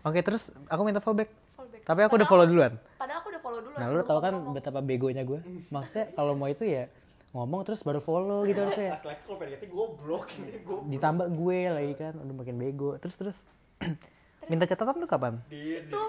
oke 0.05 0.19
terus 0.21 0.53
aku 0.69 0.81
minta 0.85 1.01
fallback. 1.01 1.33
Fallback. 1.57 1.83
tapi 1.89 2.01
aku 2.05 2.15
udah 2.21 2.29
follow 2.29 2.47
duluan. 2.47 2.73
Padahal 3.01 3.19
aku 3.25 3.29
udah 3.33 3.43
follow 3.43 3.61
dulu. 3.65 3.75
nah 3.81 3.87
lu 3.89 4.05
tau 4.05 4.21
kan 4.21 4.33
ngomong. 4.37 4.53
betapa 4.53 4.81
begonya 4.85 5.25
gue 5.25 5.41
maksudnya 5.73 6.05
kalau 6.13 6.37
mau 6.37 6.53
itu 6.53 6.69
ya 6.69 6.85
ngomong 7.33 7.65
terus 7.65 7.81
baru 7.81 8.05
follow 8.05 8.45
gitu 8.45 8.61
harusnya 8.61 9.01
laki-laki 9.01 9.23
kalau 9.25 9.39
PDKT 9.41 9.65
goblok 9.73 10.25
ini 10.37 10.53
goblok. 10.61 10.93
Ditambah 10.93 11.27
gue 11.33 11.59
lagi 11.73 11.95
kan 11.97 12.13
udah 12.21 12.35
makin 12.37 12.57
bego. 12.61 12.91
Terus 13.01 13.17
terus. 13.17 13.39
Minta 14.53 14.69
catatan 14.69 15.01
tuh 15.01 15.09
kapan? 15.09 15.41
Dia 15.49 15.81
itu 15.81 16.03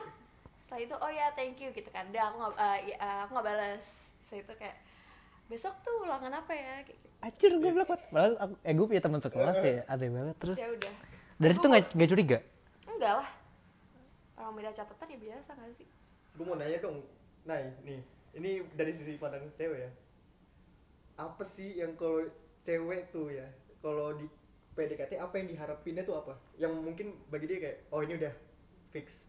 setelah 0.60 0.82
itu 0.84 0.96
oh 1.00 1.12
ya 1.12 1.32
thank 1.32 1.56
you 1.64 1.72
gitu 1.72 1.88
kan. 1.96 2.12
Udah 2.12 2.28
aku 2.28 2.36
nggak 2.44 2.76
ya, 2.92 2.96
eh, 3.00 3.18
aku 3.24 3.32
nggak 3.40 3.48
balas. 3.48 3.86
Saya 4.28 4.44
itu 4.44 4.54
kayak 4.60 4.76
besok 5.54 5.76
tuh 5.86 5.94
ulangan 6.02 6.34
apa 6.34 6.52
ya? 6.58 6.82
Kayak 6.82 6.98
gitu. 6.98 7.08
Acir 7.22 7.52
gue 7.62 7.72
bilang 7.72 7.86
padahal 7.86 8.34
aku, 8.42 8.54
eh 8.66 8.74
gue 8.74 8.86
punya 8.90 9.02
teman 9.06 9.22
sekelas 9.22 9.58
ya 9.62 9.86
aneh 9.86 10.10
banget. 10.10 10.36
Terus 10.42 10.58
Terus 10.58 10.66
ya 10.66 10.70
udah. 10.74 10.94
dari 11.38 11.54
situ 11.54 11.68
nggak 11.70 11.84
nggak 11.94 12.10
curiga? 12.10 12.38
Enggak 12.90 13.14
lah. 13.22 13.30
Orang 14.34 14.54
beda 14.58 14.72
catatan 14.74 15.08
ya 15.14 15.18
biasa 15.22 15.50
gak 15.54 15.74
sih? 15.78 15.88
Gue 16.34 16.46
mau 16.50 16.58
nanya 16.58 16.82
dong. 16.82 17.06
Nah 17.46 17.62
nih 17.86 18.02
ini 18.34 18.52
dari 18.74 18.92
sisi 18.98 19.14
pandang 19.22 19.46
cewek 19.54 19.80
ya. 19.86 19.92
Apa 21.22 21.46
sih 21.46 21.78
yang 21.78 21.94
kalau 21.94 22.26
cewek 22.66 23.14
tuh 23.14 23.30
ya 23.30 23.46
kalau 23.78 24.18
di 24.18 24.26
PDKT 24.74 25.22
apa 25.22 25.38
yang 25.38 25.48
diharapinnya 25.54 26.02
tuh 26.02 26.18
apa? 26.18 26.34
Yang 26.58 26.74
mungkin 26.82 27.08
bagi 27.30 27.46
dia 27.46 27.60
kayak 27.62 27.78
oh 27.94 28.02
ini 28.02 28.18
udah 28.18 28.34
fix. 28.90 29.22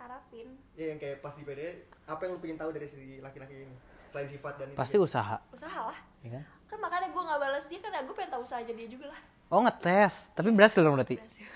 Harapin. 0.00 0.56
Ya 0.74 0.96
yang 0.96 0.98
kayak 0.98 1.20
pas 1.20 1.36
di 1.36 1.44
PDKT 1.44 1.92
apa 2.08 2.20
yang 2.24 2.32
lu 2.34 2.40
pengen 2.40 2.56
tahu 2.56 2.72
dari 2.72 2.88
si 2.88 3.20
laki-laki 3.20 3.68
ini 3.68 3.76
selain 4.10 4.28
sifat 4.28 4.52
dan 4.56 4.66
itu 4.72 4.78
pasti 4.78 4.96
dia? 4.96 5.04
usaha. 5.04 5.36
Usaha 5.52 5.80
lah. 5.92 5.98
Ya 6.24 6.30
kan? 6.40 6.44
Kan 6.68 6.78
makanya 6.80 7.08
gue 7.08 7.22
nggak 7.22 7.40
balas 7.40 7.64
dia 7.68 7.78
kan 7.80 7.92
gue 8.04 8.14
pengen 8.16 8.30
tahu 8.32 8.42
usahanya 8.44 8.74
dia 8.74 8.88
juga 8.88 9.06
lah. 9.12 9.20
Oh 9.48 9.60
ngetes. 9.64 10.14
Tapi 10.36 10.48
berhasil 10.52 10.80
dong 10.80 10.94
berarti? 10.96 11.16
Berhasil. 11.16 11.46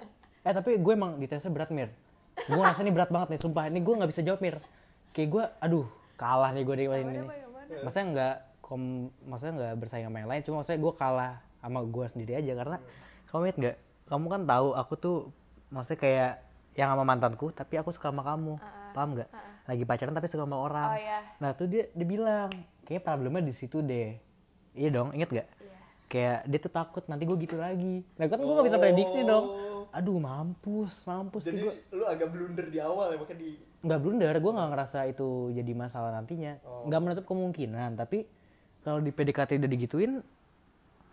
eh 0.48 0.52
tapi 0.52 0.70
gue 0.76 0.92
emang 0.92 1.16
di 1.16 1.26
tesnya 1.28 1.52
berat 1.52 1.70
mir. 1.72 1.88
Gue 2.46 2.60
ngerasa 2.60 2.80
ini 2.84 2.92
berat 2.92 3.10
banget 3.12 3.28
nih 3.36 3.40
sumpah. 3.40 3.64
Ini 3.68 3.80
gue 3.80 3.94
nggak 3.98 4.10
bisa 4.10 4.20
jawab 4.24 4.40
mir. 4.40 4.56
Kayak 5.12 5.28
gue 5.32 5.44
aduh 5.60 5.86
kalah 6.18 6.50
nih 6.52 6.62
gue 6.64 6.74
di 6.76 6.84
Yang 6.88 7.02
ini 7.04 7.12
nih. 7.12 7.24
Maksudnya 7.84 8.06
nggak 8.12 8.34
kom 8.64 8.82
maksudnya 9.24 9.52
nggak 9.56 9.72
bersaing 9.80 10.04
sama 10.04 10.16
yang 10.20 10.28
lain 10.28 10.40
cuma 10.44 10.54
maksudnya 10.60 10.80
gue 10.84 10.92
kalah 10.96 11.32
sama 11.60 11.78
gue 11.84 12.06
sendiri 12.08 12.32
aja. 12.36 12.52
Karena 12.56 12.76
kamu 13.32 13.42
inget 13.48 13.58
nggak? 13.60 13.76
Kamu 14.08 14.26
kan 14.28 14.42
tahu 14.48 14.68
aku 14.72 14.92
tuh 14.96 15.16
maksudnya 15.68 16.00
kayak 16.00 16.32
yang 16.76 16.94
sama 16.94 17.04
mantanku 17.04 17.50
tapi 17.52 17.80
aku 17.80 17.92
suka 17.92 18.12
sama 18.12 18.24
kamu. 18.24 18.56
Paham 18.96 19.16
nggak 19.16 19.28
lagi 19.68 19.84
pacaran 19.84 20.10
tapi 20.10 20.26
suka 20.26 20.42
sama 20.42 20.56
orang 20.56 20.88
Oh, 20.88 20.98
iya. 20.98 21.20
nah 21.36 21.52
tuh 21.52 21.68
dia 21.68 21.86
dia 21.90 22.06
bilang 22.08 22.48
kayaknya 22.82 23.02
problemnya 23.04 23.42
di 23.42 23.52
situ 23.52 23.78
deh 23.78 24.16
iya 24.72 24.88
dong 24.88 25.12
inget 25.12 25.28
nggak 25.28 25.48
Iya. 25.54 25.78
kayak 26.08 26.38
dia 26.46 26.58
tuh 26.58 26.72
takut 26.72 27.04
nanti 27.04 27.22
gue 27.22 27.36
gitu 27.38 27.54
lagi 27.54 28.00
nah 28.16 28.24
kan 28.24 28.38
gue 28.38 28.48
gak 28.50 28.66
bisa 28.66 28.78
prediksi 28.78 29.20
dong 29.22 29.46
Oh. 29.46 29.84
aduh 29.90 30.16
mampus 30.16 31.04
mampus 31.04 31.44
jadi 31.44 31.62
gue 31.62 31.74
lu 31.92 32.04
agak 32.04 32.28
blunder 32.28 32.66
di 32.66 32.78
awal 32.78 33.12
ya 33.12 33.16
makanya 33.16 33.38
di 33.38 33.50
nggak 33.78 33.98
blunder 33.98 34.34
gue 34.34 34.52
nggak 34.52 34.68
ngerasa 34.70 34.98
itu 35.06 35.28
jadi 35.50 35.72
masalah 35.74 36.10
nantinya 36.10 36.56
Oh. 36.62 36.84
nggak 36.84 37.00
menutup 37.00 37.24
kemungkinan 37.24 37.94
tapi 37.94 38.24
kalau 38.80 38.98
di 38.98 39.10
PDKT 39.10 39.58
udah 39.58 39.70
digituin 39.70 40.12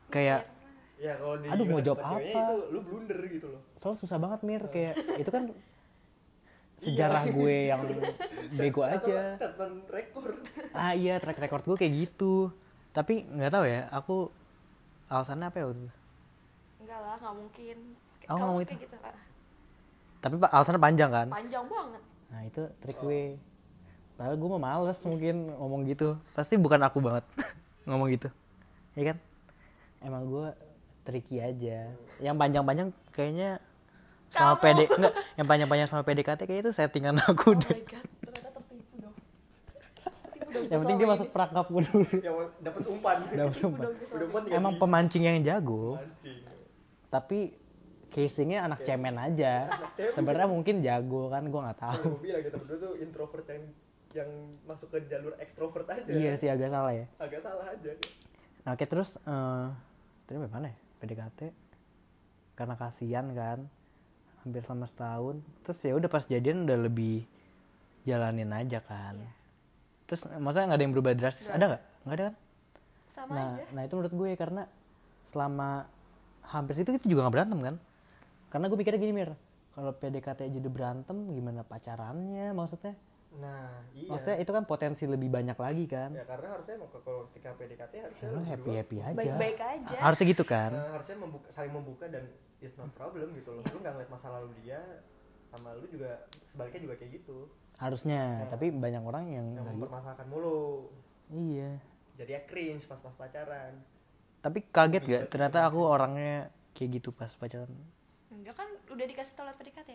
kayak 0.08 0.48
ya 0.96 1.14
kalau 1.14 1.36
di 1.36 1.48
Aduh, 1.50 1.66
mau 1.66 1.82
jawab 1.82 2.00
apa? 2.00 2.20
itu 2.22 2.40
lu 2.72 2.80
blunder 2.82 3.20
gitu 3.28 3.48
loh 3.50 3.62
soalnya 3.76 4.00
susah 4.00 4.16
banget 4.18 4.40
mir 4.42 4.64
kayak 4.66 4.96
itu 5.18 5.28
kan 5.28 5.52
sejarah 6.78 7.24
gue 7.28 7.56
yang 7.70 7.82
bego 8.58 8.82
aja 8.82 9.40
catatan 9.40 9.84
rekor 9.88 10.36
ah 10.72 10.92
iya 10.92 11.18
track 11.18 11.40
record 11.40 11.64
gue 11.66 11.78
kayak 11.78 11.94
gitu 12.06 12.52
tapi 12.92 13.24
nggak 13.26 13.52
tahu 13.52 13.66
ya 13.66 13.88
aku 13.90 14.30
alasannya 15.08 15.48
apa 15.48 15.58
ya 15.58 15.66
waktu 15.66 15.82
itu 15.82 15.94
enggak 16.84 17.00
lah 17.00 17.16
nggak 17.20 17.36
mungkin 17.36 17.78
Oh, 18.26 18.42
Kamu 18.42 18.66
kayak 18.66 18.90
gitu 18.90 18.98
Kak. 18.98 19.14
tapi 20.18 20.36
pak 20.42 20.50
alasannya 20.50 20.82
panjang 20.82 21.12
kan 21.14 21.28
panjang 21.30 21.66
banget 21.66 22.02
Nah 22.26 22.42
itu 22.44 22.68
trik 22.82 22.98
gue. 23.00 23.38
Padahal 24.18 24.36
gue 24.36 24.50
mah 24.50 24.60
males 24.60 25.00
mungkin 25.04 25.56
ngomong 25.56 25.88
gitu. 25.88 26.20
Pasti 26.34 26.58
bukan 26.58 26.82
aku 26.82 27.00
banget 27.00 27.24
ngomong 27.88 28.12
gitu. 28.12 28.28
Ya 28.92 29.14
kan? 29.14 29.18
Emang 30.02 30.28
gue 30.28 30.48
tricky 31.04 31.40
aja. 31.40 31.88
Yang 32.18 32.36
panjang-panjang 32.36 32.90
kayaknya 33.14 33.62
sama 34.36 34.54
Kamu. 34.54 34.64
PD 34.66 34.80
enggak, 34.90 35.14
yang 35.34 35.48
panjang-panjang 35.48 35.88
sama 35.88 36.04
PDKT 36.04 36.40
kayaknya 36.42 36.62
itu 36.62 36.72
settingan 36.72 37.16
aku 37.22 37.50
oh 37.50 37.56
deh. 37.56 37.72
my 37.72 37.84
god 37.86 38.06
ternyata 38.22 38.50
tertipu 38.54 38.96
dong 39.00 39.16
Tertipu 39.66 40.50
dong 40.52 40.66
yang 40.66 40.80
penting 40.82 40.98
dia 40.98 41.08
masuk 41.10 41.28
perangkap 41.30 41.66
gue 41.66 41.82
dulu. 41.84 42.08
yang 42.20 42.36
dapat 42.60 42.82
umpan 42.86 43.18
Dapat 43.26 43.56
umpan. 43.62 43.86
udah 43.88 44.26
umpan 44.26 44.42
Emang 44.50 44.74
pemancing 44.76 45.24
yang 45.24 45.38
jago, 45.42 45.96
mancing 45.96 46.38
tapi 47.08 47.40
casingnya 48.08 48.60
anak 48.62 48.80
cemen 48.82 49.12
aja. 49.14 49.68
Sebenarnya 50.12 50.48
mungkin 50.48 50.80
jago 50.80 51.28
kan, 51.28 51.44
gue 51.44 51.62
nggak 51.62 51.80
tahu. 51.82 52.04
gue 52.14 52.22
bilang 52.26 52.40
kita 52.42 52.56
berdua 52.58 52.78
tuh 52.82 52.94
introvert 52.98 53.44
yang 53.46 53.64
yang 54.14 54.30
masuk 54.64 54.88
ke 54.90 55.04
jalur 55.06 55.36
ekstrovert 55.36 55.84
aja 55.86 56.08
Iya 56.08 56.36
sih 56.36 56.48
agak 56.48 56.70
salah 56.70 56.92
ya. 56.92 57.04
agak 57.18 57.40
salah 57.40 57.68
aja 57.68 57.92
Nah, 58.64 58.72
oke 58.72 58.86
terus 58.86 59.16
eh 59.18 59.68
tadi 60.26 60.40
mana 60.42 60.68
ya? 60.68 60.76
PDKT 60.98 61.40
karena 62.54 62.76
kasihan 62.76 63.26
kan 63.30 63.60
hampir 64.46 64.62
selama 64.62 64.86
setahun. 64.86 65.36
Terus 65.66 65.80
ya 65.82 65.94
udah 65.98 66.10
pas 66.10 66.24
jadian 66.30 66.70
udah 66.70 66.78
lebih 66.78 67.26
jalanin 68.06 68.54
aja 68.54 68.78
kan. 68.86 69.18
Terus 70.06 70.30
maksudnya 70.38 70.70
nggak 70.70 70.78
ada 70.78 70.86
yang 70.86 70.94
berubah 70.94 71.14
drastis? 71.18 71.50
Ada 71.50 71.66
nggak? 71.74 71.84
Nggak 72.06 72.16
ada 72.16 72.24
kan? 72.24 72.36
Sama 73.10 73.34
nah 73.34 73.48
aja. 73.58 73.64
nah 73.74 73.82
itu 73.82 73.94
menurut 73.98 74.14
gue 74.14 74.30
karena 74.38 74.64
selama 75.34 75.90
hampir 76.46 76.74
situ 76.78 76.94
kita 76.94 77.10
juga 77.10 77.26
nggak 77.26 77.36
berantem 77.36 77.60
kan? 77.66 77.76
Karena 78.54 78.66
gue 78.70 78.78
mikirnya 78.78 79.02
gini 79.02 79.14
mir. 79.18 79.32
Kalau 79.74 79.92
PDKT 79.92 80.40
aja 80.48 80.58
udah 80.62 80.72
berantem 80.72 81.18
gimana 81.34 81.66
pacarannya 81.66 82.54
maksudnya? 82.54 82.94
Nah 83.42 83.84
iya. 83.98 84.08
Maksudnya 84.14 84.38
itu 84.40 84.52
kan 84.54 84.64
potensi 84.70 85.04
lebih 85.10 85.28
banyak 85.28 85.58
lagi 85.58 85.86
kan? 85.90 86.14
Ya 86.14 86.24
karena 86.24 86.54
harusnya 86.54 86.74
emang 86.78 86.90
kalau 86.94 87.28
ketika 87.34 87.50
PDKT 87.58 87.94
harusnya 87.98 88.28
ya, 88.30 88.42
happy 88.54 88.72
happy 88.78 88.98
aja. 89.02 89.18
Baik-baik 89.18 89.58
aja. 89.60 89.96
Harusnya 90.00 90.26
gitu 90.30 90.44
kan? 90.46 90.72
Eh, 90.72 90.90
harusnya 90.94 91.18
membuka 91.18 91.48
saling 91.50 91.74
membuka 91.74 92.06
dan 92.08 92.30
it's 92.66 92.76
not 92.76 92.90
problem 92.98 93.32
gitu 93.38 93.54
loh. 93.54 93.62
Lu 93.62 93.78
nggak 93.80 93.94
ngeliat 93.94 94.12
masa 94.12 94.28
lalu 94.34 94.50
dia 94.60 94.82
sama 95.54 95.72
lu 95.78 95.86
juga 95.88 96.26
sebaliknya 96.50 96.82
juga 96.90 96.96
kayak 96.98 97.12
gitu. 97.22 97.48
Harusnya 97.78 98.50
tapi 98.50 98.74
banyak 98.74 99.04
orang 99.06 99.24
yang 99.30 99.46
yang 99.56 99.66
mempermasalahkan 99.78 100.28
mulu. 100.28 100.90
Iya. 101.30 101.78
Jadi 102.18 102.32
ya 102.32 102.42
cringe 102.44 102.84
pas 102.90 103.00
pas 103.00 103.14
pacaran. 103.14 103.74
Tapi 104.42 104.60
kaget 104.70 105.04
gak 105.06 105.24
ternyata 105.30 105.66
aku 105.66 105.80
orangnya 105.84 106.50
kayak 106.74 107.02
gitu 107.02 107.10
pas 107.14 107.30
pacaran. 107.32 107.70
Enggak 108.34 108.56
kan 108.58 108.70
udah 108.90 109.06
dikasih 109.06 109.34
tau 109.38 109.46
lewat 109.46 109.58
PDKT 109.62 109.90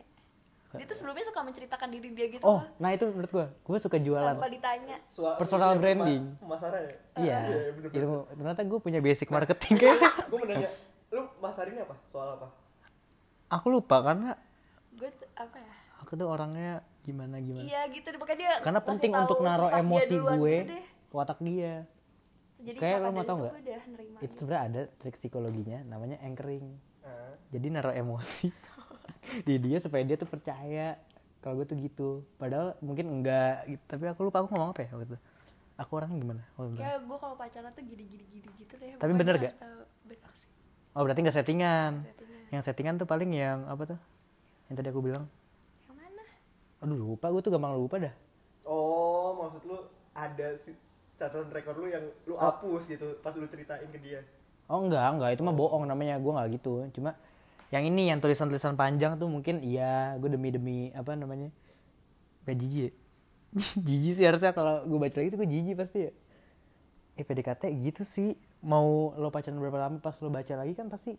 dia 0.70 0.86
tuh 0.86 0.94
sebelumnya 0.94 1.26
suka 1.26 1.42
menceritakan 1.42 1.88
diri 1.90 2.14
dia 2.14 2.30
gitu. 2.30 2.46
Oh 2.46 2.62
loh, 2.62 2.64
nah 2.78 2.94
itu 2.94 3.02
menurut 3.10 3.26
gua. 3.26 3.46
Gua 3.66 3.78
suka 3.82 3.98
jualan. 3.98 4.38
Tanpa 4.38 4.46
ditanya. 4.46 4.96
Personal 5.34 5.74
ini 5.74 5.80
branding. 5.82 6.22
pema- 6.30 6.40
pemasaran 6.46 6.80
ya? 6.86 6.94
Iya. 7.18 7.38
Iya, 7.42 7.58
bener-bener. 7.74 8.02
ilmu. 8.06 8.18
Ternyata 8.30 8.62
gue 8.62 8.78
punya 8.78 9.00
basic 9.02 9.28
marketing. 9.34 9.74
Kayaknya 9.74 10.10
gue 10.30 10.38
mau 10.38 10.46
nanya 10.46 10.70
lu 11.10 11.22
masarinnya 11.42 11.82
apa? 11.82 11.96
Soal 12.06 12.38
apa 12.38 12.46
aku 13.50 13.66
lupa 13.68 13.96
karena 14.00 14.38
gue 14.94 15.10
tuh 15.10 15.28
apa 15.34 15.58
ya? 15.58 15.74
aku 16.00 16.12
tuh 16.14 16.26
orangnya 16.30 16.80
gimana 17.02 17.36
gimana. 17.42 17.66
Iya 17.66 17.80
gitu 17.90 18.06
deh. 18.14 18.18
Makanya 18.18 18.38
dia 18.38 18.52
karena 18.62 18.80
penting 18.80 19.12
untuk 19.12 19.38
naruh 19.42 19.70
emosi 19.74 20.14
gue 20.16 20.54
gitu 20.62 20.76
ke 21.10 21.14
otak 21.18 21.38
dia. 21.42 21.74
Jadi 22.60 22.76
Kayak 22.76 22.98
lo 23.00 23.08
mau 23.10 23.24
tau 23.24 23.24
itu 23.24 23.34
nggak? 23.40 23.54
itu 23.56 24.20
gitu. 24.20 24.32
sebenarnya 24.44 24.62
ada 24.68 24.80
trik 25.00 25.16
psikologinya 25.16 25.78
namanya 25.88 26.20
anchoring. 26.20 26.76
Ah, 27.00 27.32
jadi 27.48 27.66
naruh 27.72 27.94
emosi 27.96 28.52
di 29.48 29.54
dia 29.56 29.80
supaya 29.80 30.04
dia 30.04 30.20
tuh 30.20 30.28
percaya 30.28 31.00
kalau 31.40 31.58
gue 31.58 31.66
tuh 31.66 31.76
gitu. 31.80 32.08
Padahal 32.36 32.76
mungkin 32.84 33.08
enggak 33.08 33.64
gitu. 33.66 33.82
tapi 33.88 34.04
aku 34.12 34.28
lupa 34.28 34.44
aku 34.44 34.52
ngomong 34.52 34.76
apa 34.76 34.84
ya 34.86 34.90
waktu 34.92 35.16
itu. 35.16 35.18
Aku 35.80 35.90
orangnya 35.96 36.20
gimana? 36.20 36.42
Waktu 36.60 36.76
kayak 36.76 36.98
gue 37.08 37.16
kalau 37.16 37.36
pacaran 37.40 37.72
tuh 37.72 37.84
gini 37.88 38.04
gini 38.04 38.24
gini 38.28 38.48
gitu 38.60 38.74
deh. 38.76 39.00
Tapi 39.00 39.12
bener 39.16 39.34
gak? 39.40 39.56
ngasih 39.56 39.56
tahu- 39.56 39.88
bener 40.04 40.30
sih. 40.36 40.48
Oh 40.92 41.00
berarti 41.00 41.20
nggak 41.24 41.36
settingan. 41.40 41.92
Settingan. 42.04 42.29
Yang 42.50 42.62
settingan 42.66 42.98
tuh 42.98 43.06
paling 43.06 43.30
yang 43.30 43.62
apa 43.70 43.94
tuh? 43.94 43.98
Yang 44.66 44.74
tadi 44.82 44.88
aku 44.90 45.00
bilang. 45.02 45.24
Yang 45.86 45.96
mana? 46.02 46.24
Aduh 46.82 46.98
lupa 46.98 47.30
gue 47.30 47.42
tuh 47.46 47.52
gampang 47.54 47.78
lupa 47.78 47.96
dah. 48.02 48.14
Oh 48.66 49.38
maksud 49.38 49.62
lu 49.70 49.78
ada 50.10 50.58
si 50.58 50.74
catatan 51.14 51.46
rekor 51.54 51.78
lu 51.78 51.86
yang 51.86 52.02
lu 52.26 52.34
hapus 52.34 52.90
gitu 52.90 53.14
pas 53.22 53.30
lu 53.38 53.46
ceritain 53.46 53.86
ke 53.86 53.98
dia? 54.02 54.26
Oh 54.66 54.82
enggak 54.82 55.14
enggak. 55.14 55.30
Itu 55.38 55.46
mah 55.46 55.54
bohong 55.54 55.86
namanya. 55.86 56.18
Gue 56.18 56.34
nggak 56.34 56.48
gitu. 56.58 56.90
Cuma 56.98 57.14
yang 57.70 57.86
ini 57.86 58.10
yang 58.10 58.18
tulisan-tulisan 58.18 58.74
panjang 58.74 59.14
tuh 59.14 59.30
mungkin 59.30 59.62
iya 59.62 60.18
gue 60.18 60.26
demi 60.26 60.50
demi 60.50 60.78
apa 60.90 61.14
namanya 61.14 61.54
gak 62.42 62.58
jijik 62.58 62.90
ya? 62.90 62.92
jijik 63.86 64.12
sih 64.18 64.26
harusnya. 64.26 64.50
Kalau 64.50 64.82
gue 64.90 64.98
baca 64.98 65.16
lagi 65.22 65.28
tuh 65.30 65.38
gue 65.38 65.48
jijik 65.50 65.74
pasti 65.78 65.98
ya. 66.10 66.12
Eh 67.14 67.22
PDKT 67.22 67.70
gitu 67.78 68.02
sih. 68.02 68.34
Mau 68.66 69.14
lo 69.14 69.30
pacaran 69.30 69.62
berapa 69.62 69.86
lama 69.86 70.02
pas 70.02 70.18
lo 70.18 70.34
baca 70.34 70.54
lagi 70.58 70.74
kan 70.74 70.90
pasti 70.90 71.14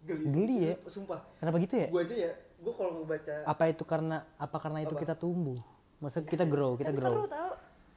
geli, 0.00 0.24
Geli 0.26 0.56
ya? 0.64 0.74
sumpah. 0.86 1.20
Kenapa 1.36 1.56
gitu 1.58 1.74
ya? 1.76 1.88
Gue 1.88 2.02
aja 2.02 2.16
ya 2.16 2.32
gue 2.60 2.72
kalau 2.76 2.92
ngebaca 3.00 3.34
apa 3.48 3.62
itu 3.66 3.84
karena 3.88 4.16
apa 4.36 4.56
karena 4.60 4.78
itu 4.80 4.92
Apa? 4.92 5.00
kita 5.00 5.14
tumbuh? 5.16 5.56
Maksudnya 5.98 6.28
kita 6.28 6.44
grow 6.44 6.76
kita 6.76 6.88
tapi 6.88 6.98
grow. 6.98 7.08
seru 7.08 7.24
tau. 7.26 7.50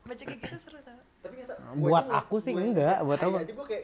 Baca 0.04 0.24
kayak 0.24 0.40
gitu 0.40 0.58
seru 0.58 0.80
tau. 0.80 1.00
Tapi 1.20 1.36
kata 1.40 1.54
Buat 1.76 2.06
aku 2.10 2.36
sih 2.40 2.52
enggak, 2.52 2.98
buat 3.02 3.20
aja 3.20 3.44
gue 3.44 3.66
kayak 3.66 3.84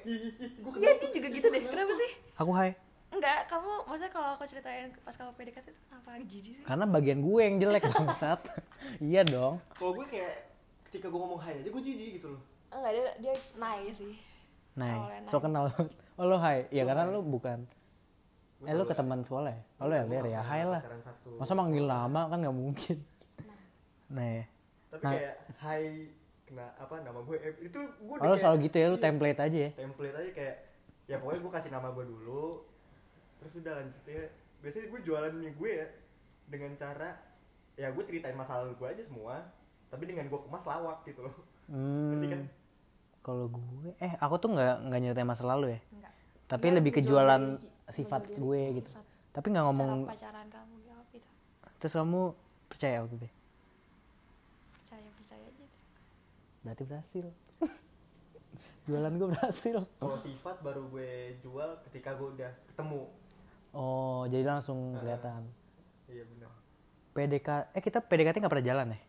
gue 0.56 0.72
iya 0.78 0.92
dia 0.96 1.10
juga 1.10 1.28
gitu 1.30 1.48
deh. 1.48 1.62
kenapa 1.64 1.94
sih? 1.96 2.12
Aku 2.36 2.52
hai. 2.52 2.72
Enggak 3.10 3.40
kamu 3.48 3.72
maksudnya 3.88 4.12
kalau 4.12 4.30
aku 4.36 4.44
ceritain 4.46 4.92
pas 5.02 5.16
kamu 5.16 5.32
PDKT 5.34 5.68
itu 5.68 5.82
kenapa 5.84 6.10
jijik 6.22 6.54
sih? 6.56 6.64
Karena 6.64 6.86
bagian 6.86 7.20
gue 7.20 7.40
yang 7.42 7.56
jelek 7.58 7.84
bangsat. 7.90 8.40
Iya 9.04 9.22
dong. 9.24 9.60
Kalau 9.76 9.92
gue 9.94 10.06
kayak 10.08 10.34
ketika 10.88 11.08
gue 11.08 11.20
ngomong 11.20 11.40
hai 11.40 11.60
aja 11.60 11.70
gue 11.70 11.82
jijik 11.82 12.10
gitu 12.18 12.28
loh. 12.32 12.42
Enggak 12.70 12.92
dia 12.94 13.06
dia 13.20 13.34
naik 13.56 13.94
sih. 13.94 14.16
Nah 14.74 14.96
Awalnya 14.96 15.28
so 15.28 15.38
kenal. 15.40 15.66
Oh 16.20 16.28
lo 16.28 16.36
hai. 16.36 16.68
Ya 16.68 16.84
karena 16.84 17.08
hai. 17.08 17.12
lo 17.12 17.20
bukan 17.22 17.64
eh 18.62 18.68
selalu- 18.68 18.86
ke 18.86 18.96
teman 18.96 19.20
sekolah 19.22 19.50
ya? 19.50 19.62
Oh 19.78 19.86
lo 19.86 19.94
Gua 19.94 20.04
LDR 20.04 20.26
ya 20.28 20.42
hai 20.42 20.62
lah. 20.64 20.82
masa 21.36 21.54
manggil 21.54 21.86
lama 21.86 22.22
kan 22.28 22.38
nggak 22.38 22.58
mungkin. 22.58 22.98
Nah. 24.10 24.26
Ya. 24.26 24.44
tapi 24.90 25.00
Nah. 25.00 25.12
kayak 25.14 25.36
hai 25.60 25.84
kena 26.44 26.66
apa 26.76 26.94
nama 27.00 27.20
gue? 27.22 27.38
Eh, 27.38 27.54
itu 27.64 27.78
gue 27.78 28.16
oh 28.18 28.36
selalu 28.36 28.58
gitu 28.66 28.76
ya? 28.76 28.88
Lo 28.88 28.92
iya, 28.92 29.02
template 29.02 29.40
aja 29.40 29.58
ya? 29.60 29.72
Template 29.72 30.16
aja 30.18 30.32
kayak 30.34 30.56
ya 31.06 31.16
pokoknya 31.18 31.40
gue 31.40 31.52
kasih 31.54 31.72
nama 31.72 31.88
gue 31.90 32.06
dulu 32.06 32.66
terus 33.38 33.54
udah 33.56 33.74
lanjutnya 33.76 34.30
biasanya 34.60 34.86
gue 34.90 35.00
jualannya 35.00 35.52
gue 35.52 35.70
ya 35.72 35.88
dengan 36.46 36.72
cara 36.76 37.10
ya 37.74 37.88
gue 37.88 38.04
ceritain 38.04 38.36
masa 38.36 38.60
lalu 38.60 38.76
gue 38.76 38.88
aja 38.90 39.02
semua 39.02 39.46
tapi 39.88 40.04
dengan 40.04 40.26
gue 40.26 40.40
kemas 40.40 40.66
lawak 40.66 41.02
gitu 41.04 41.24
loh. 41.24 41.34
Ngerti 41.66 42.28
kan? 42.28 42.42
hmm, 42.42 42.50
kalau 43.22 43.46
gue 43.48 43.94
eh 44.00 44.14
aku 44.18 44.36
tuh 44.38 44.50
nggak 44.52 44.76
nggak 44.86 45.00
nyeritain 45.00 45.26
masa 45.26 45.46
lalu 45.46 45.66
ya? 45.72 45.80
Enggak 45.88 46.14
tapi 46.50 46.66
Dia 46.66 46.76
lebih 46.76 46.92
ke 46.92 47.00
menjual 47.00 47.14
jualan 47.16 47.42
diri- 47.48 47.70
sifat 47.94 48.22
diri, 48.26 48.38
gue 48.38 48.62
gitu. 48.78 48.90
sifat. 48.90 49.06
tapi 49.34 49.48
nggak 49.54 49.66
ngomong 49.70 49.92
cara 50.06 50.14
pacaran 50.14 50.48
kamu 50.50 50.76
jawab 50.86 51.06
gitu 51.14 51.30
terus 51.80 51.94
kamu 51.96 52.22
percaya 52.70 52.96
aku 53.02 53.16
gue 53.18 53.32
percaya 54.78 55.10
percaya 55.18 55.46
aja 55.46 55.66
berarti 56.60 56.84
berhasil. 56.84 57.26
Jualan 58.90 59.14
gue 59.16 59.28
berhasil. 59.32 59.78
Kalau 59.86 60.18
sifat 60.18 60.60
baru 60.60 60.82
gue 60.92 61.40
jual 61.40 61.70
ketika 61.88 62.18
gue 62.18 62.36
udah 62.36 62.52
ketemu. 62.68 63.08
Oh 63.72 64.26
jadi 64.28 64.44
langsung 64.44 64.98
kelihatan. 64.98 65.46
Iya 66.10 66.26
benar. 66.26 66.52
PDK 67.14 67.48
eh 67.78 67.82
kita 67.86 68.02
PDKT 68.02 68.42
nggak 68.42 68.52
pernah 68.52 68.68
jalan 68.68 68.88
ya? 68.92 69.00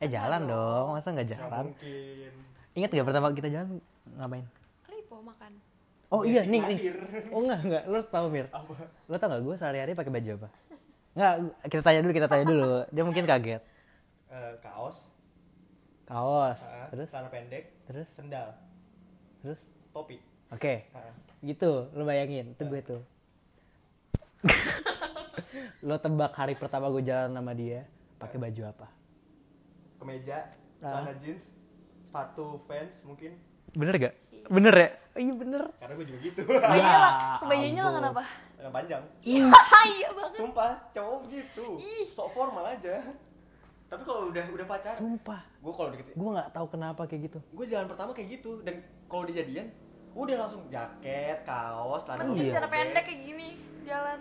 Eh 0.00 0.08
jalan 0.08 0.40
dong. 0.48 0.50
dong. 0.50 0.86
Masa 0.96 1.08
nggak 1.12 1.30
jalan? 1.30 1.64
mungkin. 1.68 2.32
Ingat 2.76 2.90
gak 2.92 3.06
pertama 3.08 3.32
kita 3.32 3.48
jalan 3.48 3.80
ngapain? 4.20 4.46
Kripo 4.84 5.16
makan 5.24 5.52
oh 6.06 6.22
iya 6.22 6.46
nih 6.46 6.62
nih 6.62 6.78
oh 7.30 7.40
enggak 7.42 7.60
enggak 7.62 7.82
lo 7.86 7.98
tau 8.02 8.26
mir? 8.28 8.46
Apa? 8.50 8.72
Lo 9.06 9.16
tau 9.16 9.28
gak 9.28 9.42
gue 9.42 9.54
sehari-hari 9.56 9.92
pakai 9.92 10.12
baju 10.12 10.30
apa? 10.36 10.48
Enggak, 11.16 11.34
kita 11.66 11.82
tanya 11.82 12.00
dulu 12.04 12.12
kita 12.12 12.28
tanya 12.28 12.44
dulu. 12.44 12.70
Dia 12.92 13.02
mungkin 13.02 13.24
kaget. 13.24 13.62
Eh, 14.28 14.52
kaos. 14.60 15.08
Kaos. 16.04 16.60
Ah, 16.60 16.86
terus? 16.92 17.08
celana 17.08 17.28
pendek. 17.28 17.64
Terus? 17.88 18.06
Sendal. 18.12 18.52
Terus? 19.40 19.58
Topi. 19.90 20.20
Oke. 20.52 20.86
Ah, 20.92 21.10
gitu 21.40 21.88
lo 21.90 22.04
bayangin. 22.04 22.52
Itu 22.52 22.68
gue 22.68 22.80
tuh. 22.84 23.00
Lo 25.82 25.96
tebak 25.96 26.34
hari 26.34 26.54
pertama 26.54 26.90
gue 26.90 27.00
jalan 27.00 27.32
sama 27.32 27.52
dia 27.52 27.86
pakai 28.18 28.36
baju 28.38 28.62
apa? 28.68 28.86
Kemeja 29.96 30.52
Ah. 30.76 30.92
celana 30.92 31.16
jeans 31.16 31.56
sepatu 32.04 32.60
Vans 32.68 32.96
mungkin. 33.08 33.32
Bener 33.72 33.96
gak 33.96 34.14
bener 34.46 34.74
ya 34.76 34.88
Oh, 35.16 35.22
iya 35.22 35.32
bener. 35.32 35.64
Karena 35.80 35.92
gue 35.96 36.06
juga 36.06 36.18
gitu. 36.20 36.40
Kebayanya 36.44 36.84
Ya 36.86 36.98
lah 37.00 37.12
kebayanya 37.40 37.82
lah 37.82 37.92
kenapa? 37.94 38.22
Yang 38.56 38.72
panjang. 38.74 39.02
Iya. 39.22 39.44
Banget. 40.16 40.36
Sumpah 40.36 40.70
cowok 40.92 41.20
gitu 41.26 41.66
sok 42.06 42.28
formal 42.30 42.64
aja. 42.66 43.00
Tapi 43.86 44.02
kalau 44.02 44.28
udah 44.28 44.44
udah 44.46 44.66
pacaran 44.66 44.98
sumpah. 44.98 45.40
gue 45.56 45.72
kalau 45.72 45.88
deket 45.88 46.12
gue 46.12 46.30
nggak 46.30 46.50
tahu 46.50 46.66
kenapa 46.68 47.02
kayak 47.04 47.32
gitu. 47.32 47.38
Gue 47.48 47.64
jalan 47.64 47.86
pertama 47.86 48.12
kayak 48.12 48.28
gitu. 48.36 48.60
Dan 48.60 48.76
kalau 49.06 49.24
dijadian 49.24 49.72
udah 50.12 50.36
langsung 50.38 50.68
jaket 50.68 51.40
kaos 51.42 52.04
celana 52.04 52.24
mending 52.24 52.48
Iya. 52.48 52.54
cara 52.54 52.68
pendek 52.68 53.04
kayak 53.04 53.20
gini 53.22 53.48
jalan. 53.82 54.18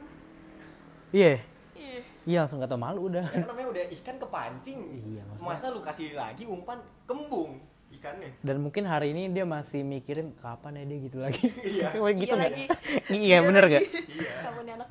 Iya. 1.12 1.32
Iya. 1.76 2.00
Iya 2.24 2.38
langsung 2.40 2.58
gak 2.58 2.68
tau 2.68 2.80
malu 2.80 3.12
udah. 3.12 3.26
Ya 3.26 3.36
kan 3.38 3.48
namanya 3.48 3.68
udah 3.70 3.84
ikan 3.94 4.16
kepancing. 4.16 4.80
Iya, 5.12 5.22
maksudnya- 5.24 5.44
masa 5.46 5.66
lu 5.70 5.80
kasih 5.80 6.16
lagi 6.16 6.44
umpan 6.44 6.80
kembung 7.04 7.60
ikannya? 8.06 8.30
Dan 8.46 8.56
mungkin 8.62 8.84
hari 8.86 9.08
ini 9.18 9.34
dia 9.34 9.46
masih 9.50 9.82
mikirin 9.82 10.30
kapan 10.38 10.78
ya 10.78 10.84
dia 10.86 11.00
gitu 11.10 11.18
lagi? 11.18 11.46
Iya. 11.74 11.88
Kayak 11.98 12.16
gitu 12.22 12.36
Iya 12.36 12.44
lagi. 12.46 12.64
iya 13.26 13.38
bener 13.42 13.64
gak 13.66 13.84
iya. 14.14 14.34
Kamu 14.46 14.60
anak 14.62 14.90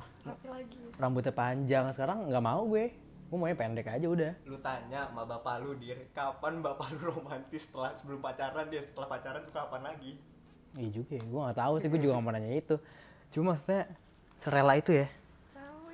lagi. 0.51 0.77
Rambutnya 0.99 1.33
panjang 1.35 1.85
sekarang 1.95 2.27
nggak 2.27 2.43
mau 2.43 2.61
gue. 2.67 2.85
Gue 3.25 3.37
maunya 3.41 3.57
pendek 3.57 3.87
aja 3.89 4.05
udah. 4.05 4.31
Lu 4.45 4.57
tanya 4.59 4.99
sama 5.01 5.23
bapak 5.25 5.63
lu 5.63 5.73
dir 5.79 5.97
kapan 6.11 6.59
bapak 6.59 6.93
lu 6.99 7.15
romantis 7.15 7.65
setelah 7.71 7.95
sebelum 7.95 8.19
pacaran 8.19 8.67
dia? 8.67 8.83
Setelah 8.83 9.07
pacaran 9.07 9.41
tuh 9.47 9.55
kapan 9.55 9.81
lagi? 9.81 10.11
Iya 10.75 10.89
juga 10.91 11.11
ya 11.15 11.23
gue 11.23 11.39
nggak 11.47 11.57
tahu 11.57 11.73
sih 11.79 11.87
gue 11.87 11.99
juga 12.03 12.11
nggak 12.19 12.25
mau 12.27 12.33
nanya 12.35 12.51
itu. 12.51 12.75
Cuma 13.31 13.55
maksudnya 13.55 13.87
serela 14.35 14.75
itu 14.75 14.91
ya. 14.91 15.07
Tahu 15.55 15.87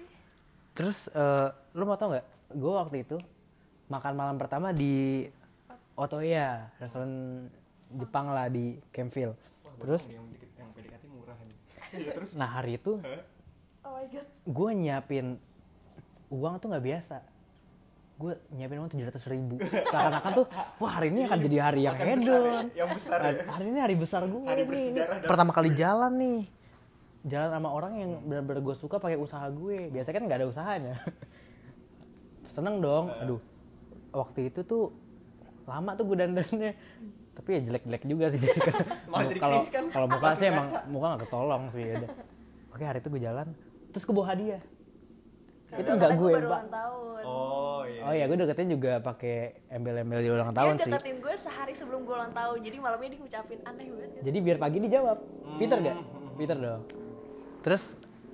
terus 0.74 0.98
eh, 1.14 1.48
lu 1.78 1.86
mau 1.86 1.98
tau 1.98 2.12
nggak? 2.14 2.26
Gue 2.52 2.74
waktu 2.76 2.98
itu 3.06 3.18
makan 3.88 4.14
malam 4.16 4.36
pertama 4.40 4.72
di 4.72 5.28
Otoya 6.02 6.74
restoran 6.82 7.46
Jepang 7.94 8.34
lah 8.34 8.50
di 8.50 8.82
Campville. 8.90 9.38
Wah, 9.62 9.74
terus? 9.78 10.10
yang 10.10 10.26
PDKT 10.74 11.04
murah 11.06 11.38
nih 11.46 11.54
Iya, 12.02 12.12
terus? 12.18 12.34
Nah 12.34 12.50
hari 12.50 12.82
itu 12.82 12.98
oh 13.82 13.92
my 13.94 14.06
god. 14.10 14.26
gue 14.26 14.70
nyiapin 14.74 15.38
uang 16.34 16.54
tuh 16.58 16.68
nggak 16.74 16.86
biasa. 16.90 17.18
Gue 18.18 18.34
nyiapin 18.50 18.78
uang 18.82 18.90
tujuh 18.90 19.06
ratus 19.06 19.26
ribu. 19.30 19.62
Seakan-akan 19.62 20.32
tuh 20.34 20.46
wah 20.82 20.92
hari 20.98 21.14
ini 21.14 21.30
akan 21.30 21.38
jadi 21.38 21.58
hari 21.62 21.82
yang 21.86 21.94
besar 21.94 22.08
ya, 22.08 22.16
hedon 22.18 22.66
yang 22.74 22.90
besar 22.90 23.18
hari, 23.22 23.38
ya. 23.38 23.44
hari 23.46 23.66
ini 23.70 23.80
hari 23.82 23.96
besar 23.98 24.22
gue 24.26 24.42
Hari 24.42 24.64
nih. 24.66 24.86
pertama 25.30 25.52
kali 25.54 25.70
jalan 25.78 26.14
nih. 26.18 26.40
Jalan 27.22 27.50
sama 27.54 27.70
orang 27.70 27.94
yang 28.02 28.12
benar-benar 28.26 28.62
gue 28.66 28.74
suka 28.74 28.98
pakai 28.98 29.22
usaha 29.22 29.46
gue. 29.46 29.94
Biasanya 29.94 30.16
kan 30.18 30.24
nggak 30.26 30.40
ada 30.42 30.48
usahanya. 30.50 30.96
Seneng 32.58 32.82
dong. 32.82 33.14
Aduh. 33.22 33.42
Waktu 34.12 34.50
itu 34.50 34.66
tuh 34.66 34.90
lama 35.72 35.92
tuh 35.96 36.04
gue 36.06 36.18
dandannya 36.20 36.72
tapi 37.32 37.50
ya 37.56 37.60
jelek-jelek 37.64 38.04
juga 38.04 38.26
sih. 38.28 38.44
Kan 38.44 39.28
kalau 39.40 39.58
kan? 39.64 39.86
kalau 39.88 40.06
muka 40.06 40.20
Pas 40.22 40.36
sih 40.36 40.48
emang 40.48 40.68
muka 40.92 41.06
nggak 41.10 41.22
ketolong 41.26 41.64
sih 41.72 41.84
ya 41.86 41.96
oke 42.72 42.84
hari 42.84 43.00
itu 43.00 43.08
gue 43.08 43.22
jalan. 43.22 43.48
Terus 43.92 44.04
gue 44.04 44.16
bawa 44.16 44.28
hadiah. 44.30 44.62
Itu 45.72 45.88
Karena 45.88 45.96
nggak 45.96 46.12
gue 46.12 46.20
gue 46.22 46.36
baru 46.36 46.50
Pak. 46.52 46.64
tahun. 46.68 47.22
Oh 47.24 47.82
iya. 47.88 48.02
Oh 48.04 48.14
ya 48.14 48.24
gue 48.28 48.38
deketin 48.38 48.70
juga 48.70 48.92
pakai 49.00 49.36
embel-embel 49.72 50.20
di 50.20 50.30
ulang 50.30 50.52
dia 50.52 50.58
tahun 50.60 50.74
sih. 50.76 50.92
deketin 50.92 51.18
gue 51.18 51.36
sehari 51.38 51.72
sebelum 51.72 52.04
gue 52.04 52.12
ulang 52.12 52.34
tahun. 52.36 52.58
Jadi 52.60 52.78
malamnya 52.78 53.10
dia 53.10 53.20
ngucapin 53.20 53.60
aneh 53.64 53.86
banget 53.88 54.10
gitu. 54.12 54.22
jadi 54.28 54.38
biar 54.42 54.58
pagi 54.60 54.78
dijawab. 54.80 55.18
Peter 55.56 55.78
gak 55.80 55.96
Hmm. 55.96 56.36
Peter 56.36 56.58
dong. 56.58 56.84
Terus 57.62 57.84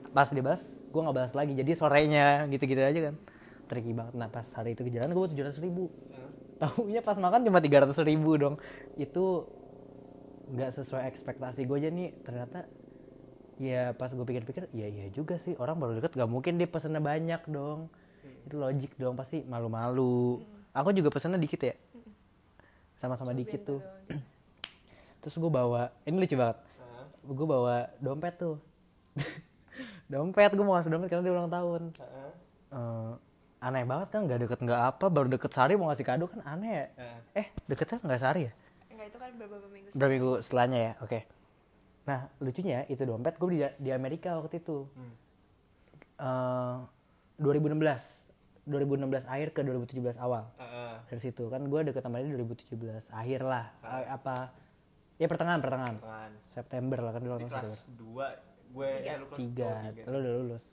pas 0.10 0.28
dibahas 0.28 0.62
gue 0.66 1.02
nggak 1.04 1.14
bahas 1.16 1.34
lagi. 1.38 1.54
Jadi 1.54 1.72
sorenya 1.74 2.50
gitu-gitu 2.50 2.82
aja 2.82 3.00
kan. 3.14 3.16
Tricky 3.70 3.94
banget. 3.94 4.14
Nah 4.18 4.28
pas 4.28 4.48
hari 4.54 4.74
itu 4.74 4.82
ke 4.82 4.90
jalan 4.90 5.14
gue 5.14 5.26
tujuh 5.30 5.44
ratus 5.46 5.62
ribu 5.62 5.94
tahunya 6.58 7.01
pas 7.05 7.18
makan 7.18 7.45
cuma 7.45 7.62
tiga 7.62 7.86
ratus 7.86 8.01
ribu 8.01 8.36
dong. 8.38 8.55
Itu 8.97 9.47
nggak 10.47 10.74
sesuai 10.74 11.08
ekspektasi 11.14 11.64
gue 11.66 11.78
aja 11.78 11.89
nih. 11.93 12.10
Ternyata 12.26 12.66
ya 13.58 13.93
pas 13.97 14.14
gue 14.14 14.26
pikir-pikir 14.26 14.70
iya 14.74 14.88
iya 14.89 15.05
juga 15.14 15.38
sih. 15.41 15.53
Orang 15.58 15.78
baru 15.82 15.97
deket 15.97 16.18
gak 16.18 16.30
mungkin 16.30 16.58
dia 16.58 16.70
pesennya 16.70 17.01
banyak 17.01 17.41
dong. 17.49 17.89
Itu 18.45 18.58
logik 18.60 18.97
dong 18.97 19.16
pasti 19.16 19.45
malu-malu. 19.45 20.41
Aku 20.74 20.93
juga 20.93 21.10
pesennya 21.14 21.41
dikit 21.41 21.62
ya. 21.62 21.74
Sama-sama 22.97 23.34
dikit 23.34 23.62
tuh 23.62 23.82
terus 25.22 25.36
gue 25.38 25.51
bawa 25.51 25.93
ini 26.05 26.18
lucu 26.18 26.36
banget. 26.38 26.58
Gue 27.28 27.47
bawa 27.47 27.91
dompet 28.01 28.36
tuh. 28.39 28.58
Dompet 30.08 30.55
gue 30.55 30.64
mau 30.64 30.80
ngasih 30.80 30.88
dompet 30.88 31.12
karena 31.12 31.24
dia 31.28 31.34
ulang 31.36 31.51
tahun. 31.51 31.82
Heeh. 32.72 33.26
Eh, 33.58 33.66
aneh 33.66 33.84
banget 33.89 34.08
kan 34.14 34.22
nggak 34.30 34.39
deket 34.45 34.60
nggak 34.62 34.82
apa 34.93 35.05
baru 35.10 35.28
deket 35.34 35.49
sehari 35.49 35.74
mau 35.74 35.89
ngasih 35.89 36.05
kado 36.05 36.26
kan 36.30 36.41
aneh 36.45 36.72
ya. 36.72 36.86
Heeh. 36.97 37.20
eh 37.41 37.47
deketnya 37.66 37.97
nggak 38.05 38.22
sehari 38.22 38.41
ya? 38.45 38.51
Enggak 38.93 39.08
itu 39.10 39.18
kan 39.18 39.30
beberapa 39.34 39.68
minggu 39.74 39.89
berapa 39.97 40.12
minggu 40.14 40.32
setelahnya 40.45 40.80
ya? 40.80 40.93
Oke. 41.01 41.20
Nah 42.05 42.20
lucunya 42.38 42.80
itu 42.86 43.01
dompet 43.03 43.34
gue 43.41 43.49
di, 43.49 43.60
di 43.82 43.89
Amerika 43.89 44.38
waktu 44.38 44.62
itu. 44.62 44.86
Hmm. 44.93 45.14
Eh, 46.18 46.78
2016 47.41 48.68
2016 48.68 49.26
akhir 49.32 49.49
ke 49.55 49.62
2017 49.64 50.20
awal. 50.22 50.43
Heeh. 50.60 50.93
dari 51.08 51.22
situ 51.24 51.43
kan 51.47 51.62
gue 51.66 51.80
deket 51.88 52.03
sama 52.03 52.20
dia 52.22 52.36
2017 52.38 53.10
akhir 53.10 53.41
lah. 53.41 53.66
Eh, 53.82 54.05
apa 54.05 54.53
ya 55.18 55.26
pertengahan 55.26 55.60
pertengahan. 55.66 55.95
Apaan? 55.97 56.32
September 56.53 56.97
lah 57.01 57.12
kan 57.16 57.22
dulu 57.26 57.38
Di 57.41 57.49
kelas 57.49 57.89
2 57.89 58.76
gue 58.78 58.89
eh 59.01 59.16
lu 59.18 59.26
kelas 59.32 59.39
tiga, 59.39 59.72
oh, 59.72 59.89
tiga. 59.89 60.03
lo 60.12 60.18
udah 60.22 60.34
lulus. 60.45 60.64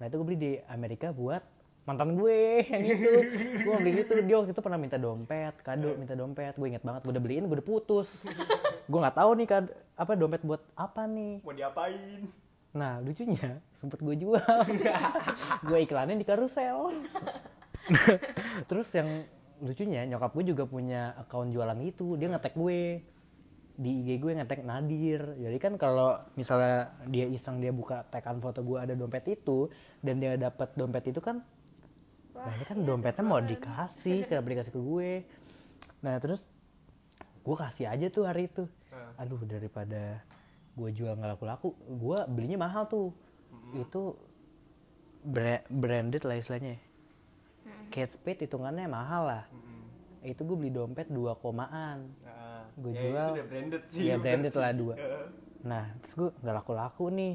Nah 0.00 0.04
itu 0.08 0.14
gue 0.18 0.26
beli 0.26 0.38
di 0.40 0.52
Amerika 0.66 1.12
buat 1.12 1.42
mantan 1.86 2.18
gue 2.18 2.38
yang 2.74 2.82
itu. 2.82 3.12
Gue 3.62 3.74
beli 3.78 3.92
itu 4.02 4.14
dia 4.26 4.36
waktu 4.42 4.52
itu 4.52 4.60
pernah 4.60 4.76
minta 4.76 4.98
dompet 4.98 5.54
kado 5.62 5.94
minta 5.94 6.18
dompet. 6.18 6.58
Gue 6.58 6.74
inget 6.74 6.82
banget 6.82 7.06
gue 7.06 7.12
udah 7.14 7.22
beliin 7.22 7.46
gue 7.46 7.56
udah 7.62 7.66
putus. 7.66 8.26
Gue 8.90 8.98
nggak 8.98 9.16
tahu 9.16 9.30
nih 9.38 9.46
kad 9.46 9.64
apa 9.94 10.12
dompet 10.18 10.42
buat 10.42 10.60
apa 10.74 11.06
nih? 11.06 11.40
Mau 11.46 11.54
diapain? 11.54 12.26
Nah 12.76 13.00
lucunya 13.00 13.62
sempet 13.78 14.02
gue 14.02 14.14
jual. 14.18 14.58
Gue 15.66 15.78
iklanin 15.88 16.20
di 16.20 16.26
karusel. 16.28 16.92
Terus 18.68 18.88
yang 18.92 19.24
lucunya 19.62 20.04
nyokap 20.04 20.36
gue 20.36 20.52
juga 20.52 20.68
punya 20.68 21.16
account 21.16 21.48
jualan 21.54 21.78
gitu 21.86 22.18
dia 22.20 22.28
ngetek 22.28 22.52
gue. 22.58 23.00
Di 23.76 23.90
IG 24.04 24.20
gue 24.20 24.32
ngetek 24.36 24.64
Nadir. 24.64 25.36
Jadi 25.36 25.56
kan 25.60 25.76
kalau 25.80 26.16
misalnya 26.36 26.96
dia 27.08 27.28
iseng 27.28 27.60
dia 27.60 27.72
buka 27.72 28.04
tekan 28.12 28.40
foto 28.40 28.60
gue 28.60 28.76
ada 28.76 28.92
dompet 28.92 29.24
itu 29.32 29.68
dan 30.04 30.20
dia 30.20 30.36
dapat 30.36 30.72
dompet 30.76 31.12
itu 31.12 31.20
kan 31.20 31.44
Wah, 32.36 32.44
nah 32.44 32.52
ini 32.52 32.64
kan 32.64 32.76
iya, 32.76 32.84
dompetnya 32.84 33.24
mau 33.24 33.34
banget. 33.34 33.50
dikasih 33.56 34.18
kenapa 34.24 34.46
dikasih 34.46 34.72
ke 34.72 34.80
gue. 34.82 35.12
Nah 35.98 36.14
terus 36.16 36.40
gue 37.40 37.56
kasih 37.56 37.86
aja 37.86 38.06
tuh 38.06 38.24
hari 38.24 38.46
itu. 38.46 38.68
Aduh 39.16 39.40
daripada 39.42 40.20
gue 40.72 40.90
jual 40.90 41.10
nggak 41.10 41.30
laku-laku 41.32 41.68
gue 41.72 42.18
belinya 42.28 42.60
mahal 42.60 42.84
tuh. 42.84 43.10
Itu 43.72 44.20
bra- 45.22 45.64
branded 45.66 46.22
lah 46.22 46.36
istilahnya. 46.36 46.76
Kate 47.88 48.12
Spade 48.12 48.44
hitungannya 48.44 48.86
mahal 48.86 49.22
lah. 49.26 49.44
Mm-mm. 49.48 49.64
itu 50.26 50.42
gue 50.42 50.56
beli 50.56 50.70
dompet 50.70 51.06
dua 51.08 51.32
komaan. 51.34 52.10
Nah, 52.20 52.66
Gua 52.74 52.90
ya 52.90 52.98
jual- 53.00 53.14
itu 53.24 53.32
udah 53.32 53.46
branded 53.46 53.82
sih. 53.86 54.00
Iya 54.02 54.14
bukan 54.14 54.22
branded 54.22 54.52
sih. 54.52 54.60
lah 54.60 54.72
dua. 54.72 54.94
Nah 55.66 55.84
terus 55.98 56.14
gue 56.14 56.28
nggak 56.36 56.54
laku-laku 56.56 57.04
nih. 57.10 57.34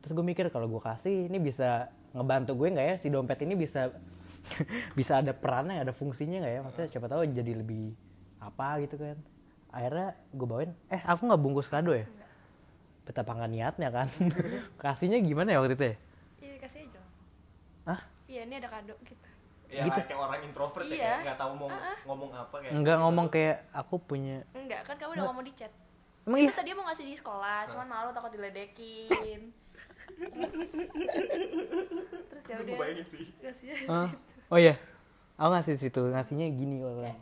Terus 0.00 0.12
gue 0.12 0.24
mikir 0.26 0.44
kalau 0.48 0.66
gue 0.66 0.82
kasih 0.82 1.24
ini 1.26 1.38
bisa 1.38 1.86
ngebantu 2.10 2.52
gue 2.54 2.68
nggak 2.68 2.86
ya? 2.86 2.96
Si 2.96 3.08
dompet 3.08 3.38
ini 3.40 3.54
bisa 3.54 3.88
bisa 4.98 5.18
ada 5.18 5.32
perannya 5.32 5.80
ada 5.80 5.90
fungsinya 5.90 6.38
nggak 6.38 6.52
ya? 6.52 6.60
Maksudnya 6.62 6.88
siapa 6.88 7.06
tahu 7.06 7.22
jadi 7.24 7.52
lebih 7.54 7.94
apa 8.38 8.80
gitu 8.80 8.96
kan. 8.96 9.16
Akhirnya 9.68 10.12
gue 10.28 10.46
bawain 10.46 10.70
eh 10.86 11.00
aku 11.00 11.24
nggak 11.24 11.40
bungkus 11.40 11.66
kado 11.66 11.92
ya? 11.92 12.04
Betapa 13.02 13.32
nggak 13.32 13.50
niatnya 13.50 13.88
kan. 13.88 14.06
Kasihnya 14.82 15.18
gimana 15.18 15.52
ya 15.52 15.58
waktu 15.58 15.74
itu 15.74 15.84
ya? 15.84 15.96
Iya 16.38 16.50
dikasih 16.56 16.80
aja. 16.82 17.00
Hah? 17.84 18.00
iya 18.26 18.42
ini 18.42 18.56
ada 18.56 18.68
kado 18.68 18.94
gitu. 19.02 19.26
Ya 19.68 19.84
Gitu. 19.84 20.04
kayak 20.04 20.20
orang 20.20 20.40
introvert 20.42 20.84
ya 20.84 20.90
Iya. 20.90 21.00
kayak 21.02 21.20
nggak 21.24 21.38
tahu 21.38 21.52
mau 21.56 21.68
ngomong 22.04 22.30
apa 22.30 22.54
kayak 22.58 22.72
nggak 22.74 22.92
gitu. 22.92 23.02
ngomong 23.02 23.26
kayak 23.28 23.56
aku 23.72 23.94
punya 23.98 24.36
enggak 24.52 24.80
kan 24.84 24.96
kamu 24.96 25.10
udah 25.16 25.24
ngomong 25.26 25.44
di 25.44 25.52
chat. 25.52 25.72
Emang 26.22 26.38
itu 26.38 26.46
iya? 26.46 26.54
tadi 26.54 26.70
mau 26.70 26.84
ngasih 26.84 27.04
di 27.04 27.16
sekolah 27.16 27.58
cuman 27.66 27.86
malu 27.86 28.10
takut 28.10 28.30
diledekin. 28.30 29.48
Terus 30.22 30.70
terus 32.28 32.44
ya 32.46 32.54
Gua 32.54 32.64
udah. 32.64 32.76
bayangin 32.78 33.06
sih. 33.08 33.24
Kasih 33.38 33.66
Ah. 33.88 34.08
Oh 34.52 34.58
iya. 34.58 34.76
Aku 35.34 35.48
ngasih 35.50 35.74
situ 35.74 36.02
ngasihnya 36.04 36.46
gini 36.52 36.76
kalau 36.78 37.00
iya. 37.00 37.16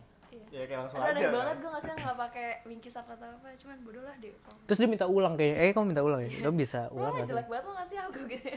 Ya 0.50 0.66
kayak 0.66 0.78
langsung 0.82 0.98
Aduh, 0.98 1.06
aja 1.06 1.14
aneh 1.14 1.22
kan. 1.22 1.32
banget 1.32 1.56
gue 1.56 1.70
ngasih 1.70 1.92
nggak 1.94 2.16
pakai 2.18 2.48
bingkisan 2.66 3.04
atau 3.06 3.28
apa 3.30 3.48
cuman 3.54 3.76
bodoh 3.80 4.02
lah 4.02 4.14
deh 4.18 4.34
terus 4.66 4.76
dia 4.76 4.88
minta 4.90 5.06
ulang 5.06 5.38
kayak 5.38 5.56
eh 5.56 5.70
kamu 5.70 5.86
minta 5.88 6.02
ulang 6.02 6.20
ya? 6.20 6.30
Lo 6.42 6.50
bisa 6.50 6.80
ulang 6.96 7.14
sih? 7.14 7.22
jelek 7.24 7.46
banget 7.46 7.64
lo 7.64 7.72
ngasih 7.72 7.96
aku 8.02 8.18
gitu 8.26 8.48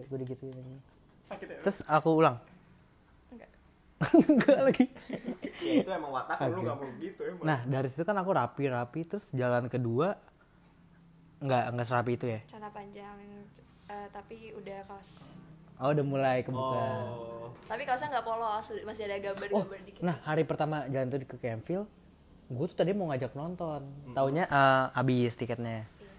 gue 0.00 0.18
digituin 0.18 0.56
aja. 0.56 0.76
sakit 1.28 1.46
ya 1.46 1.56
terus 1.60 1.76
aku 1.84 2.08
ulang? 2.16 2.36
Enggak. 3.28 3.50
Enggak 4.32 4.58
lagi. 4.64 4.84
Ya 5.60 5.72
itu 5.78 5.90
emang 5.92 6.08
watak 6.10 6.36
lu 6.40 6.40
Kagak. 6.40 6.60
nggak 6.64 6.76
mau 6.80 6.90
gitu 6.98 7.20
emang. 7.22 7.44
Nah 7.44 7.58
dari 7.62 7.86
situ 7.86 8.02
kan 8.02 8.16
aku 8.16 8.30
rapi 8.32 8.64
rapi 8.66 9.00
terus 9.04 9.26
jalan 9.30 9.68
kedua 9.68 10.16
nggak 11.38 11.64
nggak 11.70 11.84
serapi 11.86 12.12
itu 12.16 12.26
ya? 12.26 12.40
Celana 12.48 12.72
panjang 12.72 13.16
eh, 13.86 14.08
tapi 14.08 14.56
udah 14.56 14.88
kaos 14.88 15.36
oh 15.80 15.90
udah 15.90 16.04
mulai 16.06 16.36
kebuka. 16.44 16.84
Oh. 17.16 17.48
Tapi 17.64 17.82
kaosnya 17.88 18.08
nggak 18.12 18.26
polos 18.26 18.66
masih 18.84 19.02
ada 19.08 19.16
oh 19.16 19.20
gambar-gambar 19.30 19.80
dikit. 19.86 20.02
nah 20.04 20.16
hari 20.26 20.42
pertama 20.44 20.84
jalan 20.90 21.06
tuh 21.08 21.18
ke 21.24 21.36
Campville 21.40 21.86
gue 22.50 22.66
tuh 22.66 22.76
tadi 22.82 22.90
mau 22.90 23.06
ngajak 23.14 23.32
nonton. 23.38 23.80
Taunya 24.10 24.44
eh, 24.50 24.86
habis 24.90 25.38
tiketnya. 25.38 25.86
Iya. 25.86 26.12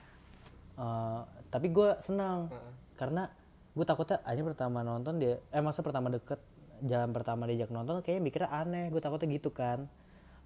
Eh, 0.79 1.21
tapi 1.51 1.67
gue 1.69 1.99
senang 2.07 2.47
Heeh. 2.47 2.73
karena 2.95 3.27
gue 3.75 3.85
takutnya 3.87 4.23
aja 4.23 4.41
pertama 4.43 4.79
nonton 4.83 5.19
dia 5.19 5.39
eh 5.51 5.63
masa 5.63 5.83
pertama 5.83 6.11
deket 6.11 6.39
jalan 6.83 7.11
pertama 7.11 7.47
diajak 7.47 7.71
nonton 7.71 7.99
kayaknya 7.99 8.23
mikirnya 8.23 8.49
aneh. 8.49 8.87
Gue 8.87 9.03
takutnya 9.03 9.27
gitu 9.35 9.51
kan. 9.51 9.91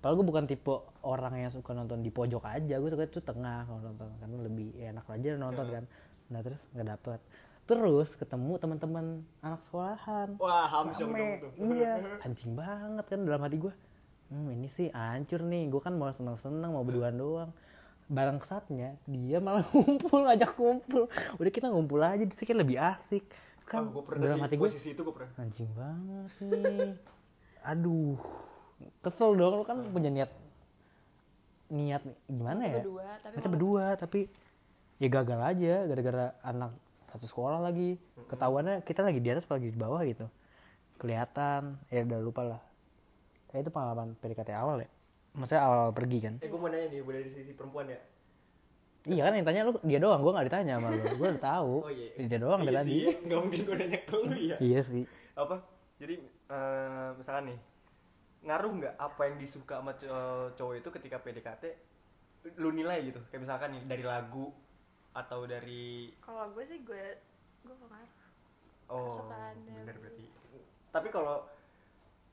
Padahal 0.02 0.18
gue 0.18 0.26
bukan 0.26 0.46
tipe 0.50 0.74
orang 1.06 1.34
yang 1.38 1.52
suka 1.54 1.78
nonton 1.78 2.02
di 2.02 2.10
pojok 2.10 2.44
aja 2.50 2.82
gue 2.82 2.90
suka 2.90 3.06
itu 3.06 3.22
tengah 3.22 3.70
kalau 3.70 3.82
nonton 3.86 4.10
karena 4.18 4.38
lebih 4.42 4.70
enak 4.82 5.06
aja 5.06 5.38
nonton 5.38 5.66
kan. 5.70 5.84
Nah 6.34 6.42
terus 6.42 6.66
nggak 6.74 6.88
dapet 6.98 7.22
terus 7.66 8.14
ketemu 8.14 8.62
teman-teman 8.62 9.06
anak 9.42 9.62
sekolahan. 9.66 10.38
Wah 10.38 10.70
hamsyong 10.70 11.12
dong 11.14 11.32
tuh. 11.42 11.52
Iya. 11.58 11.98
Anjing 12.26 12.54
banget 12.54 13.06
kan 13.10 13.20
dalam 13.26 13.42
hati 13.42 13.58
gue 13.58 13.74
hmm, 14.30 14.48
ini 14.54 14.68
sih 14.70 14.88
hancur 14.94 15.42
nih. 15.42 15.70
Gue 15.70 15.82
kan 15.82 15.98
mau 15.98 16.14
seneng 16.14 16.38
seneng 16.38 16.74
mau 16.74 16.86
berduaan 16.86 17.18
doang. 17.18 17.52
Barang 18.06 18.38
saatnya 18.46 18.96
dia 19.10 19.42
malah 19.42 19.66
ngumpul 19.74 20.30
ngajak 20.30 20.52
kumpul 20.54 21.10
udah 21.42 21.52
kita 21.52 21.74
ngumpul 21.74 22.00
aja 22.02 22.22
di 22.22 22.36
lebih 22.54 22.78
asik. 22.78 23.26
Kan 23.66 23.90
gue 23.90 24.04
pernah 24.06 24.30
dalam 24.30 24.46
hati 24.46 24.56
gue 24.62 24.70
posisi 24.70 24.94
itu 24.94 25.02
gue 25.02 25.14
pernah. 25.14 25.34
Anjing 25.42 25.70
banget 25.74 26.32
nih 26.46 26.94
aduh 27.66 28.18
kesel 29.02 29.34
dong 29.34 29.62
lo 29.62 29.64
kan 29.66 29.82
punya 29.90 30.14
niat 30.14 30.32
niat 31.74 32.06
gimana 32.30 32.62
ya? 32.70 32.86
berdua 32.86 33.10
tapi 33.18 33.34
kita 33.34 33.48
malah- 33.50 33.54
berdua 33.58 33.86
tapi 33.98 34.20
ya 35.02 35.08
gagal 35.10 35.40
aja 35.42 35.74
gara-gara 35.90 36.26
anak 36.46 36.72
satu 37.16 37.26
sekolah 37.32 37.64
lagi. 37.64 37.96
Ketahuannya 38.28 38.84
kita 38.84 39.02
lagi 39.02 39.24
di 39.24 39.30
atas 39.32 39.48
apa 39.48 39.56
lagi 39.56 39.72
di 39.72 39.80
bawah 39.80 40.02
gitu. 40.04 40.28
Kelihatan. 41.00 41.80
Ya 41.88 42.04
udah 42.04 42.20
lupa 42.20 42.42
lah. 42.44 42.62
Ya 43.56 43.64
itu 43.64 43.72
pengalaman 43.72 44.20
PDKT 44.20 44.52
awal 44.52 44.84
ya. 44.84 44.90
Maksudnya 45.32 45.64
awal 45.64 45.96
pergi 45.96 46.18
kan. 46.20 46.34
Eh 46.44 46.48
gue 46.52 46.60
mau 46.60 46.68
nanya 46.68 46.88
nih 46.92 47.00
boleh 47.04 47.20
dari 47.24 47.32
sisi 47.32 47.52
perempuan 47.56 47.88
ya? 47.88 48.00
Iya 49.06 49.22
kan 49.30 49.34
yang 49.38 49.46
tanya 49.48 49.62
lu 49.68 49.72
dia 49.80 50.00
doang. 50.04 50.20
Gue 50.20 50.32
nggak 50.36 50.48
ditanya 50.52 50.74
sama 50.76 50.88
lu. 50.92 51.04
Gue 51.20 51.28
udah 51.32 51.44
tahu. 51.44 51.74
Oh 51.88 51.92
iya. 51.92 52.28
Dia 52.28 52.40
doang 52.40 52.60
iya 52.64 52.68
dari 52.68 52.76
tadi 52.76 52.96
nggak 53.32 53.40
mungkin 53.40 53.60
gue 53.64 53.76
nanya 53.80 54.00
ke 54.04 54.16
lu 54.20 54.36
ya. 54.36 54.58
Iya 54.60 54.80
sih. 54.84 55.04
Apa? 55.40 55.56
Jadi 55.96 56.16
eh, 56.52 57.10
misalkan 57.16 57.44
nih 57.56 57.60
ngaruh 58.46 58.72
nggak 58.78 58.96
apa 59.00 59.22
yang 59.26 59.36
disuka 59.42 59.82
sama 59.82 59.92
cow- 59.98 60.52
cowok 60.54 60.76
itu 60.84 60.90
ketika 61.00 61.18
PDKT 61.24 61.64
lu 62.60 62.70
nilai 62.76 63.00
gitu? 63.08 63.22
Kayak 63.32 63.42
misalkan 63.48 63.70
nih 63.78 63.84
dari 63.88 64.04
lagu 64.04 64.52
atau 65.16 65.48
dari 65.48 66.12
kalau 66.20 66.52
gue 66.52 66.64
sih 66.68 66.84
gue 66.84 67.04
gue 67.64 67.76
pengaruh. 67.76 68.12
Oh 68.86 69.16
bener 69.64 69.96
berarti. 69.98 70.26
Tapi 70.92 71.08
kalau 71.10 71.48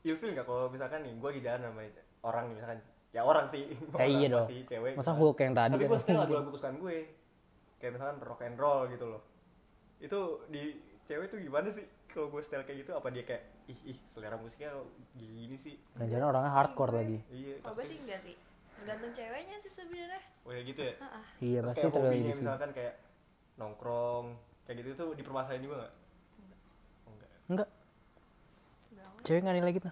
ilfil 0.02 0.34
nggak 0.34 0.44
kalau 0.44 0.66
misalkan 0.66 1.06
nih 1.06 1.14
gue 1.14 1.30
jalan 1.40 1.62
sama 1.62 1.82
orang 2.22 2.44
nih 2.50 2.54
misalkan 2.58 2.80
ya 3.12 3.22
orang 3.22 3.46
sih 3.46 3.70
Ya 3.94 4.06
iya 4.18 4.26
dong. 4.28 4.46
cewek 4.50 4.98
masa. 4.98 5.14
Hulk 5.14 5.38
yang 5.38 5.54
tadi 5.54 5.72
tapi 5.72 5.84
kan 5.86 5.90
gue 5.90 6.00
setel 6.02 6.18
lagu-lagu 6.18 6.50
kesukaan 6.50 6.76
gue. 6.76 6.98
Kayak 7.78 7.92
misalkan 7.96 8.18
rock 8.20 8.40
and 8.42 8.56
roll 8.58 8.82
gitu 8.90 9.06
loh. 9.06 9.22
Itu 9.98 10.20
di 10.50 10.62
cewek 11.06 11.30
tuh 11.30 11.38
gimana 11.38 11.70
sih? 11.70 11.86
Kalau 12.10 12.28
gue 12.28 12.42
setel 12.42 12.66
kayak 12.66 12.84
gitu 12.84 12.92
apa 12.92 13.08
dia 13.08 13.24
kayak 13.24 13.42
ih 13.70 13.94
ih 13.94 13.98
selera 14.10 14.34
musiknya 14.36 14.74
gini 15.14 15.56
sih? 15.56 15.78
Jangan 15.96 16.34
orang 16.34 16.44
hardcore 16.50 16.92
lagi. 16.92 17.18
Iya 17.30 17.62
kalau 17.62 17.78
gue 17.78 17.86
sih 17.86 17.98
enggak 18.02 18.20
sih 18.26 18.34
tergantung 18.82 19.12
ceweknya 19.14 19.56
sih 19.62 19.72
sebenarnya. 19.72 20.22
Oh 20.42 20.50
ya 20.50 20.60
gitu 20.66 20.80
ya? 20.82 20.94
Heeh. 20.98 21.24
iya 21.38 21.58
Terus 21.62 21.68
pasti 21.70 21.80
kayak 21.80 21.92
terlalu 21.94 22.06
hobinya 22.10 22.22
individu. 22.26 22.42
misalkan 22.42 22.70
kayak 22.74 22.94
nongkrong 23.56 24.26
kayak 24.66 24.76
gitu 24.82 24.90
tuh 24.98 25.08
dipermasalahin 25.14 25.62
juga 25.62 25.74
nggak? 25.78 25.94
Oh, 27.06 27.10
enggak. 27.14 27.30
Enggak 27.46 27.68
Enggak. 28.92 29.22
cewek 29.22 29.40
nggak 29.46 29.56
nilai 29.62 29.72
gitu 29.78 29.90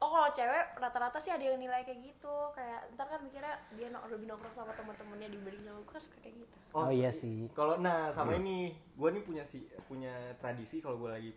oh 0.00 0.08
kalau 0.08 0.32
cewek 0.32 0.64
rata-rata 0.80 1.20
sih 1.20 1.28
ada 1.28 1.44
yang 1.44 1.60
nilai 1.60 1.84
kayak 1.84 2.00
gitu. 2.00 2.34
Kayak 2.56 2.88
ntar 2.96 3.04
kan 3.04 3.20
mikirnya 3.20 3.60
dia 3.76 3.92
no, 3.92 4.00
lebih 4.08 4.32
nongkrong 4.32 4.56
sama 4.56 4.72
teman-temannya 4.72 5.28
dibanding 5.28 5.60
sama 5.60 5.84
gue 5.84 6.00
suka 6.00 6.16
kayak 6.24 6.40
gitu. 6.40 6.56
Oh, 6.72 6.88
iya 6.88 7.12
sih. 7.12 7.52
Kalau 7.52 7.76
nah 7.76 8.08
sama 8.08 8.32
ini, 8.40 8.72
gua 8.96 9.12
nih 9.12 9.20
punya 9.20 9.44
si 9.44 9.68
punya 9.84 10.32
tradisi 10.40 10.80
kalau 10.80 10.96
gua 10.96 11.20
lagi 11.20 11.36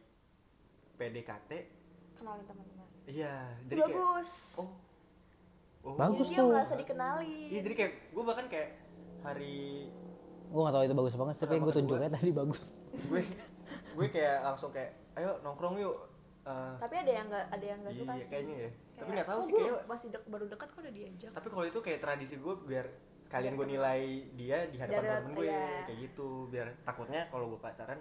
PDKT, 0.95 1.51
kenalin 2.15 2.47
teman-teman 2.47 2.87
iya, 3.03 3.51
jadi 3.67 3.83
kayak 3.83 3.99
bagus. 3.99 4.31
Oh. 4.63 4.71
Oh. 5.83 5.99
Bagus 5.99 6.31
jadi 6.31 6.31
dia 6.31 6.39
tuh. 6.39 6.49
merasa 6.49 6.73
dikenali 6.79 7.39
Iya, 7.51 7.59
jadi 7.67 7.75
kayak 7.75 7.93
gua 8.15 8.23
bahkan 8.31 8.45
kayak 8.47 8.69
hari 9.23 9.91
gue 10.53 10.61
nggak 10.61 10.75
tahu 10.77 10.83
itu 10.85 10.95
bagus 10.95 11.15
banget 11.17 11.35
tapi 11.41 11.55
gue 11.57 11.73
tunjuknya 11.73 12.09
tadi 12.13 12.29
bagus 12.29 12.61
gue 12.93 13.21
gue 13.97 14.07
kayak 14.13 14.37
langsung 14.45 14.69
kayak 14.69 14.93
ayo 15.17 15.41
nongkrong 15.41 15.81
yuk. 15.81 15.97
Eh, 16.43 16.75
tapi 16.75 16.95
ada 16.99 17.11
yang 17.23 17.27
nggak 17.31 17.45
ada 17.55 17.65
yang 17.65 17.79
nggak 17.81 17.95
suka 17.95 18.13
iya, 18.13 18.19
sih 18.19 18.29
kayaknya 18.29 18.55
ya. 18.55 18.69
Kayak, 18.69 18.99
Tapi 18.99 19.09
nggak 19.15 19.27
tahu 19.31 19.39
"Kok 19.39 19.45
sih 19.47 19.53
gua 19.53 19.61
kayak 19.63 19.83
masih 19.87 20.07
dek, 20.11 20.23
baru 20.27 20.45
dekat 20.51 20.67
kok 20.67 20.79
udah 20.83 20.93
diajak 20.93 21.31
tapi 21.31 21.47
kalau 21.47 21.65
itu 21.65 21.79
kayak 21.79 21.99
tradisi 22.03 22.35
gue 22.35 22.53
biar 22.67 22.85
kalian 23.31 23.53
gue 23.57 23.67
nilai 23.73 24.01
dia 24.37 24.57
di 24.69 24.77
hadapan 24.77 25.23
temen 25.23 25.33
gue 25.33 25.45
iya. 25.49 25.87
kayak 25.89 25.99
gitu 26.05 26.29
biar 26.53 26.67
takutnya 26.85 27.21
kalau 27.33 27.45
gue 27.49 27.59
pacaran 27.63 27.97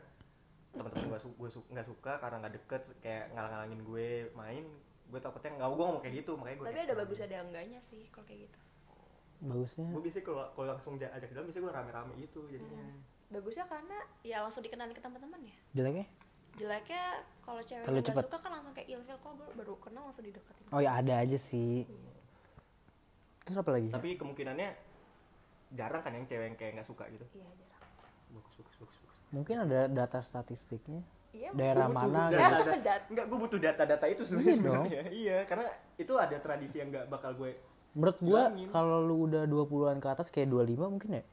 teman-teman 0.75 1.05
gue 1.09 1.21
su 1.23 1.29
gue 1.39 1.49
su 1.49 1.61
nggak 1.73 1.87
suka 1.89 2.13
karena 2.21 2.37
nggak 2.43 2.55
deket 2.61 2.83
kayak 3.01 3.25
ngalang-ngalangin 3.33 3.81
gue 3.81 4.09
main 4.37 4.65
gue 5.13 5.21
takutnya 5.21 5.51
nggak 5.55 5.69
gue 5.69 5.85
ngomong 5.85 6.01
kayak 6.01 6.15
gitu 6.19 6.33
makanya 6.35 6.57
gue 6.57 6.67
tapi 6.67 6.81
ada 6.81 6.95
bagus 6.97 7.19
ada 7.21 7.37
enggaknya 7.39 7.81
sih 7.83 8.09
kalau 8.09 8.25
kayak 8.25 8.49
gitu. 8.49 8.59
Bagusnya? 9.43 9.87
Gue 9.91 10.01
biasanya 10.01 10.25
kalau 10.25 10.45
kalau 10.51 10.67
langsung 10.71 10.95
ja- 10.97 11.13
ajak 11.13 11.29
jalan 11.29 11.45
biasanya 11.45 11.65
gue 11.65 11.75
rame-rame 11.75 12.13
gitu 12.17 12.41
jadinya. 12.47 12.85
Bagusnya 13.29 13.65
karena 13.67 13.99
ya 14.23 14.37
langsung 14.41 14.63
dikenali 14.63 14.93
ke 14.93 15.03
teman-teman 15.03 15.41
ya. 15.43 15.57
Jeleknya? 15.75 16.07
Jeleknya 16.55 17.05
kalau 17.41 17.61
cewek 17.61 17.83
Terlalu 17.83 17.99
nggak 17.99 18.09
cepet. 18.09 18.25
suka 18.25 18.37
kan 18.39 18.51
langsung 18.51 18.73
kayak 18.73 18.89
ilfil 18.89 19.19
kok 19.19 19.33
baru, 19.35 19.53
baru 19.53 19.75
kenal 19.79 20.03
langsung 20.07 20.25
dideketin. 20.25 20.65
Oh 20.71 20.79
ya 20.79 20.91
ada 20.95 21.15
aja 21.19 21.37
sih. 21.37 21.85
Terus 23.43 23.57
apa 23.59 23.71
lagi? 23.75 23.91
Tapi 23.91 24.09
kemungkinannya 24.15 24.69
jarang 25.73 26.01
kan 26.01 26.13
yang 26.15 26.25
cewek 26.25 26.47
yang 26.47 26.57
kayak 26.57 26.73
nggak 26.79 26.87
suka 26.87 27.05
gitu? 27.11 27.27
Iya 27.35 27.49
jarang. 27.59 27.83
Bagus 28.31 28.55
bagus 28.57 28.77
bagus 28.79 28.97
bagus. 29.03 29.19
Mungkin 29.29 29.57
ada 29.61 29.81
data 29.89 30.21
statistiknya 30.21 31.03
iya 31.33 31.49
daerah 31.51 31.87
Gua 31.87 31.97
mana 31.99 32.21
data- 32.27 32.31
gitu. 32.31 32.71
data- 32.71 32.83
Dat- 32.83 33.07
Enggak, 33.09 33.27
gue 33.27 33.39
butuh 33.39 33.59
data-data 33.59 34.07
itu 34.07 34.23
sebenarnya. 34.23 34.47
Iya 34.47 34.59
sebenarnya. 34.59 35.03
Iya, 35.11 35.37
karena 35.45 35.67
itu 35.97 36.13
ada 36.15 36.37
tradisi 36.39 36.77
yang 36.77 36.89
nggak 36.89 37.07
bakal 37.09 37.33
gue. 37.35 37.53
menurut 37.93 38.17
gua 38.19 38.43
Bilangin. 38.47 38.69
kalau 38.69 38.99
lu 39.01 39.27
udah 39.27 39.45
20-an 39.45 39.99
ke 39.99 40.09
atas 40.09 40.29
kayak 40.29 40.49
25 40.49 40.89
mungkin 40.89 41.11
ya 41.13 41.25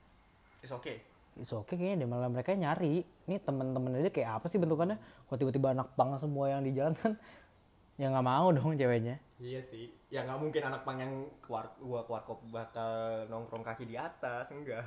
It's 0.60 0.70
okay. 0.70 1.00
It's 1.34 1.52
okay 1.52 1.72
kayaknya 1.74 2.04
deh 2.04 2.10
malah 2.10 2.28
mereka 2.28 2.52
nyari 2.52 3.00
ini 3.00 3.36
temen-temen 3.38 3.96
aja 3.96 4.10
kayak 4.10 4.30
apa 4.34 4.46
sih 4.46 4.58
bentukannya 4.58 5.00
kok 5.00 5.36
tiba-tiba 5.36 5.72
anak 5.72 5.88
pang 5.94 6.16
semua 6.16 6.48
yang 6.50 6.60
di 6.60 6.72
jalan 6.74 6.92
kan 6.94 7.16
ya 7.96 8.08
nggak 8.10 8.26
mau 8.26 8.52
dong 8.52 8.76
ceweknya 8.76 9.24
Iya 9.38 9.60
sih. 9.62 9.88
Ya 10.10 10.20
nggak 10.22 10.36
mungkin 10.38 10.62
anak 10.62 10.84
pang 10.84 10.98
yang 10.98 11.14
keluar 11.40 11.72
gua 11.78 12.04
keluar 12.04 12.24
kop 12.24 12.44
bakal 12.46 12.92
nongkrong 13.26 13.64
kaki 13.64 13.84
di 13.86 13.96
atas, 13.96 14.52
enggak. 14.52 14.84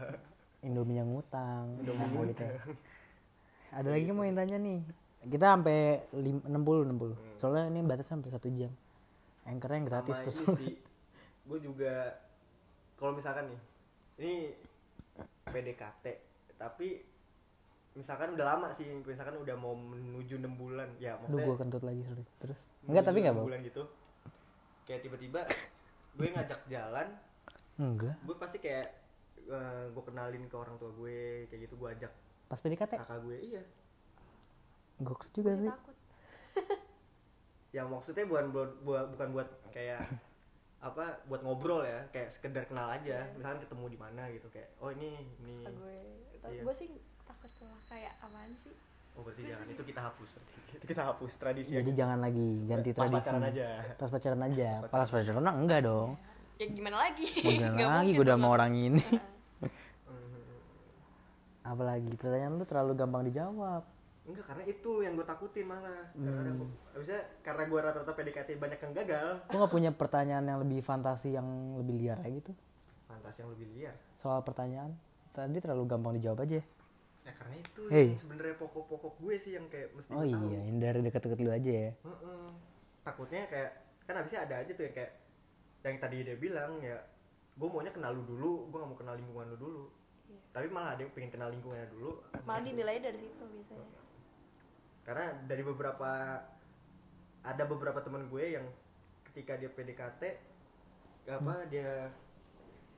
Indomie 0.60 0.94
yang 0.94 1.08
ngutang 1.08 1.72
Indomie 1.78 2.04
Nah, 2.04 2.20
gitu. 2.28 2.44
ngutang. 2.44 2.76
ada 3.72 3.88
lagi 3.88 4.04
yang 4.04 4.14
mau 4.14 4.24
yang 4.24 4.36
tanya 4.36 4.56
nih 4.58 4.80
kita 5.22 5.54
sampai 5.54 6.02
lim- 6.18 6.42
60 6.42 6.82
60 6.88 7.38
soalnya 7.38 7.70
ini 7.70 7.80
batas 7.82 8.06
sampai 8.06 8.30
satu 8.30 8.50
jam. 8.50 8.70
Anchornya 9.42 9.76
yang 9.82 9.86
gratis 9.90 10.14
Sama 10.18 10.30
ini 10.30 10.46
sih. 10.58 10.74
Gue 11.48 11.58
juga 11.58 12.14
kalau 12.94 13.18
misalkan 13.18 13.50
nih, 13.50 13.60
ini 14.22 14.34
PDKT, 15.42 16.04
tapi 16.54 17.02
misalkan 17.92 18.38
udah 18.38 18.46
lama 18.46 18.70
sih, 18.70 18.86
misalkan 19.02 19.34
udah 19.42 19.58
mau 19.58 19.74
menuju 19.74 20.38
6 20.38 20.46
bulan, 20.54 20.86
ya 21.02 21.18
Aduh 21.18 21.26
maksudnya 21.26 21.46
gue 21.50 21.58
kentut 21.58 21.82
lagi 21.82 22.02
sorry. 22.06 22.24
Terus? 22.38 22.60
enggak 22.86 23.04
tapi 23.10 23.18
enggak 23.26 23.36
bulan 23.42 23.60
gitu. 23.66 23.82
Kayak 24.86 25.00
tiba-tiba 25.02 25.40
gue 26.14 26.26
ngajak 26.30 26.60
jalan, 26.70 27.06
enggak. 27.78 28.14
gue 28.22 28.36
pasti 28.38 28.58
kayak 28.62 28.86
gue 29.90 30.02
kenalin 30.06 30.46
ke 30.46 30.54
orang 30.54 30.78
tua 30.78 30.94
gue, 30.94 31.50
kayak 31.50 31.66
gitu 31.66 31.74
gue 31.74 31.88
ajak 31.90 32.12
pas 32.46 32.60
PDKT 32.60 33.00
kakak 33.02 33.18
gue, 33.26 33.36
iya. 33.42 33.62
Goks 35.02 35.28
juga 35.34 35.52
sih. 35.58 35.68
takut. 35.68 35.96
Yang 37.76 37.88
maksudnya 37.88 38.24
bukan 38.28 38.46
buat, 38.52 38.70
buat 38.84 39.06
bukan 39.16 39.28
buat 39.32 39.48
kayak 39.72 40.00
apa 40.82 41.22
buat 41.30 41.46
ngobrol 41.46 41.86
ya 41.86 42.10
kayak 42.10 42.34
sekedar 42.34 42.66
kenal 42.66 42.90
aja. 42.90 43.22
Iya. 43.22 43.34
misalkan 43.38 43.62
ketemu 43.62 43.84
di 43.86 43.98
mana 44.02 44.22
gitu 44.34 44.50
kayak 44.50 44.68
oh 44.82 44.90
ini 44.90 45.30
ini. 45.42 45.62
Gue 45.62 45.94
Iya. 46.42 46.66
gue 46.66 46.74
sih 46.74 46.90
takut 47.22 47.52
lah 47.62 47.78
kayak 47.86 48.18
apaan 48.18 48.50
sih? 48.58 48.74
Oh 49.14 49.22
berarti 49.22 49.46
jangan 49.46 49.66
itu 49.70 49.82
kita 49.86 50.00
hapus 50.10 50.28
berarti. 50.34 50.54
Itu 50.82 50.84
kita 50.88 51.02
hapus 51.04 51.32
tradisi. 51.38 51.70
Jadi 51.76 51.92
yang 51.92 51.98
jangan 52.02 52.18
lagi 52.24 52.48
ganti 52.66 52.90
pas 52.90 53.06
tradisi. 53.06 53.16
pacaran 53.20 53.44
aja. 53.46 53.68
Pas 53.94 54.10
pacaran 54.10 54.40
aja. 54.42 54.70
Pas 54.82 54.90
pas 54.90 55.10
pacaran. 55.12 55.42
nah, 55.44 55.54
enggak 55.54 55.80
dong. 55.84 56.10
Ya 56.58 56.66
gimana 56.66 56.96
lagi? 56.98 57.26
Mau 57.44 57.52
gimana 57.52 57.96
lagi 58.02 58.10
gue 58.16 58.24
udah 58.24 58.38
mau 58.40 58.50
orang 58.56 58.72
ini. 58.74 59.04
Apalagi 61.62 62.10
pertanyaan 62.18 62.58
lu 62.58 62.64
terlalu 62.66 62.92
gampang 62.98 63.22
dijawab 63.22 63.86
enggak 64.22 64.44
karena 64.46 64.64
itu 64.64 64.92
yang 65.00 65.12
gue 65.12 65.24
takutin 65.24 65.66
malah. 65.66 66.06
Karena 66.12 66.46
Hmm. 66.46 66.58
gua, 66.60 66.68
abisnya 66.94 67.20
karena 67.40 67.62
gue 67.64 67.78
rata-rata 67.80 68.12
PDKT 68.12 68.48
banyak 68.54 68.78
yang 68.80 68.92
gagal. 68.94 69.28
Gue 69.44 69.58
nggak 69.58 69.72
punya 69.72 69.90
pertanyaan 69.90 70.44
yang 70.44 70.58
lebih 70.58 70.78
fantasi 70.80 71.32
yang 71.32 71.46
lebih 71.74 71.94
liar 71.96 72.18
kayak 72.18 72.34
gitu. 72.38 72.52
Fantasi 73.04 73.42
yang 73.42 73.50
lebih 73.50 73.66
liar? 73.72 73.94
Soal 74.14 74.40
pertanyaan 74.40 74.94
tadi 75.30 75.58
terlalu 75.58 75.84
gampang 75.86 76.14
dijawab 76.14 76.38
aja. 76.40 76.62
Ya 77.22 77.32
karena 77.32 77.54
itu 77.56 77.82
Hey. 77.88 78.06
yang 78.08 78.18
sebenarnya 78.20 78.54
pokok-pokok 78.56 79.14
gue 79.16 79.34
sih 79.36 79.52
yang 79.52 79.66
kayak 79.66 79.90
mesti 79.92 80.10
oh 80.10 80.18
gua 80.18 80.26
tahu. 80.28 80.46
iya 80.48 80.60
ini 80.64 80.78
dari 80.78 80.98
deket-deket 81.00 81.38
lu 81.38 81.50
aja 81.50 81.72
ya. 81.80 81.90
Heeh. 81.96 82.46
takutnya 83.02 83.42
kayak 83.46 83.70
kan 84.04 84.14
abisnya 84.16 84.40
ada 84.40 84.54
aja 84.56 84.70
tuh 84.70 84.84
yang 84.84 84.94
kayak 84.96 85.12
yang 85.82 85.98
tadi 85.98 86.16
dia 86.20 86.36
bilang 86.36 86.78
ya 86.78 86.94
gue 87.52 87.66
maunya 87.68 87.90
kenal 87.90 88.10
lu 88.12 88.22
dulu 88.24 88.52
gue 88.64 88.76
gak 88.76 88.86
mau 88.86 88.94
kenal 88.96 89.14
lingkungan 89.14 89.50
lu 89.50 89.58
dulu. 89.58 89.84
Iya. 90.24 90.38
tapi 90.52 90.66
malah 90.68 90.94
ada 90.94 91.02
yang 91.02 91.10
pengen 91.10 91.30
kenal 91.30 91.48
lingkungannya 91.48 91.88
dulu. 91.90 92.10
Malah 92.40 92.62
dinilai 92.62 92.98
dari 92.98 93.18
situ 93.18 93.42
biasanya 93.42 93.86
karena 95.02 95.34
dari 95.44 95.62
beberapa 95.62 96.10
ada 97.42 97.62
beberapa 97.66 97.98
teman 97.98 98.26
gue 98.26 98.44
yang 98.54 98.66
ketika 99.26 99.56
dia 99.56 99.68
PDKT 99.68 100.22
apa 101.26 101.54
Hmm. 101.54 101.66
dia 101.66 102.10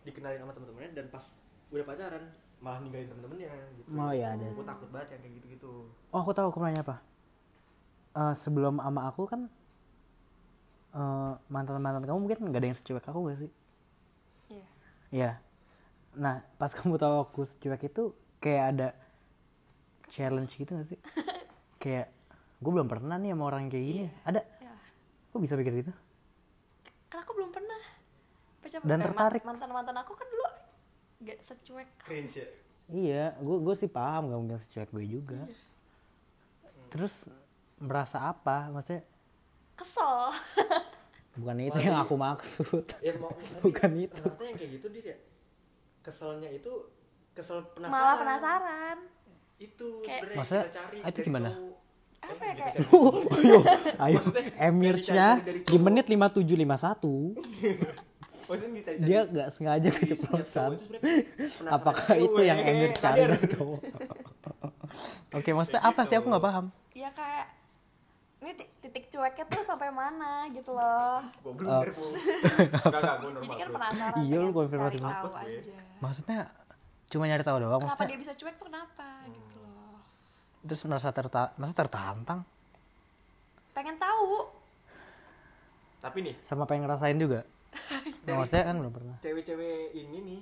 dikenalin 0.03 0.41
sama 0.41 0.53
temen-temennya 0.53 0.93
dan 0.95 1.07
pas 1.09 1.25
udah 1.69 1.85
pacaran 1.85 2.25
malah 2.61 2.81
ninggalin 2.81 3.09
temen-temennya 3.09 3.53
gitu 3.77 3.89
Oh, 3.93 4.13
iya, 4.13 4.33
ada 4.33 4.45
gue 4.47 4.65
takut 4.65 4.89
banget 4.89 5.17
yang 5.17 5.21
kayak 5.21 5.35
gitu-gitu 5.41 5.73
oh 5.89 6.21
aku 6.21 6.33
tahu 6.33 6.49
aku 6.49 6.61
nanya 6.61 6.83
apa 6.83 6.97
Eh, 8.15 8.35
sebelum 8.37 8.79
ama 8.79 9.11
aku 9.11 9.27
kan 9.27 9.51
mantan 11.51 11.83
mantan 11.83 12.07
kamu 12.07 12.19
mungkin 12.23 12.39
nggak 12.47 12.61
ada 12.63 12.69
yang 12.71 12.79
secuek 12.79 13.03
aku 13.03 13.21
gak 13.27 13.39
sih 13.43 13.51
iya 14.49 14.67
Iya. 15.11 15.31
Nah, 16.15 16.47
pas 16.55 16.71
kamu 16.71 16.95
tahu 16.95 17.15
aku 17.27 17.43
secuek 17.43 17.91
itu 17.91 18.15
kayak 18.39 18.65
ada 18.71 18.89
challenge 20.07 20.55
gitu 20.55 20.71
gak 20.71 20.87
sih? 20.87 20.99
kayak 21.85 22.09
gue 22.57 22.71
belum 22.71 22.89
pernah 22.89 23.15
nih 23.15 23.31
sama 23.31 23.45
orang 23.45 23.69
kayak 23.69 23.85
gini. 23.85 24.07
Ada? 24.23 24.41
ya 24.59 24.73
Kok 25.29 25.39
bisa 25.39 25.55
pikir 25.55 25.75
gitu? 25.79 25.93
karena 27.05 27.21
aku 27.21 27.33
belum 27.35 27.51
pernah 27.51 27.81
Percaya- 28.59 28.83
Dan 28.83 28.99
eh, 28.99 29.05
tertarik. 29.05 29.43
mantan 29.43 29.69
mantan 29.69 29.97
aku 29.97 30.13
kan 30.13 30.27
dulu 30.27 30.49
gak 31.23 31.39
secuek 31.41 31.89
cringe 32.01 32.35
ya 32.37 32.49
Iya, 32.87 33.25
gue 33.39 33.57
gue 33.59 33.75
sih 33.75 33.87
paham 33.87 34.27
gak 34.27 34.39
mungkin 34.39 34.61
secuek 34.61 34.89
gue 34.91 35.05
juga. 35.11 35.41
Terus 36.87 37.15
merasa 37.77 38.21
apa? 38.27 38.69
Maksudnya 38.69 39.03
kesel 39.75 40.31
bukan 41.35 41.57
itu 41.61 41.75
Wah, 41.75 41.83
yang 41.83 41.99
aku 41.99 42.15
maksud. 42.15 42.85
ya 43.01 43.13
mau 43.17 43.33
Bukan 43.65 43.91
itu. 43.97 44.15
ternyata 44.17 44.43
yang 44.45 44.57
kayak 44.57 44.71
gitu 44.73 44.87
dia 44.89 45.17
keselnya 46.01 46.47
itu 46.49 46.73
kesel 47.33 47.65
penasaran 47.69 47.91
malah 47.91 48.17
penasaran 48.17 48.97
itu 49.65 49.89
Kayak- 50.01 50.21
sebenarnya 50.21 50.37
Maksudnya, 50.37 50.63
kita 50.63 50.75
cari 50.75 50.97
ah, 50.97 51.05
itu 51.05 51.15
dari 51.15 51.25
gimana? 51.25 51.51
cowok. 51.51 51.73
Apa 52.25 52.43
ya, 52.43 52.55
kayak-. 52.55 52.77
Ayo, 54.05 54.19
Emirsnya 54.59 55.27
di 55.63 55.77
menit 55.79 56.07
5751 56.07 57.37
Maksudnya 58.45 58.69
dicari 58.71 58.97
dia 58.99 59.21
gak 59.25 59.49
sengaja 59.51 59.89
keceplosan. 59.91 60.71
sebenarnya 60.77 61.15
penasaran. 61.27 61.69
Apakah 61.71 62.13
itu 62.15 62.41
yang 62.41 62.61
Emir 62.61 62.91
cari 62.93 63.21
cowok? 63.47 63.81
Oke, 65.33 65.51
maksudnya 65.51 65.83
apa 65.83 66.01
sih 66.03 66.15
aku 66.15 66.23
gitu. 66.23 66.31
nggak 66.31 66.45
paham. 66.45 66.67
ya 66.95 67.11
kayak 67.11 67.47
ini 68.39 68.53
ti- 68.55 68.71
titik 68.79 69.05
cueknya 69.09 69.45
tuh 69.49 69.63
sampai 69.63 69.89
mana 69.89 70.47
gitu 70.49 70.71
loh 70.71 71.25
blunder, 71.43 71.91
normal. 71.97 73.41
jadi 73.41 73.55
kan 73.57 73.69
penasaran 73.73 74.17
Iya, 74.23 74.37
lu 74.39 74.51
konfirmasi 74.53 74.99
Maksudnya 75.99 76.53
cuma 77.07 77.25
nyari 77.25 77.43
tahu 77.43 77.57
doang 77.59 77.81
kenapa 77.81 78.05
dia 78.05 78.15
bisa 78.15 78.33
cuek 78.33 78.55
tuh 78.55 78.69
kenapa 78.69 79.07
gitu 79.25 79.41
loh 79.41 79.44
Terus 80.65 80.81
merasa 80.89 81.13
terta 81.13 81.53
merasa 81.55 81.77
tertantang 81.77 82.41
pengen 83.75 83.99
tahu 83.99 84.49
Tapi 85.99 86.19
nih, 86.21 86.37
sama 86.45 86.69
pengen 86.69 86.85
ngerasain 86.85 87.17
juga. 87.17 87.49
Nah, 88.29 88.35
maksudnya 88.45 88.65
kan 88.65 88.77
belum 88.77 88.93
pernah. 88.93 89.17
cewek-cewek 89.19 89.93
ini 89.93 90.19
nih 90.21 90.41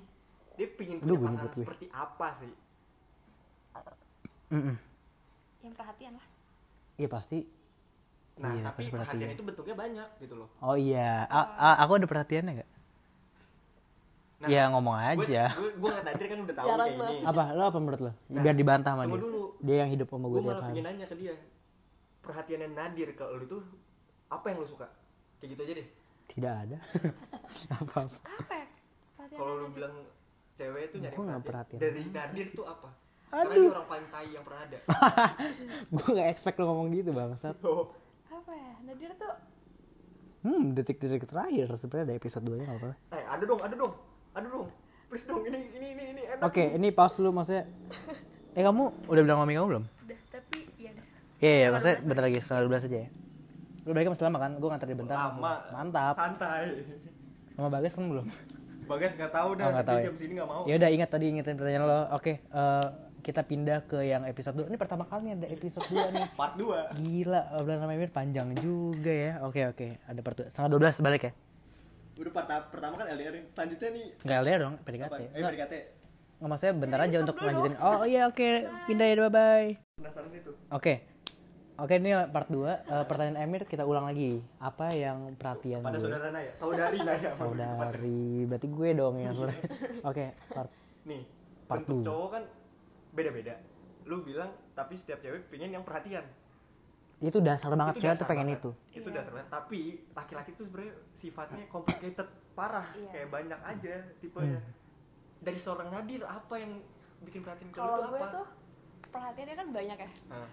dia 0.52 0.68
pingin 0.74 0.98
punya 0.98 1.16
pasangan 1.16 1.46
gue. 1.48 1.62
seperti 1.62 1.86
apa 1.90 2.28
sih? 2.34 2.52
Mm-mm. 4.52 4.76
yang 5.62 5.72
perhatian 5.72 6.12
lah 6.18 6.26
Iya 6.98 7.08
pasti. 7.08 7.38
Nah, 8.36 8.52
Iya, 8.52 8.68
tapi 8.68 8.90
perhatian 8.90 9.16
perhatian. 9.16 9.30
itu 9.32 9.44
bentuknya 9.46 9.74
banyak 9.78 10.08
gitu 10.20 10.34
loh. 10.36 10.48
Oh 10.60 10.76
iya, 10.76 11.24
A- 11.24 11.50
a- 11.56 11.78
aku 11.80 11.96
ada 11.96 12.08
perhatiannya 12.10 12.52
nggak? 12.60 12.70
Nah, 14.42 14.48
ya 14.48 14.62
ngomong 14.68 14.96
Gue 15.14 15.22
aja. 15.24 15.44
gue 15.52 15.70
gue 15.72 15.88
ngeliat 15.88 16.02
Nadir 16.04 16.26
kan 16.26 16.38
udah 16.40 16.54
tahu 16.54 16.66
Jarang 16.66 16.88
kayak 16.90 17.12
ini. 17.12 17.22
Apa? 17.24 17.42
Lo 17.52 17.62
apa 17.64 17.78
menurut 17.78 18.00
lo? 18.00 18.12
Nah, 18.26 18.42
Biar 18.42 18.54
dibantah 18.54 18.92
sama 18.92 19.04
dia. 19.04 19.14
dulu. 19.16 19.42
Dia 19.60 19.76
yang 19.78 19.90
hidup 19.90 20.08
sama 20.08 20.18
gue 20.20 20.28
Gue 20.28 20.40
tiap 20.40 20.48
malah 20.48 20.58
hari. 20.60 20.72
pengen 20.72 20.84
nanya 20.84 21.06
ke 21.06 21.16
dia. 21.16 21.34
Perhatiannya 22.20 22.68
Nadir 22.70 23.08
ke 23.12 23.24
lu 23.24 23.44
tuh 23.46 23.62
apa 24.28 24.44
yang 24.44 24.58
lu 24.58 24.66
suka? 24.66 24.86
Kayak 25.38 25.48
gitu 25.48 25.60
aja 25.60 25.72
deh. 25.74 25.88
Tidak 26.28 26.54
ada. 26.60 26.78
apa? 27.76 28.00
apa 28.08 28.54
ya 28.56 28.66
Kalau 29.28 29.52
lu 29.56 29.64
aja. 29.64 29.70
bilang 29.72 29.94
cewek 30.52 30.82
itu 30.84 30.96
nyari 30.98 31.14
perhatian. 31.14 31.42
perhatian. 31.42 31.78
Dari 31.78 32.02
Nadir 32.08 32.46
tuh 32.50 32.64
apa? 32.64 32.90
Karena 33.24 33.48
Aduh. 33.48 33.62
dia 33.62 33.72
orang 33.72 33.86
paling 33.86 34.08
tai 34.08 34.28
yang 34.28 34.42
pernah 34.42 34.60
ada. 34.62 34.78
gue 35.94 36.08
nggak 36.10 36.28
expect 36.28 36.56
lo 36.56 36.64
ngomong 36.66 36.88
gitu 36.92 37.10
bangsat. 37.10 37.54
Oh, 37.62 37.94
apa 38.26 38.50
ya 38.50 38.70
Nadir 38.82 39.14
tuh 39.14 39.34
Hmm, 40.42 40.74
detik-detik 40.74 41.22
terakhir 41.24 41.70
sebenarnya 41.72 42.04
ada 42.04 42.14
episode 42.16 42.42
2 42.42 42.58
nya 42.58 42.66
apa-apa. 42.66 42.98
eh 43.10 43.22
ada 43.24 43.44
dong, 43.46 43.62
ada 43.62 43.78
dong. 43.78 43.94
Ada 44.32 44.46
dong. 44.48 44.68
Please 45.06 45.24
dong, 45.24 45.44
ini 45.44 45.58
ini 45.70 45.86
ini 45.92 46.02
ini 46.10 46.22
enak. 46.26 46.42
Oke, 46.42 46.64
ini 46.72 46.88
pause 46.88 47.16
dulu 47.16 47.30
maksudnya. 47.32 47.64
Eh 48.52 48.60
kamu 48.60 49.08
udah 49.08 49.22
bilang 49.22 49.40
mami 49.40 49.56
kamu 49.56 49.64
belum? 49.66 49.84
udah 49.98 50.18
tapi 50.28 50.60
ya 50.76 50.92
udah 50.92 51.04
Iya, 51.40 51.48
iya, 51.48 51.56
Setengah 51.56 51.72
maksudnya 51.72 51.96
12 51.96 52.04
bentar 52.04 52.22
lagi 52.22 52.38
setengah 52.38 52.62
12 52.62 52.84
aja 52.84 52.98
ya. 52.98 53.08
Lu 53.82 53.90
balik 53.90 54.08
masih 54.12 54.24
lama 54.24 54.38
kan? 54.38 54.50
Gue 54.54 54.68
nganter 54.68 54.88
di 54.88 54.96
bentar. 54.96 55.16
Lama. 55.18 55.52
Mantap. 55.72 56.14
Santai. 56.14 56.64
Sama 57.50 57.68
Bagas 57.68 57.92
kan 57.92 58.04
belum? 58.06 58.26
Bagas 58.84 59.12
nggak 59.14 59.32
tahu 59.32 59.50
dah, 59.56 59.64
Oh, 59.64 59.70
nggak 59.72 59.86
tahu 59.86 59.96
dia 59.96 60.00
ya. 60.00 60.06
jam 60.06 60.16
sini 60.20 60.32
nggak 60.36 60.48
mau. 60.48 60.62
Ya 60.64 60.74
udah 60.76 60.90
ingat 60.92 61.08
tadi 61.08 61.24
ingetin 61.28 61.56
pertanyaan 61.56 61.84
lo. 61.88 62.00
Oke, 62.12 62.32
eh, 62.44 62.86
kita 63.22 63.40
pindah 63.40 63.78
ke 63.82 63.98
yang 64.02 64.22
episode 64.22 64.54
2. 64.54 64.68
Ini 64.68 64.76
pertama 64.76 65.02
kali 65.02 65.32
ada 65.32 65.48
episode 65.48 65.86
2 65.88 66.12
nih. 66.12 66.24
Part 66.36 66.54
2 66.60 66.92
Gila, 66.94 67.40
obrolan 67.56 67.80
sama 67.80 67.92
Emir 67.96 68.12
panjang 68.12 68.52
juga 68.54 69.08
ya. 69.08 69.32
Oke, 69.42 69.64
oke. 69.64 69.96
Ada 70.04 70.20
part 70.20 70.36
2. 70.38 70.52
Setengah 70.52 70.70
12 70.70 71.00
balik 71.00 71.22
ya? 71.24 71.32
Udah 72.12 72.30
part 72.30 72.48
pertama 72.68 72.94
kan 72.96 73.06
LDR 73.08 73.34
-in. 73.34 73.44
Selanjutnya 73.48 73.88
nih 73.90 74.06
Enggak 74.20 74.36
LDR 74.42 74.60
dong, 74.60 74.74
PDKT. 74.80 75.12
Eh, 75.12 75.28
Nggak, 75.34 75.52
PDKT. 75.52 75.74
nggak, 76.36 76.48
maksudnya 76.50 76.74
bentar 76.74 77.00
aja 77.00 77.16
untuk 77.20 77.36
lanjutin. 77.38 77.72
dong. 77.72 77.82
Oh 77.82 78.02
iya, 78.02 78.22
oke. 78.26 78.48
Pindah 78.84 79.06
ya, 79.06 79.14
bye-bye. 79.22 79.68
Penasaran 79.96 80.30
itu. 80.30 80.52
Oke. 80.68 80.94
Oke 81.72 81.96
ini 81.96 82.12
part 82.28 82.46
2 82.46 82.84
pertanyaan 83.08 83.38
Emir 83.42 83.64
kita 83.64 83.82
ulang 83.82 84.04
lagi. 84.04 84.38
Apa 84.60 84.92
yang 84.92 85.32
perhatian 85.34 85.80
pada 85.80 85.96
gue? 85.96 86.04
saudara 86.04 86.28
Naya 86.30 86.52
saudari 86.52 86.98
Naya 87.00 87.30
Saudari, 87.32 88.20
berarti 88.44 88.68
gue 88.68 88.88
dong 88.92 89.16
yang 89.16 89.32
saudara. 89.32 89.56
Oke, 90.12 90.24
part 90.52 90.70
nih 91.02 91.24
Part 91.64 91.82
bentuk 91.82 91.96
two. 91.96 92.04
cowok 92.04 92.28
kan 92.30 92.42
beda-beda 93.10 93.54
lu 94.04 94.20
bilang 94.20 94.52
tapi 94.72 94.94
setiap 94.94 95.18
cewek 95.18 95.48
pengen 95.48 95.72
yang 95.72 95.82
perhatian 95.82 96.22
itu 97.22 97.38
dasar 97.38 97.70
banget 97.72 97.94
cewek 97.96 98.16
tuh 98.16 98.26
pengen 98.26 98.46
banget. 98.46 98.58
itu. 98.58 98.70
itu 98.92 99.08
Iya. 99.08 99.16
dasar 99.16 99.30
banget 99.32 99.48
tapi 99.48 99.80
laki-laki 100.12 100.50
tuh 100.52 100.64
sebenarnya 100.64 100.94
sifatnya 101.12 101.64
complicated 101.66 102.26
parah 102.52 102.86
Iya. 102.92 103.08
kayak 103.08 103.28
banyak 103.30 103.60
aja 103.62 103.94
tipenya 104.18 104.58
Hmm. 104.58 104.72
dari 105.40 105.56
seorang 105.56 105.88
Nadir 105.88 106.22
apa 106.22 106.54
yang 106.54 106.72
bikin 107.20 107.40
perhatian 107.40 107.68
ke 107.68 107.78
lu 107.78 107.84
kalau 107.84 107.98
gue 108.04 108.18
apa 108.18 108.26
tuh 108.28 108.44
perhatiannya 109.08 109.54
kan 109.54 109.68
banyak 109.70 109.98
ya 109.98 110.10
Nah, 110.28 110.48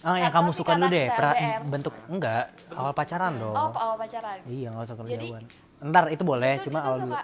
Oh, 0.00 0.14
yang 0.14 0.30
Atau 0.30 0.46
kamu 0.46 0.50
suka 0.54 0.72
dulu 0.72 0.86
deh, 0.88 1.10
pra- 1.10 1.34
LDR. 1.34 1.60
bentuk 1.66 1.94
enggak 2.06 2.44
awal 2.70 2.92
pacaran 2.92 3.34
dong. 3.34 3.50
oh 3.50 3.70
awal 3.72 3.96
pacaran 3.96 4.38
Iya, 4.44 4.70
nggak 4.70 4.84
usah 4.84 4.94
kerjauan. 4.96 5.42
Jadi- 5.42 5.50
Ntar 5.80 6.04
itu 6.08 6.22
boleh, 6.22 6.52
Itu- 6.52 6.64
cuma 6.64 6.78
itu 6.78 6.86
awal 6.86 6.98
dulu. 7.00 7.10
suka 7.10 7.22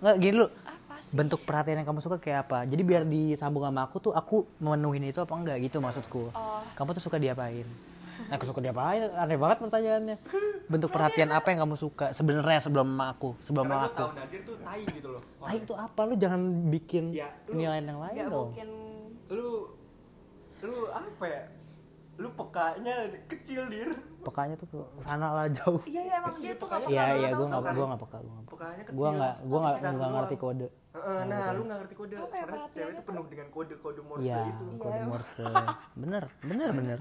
Nggak, 0.00 0.14
gini 0.16 0.32
dulu. 0.32 0.46
apa 0.66 0.94
sih 0.98 1.14
Bentuk 1.14 1.40
perhatian 1.40 1.76
yang 1.76 1.86
kamu 1.86 2.00
suka 2.00 2.16
kayak 2.16 2.40
apa? 2.44 2.58
Jadi 2.64 2.82
biar 2.82 3.02
disambung 3.04 3.62
sama 3.62 3.80
aku 3.84 3.96
tuh 4.00 4.12
aku 4.12 4.42
memenuhin 4.58 5.06
itu 5.06 5.18
apa 5.18 5.30
enggak 5.32 5.56
gitu 5.60 5.78
maksudku. 5.78 6.22
Oh. 6.30 6.62
Kamu 6.72 6.90
tuh 6.90 7.00
suka 7.00 7.14
diapain? 7.16 7.62
Nah, 8.30 8.38
aku 8.38 8.46
suka 8.46 8.62
diapain? 8.62 9.02
Aneh 9.10 9.34
banget 9.34 9.58
pertanyaannya. 9.60 10.16
Bentuk 10.64 10.88
perhatian 10.88 11.28
apa 11.28 11.50
yang 11.50 11.60
kamu 11.60 11.74
suka 11.74 12.14
sebenarnya 12.14 12.62
sebelum 12.62 12.86
sama 12.86 13.10
aku, 13.10 13.34
sebelum 13.40 13.66
karena 13.66 13.74
sama 13.76 13.88
aku? 13.88 13.98
tahu 13.98 14.10
Nadir 14.14 14.40
tuh 14.40 14.56
tai 14.56 14.82
gitu 14.86 15.08
loh 15.10 15.22
Tai 15.36 15.56
itu 15.58 15.74
apa? 15.74 16.00
Lu 16.04 16.14
jangan 16.14 16.40
bikin 16.70 17.04
Ya, 17.10 17.26
lu- 17.44 17.58
penilaian 17.58 17.84
yang 17.84 17.98
lain 17.98 18.14
nggak 18.14 18.30
dong. 18.30 18.48
mungkin 18.48 18.68
lu 19.28 19.50
lu 20.60 20.74
apa 20.86 21.24
ya 21.26 21.42
lu 22.16 22.28
pekanya 22.30 22.94
kecil 23.26 23.62
dir 23.66 23.88
Pekanya 24.20 24.52
tuh 24.54 24.68
ke 24.68 24.78
sana 25.00 25.32
lah 25.32 25.48
jauh. 25.48 25.80
iya 25.84 26.00
iya 26.04 26.14
emang 26.20 26.36
dia 26.36 26.52
tuh 26.52 26.68
peka 26.68 26.76
Iya 26.84 27.02
iya, 27.16 27.28
gue 27.32 27.46
kan? 27.48 27.72
gue 27.72 27.86
nggak 27.88 27.98
peka, 27.98 28.16
gue 28.20 28.30
nggak 28.30 28.46
peka. 28.46 28.66
Gue 28.92 29.08
nggak 29.10 29.34
gue 29.40 29.58
lu 29.58 30.12
ngerti 30.12 30.36
kode. 30.36 30.68
Heeh, 30.90 31.20
nah 31.24 31.42
lu 31.50 31.62
nggak 31.64 31.78
ngerti 31.80 31.94
kode 31.96 32.14
Apa 32.14 32.34
ya 32.36 32.44
cewek 32.70 32.92
itu 32.92 33.02
penuh 33.02 33.24
dengan 33.26 33.48
kode-kode 33.48 34.00
Morse 34.04 34.26
Iya, 34.28 34.38
itu 34.46 34.64
kode 34.76 34.92
Iya. 34.92 35.04
Morse. 35.08 35.44
Bener, 35.96 36.24
bener, 36.40 36.70
bener. 36.70 37.00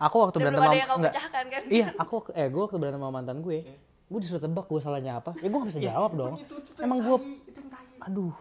Aku 0.00 0.16
waktu 0.18 0.36
Dan 0.36 0.44
berantem 0.48 0.62
sama 0.62 0.74
yang 0.74 0.88
kamu 0.88 0.98
enggak. 0.98 1.12
pecahkan 1.12 1.44
kan 1.46 1.62
Iya, 1.68 1.86
aku 1.94 2.14
eh 2.32 2.48
gue 2.48 2.60
waktu 2.60 2.76
berantem 2.76 2.98
sama 2.98 3.12
mantan 3.12 3.38
gue. 3.38 3.58
Iya. 3.60 3.76
Gue 4.06 4.18
disuruh 4.18 4.40
tebak 4.40 4.66
gue 4.66 4.80
salahnya 4.80 5.12
apa. 5.16 5.30
Ya 5.36 5.46
gue 5.46 5.58
gak 5.58 5.68
bisa 5.68 5.80
jawab 5.84 6.10
dong. 6.14 6.34
itu, 6.34 6.54
itu, 6.56 6.70
itu 6.70 6.80
Emang 6.80 6.98
gue 6.98 7.16
aduh 8.00 8.32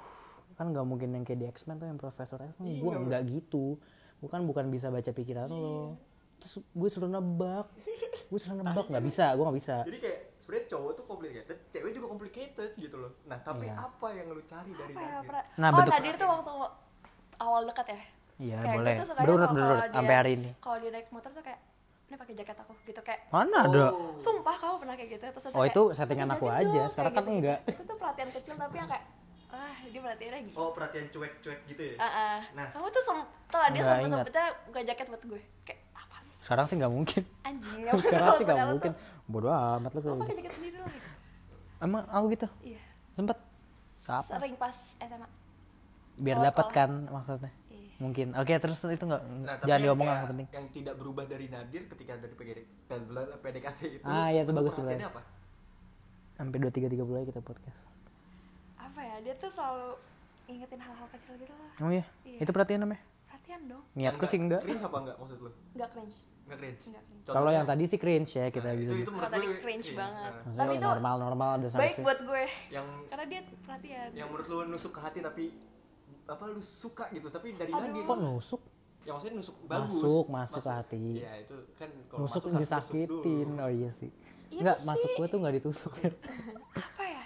kan 0.55 0.67
nggak 0.67 0.83
mungkin 0.83 1.09
yang 1.09 1.23
kayak 1.23 1.35
di 1.37 1.47
X-Men 1.49 1.75
tuh 1.75 1.87
yang 1.87 1.95
Profesor 1.95 2.35
X 2.37 2.51
kan 2.53 2.63
Iya, 2.63 2.79
gue 2.79 2.91
nggak 3.01 3.21
gitu 3.29 3.75
gue 4.17 4.29
kan 4.29 4.39
bukan 4.41 4.67
bisa 4.67 4.87
baca 4.87 5.07
pikiran 5.09 5.47
lo 5.47 5.95
terus 6.35 6.63
gue 6.65 6.89
suruh 6.89 7.07
nebak 7.07 7.67
gue 8.25 8.39
suruh 8.39 8.55
nebak 8.57 8.87
nggak 8.87 9.03
bisa 9.05 9.31
gue 9.31 9.43
nggak 9.45 9.57
bisa 9.57 9.75
jadi 9.83 9.97
kayak 9.97 10.19
sebenarnya 10.37 10.65
cowok 10.69 10.91
tuh 10.93 11.05
complicated 11.05 11.57
cewek 11.69 11.91
juga 11.91 12.07
complicated 12.09 12.69
gitu 12.75 12.95
loh 12.97 13.11
nah 13.23 13.35
tapi 13.37 13.67
Iya. 13.67 13.75
apa 13.81 14.07
yang 14.09 14.27
lu 14.29 14.43
cari 14.43 14.71
dari 14.73 14.91
apa 14.91 14.99
ya 15.01 15.07
Nadir 15.09 15.27
pra- 15.29 15.47
Nah, 15.57 15.67
oh 15.67 15.75
bentuk- 15.77 15.93
Nadir 15.93 16.13
tuh 16.15 16.27
waktu 16.29 16.51
awal 17.37 17.61
dekat 17.65 17.85
ya 17.89 17.99
Iya, 18.39 18.55
boleh. 18.63 18.95
tuh 18.97 19.07
Berurut, 19.19 19.49
berurut, 19.51 19.81
sampai 19.89 20.15
hari 20.15 20.31
ini. 20.33 20.49
kalau 20.57 20.77
dia 20.77 20.89
naik 20.89 21.07
motor 21.09 21.27
tuh 21.29 21.43
kayak 21.43 21.59
ini 22.07 22.15
pakai 22.15 22.33
jaket 22.33 22.57
aku 22.57 22.71
gitu 22.83 23.01
kayak 23.01 23.21
mana 23.29 23.57
ada 23.61 23.83
Oh. 23.91 24.15
sumpah 24.17 24.55
kamu 24.55 24.75
pernah 24.79 24.95
kayak 24.95 25.09
gitu 25.11 25.23
terus 25.29 25.45
ada 25.45 25.53
Oh, 25.53 25.61
kayak, 25.61 25.69
itu 25.69 25.81
settingan 25.93 26.27
"Pakai 26.27 26.39
aku 26.39 26.45
aja, 26.49 26.63
dong," 26.73 26.89
sekarang 26.89 26.95
kayak 27.05 27.13
kan 27.13 27.23
gitu-gitu. 27.27 27.39
enggak. 27.45 27.59
itu 27.69 27.81
tuh 27.83 27.97
perhatian 27.97 28.29
kecil 28.31 28.53
tapi 28.55 28.75
yang 28.75 28.89
kayak 28.89 29.05
ah 29.49 29.75
dia 29.83 29.99
perhatiannya 29.99 30.39
gitu 30.45 30.55
oh 30.57 30.69
perhatian 30.71 31.05
cuek-cuek 31.09 31.59
gitu 31.67 31.81
ya 31.83 31.95
Ah, 31.97 32.07
ah. 32.07 32.39
Nah. 32.55 32.67
kamu 32.69 32.87
tuh 32.87 33.03
sempet 33.03 33.29
dia 33.51 33.81
Nggak 33.83 33.97
ingat. 33.99 34.17
sempetnya 34.23 34.45
buka 34.63 34.79
jaket 34.85 35.05
buat 35.05 35.23
gue 35.25 35.41
kayak 35.63 35.79
apa 35.91 36.15
sih 36.23 36.39
sekarang 36.39 36.65
sih 36.65 36.75
nggak 36.77 36.93
mungkin 36.93 37.21
anjing 37.43 37.81
sekarang 38.05 38.29
sih 38.31 38.45
nggak 38.47 38.67
mungkin 38.69 38.91
tuh, 38.91 39.03
bodoh 39.27 39.51
amat 39.51 39.91
kamu 39.91 39.99
kalau 39.99 40.15
pakai 40.15 40.25
gitu. 40.27 40.39
jaket 40.39 40.53
sendiri 40.55 40.77
lagi 40.79 40.99
emang 41.79 42.03
aku 42.07 42.25
gitu 42.31 42.47
iya 42.63 42.81
sempet 43.11 43.37
kapan 44.01 44.31
sering 44.33 44.55
pas 44.55 44.77
SMA 44.97 45.27
biar 46.15 46.37
Oh, 46.37 46.43
dapat 46.45 46.65
kan 46.71 46.89
maksudnya 47.05 47.51
Iya. 47.51 47.58
Mungkin. 47.99 48.31
Oke 48.33 48.55
terus 48.55 48.79
itu 48.81 49.03
nggak? 49.03 49.21
Nah, 49.21 49.55
jangan 49.57 49.67
yang 49.69 49.81
diomong 49.85 50.03
kayak- 50.03 50.17
yang 50.17 50.29
penting. 50.29 50.47
yang 50.49 50.65
tidak 50.71 50.95
berubah 50.95 51.23
dari 51.25 51.45
Nadir 51.47 51.81
ketika 51.85 52.13
dari 52.15 52.33
PDKT, 52.33 52.91
PDKT 53.37 53.79
itu 53.93 54.03
Ah, 54.03 54.27
iya, 54.27 54.41
itu 54.41 54.51
bagus 54.51 54.73
Lai. 54.79 54.95
apa? 54.97 55.21
Sampai 56.33 56.57
dua 56.57 56.71
tiga 56.71 56.87
tiga 56.87 57.03
bulan 57.03 57.23
kita 57.23 57.39
podcast. 57.39 57.83
Apa 58.75 58.99
ya 58.99 59.15
dia 59.19 59.35
tuh 59.35 59.51
selalu 59.51 59.99
ingetin 60.47 60.79
hal-hal 60.79 61.07
kecil 61.11 61.35
gitu 61.35 61.51
lah. 61.51 61.71
Oh 61.79 61.91
iya? 61.91 62.05
Iya. 62.23 62.39
itu 62.41 62.49
perhatian 62.49 62.81
namanya? 62.81 63.03
Perhatian 63.27 63.61
dong. 63.67 63.83
Niatku 63.93 64.25
sih 64.25 64.39
enggak. 64.39 64.61
cringe 64.61 64.81
apa 64.81 64.97
enggak 64.97 65.15
maksud 65.19 65.39
lu? 65.39 65.51
Nggak 65.75 65.89
cringe. 65.91 66.17
Enggak 66.47 66.57
cringe? 66.57 66.81
Nggak 66.87 67.03
cringe. 67.03 67.25
Kalau 67.29 67.51
yang 67.51 67.65
tadi 67.67 67.83
sih 67.85 67.99
cringe 67.99 68.31
ya 68.31 68.45
kita 68.47 68.65
Nah, 68.65 68.73
bisa 68.73 68.89
itu 68.89 68.95
itu 68.95 69.03
Kalau 69.03 69.11
menurut 69.11 69.29
tadi 69.29 69.45
gue 69.45 69.59
cringe 69.59 69.89
banget. 69.93 70.31
Nah, 70.33 70.55
Tapi 70.55 70.73
itu 70.73 70.87
normal 70.89 71.15
normal 71.19 71.49
ada 71.53 71.67
baik 71.75 71.93
sih. 71.93 72.01
buat 72.01 72.19
gue. 72.23 72.43
Yang 72.71 72.87
karena 73.05 73.25
dia 73.27 73.41
perhatian. 73.59 74.07
yang 74.15 74.27
menurut 74.27 74.47
lu 74.47 74.59
nusuk 74.69 74.91
ke 74.91 74.99
hati 74.99 75.19
tapi 75.19 75.45
apa 76.29 76.43
lu 76.53 76.61
suka 76.61 77.09
gitu 77.09 77.27
tapi 77.33 77.57
dari 77.57 77.73
Aduh. 77.73 78.05
Kok 78.05 78.17
nusuk? 78.21 78.61
Yang 79.03 79.13
maksudnya 79.17 79.35
nusuk 79.41 79.55
bagus. 79.65 79.89
Masuk, 79.97 80.25
masuk. 80.29 80.61
ke 80.61 80.69
hati. 80.69 81.03
iya 81.17 81.31
itu 81.41 81.55
kan 81.73 81.89
kalau 82.05 82.19
nusuk 82.25 82.43
masuk 82.45 82.61
disakitin. 82.61 83.49
oh 83.57 83.71
iya 83.71 83.89
sih. 83.89 84.09
Itu 84.49 84.61
Enggak, 84.61 84.77
sih. 84.77 84.87
masuk 84.87 85.09
gue 85.17 85.27
tuh 85.29 85.37
nggak 85.41 85.55
ditusuk 85.57 85.93
apa 86.77 87.03
ya? 87.05 87.23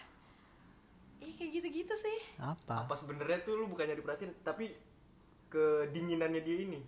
Ih 1.24 1.34
kayak 1.36 1.52
gitu-gitu 1.60 1.94
sih. 2.00 2.18
Apa? 2.40 2.88
Apa 2.88 2.94
sebenarnya 2.96 3.44
tuh 3.44 3.60
lu 3.60 3.66
bukannya 3.68 4.00
diperhatiin 4.00 4.32
tapi 4.44 4.72
kedinginannya 5.52 6.42
dia 6.42 6.58
ini? 6.64 6.80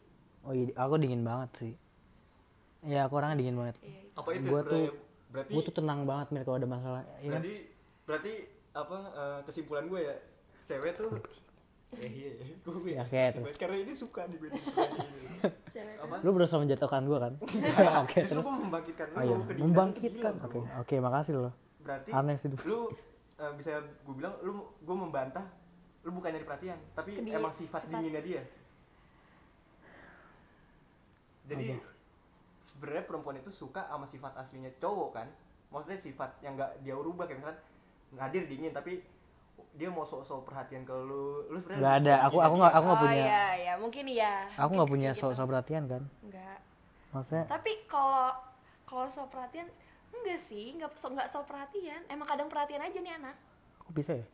Oh 0.45 0.53
iya 0.55 0.71
aku 0.79 0.95
dingin 1.01 1.25
banget 1.27 1.49
sih. 1.59 1.73
Ya 2.85 3.09
aku 3.09 3.19
orangnya 3.19 3.43
dingin 3.43 3.57
banget. 3.59 3.75
Iya. 3.83 4.01
apa 4.15 4.29
itu 4.31 4.47
Gua 4.47 4.61
sebenarnya? 4.63 4.71
Tuh- 4.71 5.03
berarti 5.35 5.51
gue 5.51 5.63
tuh 5.67 5.75
tenang 5.75 5.99
banget 6.07 6.27
mir 6.31 6.41
kalau 6.47 6.57
ada 6.63 6.69
masalah. 6.69 7.01
Iya. 7.03 7.11
Kan? 7.11 7.27
berarti 7.27 7.53
berarti 8.05 8.33
apa 8.75 8.97
eh, 9.11 9.39
kesimpulan 9.43 9.85
gue 9.91 9.99
ya 9.99 10.15
cewek 10.67 10.91
tuh 10.95 11.11
eh 12.01 12.11
iya 12.11 12.31
iya. 12.35 12.55
Gue 12.65 12.91
Ya, 12.91 13.05
ya, 13.05 13.29
oke, 13.29 13.45
terus. 13.45 13.57
karena 13.57 13.77
ini 13.77 13.93
suka 13.93 14.21
di 14.25 14.35
gue 14.35 14.49
Cewek 15.69 15.95
apa? 16.01 16.15
Lu 16.25 16.29
berusaha 16.33 16.57
menjatuhkan 16.57 17.05
gue 17.05 17.17
kan? 17.21 17.33
Oke 18.03 18.19
terus. 18.21 18.41
gue 18.41 18.55
membangkitkan 18.57 19.05
lu 19.07 19.15
oh, 19.15 19.23
iya. 19.23 19.37
membangkitkan. 19.61 20.33
oke 20.41 20.59
oke 20.81 20.95
makasih 20.97 21.31
loh 21.35 21.41
bro. 21.45 21.51
berarti 21.85 22.09
aneh 22.09 22.35
sih 22.35 22.49
lu 22.49 22.89
eh, 23.37 23.51
bisa 23.53 23.77
gue 23.77 24.13
bilang 24.17 24.33
lu 24.41 24.53
gue 24.81 24.95
membantah 24.97 25.45
lu 26.01 26.09
bukan 26.11 26.33
nyari 26.33 26.45
perhatian 26.45 26.79
tapi 26.93 27.17
Kedi- 27.17 27.33
emang 27.33 27.53
sifat, 27.53 27.85
sifat. 27.85 27.93
dinginnya 27.93 28.21
dia. 28.21 28.41
Jadi 31.45 31.77
sebenarnya 32.65 33.05
perempuan 33.05 33.37
itu 33.37 33.53
suka 33.53 33.85
sama 33.85 34.05
sifat 34.05 34.33
aslinya 34.35 34.73
cowok 34.81 35.09
kan? 35.13 35.27
Maksudnya 35.69 35.99
sifat 35.99 36.29
yang 36.41 36.57
nggak 36.57 36.81
dia 36.81 36.97
rubah 36.97 37.29
kayak 37.29 37.39
misalkan 37.41 37.59
Nadir 38.15 38.43
dingin 38.47 38.71
tapi 38.71 39.01
dia 39.75 39.89
mau 39.89 40.01
sok-sok 40.01 40.43
perhatian 40.43 40.81
ke 40.81 40.95
lu. 40.95 41.45
Lu 41.45 41.57
sebenarnya 41.57 41.77
Nggak 41.77 41.95
ada, 42.01 42.13
aku- 42.23 42.39
aku 42.39 42.55
nggak- 42.55 42.73
aku 42.73 42.85
nggak 42.85 42.95
oh 42.95 43.03
punya- 43.03 43.19
iya 43.21 43.43
iya. 43.55 43.73
Mungkin 43.75 44.05
iya. 44.07 44.33
Aku 44.55 44.71
nggak 44.71 44.89
punya 44.89 45.09
sok 45.11 45.29
gitu. 45.29 45.37
sok 45.37 45.47
perhatian 45.49 45.83
kan? 45.85 46.03
Enggak 46.21 46.57
maksudnya? 47.11 47.43
Tapi 47.45 47.71
kalau 47.85 48.31
kalau 48.83 49.05
so 49.07 49.23
perhatian 49.25 49.67
enggak 50.11 50.39
sih. 50.41 50.65
Enggak 50.71 50.95
so 50.95 51.07
enggak 51.07 51.27
so 51.27 51.43
perhatian. 51.43 52.01
Emang 52.07 52.23
kadang 52.25 52.47
perhatian 52.47 52.81
aja 52.81 52.95
nih 52.95 53.13
anak. 53.13 53.35
Kok 53.77 53.91
bisa 53.91 54.11
ya? 54.13 54.25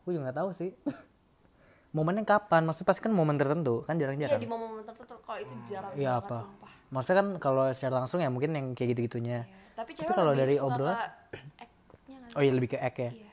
Gue 0.00 0.10
juga 0.12 0.22
nggak 0.24 0.38
tahu 0.38 0.50
sih. 0.52 0.70
Momennya 1.90 2.22
kapan? 2.22 2.62
Maksudnya 2.62 2.86
pasti 2.86 3.00
kan 3.00 3.12
momen 3.12 3.34
tertentu 3.34 3.80
kan 3.82 3.96
iya 3.96 4.06
jarang-jarang 4.06 4.36
di 4.36 4.46
momen-momen 4.46 4.84
tertentu. 4.84 5.16
Kalau 5.18 5.38
itu 5.38 5.52
jarang 5.66 5.92
Iya, 5.92 6.12
banget 6.14 6.24
apa? 6.24 6.36
sumpah. 6.38 6.72
Maksudnya 6.88 7.16
kan 7.16 7.28
kalau 7.38 7.64
secara 7.70 7.94
langsung 7.98 8.18
ya 8.18 8.28
mungkin 8.28 8.50
yang 8.52 8.66
kayak 8.72 8.94
gitu-gitunya. 8.94 9.42
Iya. 9.42 9.56
tapi 9.74 9.94
kalau 9.94 10.34
dari 10.34 10.58
obrolan- 10.58 10.98
nggak 10.98 12.34
oh 12.34 12.42
iya 12.42 12.50
lebih 12.50 12.68
ke 12.68 12.78
ek 12.78 12.96
ya? 12.98 13.10
Iya 13.10 13.27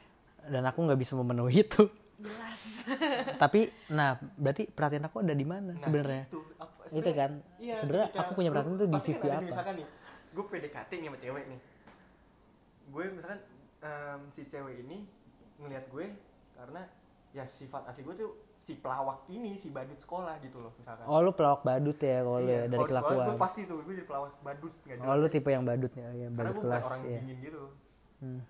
dan 0.48 0.64
aku 0.64 0.80
nggak 0.82 0.98
bisa 0.98 1.14
memenuhi 1.14 1.62
itu. 1.62 1.84
Jelas. 2.16 2.62
Tapi 3.44 3.68
nah 3.88 4.10
berarti 4.34 4.66
perhatian 4.66 5.04
aku 5.04 5.20
ada 5.20 5.32
di 5.32 5.44
mana 5.44 5.72
Nah, 5.72 5.82
sebenarnya? 5.82 6.24
itu, 6.26 6.40
apa- 6.56 6.72
Itu 6.78 6.90
sebenarnya- 6.96 7.16
kan. 7.18 7.32
iya, 7.58 7.76
Sebenarnya 7.78 8.08
ketika 8.08 8.22
aku 8.22 8.32
punya 8.34 8.50
perhatian 8.50 8.76
tuh 8.76 8.88
di 8.88 8.94
kan 8.94 9.04
sisi 9.04 9.26
ada 9.26 9.36
apa? 9.36 9.46
misalkan 9.46 9.74
nih 9.76 9.88
gue 10.32 10.44
PDKT 10.46 10.92
nih 10.94 11.08
sama 11.08 11.18
cewek 11.18 11.44
nih. 11.48 11.60
Gue 12.88 13.04
misalkan 13.10 13.40
em, 13.82 14.20
si 14.30 14.42
cewek 14.46 14.76
ini 14.80 14.98
ngelihat 15.58 15.86
gue 15.88 16.06
karena 16.54 16.82
ya 17.32 17.44
sifat 17.44 17.84
asli 17.86 18.02
gue 18.02 18.16
tuh 18.16 18.32
si 18.58 18.74
pelawak 18.76 19.28
ini 19.28 19.54
si 19.54 19.70
badut 19.70 19.98
sekolah 19.98 20.40
gitu 20.40 20.58
loh 20.58 20.72
misalkan. 20.74 21.04
Oh 21.04 21.20
lu 21.20 21.32
pelawak 21.32 21.62
badut 21.62 21.98
ya 21.98 22.20
kalau 22.20 22.40
lu 22.40 22.48
Iya, 22.48 22.58
ya, 22.58 22.68
dari 22.68 22.84
kelakuan. 22.86 23.26
gue 23.28 23.38
pasti 23.38 23.62
tuh 23.64 23.78
gue 23.80 23.94
jadi 23.94 24.06
pelawak 24.06 24.34
badut 24.40 24.74
nggak 24.82 24.98
oh 25.02 25.16
lu 25.16 25.28
tipe 25.28 25.50
yang 25.50 25.62
badutnya 25.62 26.08
ya 26.10 26.26
karena 26.26 26.34
badut 26.34 26.50
gue 26.50 26.58
bukan 26.58 26.72
kelas 26.72 26.86
orang 26.86 27.02
ya 27.04 27.20
dingin 27.20 27.38
gitu. 27.42 27.64
Hmm. 28.18 28.42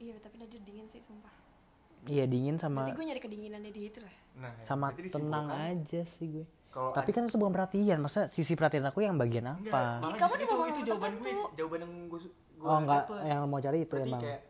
Iya 0.00 0.16
tapi 0.18 0.40
Nadir 0.40 0.60
dingin 0.64 0.88
sih 0.88 1.04
sumpah. 1.04 1.32
Iya 2.08 2.24
dingin 2.24 2.56
sama 2.56 2.88
berarti 2.88 2.96
gue 2.96 3.06
nyari 3.12 3.20
kedinginannya 3.20 3.70
dia 3.76 3.86
itu 3.92 4.00
lah. 4.00 4.14
Nah 4.40 4.52
sama 4.64 4.88
jadi 4.96 5.10
tenang 5.12 5.46
aja 5.52 6.00
sih 6.08 6.26
gue. 6.40 6.46
Kalau 6.70 6.94
tapi 6.96 7.10
kan 7.12 7.26
itu 7.26 7.36
bukan 7.36 7.52
perhatian 7.52 7.98
maksudnya 8.00 8.26
sisi 8.32 8.54
perhatian 8.56 8.86
aku 8.88 9.02
yang 9.02 9.18
bagian 9.18 9.58
enggak 9.58 9.74
apa? 9.74 10.06
malah 10.06 10.16
kamu 10.22 10.34
di 10.38 10.44
itu 10.46 10.54
itu 10.54 10.80
jawaban 10.86 11.12
gue 11.18 11.32
jawaban 11.58 11.78
yang 11.82 11.94
gue 12.06 12.20
gue 12.30 12.62
oh 12.62 12.78
enggak 12.78 13.02
dapet. 13.10 13.26
yang 13.26 13.40
mau 13.50 13.58
cari 13.58 13.78
itu 13.82 13.90
berarti 13.90 14.10
emang. 14.14 14.22
kayak 14.22 14.40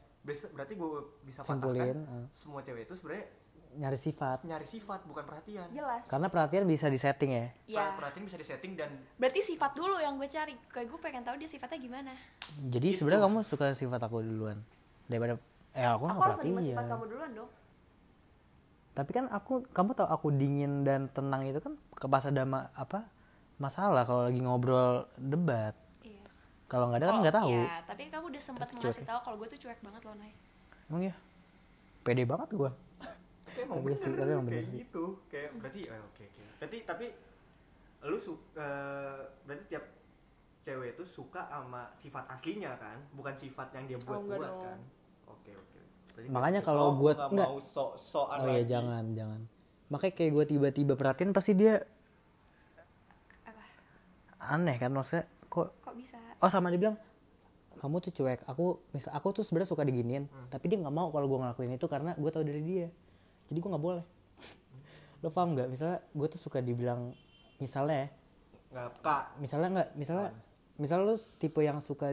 berarti 0.53 0.72
gue 0.76 0.90
bisa 1.24 1.40
Simpulin, 1.40 1.96
eh. 1.96 2.24
semua 2.36 2.61
cewek 2.61 2.84
itu 2.84 2.92
sebenarnya 2.92 3.24
nyari 3.70 3.98
sifat. 3.98 4.36
nyari 4.44 4.66
sifat 4.66 5.01
bukan 5.07 5.24
perhatian. 5.24 5.66
Jelas. 5.70 6.05
Karena 6.11 6.26
perhatian 6.28 6.66
bisa 6.68 6.90
disetting 6.90 7.30
ya? 7.32 7.46
Ya 7.70 7.84
perhatian 7.94 8.26
bisa 8.28 8.36
disetting 8.36 8.76
dan 8.76 9.01
berarti 9.16 9.40
sifat 9.46 9.72
dulu 9.78 9.96
yang 9.96 10.20
gue 10.20 10.28
cari. 10.28 10.55
Kayak 10.68 10.86
gue 10.92 10.98
pengen 11.01 11.22
tahu 11.24 11.38
dia 11.40 11.48
sifatnya 11.48 11.78
gimana. 11.80 12.12
Jadi 12.68 12.88
sebenarnya 13.01 13.30
kamu 13.30 13.38
suka 13.48 13.72
sifat 13.72 14.01
aku 14.03 14.20
duluan 14.20 14.61
daripada 15.11 15.34
eh 15.70 15.82
aku 15.82 16.02
nggak 16.02 16.14
aku 16.14 16.22
harus 16.22 16.38
terima 16.38 16.61
sifat 16.62 16.84
kamu 16.86 17.04
duluan 17.06 17.30
dong. 17.34 17.50
Tapi 18.90 19.11
kan 19.11 19.24
aku 19.30 19.52
kamu 19.70 19.90
tahu 19.94 20.08
aku 20.08 20.26
dingin 20.30 20.82
dan 20.82 21.06
tenang 21.11 21.46
itu 21.46 21.58
kan 21.58 21.74
ke 21.90 22.06
pas 22.06 22.22
ada 22.22 22.42
ma- 22.42 22.70
apa 22.74 23.06
masalah 23.56 24.02
kalau 24.02 24.26
lagi 24.26 24.40
ngobrol 24.40 25.06
debat. 25.16 25.74
Iya. 26.00 26.22
Kalau 26.66 26.90
nggak 26.90 26.98
ada 26.98 27.06
kan 27.06 27.14
Oh, 27.14 27.22
nggak 27.22 27.36
tahu. 27.36 27.50
iya, 27.50 27.74
tapi 27.84 28.02
kamu 28.08 28.24
udah 28.30 28.42
sempat 28.42 28.66
cuek. 28.72 29.02
tahu 29.02 29.18
kalau 29.20 29.36
gue 29.38 29.48
tuh 29.50 29.61
cuek 29.61 29.78
banget 29.80 30.02
loh 30.02 30.14
Nay. 30.14 30.32
Emang 30.90 31.02
ya 31.06 31.14
pede 32.00 32.24
banget 32.24 32.48
gua. 32.50 32.70
Tapi 33.44 33.58
emang 33.62 33.78
Tapi 33.78 33.86
bener 33.86 33.98
sih, 33.98 34.12
tapi 34.12 34.30
emang 34.30 34.46
kayak 34.48 34.66
sih. 34.66 34.78
gitu. 34.82 35.04
Kayak 35.26 35.48
berarti 35.58 35.80
oh, 35.86 36.02
oke 36.02 36.22
oke. 36.24 36.42
Berarti 36.58 36.78
tapi 36.82 37.06
lu 38.00 38.16
suka 38.18 38.70
berarti 39.46 39.64
tiap 39.68 39.84
cewek 40.61 40.88
itu 40.92 41.04
suka 41.04 41.42
sama 41.46 41.82
sifat 41.92 42.24
aslinya 42.26 42.74
kan? 42.74 42.98
Bukan 43.14 43.34
sifat 43.34 43.70
yang 43.72 43.84
dia 43.86 43.98
buat 44.00 44.18
enggak 44.18 44.38
buat 44.40 44.50
dong. 44.50 44.64
kan 44.66 44.78
oke 45.31 45.51
oke. 45.53 45.78
Berarti 46.14 46.28
Makanya 46.28 46.61
kalau 46.61 46.87
gua- 46.95 47.14
nggak 47.14 47.31
enggak. 47.31 47.49
mau 47.49 47.59
oh 48.41 48.49
iya 48.51 48.62
jangan 48.64 49.05
jangan. 49.14 49.41
Makanya 49.89 50.14
kayak 50.14 50.31
gue 50.31 50.45
tiba-tiba 50.47 50.93
perhatiin 50.95 51.33
pasti 51.33 51.53
dia 51.53 51.83
apa? 53.43 53.62
Aneh 54.39 54.76
kan 54.76 54.91
maksudnya 54.91 55.24
kok 55.47 55.74
kok 55.81 55.95
bisa? 55.95 56.16
Oh 56.39 56.47
sama 56.47 56.70
dia 56.70 56.78
bilang 56.78 56.97
kamu 57.81 57.97
tuh 57.99 58.12
cuek. 58.12 58.45
Aku 58.47 58.78
misal 58.93 59.11
aku 59.12 59.33
tuh 59.33 59.43
sebenarnya 59.43 59.70
suka 59.70 59.83
diginiin 59.83 60.28
tapi 60.49 60.68
dia 60.68 60.78
nggak 60.78 60.93
mau 60.93 61.09
kalau 61.09 61.26
gue 61.26 61.39
ngelakuin 61.41 61.74
itu 61.74 61.87
karena 61.87 62.12
gue 62.14 62.31
tahu 62.31 62.45
dari 62.45 62.62
dia. 62.62 62.87
Jadi 63.49 63.59
gue 63.59 63.70
nggak 63.70 63.85
boleh. 63.85 64.05
Lo 65.20 65.28
paham 65.28 65.57
nggak? 65.57 65.68
Misalnya 65.68 65.99
gue 66.07 66.26
tuh 66.28 66.41
suka 66.41 66.61
dibilang 66.61 67.12
misalnya 67.61 67.93
ya, 67.93 68.09
nggak 68.72 68.89
kak. 69.05 69.24
misalnya 69.37 69.68
nggak 69.68 69.89
misalnya 69.93 70.28
misalnya 70.81 71.12
lo 71.12 71.16
tipe 71.37 71.61
yang 71.61 71.85
suka 71.85 72.09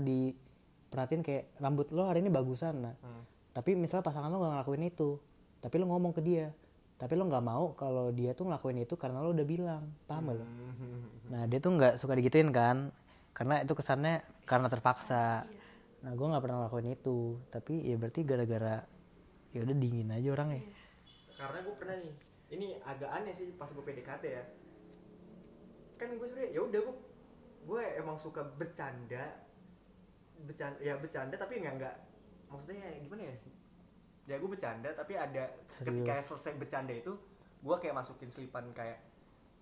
diperhatiin 0.87 1.19
kayak 1.19 1.51
rambut 1.57 1.91
lo 1.91 2.03
hari 2.03 2.19
ini 2.19 2.29
bagusan 2.29 2.81
nah 2.81 2.95
Hmm. 2.97 3.23
tapi 3.51 3.75
misalnya 3.75 4.03
pasangan 4.03 4.27
lo 4.27 4.39
nggak 4.39 4.53
ngelakuin 4.55 4.83
itu 4.85 5.19
tapi 5.59 5.75
lo 5.75 5.85
ngomong 5.85 6.11
ke 6.11 6.21
dia 6.21 6.55
tapi 6.95 7.13
lo 7.13 7.25
nggak 7.25 7.43
mau 7.43 7.73
kalau 7.73 8.09
dia 8.09 8.31
tuh 8.31 8.47
ngelakuin 8.47 8.79
itu 8.79 8.95
karena 8.95 9.19
lo 9.19 9.29
udah 9.29 9.45
bilang 9.45 9.83
paham 10.03 10.23
gak 10.25 10.37
lo 10.37 10.45
Hmm. 10.45 11.05
nah 11.27 11.43
dia 11.43 11.59
tuh 11.59 11.71
nggak 11.73 11.93
suka 11.95 12.13
digituin 12.13 12.49
kan 12.49 12.89
karena 13.31 13.61
itu 13.61 13.73
kesannya 13.73 14.19
karena 14.43 14.65
terpaksa 14.65 15.43
Iya. 15.43 15.61
nah 15.99 16.11
gue 16.11 16.25
nggak 16.25 16.41
pernah 16.41 16.57
ngelakuin 16.59 16.89
itu 16.91 17.17
tapi 17.47 17.83
ya 17.83 17.95
berarti 17.95 18.21
gara-gara 18.23 18.81
ya 19.49 19.59
udah 19.61 19.75
dingin 19.75 20.09
aja 20.09 20.29
orang 20.31 20.49
ya 20.51 20.61
karena 21.35 21.59
gue 21.61 21.75
pernah 21.75 21.95
nih 21.97 22.13
ini 22.49 22.67
agak 22.81 23.11
aneh 23.11 23.33
sih 23.33 23.51
pas 23.51 23.67
gue 23.67 23.83
PDKT 23.83 24.23
ya 24.25 24.43
kan 25.95 26.09
gue 26.11 26.25
sebenarnya 26.25 26.51
ya 26.51 26.61
udah 26.63 26.79
gue 26.79 26.95
gue 27.67 27.81
emang 27.95 28.15
suka 28.15 28.41
bercanda 28.47 29.43
bercanda 30.43 30.77
ya 30.77 30.93
bercanda 30.95 31.35
tapi 31.35 31.59
nggak 31.59 31.73
nggak 31.75 31.95
maksudnya 32.47 32.83
gimana 32.99 33.23
ya 33.23 33.35
ya 34.27 34.35
gue 34.35 34.49
bercanda 34.49 34.89
tapi 34.91 35.13
ada 35.13 35.43
ketika 35.65 36.13
Serius. 36.15 36.25
selesai 36.27 36.53
bercanda 36.55 36.91
itu 36.91 37.13
gue 37.57 37.75
kayak 37.77 37.95
masukin 37.95 38.27
selipan 38.27 38.69
kayak 38.71 38.99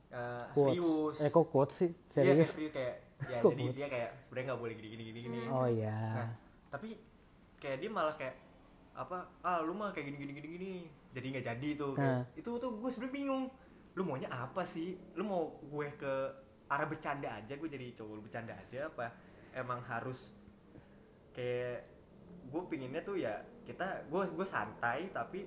eh, 0.10 0.44
Quotes. 0.52 0.76
serius 0.76 1.16
eh 1.20 1.30
kok 1.30 1.46
quotes 1.48 1.76
sih 1.76 1.92
Iya, 1.92 2.02
kayak 2.12 2.26
serius 2.26 2.50
serius 2.52 2.74
kayak 2.74 2.96
ya 3.32 3.40
jadi 3.40 3.42
quotes? 3.42 3.74
dia 3.74 3.88
kayak 3.88 4.10
sebenarnya 4.20 4.46
nggak 4.48 4.62
boleh 4.62 4.74
gini 4.76 4.88
gini 4.90 5.04
gini 5.06 5.20
gini 5.24 5.38
oh 5.48 5.68
ya 5.68 6.00
Nah, 6.18 6.30
tapi 6.68 6.90
kayak 7.56 7.78
dia 7.80 7.90
malah 7.90 8.14
kayak 8.14 8.36
apa? 8.96 9.28
Ah, 9.42 9.60
lu 9.60 9.72
mah 9.72 9.92
kayak 9.92 10.08
gini 10.08 10.18
gini 10.18 10.32
gini 10.34 10.48
gini. 10.50 10.74
Jadi 11.12 11.26
nggak 11.30 11.46
jadi 11.46 11.70
tuh. 11.76 11.92
Kayak, 11.94 12.16
Nah. 12.16 12.24
Itu 12.32 12.56
tuh 12.56 12.80
gue 12.80 12.88
sebenarnya 12.88 13.12
bingung. 13.14 13.44
Lu 13.92 14.04
maunya 14.04 14.28
apa 14.28 14.64
sih? 14.64 14.96
Lu 15.16 15.24
mau 15.24 15.52
gue 15.60 15.88
ke 15.94 16.14
arah 16.66 16.88
bercanda 16.88 17.28
aja, 17.30 17.54
gue 17.54 17.68
jadi 17.68 17.92
cowok 17.92 18.24
bercanda 18.24 18.56
aja 18.56 18.88
apa? 18.88 19.12
Emang 19.52 19.84
harus 19.84 20.32
kayak 21.36 21.78
gue 22.48 22.62
pinginnya 22.72 23.04
tuh 23.04 23.20
ya 23.20 23.44
kita 23.68 24.08
gue 24.08 24.22
gue 24.32 24.48
santai 24.48 25.12
tapi 25.12 25.44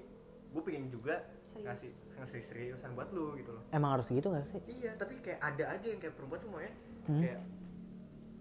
gue 0.49 0.63
pengen 0.65 0.93
juga 0.93 1.17
Serius. 1.49 1.65
ngasih 1.65 1.93
ngasih 2.21 2.41
seriusan 2.45 2.91
buat 2.93 3.09
lu 3.13 3.37
gitu 3.41 3.57
loh. 3.57 3.65
Emang 3.73 3.97
harus 3.97 4.09
gitu 4.13 4.29
gak 4.29 4.45
sih? 4.45 4.61
Iya 4.69 4.97
tapi 5.01 5.17
kayak 5.25 5.41
ada 5.41 5.65
aja 5.77 5.87
yang 5.89 6.01
kayak 6.01 6.15
perempuan 6.17 6.41
semuanya. 6.41 6.73
Hmm. 7.09 7.25
kayak 7.25 7.41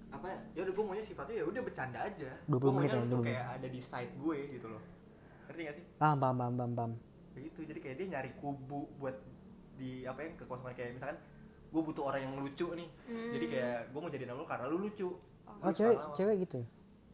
apa 0.08 0.28
ya 0.56 0.60
udah 0.64 0.74
gue 0.76 0.84
maunya 0.88 1.04
sifatnya 1.04 1.36
ya 1.40 1.46
udah 1.48 1.62
bercanda 1.64 2.00
aja. 2.04 2.32
20 2.48 2.60
Gua 2.60 2.72
menit 2.76 2.92
maunya 2.92 2.96
ya, 2.96 3.00
lu 3.00 3.08
tuh 3.08 3.20
20 3.24 3.28
kayak 3.32 3.46
ada 3.60 3.68
di 3.72 3.82
side 3.84 4.14
gue 4.20 4.38
gitu 4.60 4.68
loh. 4.68 4.84
Ngerti 5.48 5.62
gak 5.64 5.76
sih? 5.80 5.86
Paham 6.00 6.18
paham 6.20 6.36
paham 6.36 6.54
paham, 6.56 6.72
paham. 6.76 6.92
kayak 7.32 7.44
gitu 7.54 7.60
jadi 7.70 7.80
kayak 7.80 7.96
dia 8.02 8.08
nyari 8.18 8.32
kubu 8.42 8.82
buat 8.98 9.16
di 9.78 10.04
apa 10.04 10.20
yang 10.26 10.34
kekosongan. 10.36 10.74
Kayak 10.76 11.00
misalkan 11.00 11.18
gue 11.68 11.82
butuh 11.84 12.04
orang 12.08 12.22
yang 12.24 12.34
lucu 12.40 12.68
nih. 12.76 12.90
Jadi 13.08 13.46
kayak 13.52 13.80
gue 13.94 14.00
mau 14.00 14.12
jadi 14.12 14.24
nama 14.28 14.40
lu 14.42 14.48
karena 14.48 14.66
lu 14.68 14.78
lucu. 14.84 15.08
Oh. 15.48 15.56
Terus 15.70 15.76
cewek 15.80 15.98
cewek 16.16 16.36
gitu 16.44 16.56
ya? 16.60 16.68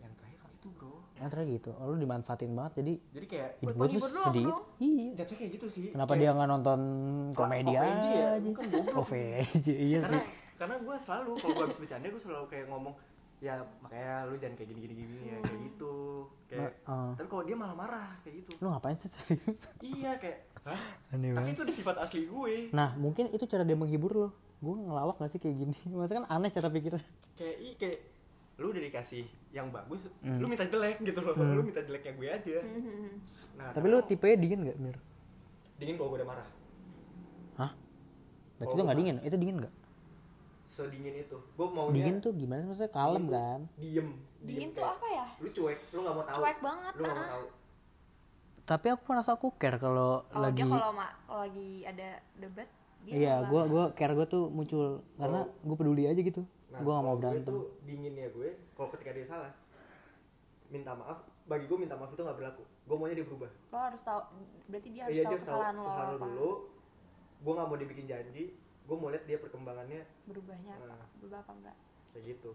yang 0.04 0.14
terakhir 0.18 0.50
gitu 0.58 0.92
terakhir 1.28 1.52
gitu. 1.54 1.72
Oh, 1.74 1.86
lu 1.88 1.98
dimanfaatin 1.98 2.52
banget 2.52 2.74
jadi 2.80 2.94
jadi 3.12 3.26
kayak 3.26 3.50
Buat 3.62 3.76
gue 3.76 3.88
tuh 3.94 4.24
sedih. 4.24 4.46
iya. 4.78 5.12
Kayak 5.16 5.52
gitu 5.54 5.68
sih 5.68 5.86
kenapa 5.90 6.12
Kayak- 6.12 6.22
dia 6.24 6.30
nggak 6.34 6.50
nonton 6.50 6.80
komedi 7.32 7.72
OVJ 7.72 7.78
ya? 7.78 8.28
aja? 8.34 8.50
Bukan. 8.50 8.66
OVJ 8.96 9.68
iya 9.70 10.00
karena 10.00 10.18
sih. 10.18 10.28
karena 10.56 10.76
gue 10.78 10.96
selalu 10.98 11.32
kalau 11.36 11.54
gue 11.54 11.64
habis 11.66 11.80
bercanda 11.80 12.08
gue 12.08 12.22
selalu 12.22 12.46
kayak 12.48 12.66
ngomong 12.68 12.96
ya 13.38 13.54
makanya 13.78 14.24
lu 14.24 14.36
jangan 14.38 14.56
kayak 14.56 14.70
gini 14.70 14.80
gini 14.82 14.96
gini 14.98 15.16
ya 15.28 15.38
kayak 15.42 15.60
gitu. 15.66 15.96
Kayak 16.46 16.72
Nah, 16.82 16.94
uh. 16.94 17.12
tapi 17.14 17.28
kalau 17.28 17.44
dia 17.44 17.56
malah 17.56 17.76
marah 17.76 18.10
kayak 18.22 18.36
gitu. 18.40 18.50
Lu 18.58 18.68
ngapain 18.70 18.96
sih 18.96 19.10
serius? 19.10 19.60
Iya 19.80 20.16
kayak 20.16 20.38
hah? 20.64 20.84
Aneh 21.12 21.36
tapi 21.36 21.52
itu 21.52 21.62
udah 21.62 21.76
sifat 21.76 21.96
asli 22.00 22.22
gue. 22.24 22.54
Nah 22.72 22.96
mungkin 22.96 23.28
itu 23.30 23.44
cara 23.44 23.62
dia 23.62 23.76
menghibur 23.76 24.12
lo. 24.14 24.30
Gue 24.58 24.80
ngelawak 24.80 25.20
gak 25.20 25.28
sih 25.30 25.40
kayak 25.40 25.60
gini? 25.60 25.76
Maksudnya 25.92 26.24
kan 26.24 26.28
aneh 26.32 26.50
cara 26.50 26.72
pikirnya. 26.72 27.04
Kayak 27.36 27.56
i 27.60 27.70
kayak 27.76 27.98
lu 28.54 28.70
udah 28.70 28.82
dikasih 28.82 29.26
yang 29.50 29.70
bagus 29.70 30.06
Hmm. 30.22 30.38
lu 30.38 30.46
minta 30.46 30.66
jelek 30.66 31.02
gitu 31.02 31.20
loh. 31.20 31.34
Lu 31.34 31.62
minta 31.62 31.82
jeleknya 31.82 32.14
gue 32.14 32.28
aja. 32.30 32.58
Nah 33.58 33.70
tapi 33.74 33.86
lu 33.90 33.98
tipenya 34.06 34.38
dingin 34.38 34.60
gak 34.66 34.78
mir? 34.78 34.98
Dingin 35.78 35.96
kalau 35.98 36.10
gue 36.14 36.18
udah 36.22 36.30
marah. 36.30 36.48
Hah? 37.58 37.72
Berarti 38.58 38.72
Oh, 38.72 38.78
itu 38.78 38.84
nggak 38.84 38.98
dingin? 38.98 39.18
Itu 39.22 39.36
dingin 39.38 39.58
gak 39.62 39.74
sedingin 40.74 41.14
itu. 41.22 41.38
Gue 41.54 41.68
maunya 41.70 41.94
dingin 41.94 42.16
tuh 42.18 42.34
gimana 42.34 42.66
sih? 42.66 42.68
maksudnya 42.68 42.92
kalem 42.92 43.24
tuh 43.30 43.34
kan? 43.38 43.60
diem. 43.78 44.08
Dingin 44.42 44.70
tuh 44.74 44.84
apa 44.84 45.06
ya? 45.08 45.26
lu 45.38 45.50
cuek 45.50 45.80
lu 45.94 46.00
nggak 46.02 46.16
mau 46.18 46.26
tahu. 46.26 46.38
Cuek 46.42 46.58
banget, 46.60 46.94
lu 46.98 47.02
nggak 47.04 47.14
mau 47.14 47.22
ah. 47.22 47.30
tahu. 47.30 47.46
Tapi 48.64 48.88
aku 48.90 49.04
merasa 49.06 49.30
aku 49.36 49.48
care 49.54 49.78
kalau 49.78 50.24
oh 50.24 50.40
lagi 50.40 50.62
kalau 50.64 50.92
ma- 50.92 51.16
kalau 51.28 51.40
lagi 51.46 51.84
ada 51.84 52.10
debat 52.40 52.68
dia 53.04 53.12
iya 53.12 53.36
gue 53.44 53.62
gue 53.68 53.84
care 53.94 54.14
gue 54.16 54.26
tuh 54.26 54.50
muncul. 54.50 55.06
Karena 55.14 55.46
gue 55.46 55.76
peduli 55.78 56.04
aja 56.08 56.18
gitu 56.18 56.42
Nah, 56.74 56.80
gue 56.80 56.90
gak 56.92 57.06
mau 57.06 57.16
berantem 57.16 57.46
Gue 57.46 57.50
tuh 57.54 57.64
dingin 57.84 58.14
ya 58.16 58.28
gue, 58.28 58.50
kalau 58.74 58.90
ketika 58.90 59.12
dia 59.12 59.26
salah, 59.26 59.52
minta 60.68 60.92
maaf. 60.92 61.22
Bagi 61.44 61.66
gue 61.66 61.78
minta 61.78 61.94
maaf 61.94 62.10
itu 62.10 62.20
nggak 62.20 62.34
berlaku. 62.36 62.64
Gue 62.84 62.96
maunya 62.96 63.16
dia 63.16 63.24
berubah. 63.24 63.52
lo 63.70 63.78
harus 63.78 64.02
tahu 64.02 64.20
berarti 64.66 64.90
dia 64.90 65.02
harus 65.06 65.14
Iya, 65.14 65.22
tahu 65.22 65.30
dia 65.30 65.38
harus 65.38 65.46
tahu 65.46 65.54
kesalahan 65.54 65.76
lo 65.76 65.84
kesalahan 65.84 66.10
apa 66.10 66.26
dulu. 66.26 66.50
Gue 67.38 67.54
nggak 67.54 67.68
mau 67.68 67.78
dibikin 67.78 68.06
janji. 68.06 68.44
Gue 68.84 68.96
mau 68.98 69.08
lihat 69.08 69.24
dia 69.24 69.38
perkembangannya 69.38 70.02
berubahnya 70.26 70.72
apa 70.74 70.86
Nah. 70.90 71.08
berubah 71.20 71.40
apa 71.40 71.52
enggak 71.54 71.76
kayak 72.10 72.24
gitu. 72.28 72.52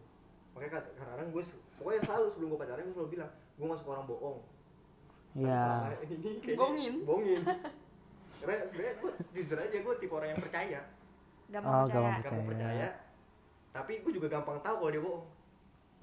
Makanya 0.51 0.73
kad- 0.73 0.93
kadang-kadang 0.93 1.29
gue, 1.31 1.43
pokoknya 1.77 2.01
selalu 2.03 2.27
sebelum 2.29 2.49
gue 2.49 2.59
pacaran 2.59 2.83
gue 2.83 2.95
selalu 2.97 3.11
bilang, 3.11 3.31
gue 3.55 3.65
nggak 3.65 3.79
suka 3.79 3.91
orang 3.93 4.07
bohong. 4.07 4.39
Iya. 5.35 5.63
kayaknya 6.43 6.57
Bohongin. 6.57 6.95
Bohongin. 7.05 7.41
Karena 8.39 8.55
sebenarnya 8.65 8.95
gue 8.97 9.11
jujur 9.33 9.59
aja 9.59 9.77
gue 9.79 9.95
tipe 9.97 10.13
orang 10.13 10.29
yang 10.31 10.41
percaya, 10.41 10.81
gampang 11.49 11.71
Oh, 11.71 11.83
percaya 11.83 12.01
gampang 12.01 12.19
gampang 12.19 12.47
Percaya. 12.47 12.49
percaya. 12.49 12.89
Tapi 13.79 14.03
gue 14.03 14.13
juga 14.19 14.27
gampang 14.27 14.59
tahu 14.59 14.75
kalau 14.83 14.91
dia 14.91 15.03
bohong. 15.03 15.25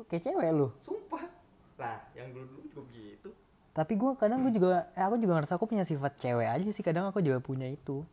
kayak 0.08 0.24
cewek 0.24 0.48
lu. 0.56 0.68
Sumpah. 0.80 1.24
Lah, 1.76 2.00
yang 2.16 2.32
dulu-dulu 2.32 2.64
juga 2.72 2.82
begitu. 2.88 3.30
tapi 3.76 4.00
gue 4.00 4.12
kadang 4.16 4.40
gue 4.48 4.56
juga 4.56 4.88
eh, 4.96 5.04
aku 5.04 5.20
juga 5.20 5.36
ngerasa 5.36 5.60
aku 5.60 5.68
punya 5.68 5.84
sifat 5.84 6.16
cewek 6.16 6.48
aja 6.48 6.64
sih 6.72 6.80
kadang 6.80 7.12
aku 7.12 7.20
juga 7.20 7.44
punya 7.44 7.68
itu. 7.68 8.08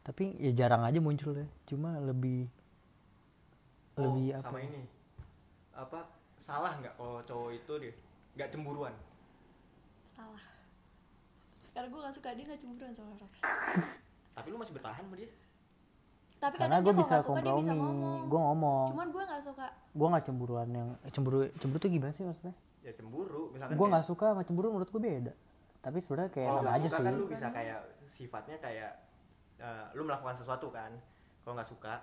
Tapi 0.00 0.40
ya 0.40 0.56
jarang 0.56 0.80
aja 0.88 0.96
muncul 0.96 1.36
deh 1.36 1.48
cuma 1.68 2.00
lebih 2.00 2.48
Oh, 4.00 4.08
lebih 4.16 4.32
apa 4.40 4.48
sama 4.48 4.60
ini. 4.64 4.82
Apa 5.76 6.00
salah 6.40 6.72
nggak 6.80 6.96
kalau 6.96 7.20
cowok 7.28 7.50
itu 7.52 7.72
deh 7.84 7.94
nggak 8.40 8.48
cemburuan? 8.48 8.94
Salah. 10.08 10.40
Karena 11.76 11.86
gue 11.92 12.00
gak 12.00 12.16
suka 12.16 12.28
dia 12.34 12.44
gak 12.50 12.60
cemburuan 12.64 12.92
sama 12.96 13.14
orang. 13.14 13.32
Tapi 14.34 14.46
lu 14.50 14.56
masih 14.58 14.74
bertahan 14.74 15.04
sama 15.04 15.14
dia 15.20 15.30
tapi 16.40 16.56
karena 16.56 16.80
gue 16.80 16.94
bisa 16.96 17.14
kalau 17.14 17.20
gak 17.20 17.28
suka 17.28 17.40
dia 17.40 17.52
bisa 17.52 17.70
kompromi 17.70 17.76
ngomong. 18.00 18.20
gue 18.24 18.40
ngomong. 18.40 18.86
Cuman 18.88 19.06
gue 19.12 19.22
gak 19.28 19.42
suka. 19.44 19.66
Gue 19.92 20.06
nggak 20.08 20.24
cemburuan 20.24 20.68
yang 20.72 20.88
eh, 20.98 21.10
cemburu 21.12 21.38
cemburu 21.60 21.78
tuh 21.78 21.90
gimana 21.92 22.12
sih 22.12 22.24
maksudnya? 22.24 22.54
Ya 22.80 22.92
cemburu 22.96 23.42
misalkan 23.52 23.72
gue 23.72 23.78
kayak- 23.78 23.92
nggak 23.92 24.06
suka 24.08 24.24
sama 24.32 24.42
cemburu 24.42 24.66
menurut 24.72 24.88
gue 24.88 25.02
beda. 25.02 25.32
Tapi 25.80 25.96
sebenarnya 26.00 26.30
kayak 26.32 26.48
kalau 26.48 26.56
sama 26.56 26.64
nggak 26.64 26.76
aja 26.76 26.88
suka 26.88 26.96
sih. 26.96 27.04
kan 27.04 27.14
lu 27.14 27.26
bisa 27.28 27.46
kayak 27.50 27.78
sifatnya 28.08 28.56
kayak 28.56 28.92
eh, 29.60 29.86
lu 29.92 30.02
melakukan 30.02 30.34
sesuatu 30.34 30.66
kan 30.68 30.90
kalau 31.44 31.54
nggak 31.54 31.68
suka. 31.68 31.94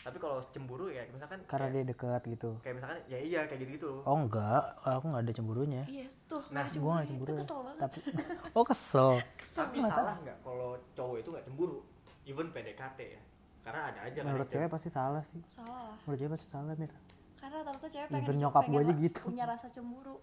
Tapi 0.00 0.16
kalau 0.16 0.40
cemburu 0.48 0.88
ya 0.88 1.04
misalkan 1.10 1.44
karena 1.44 1.66
kayak, 1.66 1.74
dia 1.76 1.84
dekat 1.84 2.22
gitu. 2.24 2.50
kayak 2.64 2.74
misalkan 2.78 2.98
ya 3.04 3.18
iya 3.20 3.40
kayak 3.44 3.60
gitu 3.60 3.70
gitu 3.74 3.90
oh 4.00 4.16
enggak. 4.16 4.62
Aku 4.80 5.04
nggak 5.04 5.22
ada 5.26 5.32
cemburunya. 5.34 5.82
Iya 5.84 6.06
tuh 6.24 6.40
Nah, 6.48 6.62
nggak 6.62 6.78
gue 6.78 6.92
nggak 6.94 7.08
cemburu 7.10 7.30
itu 7.30 7.40
kesel 7.42 7.58
banget. 7.60 7.80
Tapi 7.82 7.98
oh 8.56 8.64
kesel. 8.64 9.10
Kesel 9.34 9.60
tapi 9.66 9.78
salah 9.82 10.16
nggak 10.16 10.38
kalau 10.40 10.70
cowok 10.94 11.16
itu 11.18 11.28
nggak 11.34 11.44
cemburu? 11.44 11.78
Even 12.22 12.48
PDKT 12.48 13.00
ya 13.02 13.20
karena 13.60 13.80
ada 13.86 14.00
aja 14.02 14.18
kan 14.18 14.24
menurut 14.26 14.46
yang 14.46 14.54
cewek 14.56 14.68
pasti 14.68 14.88
salah 14.88 15.22
sih. 15.22 15.40
Salah. 15.46 15.92
Lah 15.92 15.96
menurut 16.02 16.18
cewek 16.18 16.32
pasti 16.32 16.46
salah 16.48 16.72
mir. 16.74 16.90
Karena 17.36 17.54
rata-rata 17.58 17.86
cewek 17.86 18.06
Even 18.06 18.16
pengen 18.22 18.36
nyokap 18.38 18.62
pengen 18.62 18.72
gue 18.72 18.82
aja 18.82 18.94
gitu. 18.98 19.20
punya 19.24 19.44
rasa 19.44 19.66
cemburu. 19.68 20.16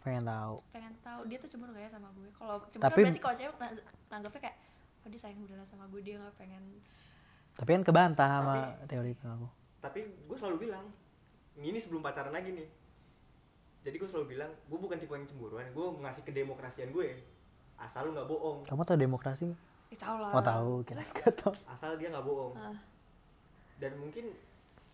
Pengen 0.00 0.24
tahu. 0.24 0.56
Pengen 0.70 0.94
tahu. 1.00 1.20
Dia 1.28 1.38
tuh 1.38 1.48
cemburu 1.48 1.70
gak 1.72 1.84
ya 1.84 1.90
sama 1.90 2.08
gue? 2.10 2.28
Kalau 2.32 2.56
cemburu 2.66 2.84
Tapi- 2.84 2.96
kan 2.96 3.06
berarti 3.06 3.20
kalau 3.20 3.36
cewek 3.36 3.54
na- 3.54 3.84
nanggapnya 4.08 4.40
kayak 4.42 4.56
oh 5.00 5.08
dia 5.08 5.20
sayang 5.20 5.40
beneran 5.40 5.64
sama 5.64 5.84
gue 5.88 6.00
dia 6.00 6.16
nggak 6.16 6.36
pengen. 6.36 6.62
Tapi 7.54 7.70
kan 7.70 7.82
kebantah 7.82 8.28
sama 8.30 8.54
teori 8.86 9.10
itu 9.10 9.24
aku. 9.24 9.48
Tapi 9.78 9.98
gue 10.22 10.36
selalu 10.36 10.56
bilang 10.62 10.86
ini 11.54 11.76
sebelum 11.76 12.00
pacaran 12.00 12.32
lagi 12.32 12.50
nih. 12.50 12.68
Jadi 13.80 13.96
gue 13.96 14.08
selalu 14.08 14.26
bilang 14.30 14.50
gue 14.52 14.78
bukan 14.78 14.96
tipe 14.96 15.08
yang 15.10 15.24
cemburuan 15.24 15.68
gue 15.68 15.86
ngasih 16.00 16.22
kedemokrasian 16.22 16.90
gue. 16.90 17.16
Asal 17.76 18.08
lu 18.08 18.12
nggak 18.12 18.28
bohong. 18.28 18.64
Kamu 18.64 18.82
tahu 18.82 18.96
demokrasi 18.96 19.48
nggak? 19.48 19.60
Tahu 19.98 20.16
lah 20.16 20.30
oh 20.32 20.42
tahu 20.42 20.72
kira 20.86 21.02
nggak 21.02 21.32
tahu. 21.42 21.52
Asal 21.66 21.98
dia 21.98 22.08
nggak 22.08 22.24
bohong. 22.24 22.54
Ah, 22.56 22.76
dan 23.76 23.92
mungkin 23.98 24.32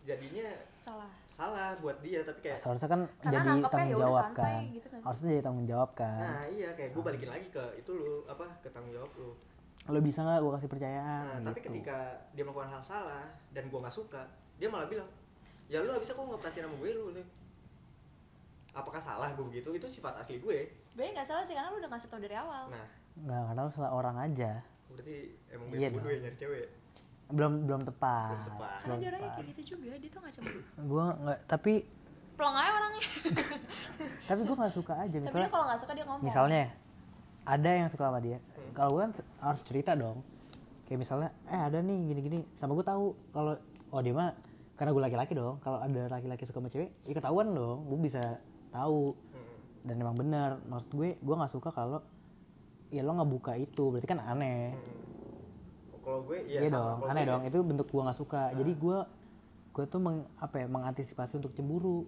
jadinya 0.03 0.47
salah. 0.79 1.11
salah 1.37 1.77
buat 1.85 2.01
dia 2.01 2.25
tapi 2.25 2.49
kayak 2.49 2.57
seharusnya 2.57 2.89
kan 2.89 3.01
Karena 3.21 3.45
jadi 3.45 3.45
tanggung 3.45 3.61
ya 3.61 3.97
udah 4.01 4.09
jawab 4.09 4.25
santai 4.25 4.41
kan. 4.49 4.63
gitu 4.73 4.87
kan. 4.89 5.01
harusnya 5.05 5.29
jadi 5.29 5.43
tanggung 5.45 5.67
jawab 5.69 5.91
kan. 5.93 6.17
Nah 6.25 6.45
iya 6.49 6.69
kayak 6.73 6.91
gue 6.97 7.03
balikin 7.05 7.29
lagi 7.29 7.47
ke 7.53 7.65
itu 7.77 7.91
lu 7.93 8.15
apa 8.25 8.47
ke 8.65 8.69
tanggung 8.73 8.95
jawab 8.97 9.11
lu. 9.21 9.31
Lo 9.87 9.99
bisa 10.01 10.25
nggak 10.25 10.41
gue 10.41 10.53
kasih 10.57 10.71
percayaan? 10.73 11.25
Nah 11.45 11.53
tapi 11.53 11.61
gitu. 11.61 11.69
ketika 11.69 11.97
dia 12.33 12.43
melakukan 12.49 12.71
hal 12.73 12.81
salah 12.81 13.25
dan 13.53 13.69
gue 13.69 13.79
nggak 13.79 13.93
suka 13.93 14.23
dia 14.57 14.69
malah 14.73 14.89
bilang 14.89 15.05
ya 15.69 15.85
lu 15.85 15.93
abisnya 15.93 16.17
kok 16.17 16.25
nggak 16.25 16.41
perhatiin 16.41 16.65
sama 16.65 16.77
gue 16.81 16.91
lu 16.91 17.03
lu. 17.13 17.23
apakah 18.73 19.01
salah 19.05 19.29
gue 19.37 19.45
begitu? 19.45 19.69
Itu 19.77 19.87
sifat 19.93 20.17
asli 20.17 20.41
gue. 20.41 20.73
Sebenarnya 20.81 21.21
nggak 21.21 21.29
salah 21.29 21.45
sih 21.45 21.53
karena 21.53 21.69
lu 21.69 21.79
udah 21.85 21.91
ngasih 21.93 22.09
tau 22.09 22.21
dari 22.21 22.37
awal. 22.37 22.65
Nah. 22.73 22.89
Nggak 23.21 23.43
karena 23.53 23.61
lo 23.61 23.71
salah 23.71 23.93
orang 23.93 24.17
aja 24.21 24.53
berarti 24.97 25.17
emang 25.53 25.67
Iya 25.77 25.89
bodoh 25.93 26.11
ya 26.11 26.19
nyari 26.25 26.37
cewek 26.41 26.67
belum 27.27 27.53
belum 27.67 27.83
tepat. 27.83 28.39
Belum 28.39 28.47
tepat. 28.55 28.79
karena 28.87 28.97
dia 29.03 29.09
orangnya 29.11 29.31
kayak 29.35 29.49
gitu 29.51 29.63
juga 29.75 29.99
dia 29.99 30.11
tuh 30.15 30.21
nggak 30.23 30.35
cemburu. 30.39 30.61
Gue 30.79 31.05
nggak 31.27 31.39
tapi 31.51 31.73
pelong 32.39 32.57
aja 32.57 32.71
orangnya. 32.71 33.05
Tapi 34.29 34.41
gue 34.45 34.57
nggak 34.61 34.75
suka 34.77 34.95
aja 34.95 35.17
tapi 35.17 35.25
misalnya 35.25 35.47
dia 35.49 35.55
kalau 35.57 35.65
nggak 35.67 35.81
suka 35.81 35.93
dia 35.97 36.05
ngomong. 36.05 36.27
misalnya 36.27 36.65
ada 37.47 37.71
yang 37.71 37.89
suka 37.89 38.05
sama 38.11 38.21
dia 38.21 38.39
kalau 38.77 38.91
gue 38.95 39.03
kan 39.09 39.13
harus 39.43 39.61
cerita 39.67 39.93
dong. 39.99 40.19
Kayak 40.87 40.99
misalnya 41.03 41.31
eh 41.51 41.61
ada 41.67 41.79
nih 41.83 41.99
gini-gini. 42.15 42.39
Sama 42.55 42.79
gue 42.79 42.87
tahu 42.87 43.17
kalau 43.35 43.59
oh 43.91 44.01
dia 44.05 44.15
mah 44.15 44.31
karena 44.77 44.91
gue 44.93 45.03
laki-laki 45.09 45.33
dong 45.33 45.57
kalau 45.65 45.81
ada 45.81 46.03
laki-laki 46.13 46.45
suka 46.45 46.61
sama 46.61 46.69
cewek 46.69 46.93
ya 47.09 47.15
ketahuan 47.17 47.49
dong 47.57 47.89
gue 47.89 47.99
bisa 47.99 48.23
tahu. 48.71 49.17
Hmm. 49.33 49.57
dan 49.89 49.95
emang 50.03 50.17
benar 50.19 50.61
maksud 50.69 50.93
gue 50.93 51.17
gue 51.17 51.35
nggak 51.35 51.53
suka 51.55 51.73
kalau 51.73 52.05
ya 52.89 53.01
lo 53.01 53.13
nggak 53.13 53.31
buka 53.31 53.53
itu 53.55 53.85
berarti 53.89 54.07
kan 54.07 54.21
aneh. 54.21 54.73
Kalau 55.99 56.23
gue 56.23 56.39
iya, 56.45 56.61
iya 56.61 56.71
sama. 56.71 56.79
dong 56.97 56.99
aneh 57.09 57.21
gue 57.21 57.29
dong 57.29 57.43
ya- 57.43 57.49
itu 57.49 57.59
bentuk 57.61 57.87
gue 57.89 58.01
nggak 58.01 58.15
suka. 58.17 58.43
Jadi 58.53 58.73
gue 58.75 58.99
gue 59.69 59.85
tuh 59.85 59.99
meng, 59.99 60.19
apa 60.37 60.57
ya 60.57 60.67
mengantisipasi 60.67 61.37
untuk 61.37 61.53
cemburu. 61.53 62.07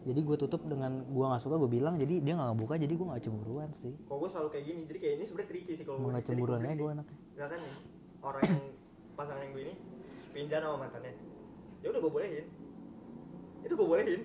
Jadi 0.00 0.20
gue 0.20 0.36
tutup 0.38 0.64
dengan 0.64 1.04
gue 1.04 1.24
nggak 1.26 1.38
suka 1.38 1.54
gue 1.56 1.68
bilang 1.70 1.94
jadi 1.94 2.18
dia 2.18 2.32
nggak 2.32 2.56
buka 2.56 2.74
jadi 2.74 2.88
gue 2.88 3.06
nggak 3.06 3.22
cemburuan 3.22 3.68
sih. 3.74 3.92
Kalau 4.02 4.18
gue 4.18 4.30
selalu 4.30 4.48
kayak 4.48 4.64
gini 4.64 4.80
jadi 4.84 4.98
kayak 4.98 5.14
ini 5.14 5.24
sebenarnya 5.24 5.50
tricky 5.50 5.72
sih 5.74 5.84
kalau 5.84 5.98
gue 5.98 6.10
nggak 6.10 6.24
cemburuan 6.24 6.58
aja 6.58 6.66
gini. 6.66 6.78
gue 6.78 6.90
anaknya. 6.90 7.16
misalkan 7.28 7.58
nih 7.58 7.74
orang 8.18 8.42
yang 8.42 8.62
pasangan 9.18 9.42
yang 9.42 9.52
gue 9.52 9.62
ini 9.62 9.74
pindah 10.30 10.58
sama 10.58 10.76
mantannya. 10.78 11.12
Ya 11.78 11.86
udah 11.86 12.00
gue 12.00 12.10
bolehin. 12.10 12.46
Itu 13.60 13.72
gue 13.74 13.86
bolehin. 13.86 14.22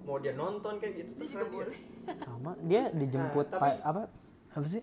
Mau 0.00 0.16
dia 0.16 0.32
nonton 0.32 0.72
kayak 0.74 0.94
gitu 0.96 1.10
dia 1.14 1.28
juga 1.28 1.44
dia. 1.44 1.52
boleh. 1.52 1.78
Sama 2.18 2.50
dia 2.62 2.82
dijemput 2.90 3.46
Nah, 3.46 3.52
tapi- 3.52 3.62
pa- 3.76 3.82
apa 3.84 4.02
apa 4.50 4.66
sih? 4.66 4.82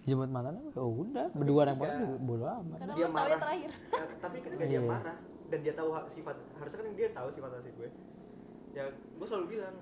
Dijemput 0.00 0.28
mantannya 0.28 0.62
oh 0.74 0.90
udah. 0.98 1.26
Berdua 1.30 1.62
yang 1.64 1.76
banget 1.76 1.98
bodo 2.18 2.46
amat. 2.46 2.78
Karena 2.78 2.94
Dia 2.94 3.06
marah. 3.08 3.38
terakhir. 3.38 3.70
Ya, 3.92 4.04
tapi 4.18 4.36
ketika 4.40 4.64
dia 4.64 4.72
Iya. 4.76 4.80
marah 4.82 5.16
dan 5.46 5.58
dia 5.60 5.74
tahu 5.74 5.90
hak 5.90 6.06
sifat 6.06 6.36
harusnya 6.54 6.78
kan 6.78 6.86
dia 6.94 7.08
tahu 7.10 7.28
sifat 7.28 7.50
asli 7.52 7.70
gue. 7.72 7.88
Ya 8.70 8.84
gue 8.88 9.26
selalu 9.26 9.46
bilang 9.50 9.76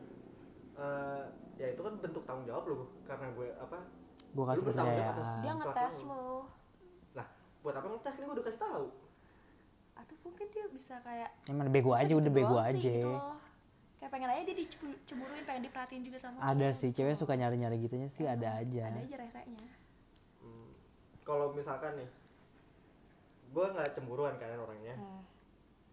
eh, 0.74 1.22
ya 1.56 1.66
itu 1.70 1.80
kan 1.80 1.94
bentuk 1.98 2.22
tanggung 2.24 2.46
jawab 2.46 2.64
lo 2.66 2.76
karena 3.02 3.26
gue 3.30 3.48
apa 3.52 3.78
gue 4.28 4.44
kasih 4.44 4.60
kepercayaan 4.62 5.14
dia 5.40 5.52
ngetes 5.54 5.96
lo 6.04 6.46
lah 7.14 7.26
buat 7.60 7.74
apa 7.74 7.86
ngetes? 7.88 8.12
Kan 8.12 8.22
gue 8.22 8.34
udah 8.34 8.46
kasih 8.46 8.60
tahu. 8.60 8.86
Atau 9.94 10.14
mungkin 10.22 10.46
dia 10.48 10.64
bisa 10.68 10.94
kayak 11.00 11.30
emang 11.46 11.68
bego 11.68 11.92
aja 11.92 12.12
udah 12.12 12.32
bego 12.32 12.56
aja. 12.56 12.74
gitu 12.74 13.08
loh. 13.08 13.36
Kayak 13.98 14.10
pengen 14.14 14.30
aja 14.30 14.42
dia 14.46 14.56
dicemburuin 14.62 15.42
pengen 15.42 15.62
diperhatiin 15.66 16.02
juga 16.06 16.18
sama 16.22 16.38
ada 16.38 16.70
sih 16.70 16.94
cewek 16.94 17.18
suka 17.18 17.34
nyari 17.34 17.58
nyari 17.58 17.82
gitunya 17.82 18.06
sih 18.14 18.24
ada 18.30 18.62
aja. 18.62 18.94
ada 18.94 19.02
aja 19.02 19.16
resenya. 19.18 19.70
Hmm, 20.38 20.70
kalau 21.26 21.50
misalkan 21.50 21.98
nih 21.98 22.08
gue 23.48 23.66
nggak 23.74 23.90
cemburuan 23.98 24.38
kan 24.38 24.54
orangnya. 24.54 24.94
Hmm. 24.94 25.22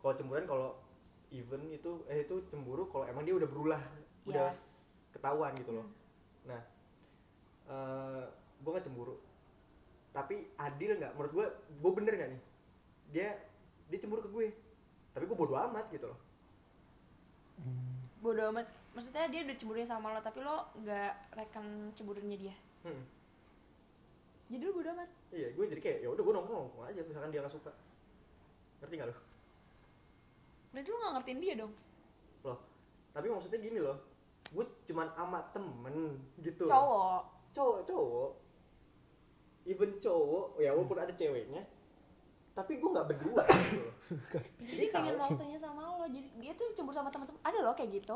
kalau 0.06 0.14
cemburuan 0.14 0.46
kalau 0.46 0.70
even 1.34 1.66
itu 1.74 2.06
eh 2.06 2.22
itu 2.22 2.38
cemburu 2.54 2.86
kalau 2.94 3.10
emang 3.10 3.26
dia 3.26 3.34
udah 3.34 3.50
berulah 3.50 3.82
udah 4.30 4.54
Iya. 4.54 5.14
ketahuan 5.18 5.58
gitu 5.58 5.74
loh. 5.74 5.88
Nah 6.46 6.62
eh 7.66 8.24
gue 8.62 8.70
nggak 8.70 8.86
cemburu. 8.86 9.18
Tapi 10.14 10.46
adil 10.62 11.02
nggak? 11.02 11.18
Menurut 11.18 11.34
gue 11.34 11.46
gue 11.82 11.92
bener 11.98 12.14
nggak 12.22 12.32
nih? 12.38 12.42
Dia 13.10 13.30
dia 13.90 13.98
cemburu 13.98 14.22
ke 14.22 14.30
gue. 14.30 14.48
Tapi 15.10 15.24
gue 15.26 15.38
bodo 15.38 15.58
amat 15.58 15.90
gitu 15.90 16.06
loh 16.06 16.25
bodo 18.20 18.42
amat. 18.52 18.68
Maksudnya 18.96 19.28
dia 19.28 19.44
udah 19.44 19.56
cemburuin 19.60 19.88
sama 19.88 20.16
lo 20.16 20.20
tapi 20.24 20.40
lo 20.42 20.72
nggak 20.82 21.36
rekan 21.36 21.94
cemburunya 21.94 22.38
dia. 22.40 22.56
Hmm. 22.86 23.02
jadi 24.46 24.62
lo 24.70 24.74
bodo 24.78 24.90
amat. 24.94 25.10
Iya 25.34 25.48
gue 25.54 25.66
jadi 25.70 25.82
kayak 25.82 26.00
ya 26.06 26.10
udah 26.14 26.22
gue 26.22 26.34
nongkrong 26.34 26.60
nongkrong 26.70 26.86
aja 26.90 27.02
misalkan 27.06 27.30
dia 27.30 27.42
nggak 27.44 27.56
suka. 27.56 27.72
Ngerti 28.82 28.94
nggak 28.98 29.10
lo? 29.10 29.16
Berarti 30.74 30.90
lo 30.90 30.98
nggak 30.98 31.14
ngertiin 31.20 31.40
dia 31.42 31.54
dong? 31.60 31.74
Loh 32.46 32.60
tapi 33.16 33.28
maksudnya 33.32 33.60
gini 33.64 33.80
loh. 33.80 33.98
Gue 34.52 34.66
cuman 34.86 35.08
sama 35.16 35.40
temen 35.56 36.20
gitu 36.44 36.68
cowok. 36.68 37.24
Cowok 37.56 37.80
cowok. 37.88 38.32
Even 39.66 39.92
cowok 39.98 40.60
ya 40.62 40.76
walaupun 40.76 41.00
ada 41.00 41.14
ceweknya 41.16 41.64
tapi 42.56 42.80
gue 42.80 42.88
nggak 42.88 43.08
berdua 43.12 43.44
gitu. 43.52 43.90
Dia 44.64 44.88
pengen 44.90 45.16
waktunya 45.20 45.58
sama 45.60 45.92
lo 45.92 46.08
jadi 46.08 46.28
dia 46.40 46.52
tuh 46.56 46.72
cemburu 46.72 46.96
sama 46.96 47.12
teman-teman 47.12 47.40
ada 47.44 47.60
loh 47.60 47.76
kayak 47.76 47.92
gitu. 47.94 48.16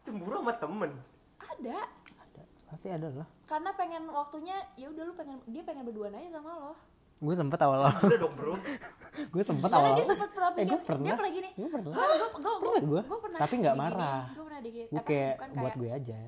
Cemburu 0.00 0.38
sama 0.38 0.54
temen? 0.54 0.90
Ada. 1.36 1.78
Ada. 2.14 2.42
Pasti 2.70 2.86
ada 2.86 3.08
lah 3.10 3.26
karena 3.44 3.70
pengen 3.74 4.06
waktunya 4.06 4.54
ya 4.78 4.86
udah 4.86 5.02
lu 5.02 5.12
pengen 5.12 5.42
dia 5.44 5.66
pengen 5.66 5.82
berduaan 5.82 6.14
aja 6.14 6.38
sama 6.38 6.54
lo. 6.54 6.72
Gue 7.20 7.34
sempet 7.36 7.58
awal 7.60 7.84
awal 7.84 8.00
udah 8.00 8.18
dong 8.22 8.32
bro. 8.32 8.54
Gue 9.34 9.42
sempet 9.44 9.68
awal 9.68 9.92
dia 9.92 10.06
sempet 10.06 10.30
pernah 10.32 10.56
eh 10.56 10.64
gue 10.64 10.80
pernah. 10.80 11.04
dia 11.04 11.12
pernah 11.12 11.32
gini. 11.34 11.50
Gue 11.52 11.68
pernah. 11.68 11.92
Gue 11.92 12.00
gue 12.00 12.28
gue 12.32 12.54
Pernah 12.70 12.82
gua. 12.86 13.02
gue 13.02 13.18
pernah 13.20 13.38
Tapi 13.42 13.54
nggak 13.60 13.76
marah. 13.76 14.22
gue 14.32 14.44
pernah 14.46 14.60
digini 14.62 14.86
gue 14.88 15.02
kayak 15.04 15.34
buat 15.52 15.74
gue 15.76 15.90
aja. 15.90 16.18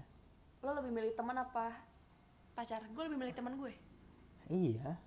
lo 0.60 0.70
lebih 0.76 0.90
milih 0.92 1.12
teman 1.14 1.36
apa 1.38 1.66
pacar? 2.52 2.82
Gue 2.92 3.02
lebih 3.06 3.18
milih 3.22 3.32
teman 3.32 3.54
gue. 3.56 3.72
Iya. 4.50 4.98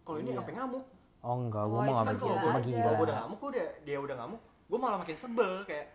Kalau 0.00 0.18
ini 0.22 0.30
sampai 0.32 0.54
ngamuk 0.56 0.84
oh 1.20 1.34
enggak 1.36 1.64
gue 1.64 1.74
Oh, 1.74 1.82
mau 1.82 1.92
nggak 1.92 1.98
mah 1.98 2.06
begitu. 2.08 2.24
gila 2.24 2.36
gue 2.36 2.48
mah 2.48 2.54
aja. 2.54 2.64
gila 2.64 2.78
kalau 2.78 2.94
gue 2.94 3.04
udah 3.04 3.16
ngamuk 3.18 3.38
gue 3.38 3.50
udah 3.50 3.66
dia 3.82 3.96
udah 3.98 4.16
ngamuk 4.16 4.40
gue 4.68 4.78
malah 4.78 4.98
makin 4.98 5.16
sebel 5.16 5.52
kayak 5.64 5.86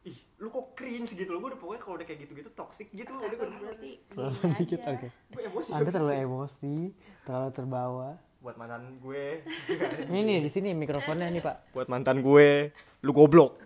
ih 0.00 0.18
lu 0.38 0.48
kok 0.48 0.66
cringe 0.72 1.10
gitu 1.10 1.28
loh. 1.28 1.40
Gue 1.40 1.50
udah 1.50 1.60
pokoknya 1.60 1.80
kalau 1.80 1.94
udah 1.96 2.06
kayak 2.06 2.20
gitu-gitu 2.22 2.50
toxic 2.52 2.88
gitu 2.88 3.10
udah 3.10 3.28
berarti 3.28 3.90
terlalu 4.08 4.38
dikit 4.56 4.80
aja. 4.84 4.94
oke. 4.94 5.08
Gue 5.28 5.42
emosi. 5.44 5.68
Anda 5.70 5.90
terlalu 5.90 6.14
emosi 6.20 6.74
terlalu 7.22 7.50
terbawa. 7.52 8.08
Buat 8.38 8.56
mantan 8.56 8.82
gue. 8.98 9.24
Ini 10.08 10.18
nih 10.20 10.38
di 10.40 10.48
sini 10.48 10.70
mikrofonnya 10.72 11.26
nih 11.28 11.42
pak. 11.42 11.74
Buat 11.74 11.88
mantan 11.88 12.22
gue 12.22 12.70
lu 13.00 13.10
goblok. 13.10 13.58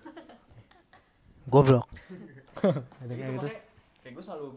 Goblok. 1.45 1.85
Ada 2.57 3.13
kayak 3.13 3.33
gitu. 3.35 3.49
kayak 4.01 4.13
gue 4.15 4.25
selalu 4.25 4.49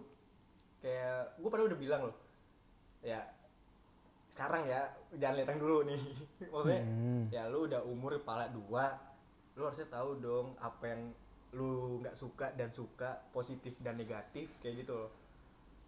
kayak 0.80 1.18
gue 1.36 1.50
pada 1.50 1.64
udah 1.66 1.78
bilang 1.78 2.02
loh 2.06 2.16
ya 3.02 3.22
sekarang 4.36 4.68
ya 4.68 4.84
jangan 5.16 5.36
lihat 5.40 5.50
yang 5.56 5.62
dulu 5.64 5.78
nih. 5.88 6.02
Maksudnya 6.52 6.82
Hmm. 6.84 7.24
ya 7.32 7.48
lu 7.48 7.72
udah 7.72 7.82
umur 7.88 8.20
kepala 8.20 8.52
dua 8.52 8.92
lu 9.56 9.64
harusnya 9.64 9.88
tahu 9.88 10.20
dong 10.20 10.52
apa 10.60 10.92
yang 10.92 11.02
lu 11.56 12.04
nggak 12.04 12.12
suka 12.12 12.52
dan 12.60 12.68
suka 12.68 13.16
positif 13.32 13.80
dan 13.80 13.96
negatif 13.96 14.52
kayak 14.60 14.84
gitu 14.84 14.92
loh. 14.92 15.12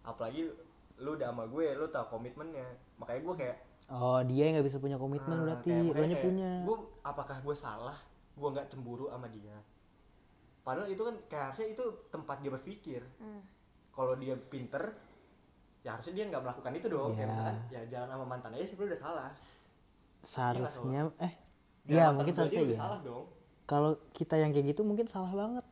Apalagi 0.00 0.48
lu 0.96 1.10
udah 1.12 1.28
sama 1.28 1.44
gue 1.44 1.76
lu 1.76 1.84
tahu 1.92 2.16
komitmennya. 2.16 2.64
Makanya 2.96 3.20
gue 3.20 3.34
kayak 3.36 3.56
oh 3.92 4.24
dia 4.24 4.48
yang 4.48 4.56
nggak 4.56 4.68
bisa 4.72 4.80
punya 4.80 4.96
komitmen 4.96 5.36
ah, 5.36 5.44
berarti 5.44 5.68
kayak, 5.68 6.24
punya. 6.24 6.50
gue 6.64 6.76
apakah 7.04 7.36
gue 7.44 7.52
salah? 7.52 8.00
Gue 8.32 8.48
nggak 8.48 8.72
cemburu 8.72 9.12
sama 9.12 9.28
dia. 9.28 9.60
Padahal 10.64 10.88
itu 10.88 11.04
kan 11.04 11.16
kayak 11.28 11.44
harusnya 11.52 11.68
itu 11.68 11.84
tempat 12.08 12.40
dia 12.40 12.48
berpikir. 12.48 13.04
Hmm. 13.20 13.44
kalau 13.92 14.14
dia 14.14 14.38
pinter 14.38 14.94
ya 15.80 15.90
harusnya 15.92 16.14
dia 16.14 16.24
nggak 16.26 16.42
melakukan 16.42 16.72
itu 16.74 16.86
dong 16.86 17.10
kayak 17.10 17.20
Iya. 17.20 17.30
misalkan 17.30 17.56
ya 17.68 17.80
jalan 17.88 18.08
sama 18.08 18.24
mantan 18.26 18.50
aja 18.52 18.64
sebenarnya 18.64 18.90
udah 18.90 19.00
salah. 19.00 19.28
Seharusnya 20.20 21.00
eh 21.18 21.34
Ya, 21.88 22.12
mungkin 22.12 22.32
seharusnya 22.32 22.62
udah 22.62 22.74
iya. 22.74 22.80
salah 22.80 22.98
dong. 23.00 23.24
Kalau 23.64 23.90
kita 24.12 24.36
yang 24.36 24.50
kayak 24.50 24.72
gitu 24.72 24.82
mungkin 24.82 25.06
salah 25.06 25.30
banget. 25.30 25.64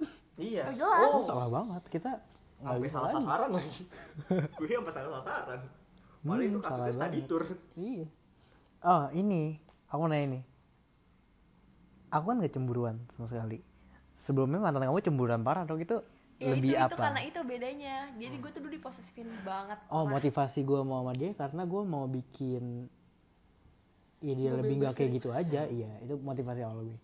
Iya. 0.36 0.68
Oh, 0.68 0.74
jelas. 0.74 1.12
salah 1.24 1.48
banget. 1.48 1.82
Kita 1.88 2.10
nggak 2.56 2.66
sampai 2.72 2.82
bisa 2.82 2.94
salah 2.94 3.06
lagi. 3.06 3.16
sasaran 3.18 3.50
lagi. 3.52 3.82
Gue 4.58 4.66
sampai 4.68 4.92
salah 4.92 5.12
sasaran. 5.20 5.60
Malah 6.20 6.36
Hmm, 6.38 6.48
itu 6.48 6.58
kasusnya 6.58 6.92
study 6.92 7.10
banget. 7.14 7.30
tour. 7.30 7.42
iya. 7.76 8.06
Oh 8.82 9.04
ini 9.10 9.42
aku 9.86 10.02
nanya 10.04 10.26
nih 10.28 10.42
aku 12.08 12.24
kan 12.26 12.36
gak 12.38 12.52
cemburuan 12.52 12.96
sama 13.12 13.26
sekali. 13.26 13.58
Sebelumnya 14.14 14.58
mantan 14.58 14.82
kamu 14.82 15.00
cemburuan 15.00 15.40
parah 15.40 15.62
dong 15.62 15.78
itu 15.78 16.00
ya 16.36 16.52
lebih 16.52 16.76
itu 16.76 16.80
apa? 16.80 16.92
itu 16.92 16.96
karena 17.00 17.20
itu 17.24 17.40
bedanya. 17.42 17.96
Jadi 18.16 18.36
gue 18.36 18.50
tuh 18.52 18.60
dulu 18.60 18.72
diposesifin 18.76 19.28
banget 19.40 19.78
oh 19.88 20.04
Parah. 20.04 20.12
motivasi 20.20 20.60
gue 20.62 20.80
mau 20.84 21.00
sama 21.00 21.12
dia 21.16 21.30
karena 21.32 21.62
gue 21.64 21.82
mau 21.82 22.04
bikin 22.04 22.64
ya 24.20 24.32
dia 24.32 24.50
Gua 24.52 24.58
lebih 24.64 24.74
gak 24.84 24.94
kayak 24.96 25.10
gitu 25.20 25.28
aja. 25.32 25.60
iya 25.68 25.90
itu 26.00 26.14
motivasi 26.16 26.60
awal 26.64 26.88
gue 26.88 26.98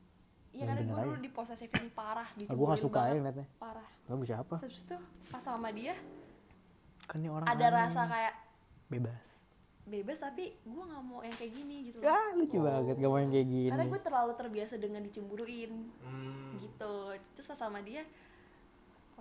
Iya 0.53 0.69
karena 0.69 0.83
gue 0.85 0.99
dulu 1.09 1.19
diposesifin 1.25 1.89
parah 1.97 2.29
gue 2.37 2.45
dicemburuin 2.45 2.77
gak 2.77 2.85
suka 2.85 2.99
aja 3.01 3.09
banget, 3.09 3.21
ngeliatnya. 3.25 3.47
parah. 3.57 3.89
Kamu 4.05 4.23
siapa 4.29 4.55
Terus 4.61 4.77
itu 4.85 4.97
pas 5.33 5.41
sama 5.41 5.69
dia 5.73 5.97
kan 7.09 7.19
ini 7.19 7.29
orang 7.33 7.47
ada 7.49 7.67
aneh. 7.69 7.77
rasa 7.89 8.01
kayak 8.05 8.35
bebas. 8.93 9.25
Bebas 9.83 10.19
tapi 10.23 10.45
gue 10.63 10.83
nggak 10.87 11.03
mau 11.03 11.21
yang 11.25 11.35
kayak 11.35 11.53
gini 11.57 11.77
gitu 11.91 11.97
loh. 11.99 12.07
ya 12.07 12.19
lucu 12.39 12.57
banget 12.61 12.97
gak 13.01 13.11
mau 13.11 13.19
yang 13.19 13.33
kayak 13.33 13.49
gini. 13.49 13.69
Karena 13.73 13.87
gue 13.89 14.01
terlalu 14.05 14.33
terbiasa 14.37 14.75
dengan 14.77 15.01
dicemburuin 15.03 15.73
hmm. 16.05 16.53
gitu. 16.61 16.95
Terus 17.33 17.47
pas 17.49 17.59
sama 17.59 17.81
dia 17.81 18.05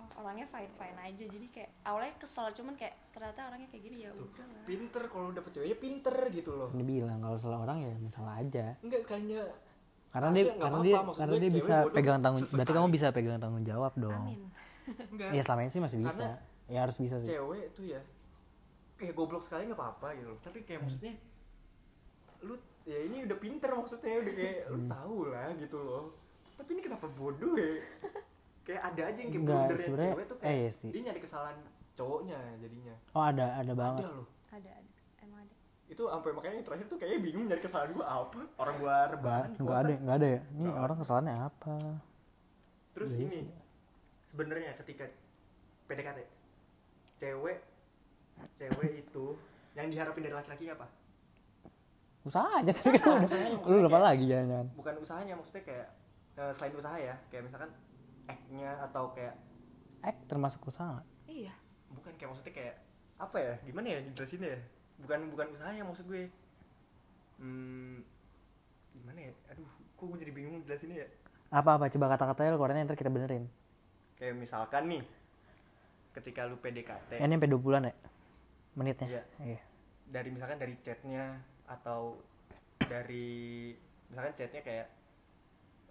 oh, 0.04 0.20
orangnya 0.20 0.44
fine 0.44 0.72
fine 0.72 0.98
aja. 0.98 1.24
Jadi 1.24 1.46
kayak 1.48 1.70
awalnya 1.82 2.12
kesel 2.16 2.50
cuman 2.52 2.74
kayak 2.74 2.94
ternyata 3.10 3.40
orangnya 3.46 3.68
kayak 3.68 3.82
gini 3.82 3.96
ya 4.00 4.10
Tuh, 4.10 4.26
udah 4.26 4.44
lah. 4.44 4.64
pinter 4.64 5.02
kalau 5.06 5.28
dapet 5.30 5.50
ceweknya 5.52 5.78
pinter 5.78 6.16
gitu 6.28 6.50
loh. 6.52 6.68
Ini 6.70 6.82
bilang 6.82 7.18
kalau 7.18 7.38
salah 7.38 7.58
orang 7.60 7.78
ya 7.80 7.94
masalah 7.96 8.34
aja. 8.36 8.66
Enggak 8.80 9.00
sekalinya 9.02 9.42
karena 10.12 10.28
dia 10.30 10.44
karena 10.54 10.78
dia 10.82 10.96
karena 11.08 11.34
dia 11.38 11.50
bisa 11.50 11.74
pegang 11.88 12.20
tanggung 12.20 12.44
berarti 12.44 12.52
sesekali. 12.60 12.76
kamu 12.76 12.88
bisa 12.90 13.06
pegang 13.10 13.38
tanggung 13.38 13.64
jawab 13.64 13.92
dong. 13.94 14.12
Amin. 14.18 14.42
Enggak. 15.08 15.30
Ya 15.30 15.40
selama 15.40 15.60
ini 15.62 15.70
sih 15.70 15.80
masih 15.80 15.98
bisa. 16.00 16.10
Karena 16.12 16.30
ya 16.66 16.78
harus 16.80 16.96
bisa 16.96 17.14
sih. 17.18 17.28
cewek 17.28 17.64
tuh 17.72 17.84
ya 17.86 18.00
kayak 18.94 19.14
goblok 19.14 19.40
sekali 19.40 19.66
nggak 19.66 19.78
apa-apa 19.78 20.08
gitu 20.14 20.28
loh. 20.28 20.40
Tapi 20.40 20.58
kayak 20.62 20.80
maksudnya 20.82 21.14
lu 22.42 22.54
ya 22.82 22.98
ini 23.00 23.22
udah 23.22 23.38
pinter 23.38 23.70
maksudnya 23.70 24.18
udah 24.18 24.34
kayak 24.34 24.58
lu 24.68 24.78
Hmm. 24.78 24.90
tahu 24.90 25.16
lah 25.28 25.48
gitu 25.54 25.78
loh. 25.78 26.04
Tapi 26.52 26.68
ini 26.70 26.82
kenapa 26.82 27.06
bodoh 27.08 27.54
ya 27.54 27.72
kayak 28.62 28.82
ada 28.84 29.02
aja 29.04 29.18
yang 29.18 29.30
kayak 29.30 29.42
Enggak, 29.42 29.58
blundernya 29.66 29.88
cewek 30.08 30.24
tuh 30.24 30.36
eh, 30.36 30.40
kayak 30.40 30.56
iya 30.56 30.70
sih. 30.72 30.90
dia 30.90 31.00
nyari 31.02 31.20
kesalahan 31.20 31.56
cowoknya 31.92 32.38
jadinya 32.58 32.94
oh 33.10 33.24
ada 33.24 33.46
ada 33.54 33.72
banget 33.72 34.02
ada 34.02 34.10
loh 34.12 34.26
ada 34.48 34.70
ada 34.72 34.90
emang 35.20 35.40
ada 35.40 35.54
itu 35.84 36.02
sampai 36.04 36.30
makanya 36.32 36.54
yang 36.54 36.66
terakhir 36.66 36.86
tuh 36.86 36.96
kayaknya 36.96 37.20
bingung 37.20 37.44
nyari 37.46 37.60
kesalahan 37.60 37.90
gua 37.90 38.06
apa 38.08 38.40
orang 38.56 38.76
gua 38.76 38.92
Enggak, 38.92 39.12
rebahan 39.12 39.50
kosan. 39.58 39.76
ada, 39.78 39.92
enggak 39.94 40.16
ada 40.16 40.28
ya. 40.28 40.40
Ini 40.48 40.62
Nggak 40.62 40.78
orang 40.80 40.96
kesalahannya 40.98 41.34
apa? 41.38 41.74
terus 42.92 43.10
Iya 43.10 43.20
ini 43.22 43.40
sebenarnya 44.26 44.70
ketika 44.74 45.04
PDKT 45.84 46.18
cewek 47.18 47.58
cewek 48.56 48.90
itu 49.02 49.24
yang 49.72 49.88
diharapin 49.88 50.22
dari 50.22 50.34
laki-laki 50.34 50.68
apa 50.68 50.86
Usaha 52.22 52.46
aja 52.54 52.70
tapi 52.70 52.96
kan 52.96 53.18
udah. 53.18 53.26
usahanya 53.26 53.50
Lu 53.66 53.76
lupa 53.82 53.98
lagi 53.98 54.24
jangan-jangan. 54.24 54.66
bukan 54.72 54.94
usahanya 54.96 55.34
maksudnya 55.34 55.62
kayak 55.62 55.88
eh, 56.36 56.52
selain 56.52 56.74
usaha 56.74 56.96
ya 56.96 57.14
kayak 57.28 57.42
misalkan 57.44 57.70
act-nya 58.32 58.70
atau 58.88 59.12
kayak 59.12 59.36
Eh, 60.02 60.14
termasuk 60.26 60.66
usaha 60.66 60.98
iya 61.28 61.54
bukan 61.92 62.10
kayak 62.18 62.28
maksudnya 62.34 62.54
kayak 62.54 62.76
apa 63.20 63.36
ya 63.38 63.54
gimana 63.62 63.86
ya 63.86 63.98
jelasinnya 64.10 64.50
ya 64.56 64.60
bukan 64.98 65.20
bukan 65.30 65.46
usahanya 65.54 65.82
maksud 65.86 66.10
gue 66.10 66.26
hmm, 67.38 68.02
gimana 68.98 69.18
ya 69.30 69.32
aduh 69.46 69.68
kok 69.94 70.04
gue 70.10 70.18
jadi 70.18 70.32
bingung 70.34 70.58
jelasinnya 70.66 71.06
ya 71.06 71.08
Apa-apa 71.52 71.92
coba 71.92 72.16
kata-katanya 72.16 72.56
lu 72.56 72.58
keluarin 72.58 72.88
ntar 72.88 72.96
kita 72.96 73.12
benerin. 73.12 73.44
kayak 74.16 74.34
misalkan 74.40 74.88
nih 74.88 75.04
ketika 76.16 76.48
lu 76.48 76.56
PDKT 76.56 77.20
ini 77.20 77.34
sampai 77.36 77.50
20-an 77.52 77.84
ya? 77.88 77.94
Menitnya. 78.72 79.08
Iya. 79.08 79.22
Iya. 79.40 79.60
dari 80.08 80.28
misalkan 80.32 80.56
dari 80.56 80.74
chatnya 80.80 81.36
atau 81.68 82.16
dari 82.80 83.72
misalkan 84.08 84.32
chatnya 84.32 84.64
kayak 84.64 84.86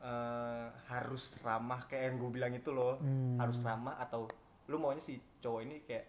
eh, 0.02 0.65
harus 0.88 1.23
ramah 1.40 1.82
kayak 1.84 2.03
yang 2.03 2.15
gue 2.18 2.32
bilang 2.32 2.52
itu 2.52 2.69
loh 2.69 2.98
Hmm. 2.98 3.38
harus 3.38 3.61
ramah 3.61 3.95
atau 3.98 4.26
lu 4.65 4.76
maunya 4.76 4.99
si 4.99 5.14
cowok 5.38 5.61
ini 5.61 5.76
kayak 5.82 6.06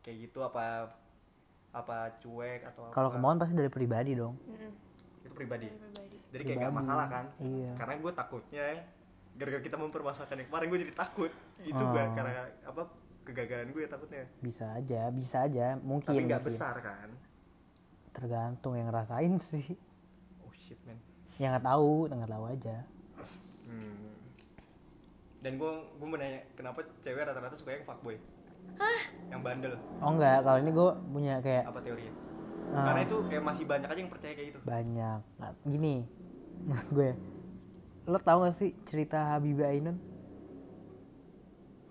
kayak 0.00 0.16
gitu 0.22 0.40
apa 0.40 0.88
apa 1.70 1.96
cuek 2.18 2.64
atau 2.64 2.82
apa 2.82 2.92
Kalau 2.92 3.10
kemauan 3.10 3.36
pasti 3.36 3.52
dari 3.52 3.68
pribadi 3.68 4.12
dong. 4.14 4.34
Mm-mm. 4.42 4.72
itu 5.20 5.34
pribadi 5.34 5.68
Dari 5.68 5.82
pribadi 5.82 6.16
jadi 6.28 6.42
kayak 6.46 6.58
gak 6.62 6.74
masalah 6.74 7.06
kan 7.06 7.24
Iya. 7.38 7.70
karena 7.74 7.94
gue 7.98 8.12
takutnya 8.14 8.66
gara-gara 9.34 9.62
kita 9.62 9.76
mempermasalahkan 9.76 10.36
yang 10.36 10.48
kemarin 10.48 10.66
gue 10.66 10.80
jadi 10.80 10.94
takut 10.96 11.30
itu 11.60 11.76
Oh. 11.78 11.92
gak 11.92 12.06
karena 12.12 12.32
apa 12.62 12.82
kegagalan 13.22 13.68
gue 13.68 13.84
takutnya 13.84 14.24
Bisa 14.38 14.72
aja, 14.72 15.00
bisa 15.10 15.36
aja. 15.42 15.76
Mungkin. 15.76 16.08
tapi 16.08 16.24
nggak 16.24 16.42
besar 16.42 16.74
kan 16.78 17.12
Tergantung 18.10 18.74
yang 18.74 18.88
ngerasain 18.88 19.36
sih. 19.38 19.76
Yang 21.38 21.50
nggak 21.52 21.66
tahu, 21.66 21.92
nggak 22.08 22.28
tahu 22.28 22.44
aja. 22.46 22.76
Hmm. 23.64 24.10
Dan 25.38 25.52
gue 25.54 25.70
gue 25.94 26.06
mau 26.06 26.16
nanya 26.16 26.42
kenapa 26.52 26.82
cewek 26.98 27.22
rata-rata 27.22 27.54
suka 27.54 27.70
yang 27.72 27.84
fuckboy? 27.84 28.16
Yang 29.28 29.40
bandel. 29.40 29.74
Oh 29.98 30.10
enggak, 30.10 30.42
kalau 30.42 30.58
ini 30.58 30.70
gue 30.70 30.88
punya 31.08 31.34
kayak 31.38 31.64
Apa 31.64 31.78
teorinya? 31.80 32.14
Ah. 32.68 32.84
Karena 32.84 33.00
itu 33.02 33.16
kayak 33.24 33.42
masih 33.42 33.64
banyak 33.64 33.88
aja 33.88 33.96
yang 33.98 34.10
percaya 34.10 34.32
kayak 34.34 34.48
gitu. 34.50 34.58
banyak 34.60 35.18
nah, 35.34 35.50
gini 35.64 36.04
menurut 36.60 36.88
gue 36.90 37.10
lo 38.04 38.18
tau 38.18 38.38
gak 38.40 38.52
sih 38.52 38.76
cerita 38.84 39.32
Habibie 39.32 39.64
Ainun 39.64 39.96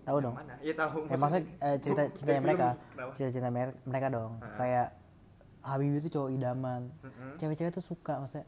tahu 0.03 0.17
dong 0.21 0.35
Mana? 0.35 0.53
Iya 0.59 0.73
tahu. 0.75 1.03
ya 1.05 1.17
maksudnya 1.17 1.43
eh, 1.59 1.77
cerita 1.81 2.03
film. 2.13 2.41
mereka 2.41 2.67
Kenapa? 2.87 3.11
cerita 3.11 3.31
cerita 3.33 3.49
mereka 3.83 4.07
dong 4.07 4.31
Ah. 4.37 4.53
kayak 4.55 4.87
Habibie 5.61 5.97
itu 5.97 6.09
cowok 6.09 6.29
idaman 6.31 6.81
cewek-cewek 7.35 7.71
tuh 7.73 7.81
suka 7.83 8.13
maksudnya 8.17 8.45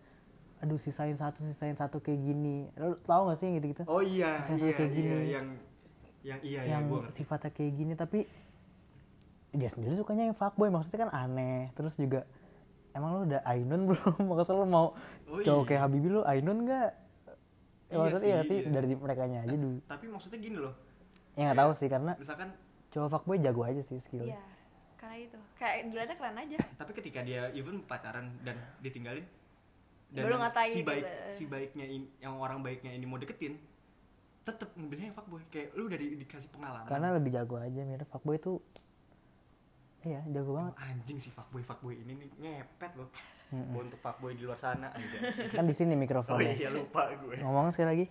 aduh 0.60 0.76
sisain 0.76 1.14
satu 1.14 1.40
sisain 1.42 1.74
satu 1.74 1.98
kayak 1.98 2.20
gini 2.22 2.68
lo 2.74 3.00
tau 3.02 3.28
gak 3.28 3.38
sih 3.38 3.48
yang 3.48 3.56
gitu-gitu 3.58 3.84
Oh 3.86 4.00
iya, 4.00 4.38
Saya 4.38 4.56
iya, 4.58 4.72
kayak 4.74 4.80
iya, 4.86 4.94
gini. 4.94 5.16
yang 5.30 5.48
yang 6.20 6.40
iya 6.42 6.62
yang 6.68 6.84
iya 6.84 6.90
gue 6.90 7.00
ngerti. 7.02 7.16
sifatnya 7.16 7.50
kayak 7.50 7.74
gini 7.74 7.94
tapi 7.94 8.20
dia 9.52 9.66
sendiri 9.68 9.96
sukanya 9.96 10.24
yang 10.26 10.36
fuckboy 10.36 10.68
maksudnya 10.68 11.00
kan 11.02 11.12
aneh 11.12 11.72
terus 11.74 11.96
juga 11.96 12.28
emang 12.92 13.10
lo 13.12 13.20
udah 13.24 13.42
Ainun 13.46 13.82
belum 13.88 14.14
maksudnya 14.28 14.56
lo 14.56 14.68
mau 14.68 14.88
Oh, 15.26 15.40
cowok 15.40 15.64
iya. 15.64 15.68
kayak 15.70 15.82
Habibie 15.82 16.12
lo 16.12 16.22
Ainun 16.24 16.58
gak 16.64 16.90
ya, 16.90 16.92
Iya 17.88 17.96
maksudnya 17.98 18.20
sih, 18.20 18.30
iya 18.30 18.42
sih 18.44 18.58
iya. 18.60 18.70
dari 18.70 18.88
mereka 18.94 19.22
aja 19.24 19.40
dulu 19.48 19.80
Tapi 19.86 20.06
maksudnya 20.06 20.38
gini 20.38 20.58
loh. 20.60 20.74
ya 21.34 21.42
nggak 21.46 21.58
tahu 21.58 21.72
sih 21.74 21.88
karena 21.88 22.12
Misalkan 22.16 22.50
cowok 22.90 23.10
fuckboy 23.10 23.38
jago 23.40 23.62
aja 23.64 23.82
sih 23.82 23.98
skillnya 24.00 24.36
iya 24.36 24.42
karena 25.00 25.16
itu 25.18 25.38
kayak 25.56 25.76
dilihatnya 25.88 26.16
keren 26.16 26.38
aja 26.38 26.58
tapi 26.82 26.92
ketika 26.94 27.20
dia 27.24 27.42
even 27.50 27.80
pacaran 27.82 28.36
dan 28.44 28.54
ditinggalin 28.84 29.24
dan 30.10 30.24
Baru 30.26 30.36
ngatain 30.38 30.72
si 30.72 30.82
baik 30.82 31.04
gitu. 31.04 31.30
si 31.32 31.44
baiknya 31.46 31.86
in- 31.86 32.12
yang 32.18 32.34
orang 32.36 32.60
baiknya 32.60 32.90
ini 32.90 33.06
mau 33.06 33.16
deketin 33.16 33.62
tetep 34.42 34.74
ngambilnya 34.74 35.14
yang 35.14 35.16
fuckboy. 35.16 35.42
Kayak 35.48 35.70
lu 35.74 35.86
udah 35.86 35.98
di- 35.98 36.18
dikasih 36.18 36.50
pengalaman. 36.50 36.90
Karena 36.90 37.08
lebih 37.14 37.30
jago 37.32 37.56
aja 37.56 37.82
mirip 37.84 38.10
fuckboy 38.10 38.38
tuh 38.38 38.58
iya 40.02 40.26
jago 40.26 40.56
banget. 40.56 40.74
Anjing 40.80 41.20
si 41.20 41.30
fuckboy 41.30 41.62
fuckboy 41.62 41.94
ini 41.96 42.14
nih 42.16 42.30
ngepet 42.40 42.92
loh. 42.98 43.10
Untuk 43.50 43.98
fuckboy 44.00 44.34
di 44.34 44.46
luar 44.46 44.58
sana 44.58 44.90
anjing. 44.90 45.22
kan 45.58 45.66
di 45.66 45.74
sini 45.74 45.94
oh 45.94 46.00
mikrofonnya 46.00 46.54
iya 46.54 46.70
lupa 46.70 47.10
gue. 47.14 47.38
Ngomong 47.38 47.70
sekali 47.70 47.88
lagi. 47.88 48.06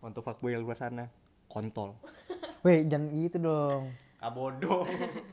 Untuk 0.00 0.22
fuckboy 0.22 0.52
di 0.52 0.58
luar 0.58 0.74
sana 0.74 1.06
kontol. 1.46 1.94
Weh 2.66 2.82
jangan 2.82 3.14
gitu 3.14 3.38
dong. 3.38 3.94
Ah 4.18 4.34
bodoh. 4.34 4.82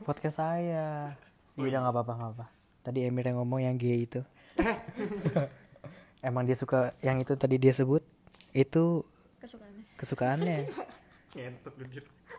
Podcast 0.02 0.38
saya. 0.38 1.10
Oh, 1.56 1.64
udah 1.64 1.78
nggak 1.82 1.94
apa-apa 1.94 2.12
nggak 2.14 2.32
apa 2.36 2.46
tadi 2.84 3.02
Emir 3.02 3.26
yang 3.26 3.42
ngomong 3.42 3.58
yang 3.58 3.74
gay 3.74 4.06
itu 4.06 4.22
emang 6.20 6.44
dia 6.44 6.54
suka 6.54 6.92
yang 7.00 7.18
itu 7.18 7.34
tadi 7.34 7.56
dia 7.56 7.72
sebut 7.72 8.00
itu 8.52 9.04
kesukaannya. 9.38 9.84
kesukaannya. 9.96 10.58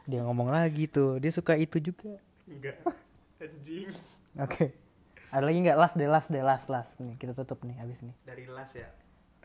Dia 0.09 0.25
ngomong 0.25 0.49
lagi 0.49 0.89
tuh 0.89 1.21
dia 1.21 1.29
suka 1.29 1.53
itu 1.53 1.77
juga. 1.77 2.17
Enggak. 2.49 2.81
Anjing. 3.37 3.93
Oke. 4.41 4.73
Ada 5.29 5.43
lagi 5.45 5.59
nggak? 5.61 5.77
Last 5.77 5.95
deh 5.95 6.09
last 6.09 6.33
deh 6.33 6.41
last 6.41 6.65
last. 6.65 6.97
Nih 6.97 7.13
kita 7.13 7.37
tutup 7.37 7.61
nih 7.61 7.77
abis 7.77 8.01
nih. 8.01 8.15
Dari 8.25 8.49
las 8.49 8.73
ya? 8.73 8.89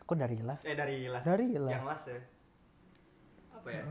Kok 0.01 0.17
dari 0.17 0.41
last? 0.41 0.65
Eh 0.65 0.73
dari 0.73 1.05
las 1.05 1.21
Dari 1.21 1.53
las. 1.53 1.69
yang 1.69 1.85
las 1.85 2.01
ya? 2.03 2.17
Apa 3.53 3.69
ya? 3.69 3.83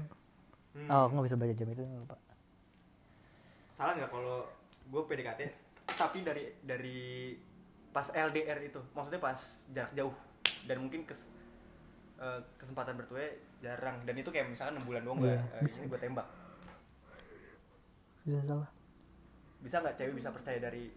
Hmm. 0.73 0.89
oh 0.89 1.05
nggak 1.12 1.24
bisa 1.31 1.36
baca 1.39 1.55
jam 1.55 1.69
itu 1.70 1.82
lupa. 1.86 2.16
Salah 3.69 3.94
nggak 3.94 4.10
kalau 4.10 4.48
gue 4.89 5.02
PDKT 5.06 5.40
tapi 5.93 6.19
dari 6.24 6.44
dari 6.59 7.01
pas 7.93 8.10
LDR 8.10 8.59
itu. 8.62 8.81
Maksudnya 8.90 9.20
pas 9.20 9.39
jarak 9.70 9.93
jauh 9.94 10.14
dan 10.66 10.76
mungkin 10.82 11.06
kes, 11.06 11.20
eh, 12.22 12.40
kesempatan 12.59 12.94
bertemu 12.98 13.39
jarang. 13.62 13.97
Dan 14.06 14.14
itu 14.18 14.30
kayak 14.30 14.51
misalkan 14.51 14.78
enam 14.78 14.86
bulan 14.86 15.02
doang 15.02 15.18
gue 15.22 15.34
Iya, 15.34 15.62
ini 15.62 15.86
gue 15.90 16.01
tembak. 16.01 16.28
Bisa 18.22 18.40
salah 18.47 18.82
bisa 19.62 19.76
nggak 19.78 19.94
cewek 19.94 20.14
bisa 20.18 20.28
percaya 20.34 20.59
dari 20.59 20.90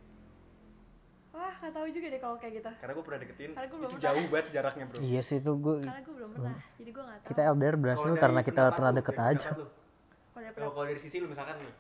wah 1.30 1.54
nggak 1.62 1.74
tahu 1.76 1.88
juga 1.94 2.08
deh 2.10 2.20
kalau 2.20 2.36
kayak 2.42 2.54
gitu. 2.64 2.72
Karena 2.82 2.94
gue 2.98 3.06
pernah 3.06 3.20
deketin. 3.22 3.52
Karena 3.54 3.68
gua 3.70 3.78
belum 3.78 3.92
itu 3.92 3.98
pernah. 4.00 4.08
jauh 4.10 4.26
banget 4.34 4.48
jaraknya 4.56 4.86
bro. 4.90 4.98
Iya 5.00 5.22
sih 5.22 5.38
itu 5.38 5.52
gue 5.54 5.76
karena 5.86 6.02
gue 6.02 6.16
belum 6.18 6.30
pernah 6.34 6.58
jadi 6.82 6.90
gue 6.90 7.04
nggak 7.06 7.20
tahu. 7.22 7.30
Kita 7.30 7.42
LDR 7.54 7.76
berhasil 7.78 8.10
dari 8.10 8.22
karena 8.24 8.42
kita 8.42 8.64
pernah 8.74 8.92
lu, 8.92 8.98
deket 8.98 9.18
aja. 9.22 9.50
lu. 9.54 9.68
Kalau 10.36 10.42
dari 10.42 10.56
Kalau 10.58 10.86
dari 10.90 11.00
sisi 11.00 11.18
lu 11.22 11.28
misalkan 11.30 11.56
nih. 11.62 11.74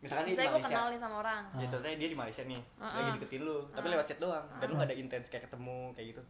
Misalkan 0.00 0.24
nih 0.24 0.32
di 0.32 0.34
misalnya 0.40 0.52
gue 0.56 0.62
kenal 0.64 0.86
nih 0.88 1.00
sama 1.02 1.16
orang. 1.20 1.42
Ya 1.60 1.66
contohnya 1.68 1.96
dia 2.00 2.08
di 2.08 2.16
Malaysia 2.16 2.42
nih. 2.48 2.60
Uh-uh. 2.80 2.96
lagi 2.96 3.10
deketin 3.20 3.42
lu 3.44 3.56
tapi 3.76 3.86
lewat 3.92 4.06
chat 4.08 4.18
doang. 4.22 4.46
Dan 4.56 4.66
lu 4.70 4.74
gak 4.80 4.88
ada 4.88 4.96
intens 4.96 5.26
kayak 5.28 5.44
ketemu 5.50 5.78
kayak 5.92 6.08
gitu 6.16 6.22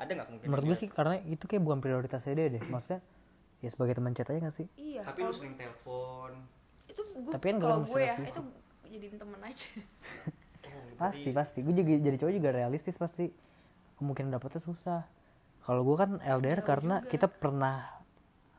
ada 0.00 0.10
nggak 0.16 0.28
mungkin 0.32 0.46
menurut 0.48 0.64
gue 0.64 0.76
sih 0.80 0.88
karena 0.88 1.20
itu 1.28 1.44
kayak 1.44 1.60
bukan 1.60 1.78
prioritasnya 1.84 2.32
dia 2.32 2.46
deh. 2.56 2.62
Maksudnya 2.64 3.00
ya 3.60 3.68
sebagai 3.68 3.94
teman 4.00 4.16
chat 4.16 4.32
aja 4.32 4.40
gak 4.48 4.56
sih? 4.56 4.66
Iya 4.80 5.04
tapi 5.04 5.20
lu 5.28 5.32
sering 5.36 5.54
telepon. 5.60 6.32
Itu 6.88 7.02
gue 7.04 7.32
Tapi 7.36 7.44
kan 7.52 7.56
kalau 7.60 7.76
gue 7.84 8.00
ya 8.00 8.16
itu 8.16 8.40
jadi 8.88 9.06
temen 9.20 9.40
aja. 9.44 9.66
Oh, 10.64 10.92
pasti 11.04 11.30
pasti. 11.36 11.58
Gue 11.60 11.76
juga 11.76 12.00
jadi 12.00 12.16
cowok 12.16 12.32
juga 12.32 12.50
realistis 12.56 12.96
pasti. 12.96 13.28
Kemungkinan 14.00 14.32
dapetnya 14.32 14.64
susah. 14.64 15.04
Kalau 15.60 15.84
gue 15.84 15.96
kan 16.00 16.16
LDR 16.24 16.64
Jauh 16.64 16.68
karena 16.72 16.96
juga. 17.04 17.10
kita 17.12 17.26
pernah 17.28 17.76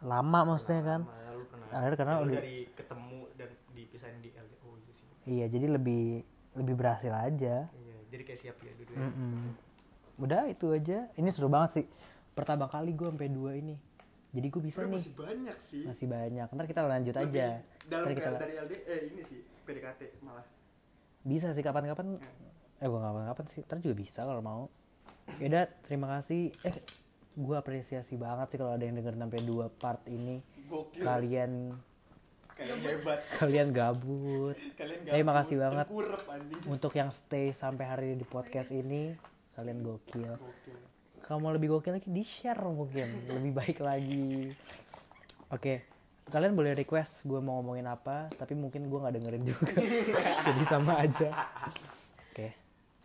lama 0.05 0.39
maksudnya 0.53 0.81
kan. 0.85 1.01
Lama, 1.09 1.45
pernah 1.49 1.67
LDR 1.81 1.95
karena 1.97 2.13
lu 2.13 2.23
udah 2.29 2.37
dari 2.37 2.57
ketemu 2.77 3.17
dan 3.33 3.49
dipisahin 3.73 4.17
di 4.21 4.29
LDO 4.29 4.69
itu 4.77 4.91
sih. 4.93 5.05
Iya 5.25 5.45
jadi 5.49 5.65
lebih 5.73 6.21
lebih 6.61 6.73
berhasil 6.77 7.09
aja. 7.09 7.65
Iya 7.73 7.97
jadi 8.13 8.23
kayak 8.29 8.39
siap 8.45 8.57
ya 8.61 8.71
dulu 8.77 8.91
Mm-mm. 8.93 9.70
Udah 10.21 10.45
itu 10.47 10.69
aja. 10.69 11.09
Ini 11.17 11.29
seru 11.33 11.49
banget 11.49 11.81
sih. 11.81 11.85
Pertama 12.37 12.69
kali 12.69 12.93
gue 12.93 13.09
sampai 13.09 13.27
dua 13.33 13.57
ini. 13.57 13.73
Jadi 14.31 14.47
gue 14.47 14.61
bisa 14.63 14.85
nih. 14.87 14.95
masih 14.95 15.13
banyak 15.17 15.57
sih. 15.59 15.83
Masih 15.83 16.07
banyak. 16.07 16.47
Ntar 16.47 16.65
kita 16.69 16.81
lanjut 16.87 17.15
Lebih 17.17 17.27
aja. 17.35 17.47
dalam 17.89 18.05
ntar 18.07 18.13
kita 18.15 18.29
dari 18.39 18.53
LD 18.55 18.73
eh 18.87 18.99
ini 19.11 19.21
sih 19.25 19.39
PDKT 19.67 20.23
malah. 20.23 20.45
Bisa 21.25 21.51
sih 21.51 21.63
kapan-kapan. 21.65 22.15
Eh 22.79 22.87
gue 22.87 23.01
kapan-kapan 23.01 23.45
sih. 23.51 23.61
Ntar 23.67 23.77
juga 23.83 23.95
bisa 23.97 24.23
kalau 24.23 24.39
mau. 24.39 24.63
Yaudah 25.41 25.67
terima 25.83 26.07
kasih. 26.15 26.53
Eh 26.63 26.77
gue 27.35 27.55
apresiasi 27.57 28.15
banget 28.15 28.55
sih 28.55 28.57
kalau 28.61 28.71
ada 28.71 28.83
yang 28.87 28.95
denger 28.95 29.19
sampai 29.19 29.39
dua 29.43 29.67
part 29.67 30.05
ini. 30.07 30.39
Gokil. 30.71 31.03
Kalian 31.03 31.51
kalian 32.55 32.79
hebat. 32.87 33.19
kalian 33.41 33.67
gabut. 33.73 34.55
Kalian 34.77 34.99
gabut, 35.03 35.59
banget. 35.59 35.85
tengkurep, 35.89 36.23
anjing. 36.29 36.61
untuk 36.69 36.93
yang 36.93 37.09
stay 37.09 37.51
sampai 37.51 37.83
hari 37.89 38.05
ini 38.13 38.21
di 38.21 38.27
podcast 38.29 38.69
ini 38.69 39.30
kalian 39.53 39.83
gokil. 39.83 40.35
Mau 41.31 41.51
lebih 41.55 41.71
gokil 41.71 41.95
lagi 41.95 42.11
di 42.11 42.23
share 42.27 42.59
mungkin. 42.59 43.07
Lebih 43.31 43.51
baik 43.55 43.77
lagi. 43.79 44.51
Oke 45.47 45.91
kalian 46.31 46.55
boleh 46.55 46.71
request 46.77 47.27
gue 47.27 47.37
mau 47.43 47.59
ngomongin 47.59 47.91
apa 47.91 48.31
tapi 48.39 48.55
mungkin 48.55 48.87
gue 48.87 48.99
nggak 48.99 49.15
dengerin 49.19 49.43
juga. 49.43 49.75
Jadi 50.47 50.63
sama 50.69 51.03
aja. 51.03 51.29
Oke. 52.31 52.47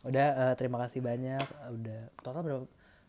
Udah 0.07 0.27
eh, 0.31 0.55
terima 0.55 0.79
kasih 0.87 1.03
banyak. 1.03 1.47
Udah 1.75 2.01
total 2.23 2.43
berapa? 2.47 2.67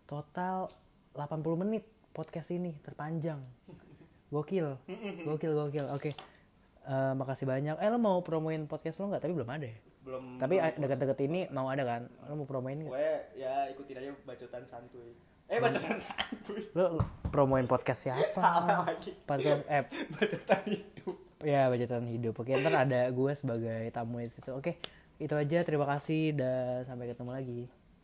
Total 0.09 0.65
80 1.13 1.61
menit 1.61 1.85
podcast 2.11 2.49
ini 2.49 2.73
terpanjang. 2.81 3.37
Gokil. 4.33 4.81
Gokil 5.23 5.53
gokil. 5.53 5.85
Oke. 5.93 6.17
Eh, 6.87 7.13
makasih 7.13 7.45
banyak. 7.45 7.77
Eh 7.77 7.89
lo 7.93 8.01
mau 8.01 8.17
promoin 8.25 8.65
podcast 8.65 8.97
lo 8.97 9.13
nggak? 9.13 9.21
Tapi 9.21 9.33
belum 9.37 9.49
ada 9.53 9.69
ya 9.69 9.77
belum 10.07 10.23
tapi 10.39 10.55
deket-deket 10.79 11.19
ini 11.27 11.39
mau 11.51 11.67
ada 11.67 11.83
kan? 11.83 12.07
Lo 12.31 12.39
mau 12.39 12.47
promoin 12.47 12.79
nggak? 12.79 12.87
Pokoknya 12.87 13.15
ya 13.35 13.53
ikutin 13.75 13.95
aja 13.99 14.11
bacotan 14.23 14.63
santuy. 14.63 15.11
Eh 15.51 15.59
bacotan 15.59 15.99
santuy. 15.99 16.63
Lo 16.71 17.03
promoin 17.27 17.67
podcast 17.67 18.07
siapa? 18.07 18.31
Salah 18.35 18.87
lagi. 18.87 19.11
Podcast 19.27 19.67
eh 19.75 19.83
bacotan 20.15 20.63
hidup. 20.63 21.15
Ya 21.45 21.69
budgetan 21.69 22.09
hidup. 22.09 22.33
Oke 22.39 22.57
ntar 22.57 22.73
ada 22.73 23.11
gue 23.13 23.31
sebagai 23.35 23.93
tamu 23.93 24.23
di 24.23 24.31
situ. 24.33 24.49
Oke 24.55 24.81
itu 25.19 25.35
aja. 25.35 25.61
Terima 25.67 25.85
kasih 25.85 26.33
dan 26.33 26.87
sampai 26.87 27.11
ketemu 27.11 27.31
lagi 27.35 27.61